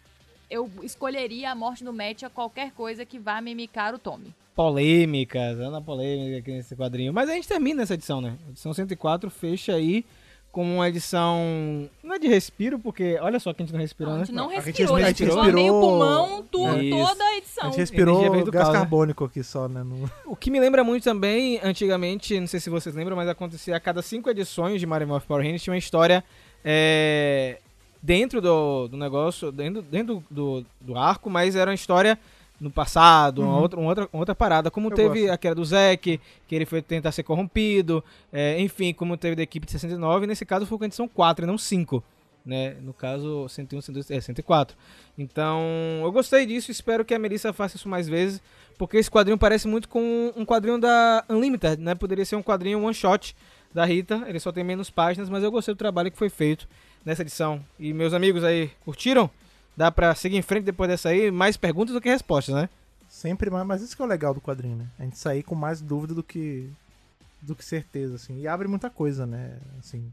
eu 0.49 0.69
escolheria 0.83 1.51
a 1.51 1.55
morte 1.55 1.83
do 1.83 1.93
Matt 1.93 2.23
a 2.23 2.29
qualquer 2.29 2.71
coisa 2.71 3.05
que 3.05 3.19
vá 3.19 3.39
mimicar 3.41 3.93
o 3.93 3.99
Tommy 3.99 4.33
polêmicas, 4.55 5.57
anda 5.57 5.79
polêmica 5.81 6.39
aqui 6.39 6.51
nesse 6.51 6.75
quadrinho. 6.75 7.13
Mas 7.13 7.29
a 7.29 7.33
gente 7.33 7.47
termina 7.47 7.81
essa 7.83 7.93
edição, 7.93 8.19
né? 8.19 8.35
A 8.45 8.49
edição 8.49 8.73
104 8.73 9.29
fecha 9.29 9.73
aí 9.73 10.03
como 10.51 10.75
uma 10.75 10.89
edição. 10.89 11.89
Não 12.03 12.15
é 12.15 12.19
de 12.19 12.27
respiro, 12.27 12.77
porque 12.77 13.17
olha 13.21 13.39
só 13.39 13.53
que 13.53 13.61
a 13.61 13.65
gente 13.65 13.71
não 13.73 13.79
respirou, 13.79 14.15
né? 14.15 14.21
A 14.21 14.25
gente 14.25 14.35
não 14.35 14.49
A 14.49 14.55
gente 14.55 14.65
respirou, 14.65 14.95
a 14.97 14.99
gente 14.99 15.07
respirou- 15.23 15.35
respirou 15.43 15.61
meio 15.61 15.73
pulmão 15.79 16.43
tu, 16.51 16.67
É. 16.67 16.89
toda 16.89 17.23
a 17.23 17.37
edição. 17.37 17.63
A 17.63 17.67
gente 17.67 17.77
respirou 17.79 18.43
do 18.43 18.51
gás 18.51 18.67
né? 18.67 18.73
carbônico 18.73 19.23
aqui 19.23 19.41
só, 19.43 19.69
né? 19.69 19.81
No- 19.81 20.11
O 20.25 20.35
que 20.35 20.51
me 20.51 20.59
lembra 20.59 20.83
muito 20.83 21.03
também, 21.03 21.59
antigamente, 21.63 22.37
não 22.37 22.47
sei 22.47 22.59
se 22.59 22.69
vocês 22.69 22.93
lembram, 22.93 23.15
mas 23.15 23.29
acontecia 23.29 23.75
a 23.77 23.79
cada 23.79 24.01
cinco 24.01 24.29
edições 24.29 24.81
de 24.81 24.85
Mario 24.85 25.07
Morph 25.07 25.25
Power 25.25 25.41
Rangers 25.41 25.63
tinha 25.63 25.71
uma 25.73 25.77
história 25.79 26.21
é, 26.65 27.59
dentro 28.01 28.41
do, 28.41 28.87
do 28.87 28.97
negócio, 28.97 29.51
dentro, 29.51 29.81
dentro 29.81 30.23
do, 30.29 30.65
do 30.79 30.97
arco, 30.97 31.29
mas 31.29 31.55
era 31.55 31.69
uma 31.71 31.75
história 31.75 32.17
no 32.59 32.69
passado, 32.69 33.41
uma, 33.41 33.53
Uhum. 33.55 33.61
outra, 33.61 33.79
uma, 33.79 33.89
outra, 33.89 34.09
uma 34.11 34.19
outra 34.21 34.35
parada. 34.35 34.69
Como 34.69 34.89
Eu 34.89 34.95
teve 34.95 35.21
gosto. 35.21 35.33
aquela 35.33 35.55
do 35.55 35.63
Zack, 35.63 36.19
que 36.47 36.55
ele 36.55 36.65
foi 36.65 36.81
tentar 36.81 37.11
ser 37.11 37.23
corrompido, 37.23 38.03
é, 38.33 38.59
enfim, 38.59 38.93
como 38.93 39.15
teve 39.15 39.35
da 39.35 39.43
equipe 39.43 39.65
de 39.65 39.71
69, 39.71 40.27
nesse 40.27 40.45
caso 40.45 40.65
foi 40.65 40.77
com 40.77 40.83
a 40.83 40.87
edição 40.87 41.07
4 41.07 41.45
e 41.45 41.47
não 41.47 41.57
5. 41.57 42.03
Né? 42.45 42.75
No 42.81 42.93
caso, 42.93 43.47
101, 43.47 43.81
102, 43.81 44.11
é, 44.11 44.19
104. 44.19 44.75
Então, 45.17 45.59
eu 46.03 46.11
gostei 46.11 46.45
disso, 46.45 46.71
espero 46.71 47.05
que 47.05 47.13
a 47.13 47.19
Melissa 47.19 47.53
faça 47.53 47.75
isso 47.75 47.87
mais 47.87 48.07
vezes, 48.07 48.41
porque 48.77 48.97
esse 48.97 49.11
quadrinho 49.11 49.37
parece 49.37 49.67
muito 49.67 49.87
com 49.87 50.33
um 50.35 50.45
quadrinho 50.45 50.79
da 50.79 51.23
Unlimited, 51.29 51.81
né? 51.81 51.93
Poderia 51.95 52.25
ser 52.25 52.35
um 52.37 52.41
quadrinho 52.43 52.81
one 52.83 52.93
shot 52.93 53.35
da 53.73 53.85
Rita, 53.85 54.23
ele 54.27 54.39
só 54.39 54.51
tem 54.51 54.63
menos 54.63 54.89
páginas, 54.89 55.29
mas 55.29 55.43
eu 55.43 55.51
gostei 55.51 55.73
do 55.73 55.77
trabalho 55.77 56.09
que 56.09 56.17
foi 56.17 56.29
feito 56.29 56.67
nessa 57.05 57.21
edição. 57.21 57.63
E 57.79 57.93
meus 57.93 58.13
amigos 58.13 58.43
aí, 58.43 58.71
curtiram? 58.83 59.29
Dá 59.75 59.91
pra 59.91 60.13
seguir 60.15 60.37
em 60.37 60.41
frente 60.41 60.65
depois 60.65 60.89
dessa 60.89 61.09
aí? 61.09 61.31
Mais 61.31 61.57
perguntas 61.57 61.93
do 61.93 62.01
que 62.01 62.09
respostas, 62.09 62.53
né? 62.53 62.69
Sempre 63.07 63.49
mais, 63.49 63.65
mas 63.65 63.81
isso 63.81 63.95
que 63.95 64.01
é 64.01 64.05
o 64.05 64.07
legal 64.07 64.33
do 64.33 64.41
quadrinho, 64.41 64.75
né? 64.75 64.87
A 64.99 65.03
gente 65.03 65.17
sair 65.17 65.41
com 65.41 65.55
mais 65.55 65.81
dúvida 65.81 66.13
do 66.13 66.21
que 66.21 66.69
do 67.41 67.55
que 67.55 67.63
certeza, 67.63 68.15
assim. 68.15 68.39
E 68.39 68.47
abre 68.47 68.67
muita 68.67 68.89
coisa, 68.89 69.25
né? 69.25 69.57
Assim, 69.79 70.11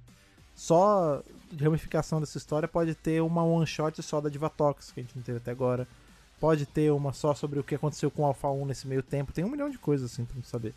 só 0.54 1.22
de 1.52 1.62
ramificação 1.62 2.20
dessa 2.20 2.38
história 2.38 2.66
pode 2.66 2.94
ter 2.94 3.20
uma 3.20 3.44
one 3.44 3.66
shot 3.66 4.02
só 4.02 4.20
da 4.20 4.28
Divatox, 4.28 4.92
que 4.92 5.00
a 5.00 5.02
gente 5.02 5.16
não 5.16 5.22
teve 5.22 5.38
até 5.38 5.50
agora. 5.50 5.86
Pode 6.40 6.66
ter 6.66 6.90
uma 6.92 7.12
só 7.12 7.34
sobre 7.34 7.58
o 7.58 7.64
que 7.64 7.74
aconteceu 7.74 8.10
com 8.10 8.22
o 8.22 8.26
Alpha 8.26 8.48
1 8.48 8.66
nesse 8.66 8.86
meio 8.86 9.02
tempo. 9.02 9.32
Tem 9.32 9.44
um 9.44 9.50
milhão 9.50 9.70
de 9.70 9.78
coisas, 9.78 10.12
assim, 10.12 10.24
pra 10.24 10.40
saber. 10.42 10.74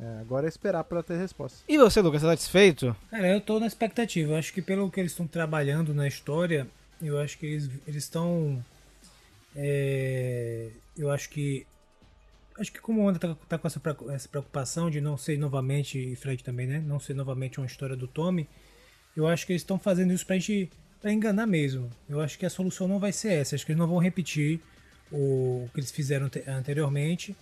É, 0.00 0.20
agora 0.20 0.46
é 0.46 0.48
esperar 0.48 0.82
pra 0.84 1.02
ter 1.02 1.18
resposta. 1.18 1.58
E 1.68 1.76
você, 1.76 2.00
Lucas, 2.00 2.22
tá 2.22 2.28
satisfeito? 2.28 2.96
Cara, 3.10 3.28
eu 3.28 3.40
tô 3.40 3.60
na 3.60 3.66
expectativa. 3.66 4.32
Eu 4.32 4.36
acho 4.36 4.52
que 4.52 4.62
pelo 4.62 4.90
que 4.90 4.98
eles 4.98 5.12
estão 5.12 5.26
trabalhando 5.26 5.92
na 5.92 6.08
história, 6.08 6.66
eu 7.02 7.18
acho 7.18 7.36
que 7.38 7.46
eles 7.46 7.70
eles 7.86 8.04
estão. 8.04 8.64
é, 9.54 10.70
eu 10.96 11.10
acho 11.10 11.28
que. 11.30 11.66
Acho 12.58 12.72
que 12.72 12.80
como 12.80 13.00
o 13.02 13.06
Onda 13.06 13.18
tá, 13.18 13.34
tá 13.48 13.58
com 13.58 13.66
essa, 13.66 13.80
essa 14.14 14.28
preocupação 14.28 14.90
de 14.90 15.00
não 15.00 15.16
ser 15.16 15.38
novamente, 15.38 15.98
e 15.98 16.16
Fred 16.16 16.42
também, 16.44 16.66
né? 16.66 16.82
Não 16.86 17.00
ser 17.00 17.14
novamente 17.14 17.58
uma 17.58 17.66
história 17.66 17.96
do 17.96 18.06
Tommy, 18.06 18.46
eu 19.16 19.26
acho 19.26 19.46
que 19.46 19.52
eles 19.52 19.62
estão 19.62 19.78
fazendo 19.78 20.12
isso 20.12 20.26
pra 20.26 20.36
gente. 20.38 20.70
pra 21.00 21.12
enganar 21.12 21.46
mesmo. 21.46 21.90
Eu 22.08 22.20
acho 22.20 22.38
que 22.38 22.44
a 22.46 22.50
solução 22.50 22.86
não 22.88 22.98
vai 22.98 23.12
ser 23.12 23.32
essa. 23.32 23.54
Acho 23.54 23.64
que 23.64 23.72
eles 23.72 23.78
não 23.78 23.86
vão 23.88 23.98
repetir 23.98 24.60
o 25.10 25.68
que 25.72 25.80
eles 25.80 25.90
fizeram 25.90 26.26
ante- 26.26 26.42
anteriormente. 26.46 27.34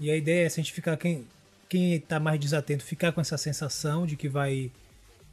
E 0.00 0.10
a 0.10 0.16
ideia 0.16 0.46
é 0.46 0.48
se 0.48 0.60
a 0.60 0.62
gente 0.62 0.72
ficar. 0.72 0.96
Quem, 0.96 1.26
quem 1.68 2.00
tá 2.00 2.18
mais 2.20 2.40
desatento 2.40 2.82
ficar 2.84 3.12
com 3.12 3.20
essa 3.20 3.36
sensação 3.38 4.06
de 4.06 4.16
que 4.16 4.28
vai 4.28 4.70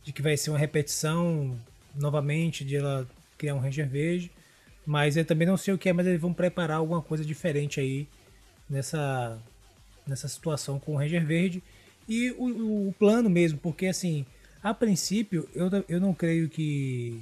de 0.03 0.13
que 0.13 0.21
vai 0.21 0.37
ser 0.37 0.51
uma 0.51 0.59
repetição 0.59 1.57
novamente 1.95 2.63
de 2.63 2.75
ela 2.75 3.07
criar 3.37 3.55
um 3.55 3.59
Ranger 3.59 3.87
Verde. 3.89 4.31
Mas 4.85 5.17
eu 5.17 5.25
também 5.25 5.47
não 5.47 5.57
sei 5.57 5.73
o 5.73 5.77
que 5.79 5.89
é, 5.89 5.93
mas 5.93 6.05
eles 6.05 6.21
vão 6.21 6.31
preparar 6.33 6.77
alguma 6.77 7.01
coisa 7.01 7.25
diferente 7.25 7.79
aí 7.79 8.07
nessa, 8.69 9.39
nessa 10.05 10.27
situação 10.27 10.79
com 10.79 10.93
o 10.93 10.97
Ranger 10.97 11.25
Verde. 11.25 11.63
E 12.07 12.29
o, 12.37 12.43
o- 12.45 12.89
o 12.89 12.93
plano 12.93 13.29
mesmo, 13.29 13.57
porque 13.57 13.87
assim, 13.87 14.25
a 14.61 14.73
princípio 14.75 15.49
eu, 15.55 15.69
eu 15.89 15.99
não 15.99 16.13
creio 16.13 16.47
que 16.47 17.19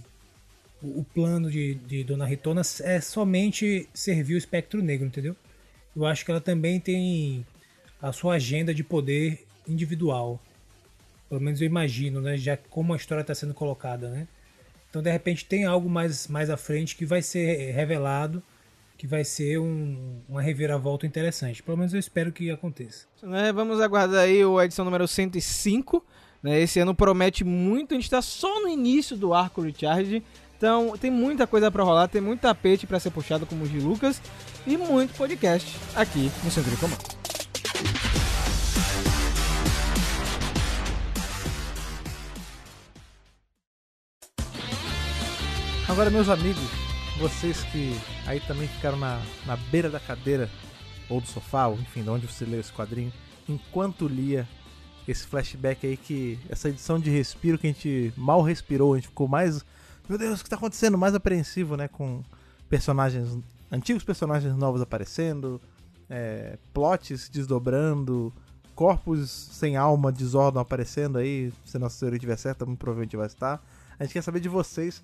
o, 0.82 0.99
o 0.99 1.05
plano 1.14 1.49
de, 1.49 1.76
de 1.76 2.03
Dona 2.03 2.26
Ritona 2.26 2.61
é 2.82 2.99
somente 2.99 3.88
servir 3.93 4.36
o 4.36 4.38
espectro 4.38 4.82
negro, 4.82 5.07
entendeu? 5.07 5.36
Eu 5.95 6.05
acho 6.05 6.26
que 6.26 6.32
ela 6.32 6.41
também 6.41 6.80
tem 6.82 7.45
a 8.04 8.12
sua 8.12 8.36
agenda 8.36 8.74
de 8.74 8.84
poder 8.84 9.47
individual. 9.68 10.39
Pelo 11.30 11.39
menos 11.41 11.62
eu 11.62 11.66
imagino, 11.66 12.20
né? 12.22 12.38
Já 12.38 12.58
como 12.58 12.93
a 12.93 12.97
história 12.97 13.22
está 13.22 13.34
sendo 13.34 13.54
colocada, 13.54 14.10
né? 14.10 14.28
Então, 14.89 15.01
de 15.01 15.10
repente, 15.10 15.45
tem 15.45 15.64
algo 15.66 15.89
mais, 15.89 16.28
mais 16.28 16.49
à 16.49 16.58
frente 16.58 16.95
que 16.95 17.06
vai 17.06 17.22
ser 17.22 17.72
revelado, 17.72 18.43
que 18.97 19.08
vai 19.08 19.24
ser 19.24 19.58
um- 19.58 20.20
uma 20.30 20.41
reviravolta 20.41 21.08
interessante. 21.08 21.64
Pelo 21.64 21.78
menos 21.78 21.93
eu 21.93 21.99
espero 21.99 22.32
que 22.32 22.51
aconteça. 22.51 23.06
Né, 23.24 23.51
Vamos 23.51 23.80
aguardar 23.82 24.20
aí 24.26 24.41
a 24.43 24.66
edição 24.66 24.86
número 24.86 25.08
105. 25.08 26.06
Né? 26.43 26.60
Esse 26.60 26.80
ano 26.82 26.93
promete 26.93 27.43
muito, 27.45 27.93
a 27.93 27.97
gente 27.97 28.10
tá 28.10 28.22
só 28.22 28.62
no 28.62 28.68
início 28.68 29.16
do 29.16 29.34
arco 29.34 29.62
Recharge. 29.62 30.22
Então 30.58 30.95
tem 30.97 31.10
muita 31.10 31.47
coisa 31.47 31.72
pra 31.72 31.84
rolar, 31.84 32.08
tem 32.10 32.22
muito 32.22 32.41
tapete 32.41 32.86
pra 32.86 32.99
ser 32.99 33.12
puxado 33.12 33.45
como 33.45 33.64
o 33.64 33.68
de 33.68 33.80
Lucas 33.80 34.22
e 34.68 34.76
muito 34.78 35.14
podcast 35.16 35.76
aqui 35.95 36.30
no 36.43 36.51
Centro 36.51 36.70
de 36.70 36.78
Comando. 36.78 37.23
Agora, 45.94 46.10
meus 46.10 46.28
amigos, 46.28 46.64
vocês 47.20 47.62
que 47.66 47.96
aí 48.26 48.39
também 48.39 48.68
ficaram 48.68 48.98
na, 48.98 49.22
na 49.46 49.56
beira 49.56 49.91
da 49.91 50.00
cadeira, 50.00 50.50
ou 51.08 51.22
do 51.22 51.28
sofá, 51.28 51.68
ou 51.68 51.76
enfim, 51.76 52.02
de 52.02 52.10
onde 52.10 52.26
você 52.26 52.46
leu 52.46 52.60
esse 52.60 52.74
quadrinho, 52.74 53.14
enquanto 53.48 54.08
lia 54.08 54.50
esse 55.08 55.28
flashback 55.28 55.86
aí 55.86 55.96
que. 55.96 56.39
essa 56.50 56.68
edição 56.68 57.00
de 57.00 57.12
respiro 57.12 57.60
que 57.60 57.68
a 57.68 57.70
gente 57.70 58.12
mal 58.18 58.41
respirou, 58.41 58.94
a 58.94 58.96
gente 58.96 59.10
ficou 59.10 59.28
mais. 59.28 59.64
Meu 60.10 60.18
Deus, 60.18 60.41
o 60.41 60.44
que 60.44 60.50
tá 60.50 60.56
acontecendo? 60.56 60.98
Mais 60.98 61.14
apreensivo, 61.14 61.78
né? 61.78 61.88
Com 61.88 62.24
personagens. 62.68 63.38
antigos 63.72 64.04
personagens 64.04 64.56
novos 64.56 64.82
aparecendo, 64.82 65.62
é, 66.10 66.58
plots 66.74 67.30
desdobrando, 67.30 68.34
corpos 68.74 69.30
sem 69.30 69.78
alma 69.78 70.12
de 70.12 70.26
Zordon 70.26 70.60
aparecendo 70.60 71.20
aí. 71.20 71.54
Se 71.64 71.78
nossa 71.78 72.00
teoria 72.00 72.18
estiver 72.18 72.38
certa, 72.38 72.66
muito 72.66 72.80
provavelmente 72.80 73.16
vai 73.16 73.28
estar. 73.28 73.64
A 74.00 74.04
gente 74.04 74.14
quer 74.14 74.24
saber 74.24 74.39
de 74.39 74.50
vocês 74.50 75.04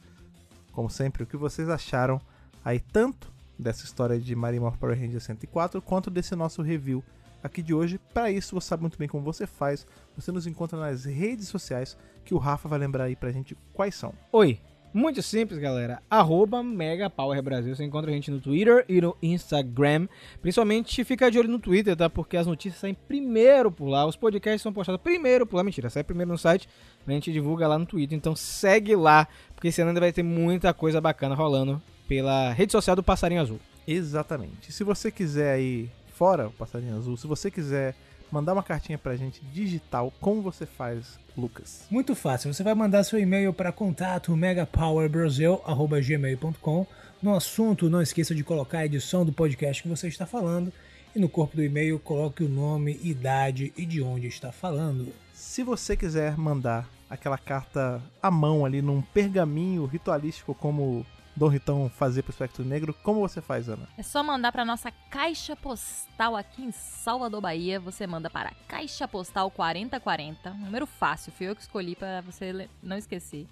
como 0.80 0.90
sempre, 0.90 1.24
o 1.24 1.26
que 1.26 1.36
vocês 1.36 1.68
acharam 1.68 2.22
aí 2.64 2.80
tanto 2.80 3.30
dessa 3.58 3.84
história 3.84 4.18
de 4.18 4.34
Marimor 4.34 4.78
Power 4.78 4.98
Ranger 4.98 5.20
104, 5.20 5.82
quanto 5.82 6.10
desse 6.10 6.38
nosso 6.38 6.62
review 6.62 7.04
aqui 7.44 7.62
de 7.62 7.74
hoje. 7.74 8.00
Para 8.14 8.32
isso, 8.32 8.56
você 8.56 8.70
sabe 8.70 8.84
muito 8.84 8.98
bem 8.98 9.06
como 9.06 9.22
você 9.22 9.46
faz. 9.46 9.86
Você 10.16 10.32
nos 10.32 10.48
encontra 10.48 10.80
nas 10.80 11.04
redes 11.04 11.50
sociais, 11.50 11.98
que 12.24 12.34
o 12.34 12.38
Rafa 12.38 12.70
vai 12.70 12.80
lembrar 12.80 13.04
aí 13.04 13.16
pra 13.18 13.30
gente 13.30 13.58
quais 13.74 13.94
são. 13.94 14.14
Oi. 14.32 14.58
Muito 14.92 15.22
simples, 15.22 15.60
galera. 15.60 16.02
Arroba 16.10 16.64
Mega 16.64 17.12
Power 17.12 17.40
Brasil. 17.44 17.76
Você 17.76 17.84
encontra 17.84 18.10
a 18.10 18.14
gente 18.14 18.32
no 18.32 18.40
Twitter 18.40 18.84
e 18.90 19.00
no 19.00 19.16
Instagram. 19.22 20.08
Principalmente 20.42 21.04
fica 21.04 21.30
de 21.30 21.38
olho 21.38 21.48
no 21.48 21.60
Twitter, 21.60 21.96
tá? 21.96 22.10
Porque 22.10 22.36
as 22.36 22.48
notícias 22.48 22.82
saem 22.82 22.96
primeiro 22.96 23.72
por 23.72 23.88
lá. 23.88 24.08
Os 24.08 24.16
podcasts 24.16 24.64
são 24.64 24.74
postados 24.74 25.00
primeiro 25.00 25.46
por 25.46 25.58
lá. 25.58 25.64
Mentira, 25.64 25.92
sai 25.92 26.04
primeiro 26.04 26.32
no 26.32 26.40
site. 26.40 26.68
A 27.14 27.16
gente 27.16 27.32
divulga 27.32 27.68
lá 27.68 27.78
no 27.78 27.86
Twitter. 27.86 28.18
Então 28.18 28.36
segue 28.36 28.95
lá, 28.95 29.28
porque 29.55 29.68
esse 29.70 29.80
ano 29.82 29.89
ainda 29.89 29.99
vai 29.99 30.12
ter 30.12 30.24
muita 30.24 30.74
coisa 30.74 30.99
bacana 30.99 31.36
rolando 31.36 31.80
pela 32.07 32.51
rede 32.51 32.72
social 32.72 32.95
do 32.95 33.03
Passarinho 33.03 33.41
Azul. 33.41 33.60
Exatamente. 33.88 34.72
Se 34.72 34.84
você 34.84 35.12
quiser 35.12 35.53
aí, 35.53 35.91
fora 36.16 36.47
o 36.47 36.51
Passarinho 36.51 36.97
Azul, 36.97 37.16
se 37.18 37.28
você 37.28 37.51
quiser 37.51 37.95
mandar 38.32 38.53
uma 38.53 38.64
cartinha 38.64 38.97
pra 38.97 39.16
gente 39.16 39.39
digital, 39.53 40.12
como 40.20 40.41
você 40.41 40.66
faz, 40.66 41.20
Lucas? 41.36 41.86
Muito 41.89 42.16
fácil. 42.16 42.53
Você 42.53 42.64
vai 42.64 42.76
mandar 42.76 43.03
seu 43.03 43.20
e-mail 43.20 43.53
para 43.53 43.72
contato 43.72 44.36
megapowerbrasil@gmail.com. 44.36 46.88
No 47.22 47.36
assunto, 47.36 47.89
não 47.89 48.01
esqueça 48.01 48.34
de 48.34 48.43
colocar 48.43 48.80
a 48.80 48.86
edição 48.86 49.26
do 49.26 49.34
podcast 49.34 49.84
que 49.84 49.89
você 49.89 50.07
está 50.07 50.26
falando 50.26 50.72
e 51.16 51.20
no 51.20 51.28
corpo 51.28 51.55
do 51.55 51.64
e-mail 51.64 51.99
coloque 51.99 52.43
o 52.43 52.49
nome, 52.49 52.99
idade 53.03 53.74
e 53.76 53.86
de 53.86 54.01
onde 54.01 54.28
está 54.28 54.51
falando. 54.51 55.12
Se 55.34 55.64
você 55.64 55.97
quiser 55.97 56.38
mandar 56.38 56.88
aquela 57.10 57.38
carta 57.38 58.01
à 58.22 58.30
mão 58.30 58.66
ali 58.66 58.82
num 58.82 59.01
pergaminho 59.01 59.86
ritualístico 59.86 60.53
como 60.53 61.05
Dom 61.36 61.47
Ritão 61.47 61.89
fazia 61.89 62.22
pro 62.22 62.32
Espectro 62.32 62.66
Negro, 62.66 62.93
como 63.01 63.22
você 63.22 63.41
faz, 63.41 63.70
Ana? 63.70 63.88
É 63.97 64.03
só 64.03 64.22
mandar 64.22 64.51
para 64.51 64.66
nossa 64.66 64.91
caixa 65.10 65.55
postal 65.55 66.36
aqui 66.36 66.62
em 66.62 66.72
Salvador, 66.72 67.39
Bahia. 67.39 67.80
Você 67.80 68.05
manda 68.05 68.30
para 68.30 68.51
Caixa 68.68 69.07
Postal 69.07 69.49
4040, 69.49 70.51
um 70.51 70.57
número 70.66 70.86
fácil, 70.86 71.32
fui 71.32 71.47
eu 71.47 71.55
que 71.55 71.62
escolhi 71.62 71.95
para 71.95 72.22
você 72.22 72.68
não 72.84 72.97
esquecer. 72.97 73.47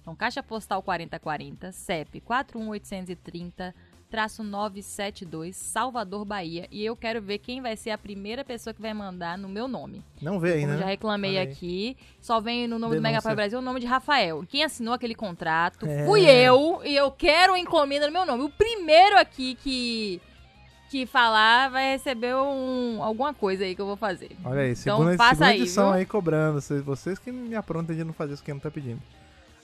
Então, 0.00 0.14
Caixa 0.14 0.40
Postal 0.40 0.80
4040, 0.82 1.72
CEP 1.72 2.20
41830 2.20 3.74
traço 3.74 3.85
972, 4.42 5.56
Salvador, 5.56 6.24
Bahia. 6.24 6.66
E 6.70 6.84
eu 6.84 6.94
quero 6.96 7.20
ver 7.20 7.38
quem 7.38 7.60
vai 7.60 7.76
ser 7.76 7.90
a 7.90 7.98
primeira 7.98 8.44
pessoa 8.44 8.72
que 8.72 8.80
vai 8.80 8.94
mandar 8.94 9.36
no 9.36 9.48
meu 9.48 9.66
nome. 9.68 10.02
Não 10.22 10.38
aí, 10.54 10.60
Como 10.60 10.72
né? 10.72 10.78
já 10.78 10.86
reclamei 10.86 11.38
aqui, 11.38 11.96
só 12.20 12.40
vem 12.40 12.66
no 12.66 12.78
nome 12.78 12.94
Denúncia. 12.94 13.00
do 13.00 13.02
Mega 13.02 13.20
Brasil 13.36 13.58
o 13.58 13.62
nome 13.62 13.80
de 13.80 13.86
Rafael. 13.86 14.44
Quem 14.48 14.64
assinou 14.64 14.94
aquele 14.94 15.14
contrato 15.14 15.78
É. 15.86 16.04
fui 16.06 16.24
eu, 16.28 16.80
e 16.84 16.94
eu 16.94 17.10
quero 17.10 17.52
uma 17.52 17.58
encomenda 17.58 18.06
no 18.06 18.12
meu 18.12 18.24
nome. 18.24 18.44
O 18.44 18.48
primeiro 18.50 19.18
aqui 19.18 19.54
que 19.56 20.20
que 20.88 21.04
falar 21.04 21.68
vai 21.68 21.90
receber 21.94 22.32
um, 22.36 23.02
alguma 23.02 23.34
coisa 23.34 23.64
aí 23.64 23.74
que 23.74 23.80
eu 23.80 23.86
vou 23.86 23.96
fazer. 23.96 24.30
Olha 24.44 24.60
aí, 24.60 24.70
Então, 24.70 24.98
segunda, 24.98 25.10
segunda 25.18 25.46
aí, 25.46 25.56
edição 25.60 25.86
viu? 25.88 25.94
aí 25.94 26.06
cobrando. 26.06 26.60
Vocês, 26.60 26.80
vocês 26.80 27.18
que 27.18 27.32
me 27.32 27.56
aprontam 27.56 27.94
de 27.96 28.04
não 28.04 28.12
fazer 28.12 28.34
isso 28.34 28.42
que 28.44 28.52
não 28.52 28.60
tá 28.60 28.70
pedindo. 28.70 29.02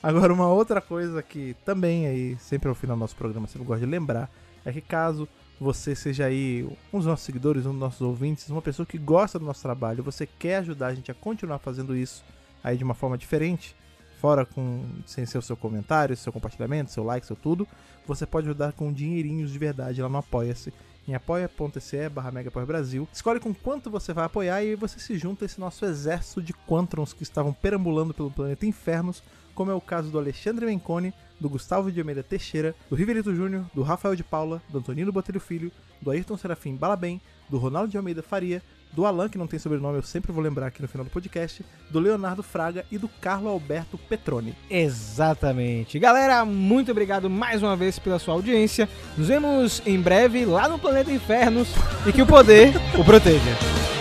Agora, 0.03 0.33
uma 0.33 0.49
outra 0.49 0.81
coisa 0.81 1.23
que 1.23 1.55
também 1.65 2.07
aí, 2.07 2.37
sempre 2.39 2.69
ao 2.69 2.75
final 2.75 2.97
do 2.97 3.01
nosso 3.01 3.15
programa, 3.15 3.47
sempre 3.47 3.67
gosto 3.67 3.81
de 3.81 3.87
lembrar, 3.87 4.29
é 4.65 4.73
que 4.73 4.81
caso 4.81 5.29
você 5.61 5.95
seja 5.95 6.27
aí 6.27 6.65
um 6.93 6.99
dos 6.99 7.07
nossos 7.07 7.25
seguidores, 7.25 7.67
um 7.67 7.71
dos 7.71 7.79
nossos 7.79 8.01
ouvintes, 8.01 8.49
uma 8.51 8.61
pessoa 8.61 8.85
que 8.85 8.99
gosta 8.99 9.39
do 9.39 9.45
nosso 9.45 9.63
trabalho, 9.63 10.03
você 10.03 10.27
quer 10.27 10.57
ajudar 10.57 10.89
a 10.89 10.95
gente 10.95 11.11
a 11.11 11.15
continuar 11.15 11.59
fazendo 11.61 11.97
isso 11.97 12.25
aí 12.65 12.77
de 12.77 12.83
uma 12.83 12.95
forma 12.95 13.17
diferente, 13.17 13.77
fora 14.21 14.45
com 14.45 14.85
sem 15.07 15.25
ser 15.25 15.39
o 15.39 15.43
seu 15.43 15.57
comentário, 15.57 16.17
seu 16.17 16.33
compartilhamento, 16.33 16.91
seu 16.91 17.05
like, 17.05 17.25
seu 17.25 17.37
tudo, 17.37 17.67
você 18.05 18.27
pode 18.27 18.49
ajudar 18.49 18.73
com 18.73 18.93
dinheirinhos 18.93 19.53
de 19.53 19.59
verdade 19.59 20.03
lá 20.03 20.09
no 20.09 20.19
Apoia-se 20.19 20.73
em 21.07 21.15
apoia.se 21.15 22.09
barra 22.09 22.31
Brasil. 22.67 23.09
Escolhe 23.13 23.41
com 23.41 23.53
quanto 23.53 23.91
você 23.91 24.13
vai 24.13 24.25
apoiar 24.25 24.63
e 24.63 24.75
você 24.77 24.99
se 24.99 25.19
junta 25.19 25.45
a 25.45 25.47
esse 25.47 25.61
nosso 25.61 25.85
exército 25.85 26.41
de 26.41 26.53
Quantrons 26.53 27.13
que 27.13 27.23
estavam 27.23 27.53
perambulando 27.53 28.15
pelo 28.15 28.31
planeta 28.31 28.67
Infernos, 28.67 29.23
como 29.55 29.71
é 29.71 29.75
o 29.75 29.81
caso 29.81 30.11
do 30.11 30.19
Alexandre 30.19 30.67
Menconi, 30.67 31.13
do 31.41 31.49
Gustavo 31.49 31.91
de 31.91 32.01
Almeida 32.01 32.23
Teixeira, 32.23 32.75
do 32.89 32.97
Riverito 32.97 33.35
Júnior, 33.35 33.65
do 33.75 33.83
Rafael 33.83 34.15
de 34.15 34.23
Paula, 34.23 34.63
do 34.69 34.79
Antonino 34.79 35.13
Botelho 35.13 35.41
Filho, 35.41 35.73
do 36.01 36.11
Ayrton 36.11 36.37
Serafim 36.37 36.77
Balabem, 36.77 37.21
do 37.49 37.59
Ronaldo 37.59 37.91
de 37.91 37.97
Almeida 37.97 38.23
Faria, 38.23 38.63
do 38.93 39.07
Alan, 39.07 39.29
que 39.29 39.39
não 39.39 39.47
tem 39.47 39.59
sobrenome, 39.59 39.97
eu 39.97 40.03
sempre 40.03 40.33
vou 40.33 40.43
lembrar 40.43 40.67
aqui 40.67 40.83
no 40.83 40.89
final 40.89 41.05
do 41.05 41.11
podcast, 41.11 41.65
do 41.91 41.99
Leonardo 41.99 42.43
Fraga 42.43 42.85
e 42.91 42.99
do 42.99 43.09
Carlo 43.09 43.49
Alberto 43.49 43.97
Petroni. 43.97 44.55
Exatamente. 44.69 45.99
Galera, 45.99 46.45
muito 46.45 46.91
obrigado 46.91 47.31
mais 47.31 47.63
uma 47.63 47.75
vez 47.75 47.99
pela 47.99 48.19
sua 48.19 48.35
audiência. 48.35 48.89
Nos 49.17 49.29
vemos 49.29 49.83
em 49.87 49.99
breve 49.99 50.45
lá 50.45 50.69
no 50.69 50.79
Planeta 50.79 51.11
Infernos 51.11 51.69
e 52.07 52.13
que 52.13 52.23
o 52.23 52.27
poder 52.27 52.73
o 52.99 53.05
proteja. 53.05 53.92